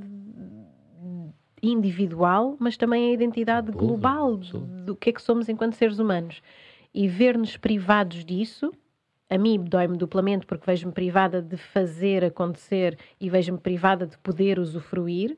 individual, 1.69 2.57
mas 2.59 2.77
também 2.77 3.11
a 3.11 3.12
identidade 3.12 3.73
global 3.73 4.36
do 4.36 4.95
que 4.95 5.11
é 5.11 5.12
que 5.12 5.23
somos 5.23 5.49
enquanto 5.49 5.74
seres 5.74 5.99
humanos. 5.99 6.43
E 6.93 7.09
ver-nos 7.09 7.57
privados 7.57 8.24
disso, 8.24 8.73
a 9.28 9.39
mim 9.39 9.62
dói-me 9.62 9.97
duplamente 9.97 10.47
porque 10.47 10.66
vejo-me 10.66 10.93
privada 10.93 11.43
de 11.43 11.57
fazer 11.57 12.24
acontecer 12.24 12.99
e 13.20 13.28
vejo-me 13.28 13.59
privada 13.59 14.07
de 14.07 14.16
poder 14.19 14.59
usufruir, 14.59 15.36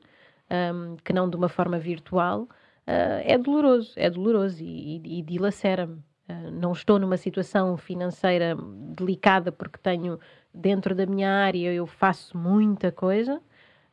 hum, 0.51 0.97
que 1.03 1.13
não 1.13 1.29
de 1.29 1.35
uma 1.35 1.49
forma 1.49 1.79
virtual, 1.79 2.47
ah, 2.87 3.21
é 3.23 3.37
doloroso, 3.37 3.93
é 3.97 4.09
doloroso 4.09 4.63
e, 4.63 4.97
e, 4.97 5.19
e 5.19 5.21
dilacera-me. 5.21 6.01
Ah, 6.29 6.49
não 6.51 6.71
estou 6.71 6.97
numa 6.97 7.17
situação 7.17 7.75
financeira 7.77 8.55
delicada 8.95 9.51
porque 9.51 9.77
tenho 9.77 10.19
dentro 10.53 10.95
da 10.95 11.05
minha 11.05 11.29
área 11.29 11.71
eu 11.71 11.85
faço 11.85 12.37
muita 12.37 12.91
coisa 12.91 13.41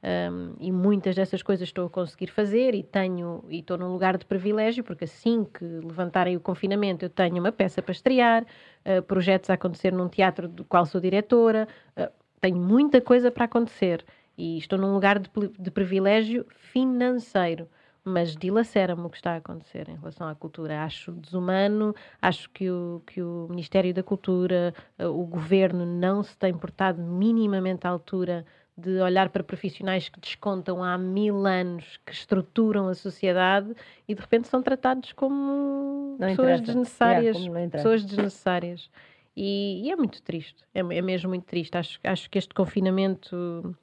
um, 0.04 0.54
e 0.60 0.70
muitas 0.70 1.16
dessas 1.16 1.42
coisas 1.42 1.66
estou 1.66 1.86
a 1.86 1.90
conseguir 1.90 2.26
fazer 2.26 2.74
e 2.74 2.82
tenho 2.82 3.42
e 3.48 3.60
estou 3.60 3.78
num 3.78 3.90
lugar 3.90 4.18
de 4.18 4.26
privilégio 4.26 4.84
porque 4.84 5.04
assim 5.04 5.44
que 5.44 5.64
levantarem 5.64 6.36
o 6.36 6.40
confinamento 6.40 7.06
eu 7.06 7.08
tenho 7.08 7.38
uma 7.38 7.50
peça 7.50 7.80
para 7.80 7.92
estrear, 7.92 8.44
uh, 8.44 9.02
projetos 9.04 9.48
a 9.48 9.54
acontecer 9.54 9.94
num 9.94 10.08
teatro 10.08 10.46
do 10.46 10.62
qual 10.62 10.84
sou 10.84 11.00
diretora, 11.00 11.66
uh, 11.96 12.12
tenho 12.38 12.58
muita 12.58 13.00
coisa 13.00 13.30
para 13.30 13.46
acontecer 13.46 14.04
e 14.36 14.58
estou 14.58 14.78
num 14.78 14.92
lugar 14.92 15.18
de, 15.18 15.30
de 15.58 15.70
privilégio 15.70 16.44
financeiro. 16.50 17.66
Mas 18.06 18.36
dilacera-me 18.36 19.00
o 19.00 19.08
que 19.08 19.16
está 19.16 19.32
a 19.32 19.36
acontecer 19.36 19.88
em 19.88 19.96
relação 19.96 20.28
à 20.28 20.34
cultura. 20.34 20.84
Acho 20.84 21.10
desumano, 21.12 21.94
acho 22.20 22.50
que 22.50 22.70
o, 22.70 23.00
que 23.06 23.22
o 23.22 23.46
Ministério 23.48 23.94
da 23.94 24.02
Cultura, 24.02 24.74
uh, 24.98 25.06
o 25.06 25.24
governo, 25.24 25.86
não 25.86 26.22
se 26.22 26.36
tem 26.36 26.52
portado 26.52 27.00
minimamente 27.00 27.86
à 27.86 27.90
altura 27.90 28.44
de 28.76 29.00
olhar 29.00 29.28
para 29.30 29.44
profissionais 29.44 30.08
que 30.08 30.18
descontam 30.18 30.82
há 30.82 30.98
mil 30.98 31.46
anos, 31.46 31.98
que 32.04 32.12
estruturam 32.12 32.88
a 32.88 32.94
sociedade 32.94 33.72
e 34.08 34.14
de 34.14 34.20
repente 34.20 34.48
são 34.48 34.62
tratados 34.62 35.12
como 35.12 36.16
Não 36.18 36.28
pessoas 36.28 36.60
interessa. 36.60 36.62
desnecessárias. 36.62 37.36
Yeah, 37.38 37.70
pessoas 37.70 38.04
desnecessárias. 38.04 38.90
E, 39.36 39.82
e 39.84 39.90
é 39.90 39.96
muito 39.96 40.22
triste, 40.22 40.64
é, 40.74 40.80
é 40.80 41.02
mesmo 41.02 41.28
muito 41.28 41.44
triste. 41.44 41.76
Acho, 41.76 42.00
acho 42.02 42.30
que 42.30 42.38
este 42.38 42.52
confinamento 42.54 43.76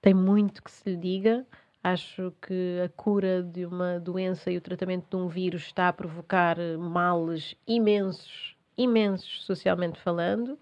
tem 0.00 0.14
muito 0.14 0.62
que 0.62 0.70
se 0.70 0.90
lhe 0.90 0.96
diga. 0.96 1.46
Acho 1.82 2.32
que 2.42 2.80
a 2.84 2.88
cura 2.90 3.42
de 3.42 3.64
uma 3.64 3.98
doença 3.98 4.50
e 4.50 4.56
o 4.56 4.60
tratamento 4.60 5.08
de 5.08 5.16
um 5.16 5.28
vírus 5.28 5.62
está 5.62 5.88
a 5.88 5.92
provocar 5.92 6.56
males 6.78 7.54
imensos, 7.66 8.54
imensos 8.76 9.44
socialmente 9.44 9.98
falando. 9.98 10.58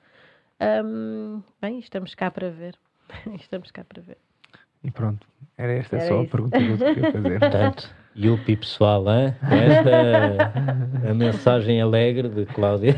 Hum, 0.85 1.43
bem, 1.61 1.79
estamos 1.81 2.15
cá 2.15 2.31
para 2.31 2.51
ver. 2.51 2.79
Estamos 3.41 3.71
cá 3.71 3.85
para 3.89 4.03
ver. 4.03 4.19
E 4.85 4.91
pronto, 4.91 5.27
era 5.57 5.73
esta 5.73 5.97
Era 5.97 6.07
só 6.07 6.21
a 6.21 6.23
isso. 6.23 6.31
pergunta 6.31 6.59
que 6.59 6.69
eu 6.69 6.79
queria 6.79 7.13
fazer. 7.13 7.39
Portanto, 7.41 7.91
Yupi 8.17 8.57
pessoal, 8.57 9.05
hein? 9.11 9.35
esta 9.43 11.11
a 11.11 11.15
mensagem 11.15 11.81
alegre 11.83 12.29
de 12.29 12.47
Cláudia. 12.47 12.95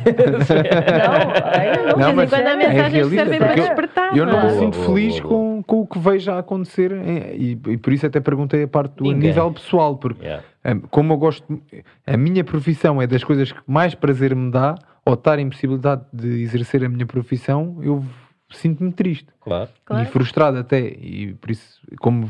Não, 1.97 1.99
não. 1.99 2.15
Mas 2.15 2.31
quando 2.31 2.47
há 2.47 2.51
é 2.51 2.57
mensagens 2.57 2.87
que 2.87 2.93
realista, 2.93 3.17
servem 3.17 3.39
para 3.39 3.55
despertar. 3.55 4.17
Eu 4.17 4.27
não 4.27 4.41
me 4.43 4.47
é? 4.47 4.59
sinto 4.59 4.77
feliz 4.85 5.21
boa, 5.21 5.29
com, 5.35 5.63
com 5.63 5.81
o 5.83 5.87
que 5.87 5.99
vejo 5.99 6.31
a 6.33 6.39
acontecer 6.39 6.93
em- 6.93 7.35
e, 7.35 7.51
e 7.73 7.77
por 7.77 7.93
isso 7.93 8.07
até 8.07 8.21
perguntei 8.21 8.63
a 8.63 8.69
parte 8.69 8.95
do 8.97 9.05
Ninguém. 9.05 9.29
nível 9.29 9.51
pessoal, 9.53 9.97
porque 9.97 10.25
Yeah. 10.25 10.45
hum, 10.67 10.81
como 10.91 11.13
eu 11.15 11.17
gosto, 11.19 11.61
a 12.07 12.17
minha 12.17 12.45
profissão 12.45 13.01
é 13.01 13.07
das 13.07 13.25
coisas 13.25 13.51
que 13.53 13.61
mais 13.67 13.95
prazer 13.95 14.35
me 14.35 14.51
dá, 14.51 14.75
ao 15.05 15.15
estar 15.15 15.39
em 15.39 15.49
possibilidade 15.49 16.03
de 16.13 16.43
exercer 16.43 16.85
a 16.85 16.89
minha 16.89 17.07
profissão, 17.07 17.79
eu 17.83 18.05
sinto-me 18.51 18.93
triste 18.93 19.29
Claro. 19.41 19.71
Claro. 19.85 20.03
e 20.03 20.07
frustrado 20.07 20.59
até, 20.59 20.81
e 20.81 21.35
por 21.41 21.51
isso, 21.51 21.81
como 22.01 22.29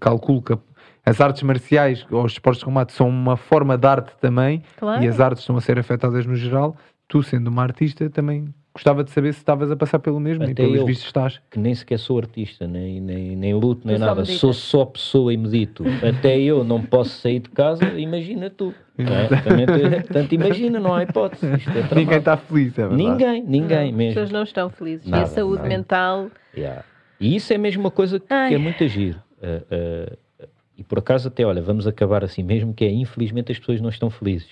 calculo 0.00 0.42
que 0.42 0.56
as 1.04 1.20
artes 1.20 1.42
marciais 1.42 2.04
ou 2.10 2.24
os 2.24 2.32
esportes 2.32 2.58
de 2.60 2.64
combate 2.64 2.92
são 2.92 3.08
uma 3.08 3.36
forma 3.36 3.76
de 3.78 3.86
arte 3.86 4.12
também, 4.20 4.62
Claro. 4.76 5.02
e 5.04 5.08
as 5.08 5.20
artes 5.20 5.42
estão 5.42 5.56
a 5.56 5.60
ser 5.60 5.78
afetadas 5.78 6.26
no 6.26 6.34
geral, 6.34 6.76
tu 7.08 7.22
sendo 7.22 7.48
uma 7.48 7.62
artista 7.62 8.08
também 8.10 8.52
gostava 8.76 9.02
de 9.02 9.10
saber 9.10 9.32
se 9.32 9.38
estavas 9.40 9.70
a 9.70 9.76
passar 9.76 9.98
pelo 9.98 10.20
mesmo 10.20 10.44
e 10.44 10.52
Até 10.52 10.62
pelos 10.62 10.76
eu. 10.76 10.86
vistos 10.86 11.06
estás. 11.06 11.40
Que 11.50 11.58
nem 11.58 11.74
sequer 11.74 11.98
sou 11.98 12.18
artista, 12.18 12.66
nem, 12.68 13.00
nem, 13.00 13.34
nem 13.34 13.54
luto, 13.54 13.86
nem 13.86 13.96
Tu 13.96 14.00
nada. 14.00 14.24
Sou 14.26 14.52
só 14.52 14.84
pessoa 14.84 15.32
e 15.32 15.36
medito. 15.36 15.82
Até 16.06 16.38
eu 16.38 16.62
não 16.62 16.82
posso 16.82 17.10
sair 17.20 17.40
de 17.40 17.48
casa, 17.50 17.84
imagina 17.98 18.50
tu. 18.50 18.74
não 18.98 19.12
é? 19.14 20.00
Portanto, 20.02 20.32
imagina, 20.32 20.78
não 20.78 20.94
há 20.94 21.02
hipótese. 21.02 21.46
Isto 21.54 21.70
é 21.70 21.94
Ninguém 21.94 22.18
está 22.18 22.36
feliz, 22.36 22.78
é 22.78 22.86
verdade. 22.86 23.02
Ninguém, 23.02 23.42
ninguém 23.44 23.88
As 23.90 23.94
mesmo. 23.94 24.14
pessoas 24.14 24.30
não 24.30 24.42
estão 24.42 24.70
felizes. 24.70 25.06
e 25.06 25.10
Nada, 25.10 25.22
a 25.24 25.26
saúde 25.26 25.56
nada. 25.56 25.68
mental. 25.68 26.26
Yeah. 26.56 26.84
E 27.18 27.34
isso 27.34 27.52
é 27.52 27.58
mesmo 27.58 27.80
uma 27.82 27.90
coisa 27.90 28.20
que, 28.20 28.32
Ai. 28.32 28.54
é 28.54 28.58
muito 28.58 28.84
agir. 28.84 29.16
e 30.76 30.84
por 30.84 30.98
acaso 30.98 31.28
até, 31.28 31.44
olha, 31.44 31.62
vamos 31.62 31.86
acabar 31.86 32.22
assim 32.22 32.42
mesmo, 32.42 32.74
que 32.74 32.84
é 32.84 32.90
infelizmente 32.90 33.50
as 33.52 33.58
pessoas 33.58 33.80
não 33.80 33.88
estão 33.88 34.10
felizes. 34.10 34.50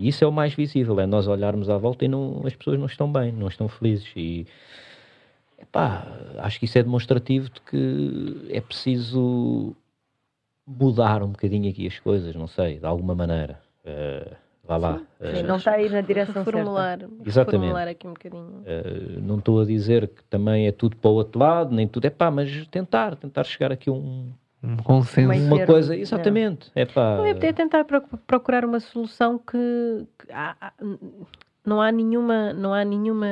E 0.00 0.08
isso 0.08 0.24
é 0.24 0.26
o 0.26 0.32
mais 0.32 0.54
visível, 0.54 0.98
é 0.98 1.04
nós 1.04 1.28
olharmos 1.28 1.68
à 1.68 1.76
volta 1.76 2.06
e 2.06 2.08
não, 2.08 2.40
as 2.46 2.56
pessoas 2.56 2.78
não 2.78 2.86
estão 2.86 3.12
bem, 3.12 3.30
não 3.32 3.48
estão 3.48 3.68
felizes. 3.68 4.10
E 4.16 4.46
epá, 5.60 6.06
acho 6.38 6.58
que 6.58 6.64
isso 6.64 6.78
é 6.78 6.82
demonstrativo 6.82 7.50
de 7.50 7.60
que 7.60 8.48
é 8.48 8.62
preciso 8.62 9.76
mudar 10.66 11.22
um 11.22 11.28
bocadinho 11.28 11.68
aqui 11.70 11.86
as 11.86 11.98
coisas, 11.98 12.34
não 12.34 12.46
sei, 12.46 12.78
de 12.78 12.86
alguma 12.86 13.14
maneira. 13.14 13.60
Eh, 13.84 14.32
vá 14.64 14.78
lá. 14.78 15.02
Eh, 15.20 15.36
Sim, 15.36 15.42
não 15.42 15.56
está 15.56 15.72
aí 15.72 15.90
na 15.90 16.00
direção 16.00 16.32
certa. 16.32 16.50
Reformular, 16.50 16.98
Exatamente. 17.26 17.52
reformular 17.52 17.88
aqui 17.88 18.06
um 18.06 18.14
bocadinho. 18.14 18.62
Uh, 18.62 19.20
não 19.20 19.38
estou 19.38 19.60
a 19.60 19.66
dizer 19.66 20.08
que 20.08 20.24
também 20.30 20.66
é 20.66 20.72
tudo 20.72 20.96
para 20.96 21.10
o 21.10 21.14
outro 21.14 21.38
lado, 21.38 21.74
nem 21.74 21.86
tudo 21.86 22.06
é 22.06 22.10
pá, 22.10 22.30
mas 22.30 22.66
tentar, 22.68 23.16
tentar 23.16 23.44
chegar 23.44 23.70
aqui 23.70 23.90
a 23.90 23.92
um, 23.92 24.32
um 24.62 24.76
consenso. 24.76 25.32
Uma 25.46 25.64
coisa, 25.66 25.96
exatamente. 25.96 26.70
É. 26.74 26.86
Não 26.94 27.24
é 27.26 27.34
tentar 27.52 27.84
proc- 27.84 28.16
procurar 28.26 28.64
uma 28.64 28.80
solução 28.80 29.38
que, 29.38 30.06
que 30.18 30.32
há- 30.32 30.56
há- 30.60 30.72
não 31.64 31.80
há 31.80 31.90
nenhuma 31.92 32.52
não 32.52 32.72
há 32.74 32.84
nenhuma 32.84 33.26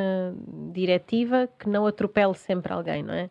diretiva 0.72 1.48
que 1.58 1.68
não 1.68 1.86
atropele 1.86 2.34
sempre 2.34 2.72
alguém, 2.72 3.02
não 3.02 3.14
é? 3.14 3.30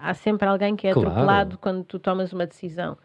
Há 0.00 0.14
sempre 0.14 0.46
alguém 0.48 0.76
que 0.76 0.86
é 0.86 0.92
Claro. 0.92 1.08
atropelado 1.08 1.58
quando 1.58 1.84
tu 1.84 1.98
tomas 1.98 2.32
uma 2.32 2.46
decisão. 2.46 2.96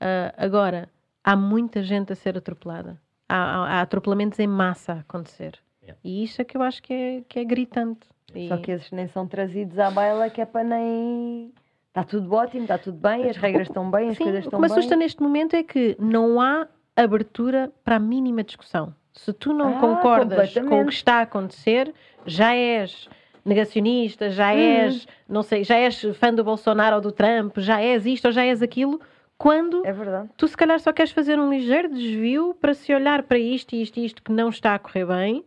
Ah, 0.00 0.32
agora, 0.36 0.88
há 1.24 1.34
muita 1.36 1.82
gente 1.82 2.12
a 2.12 2.16
ser 2.16 2.36
atropelada. 2.38 2.96
Há, 3.28 3.34
há- 3.36 3.68
há 3.78 3.80
atropelamentos 3.82 4.38
em 4.38 4.46
massa 4.46 4.92
a 4.92 4.98
acontecer. 5.00 5.58
Yeah. 5.82 5.98
E 6.04 6.22
isso 6.24 6.40
é 6.40 6.44
que 6.44 6.56
eu 6.56 6.62
acho 6.62 6.82
que 6.82 6.92
é, 6.92 7.22
que 7.28 7.38
é 7.40 7.44
gritante. 7.44 8.06
E- 8.34 8.48
Só 8.48 8.56
que 8.58 8.70
esses 8.70 8.90
nem 8.92 9.08
são 9.08 9.26
trazidos 9.26 9.78
à 9.78 9.90
baila, 9.90 10.30
que 10.30 10.40
é 10.40 10.46
para 10.46 10.62
nem. 10.62 11.52
Está 11.90 12.04
tudo 12.04 12.32
ótimo, 12.32 12.62
está 12.62 12.78
tudo 12.78 12.98
bem, 12.98 13.28
as 13.28 13.36
regras 13.36 13.66
estão 13.66 13.90
bem, 13.90 14.10
as 14.10 14.16
Sim, 14.16 14.22
coisas 14.24 14.38
o 14.38 14.42
que 14.42 14.46
estão 14.46 14.60
me 14.60 14.68
bem. 14.68 14.72
assusta 14.76 14.94
neste 14.96 15.20
momento 15.20 15.54
é 15.56 15.62
que 15.64 15.96
não 15.98 16.40
há 16.40 16.68
abertura 16.96 17.72
para 17.84 17.96
a 17.96 17.98
mínima 17.98 18.44
discussão. 18.44 18.94
Se 19.12 19.32
tu 19.32 19.52
não 19.52 19.74
Ah, 19.76 19.80
concordas 19.80 20.54
com 20.54 20.82
o 20.82 20.86
que 20.86 20.92
está 20.92 21.14
a 21.16 21.22
acontecer, 21.22 21.92
já 22.24 22.54
és 22.54 23.08
negacionista, 23.44 24.30
já 24.30 24.52
Uhum. 24.52 24.58
és, 24.60 25.08
não 25.28 25.42
sei, 25.42 25.64
já 25.64 25.76
és 25.76 26.00
fã 26.14 26.32
do 26.32 26.44
Bolsonaro 26.44 26.96
ou 26.96 27.02
do 27.02 27.10
Trump, 27.10 27.58
já 27.58 27.80
és 27.82 28.06
isto 28.06 28.26
ou 28.26 28.32
já 28.32 28.44
és 28.44 28.62
aquilo, 28.62 29.00
quando 29.36 29.84
É 29.84 29.92
verdade. 29.92 30.28
tu 30.36 30.46
se 30.46 30.56
calhar 30.56 30.78
só 30.78 30.92
queres 30.92 31.10
fazer 31.10 31.40
um 31.40 31.50
ligeiro 31.50 31.88
desvio 31.88 32.54
para 32.60 32.72
se 32.72 32.94
olhar 32.94 33.24
para 33.24 33.38
isto 33.38 33.74
e 33.74 33.82
isto 33.82 33.98
e 33.98 34.04
isto 34.04 34.22
que 34.22 34.30
não 34.30 34.48
está 34.50 34.76
a 34.76 34.78
correr 34.78 35.06
bem 35.06 35.44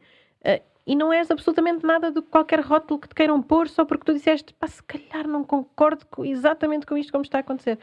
e 0.86 0.96
não 0.96 1.14
és 1.14 1.32
absolutamente 1.32 1.86
nada 1.86 2.12
de 2.12 2.22
qualquer 2.22 2.60
rótulo 2.60 3.00
que 3.00 3.08
te 3.08 3.16
queiram 3.16 3.42
pôr 3.42 3.70
só 3.70 3.86
porque 3.86 4.06
tu 4.06 4.14
disseste, 4.14 4.54
pá, 4.54 4.68
se 4.68 4.84
calhar 4.84 5.28
não 5.28 5.44
concordo 5.44 6.06
com- 6.08 6.26
exatamente 6.26 6.86
com 6.86 6.98
isto 6.98 7.12
como 7.12 7.24
está 7.24 7.40
a 7.40 7.42
acontecer. 7.42 7.80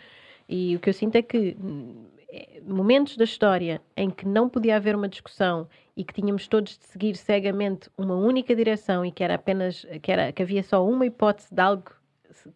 E 0.49 0.77
o 0.77 0.81
que 0.81 0.91
eu 0.91 0.95
sinto 0.95 1.17
é 1.17 1.23
que 1.23 1.57
hum, 1.59 2.07
eh, 2.29 2.61
momentos 2.67 3.17
da 3.17 3.25
história 3.25 3.81
em 3.97 4.11
que 4.11 4.27
não 4.27 4.49
podia 4.49 4.77
haver 4.77 4.95
uma 4.95 5.09
discussão 5.09 5.69
e 5.97 6.05
que 6.05 6.13
tínhamos 6.13 6.47
todos 6.47 6.79
de 6.79 6.85
seguir 6.87 7.17
cegamente 7.17 7.89
uma 7.97 8.15
única 8.15 8.55
direção 8.55 9.05
e 9.05 9.11
que 9.11 9.25
era 9.25 9.35
apenas 9.35 9.87
que, 10.03 10.13
era, 10.13 10.33
que 10.33 10.43
havia 10.43 10.63
só 10.63 10.87
uma 10.87 11.07
hipótese 11.07 11.53
de 11.53 11.61
algo 11.61 11.85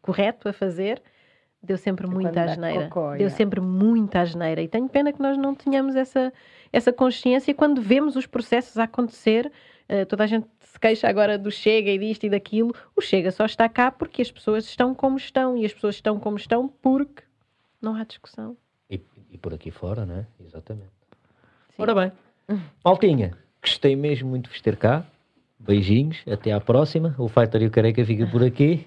correto 0.01 0.49
a 0.49 0.53
fazer, 0.53 1.03
deu 1.63 1.77
sempre 1.77 2.07
muita 2.07 2.43
asneira. 2.43 2.85
cocó, 2.85 3.11
deu 3.11 3.21
yeah. 3.21 3.37
sempre 3.37 3.61
muita 3.61 4.21
asneira. 4.21 4.63
E 4.63 4.69
tenho 4.69 4.89
pena 4.89 5.13
que 5.13 5.21
nós 5.21 5.37
não 5.37 5.55
tenhamos 5.55 5.97
essa, 5.97 6.33
essa 6.73 6.93
consciência 6.93 7.55
quando 7.55 7.81
vemos 7.81 8.17
os 8.17 8.27
processos 8.27 8.79
a 8.79 8.85
acontecer. 8.85 9.51
Eh, 9.89 10.05
toda 10.05 10.25
a 10.25 10.27
gente 10.27 10.47
se 10.61 10.79
queixa 10.81 11.09
agora 11.09 11.39
do 11.39 11.51
Chega 11.51 11.91
e 11.91 11.99
disto 11.99 12.25
e 12.25 12.31
daquilo. 12.31 12.75
O 12.97 13.01
Chega 13.01 13.31
só 13.31 13.45
está 13.45 13.69
cá 13.69 13.91
porque 13.91 14.23
as 14.23 14.31
pessoas 14.31 14.65
estão 14.65 14.95
como 14.95 15.17
estão. 15.17 15.57
E 15.57 15.65
as 15.65 15.73
pessoas 15.73 15.97
estão 15.97 16.19
como 16.19 16.37
estão 16.37 16.69
porque 16.69 17.23
não 17.81 17.95
há 17.95 18.05
discussão. 18.05 18.57
E, 18.91 19.01
e 19.31 19.39
por 19.39 19.53
aqui 19.55 19.71
fora, 19.71 20.05
não 20.07 20.17
é? 20.17 20.27
Exatamente. 20.45 20.89
Sim. 21.71 21.83
Ora 21.83 21.95
bem, 21.95 22.13
Maltinha, 22.85 23.37
gostei 23.63 23.97
mesmo 23.97 24.29
muito 24.29 24.45
de 24.45 24.51
vos 24.51 24.61
ter 24.61 24.77
cá. 24.77 25.05
Beijinhos, 25.59 26.23
até 26.31 26.53
à 26.53 26.61
próxima. 26.61 27.15
O 27.19 27.29
Fighter 27.29 27.63
e 27.63 27.67
o 27.67 27.71
Careca 27.71 28.05
fica 28.05 28.27
por 28.27 28.43
aqui. 28.43 28.87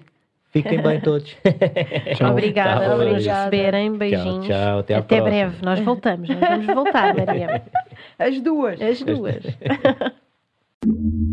Fiquem 0.50 0.80
bem 0.80 1.00
todos. 1.00 1.36
Tchau. 2.16 2.30
Obrigada 2.30 2.86
Tchau. 2.86 2.96
por 2.96 3.06
nos 3.06 3.26
receberem. 3.26 3.92
Beijinhos. 3.98 4.46
tchau, 4.46 4.78
até 4.78 4.94
à 4.94 4.98
até 4.98 5.16
próxima. 5.16 5.24
breve. 5.24 5.64
Nós 5.64 5.80
voltamos. 5.80 6.28
Nós 6.28 6.40
vamos 6.40 6.66
voltar, 6.66 7.14
Maria. 7.14 7.62
As 8.18 8.40
duas. 8.40 8.80
As 8.80 9.02
duas. 9.02 9.44
Thank 10.82 10.96
you 10.96 11.27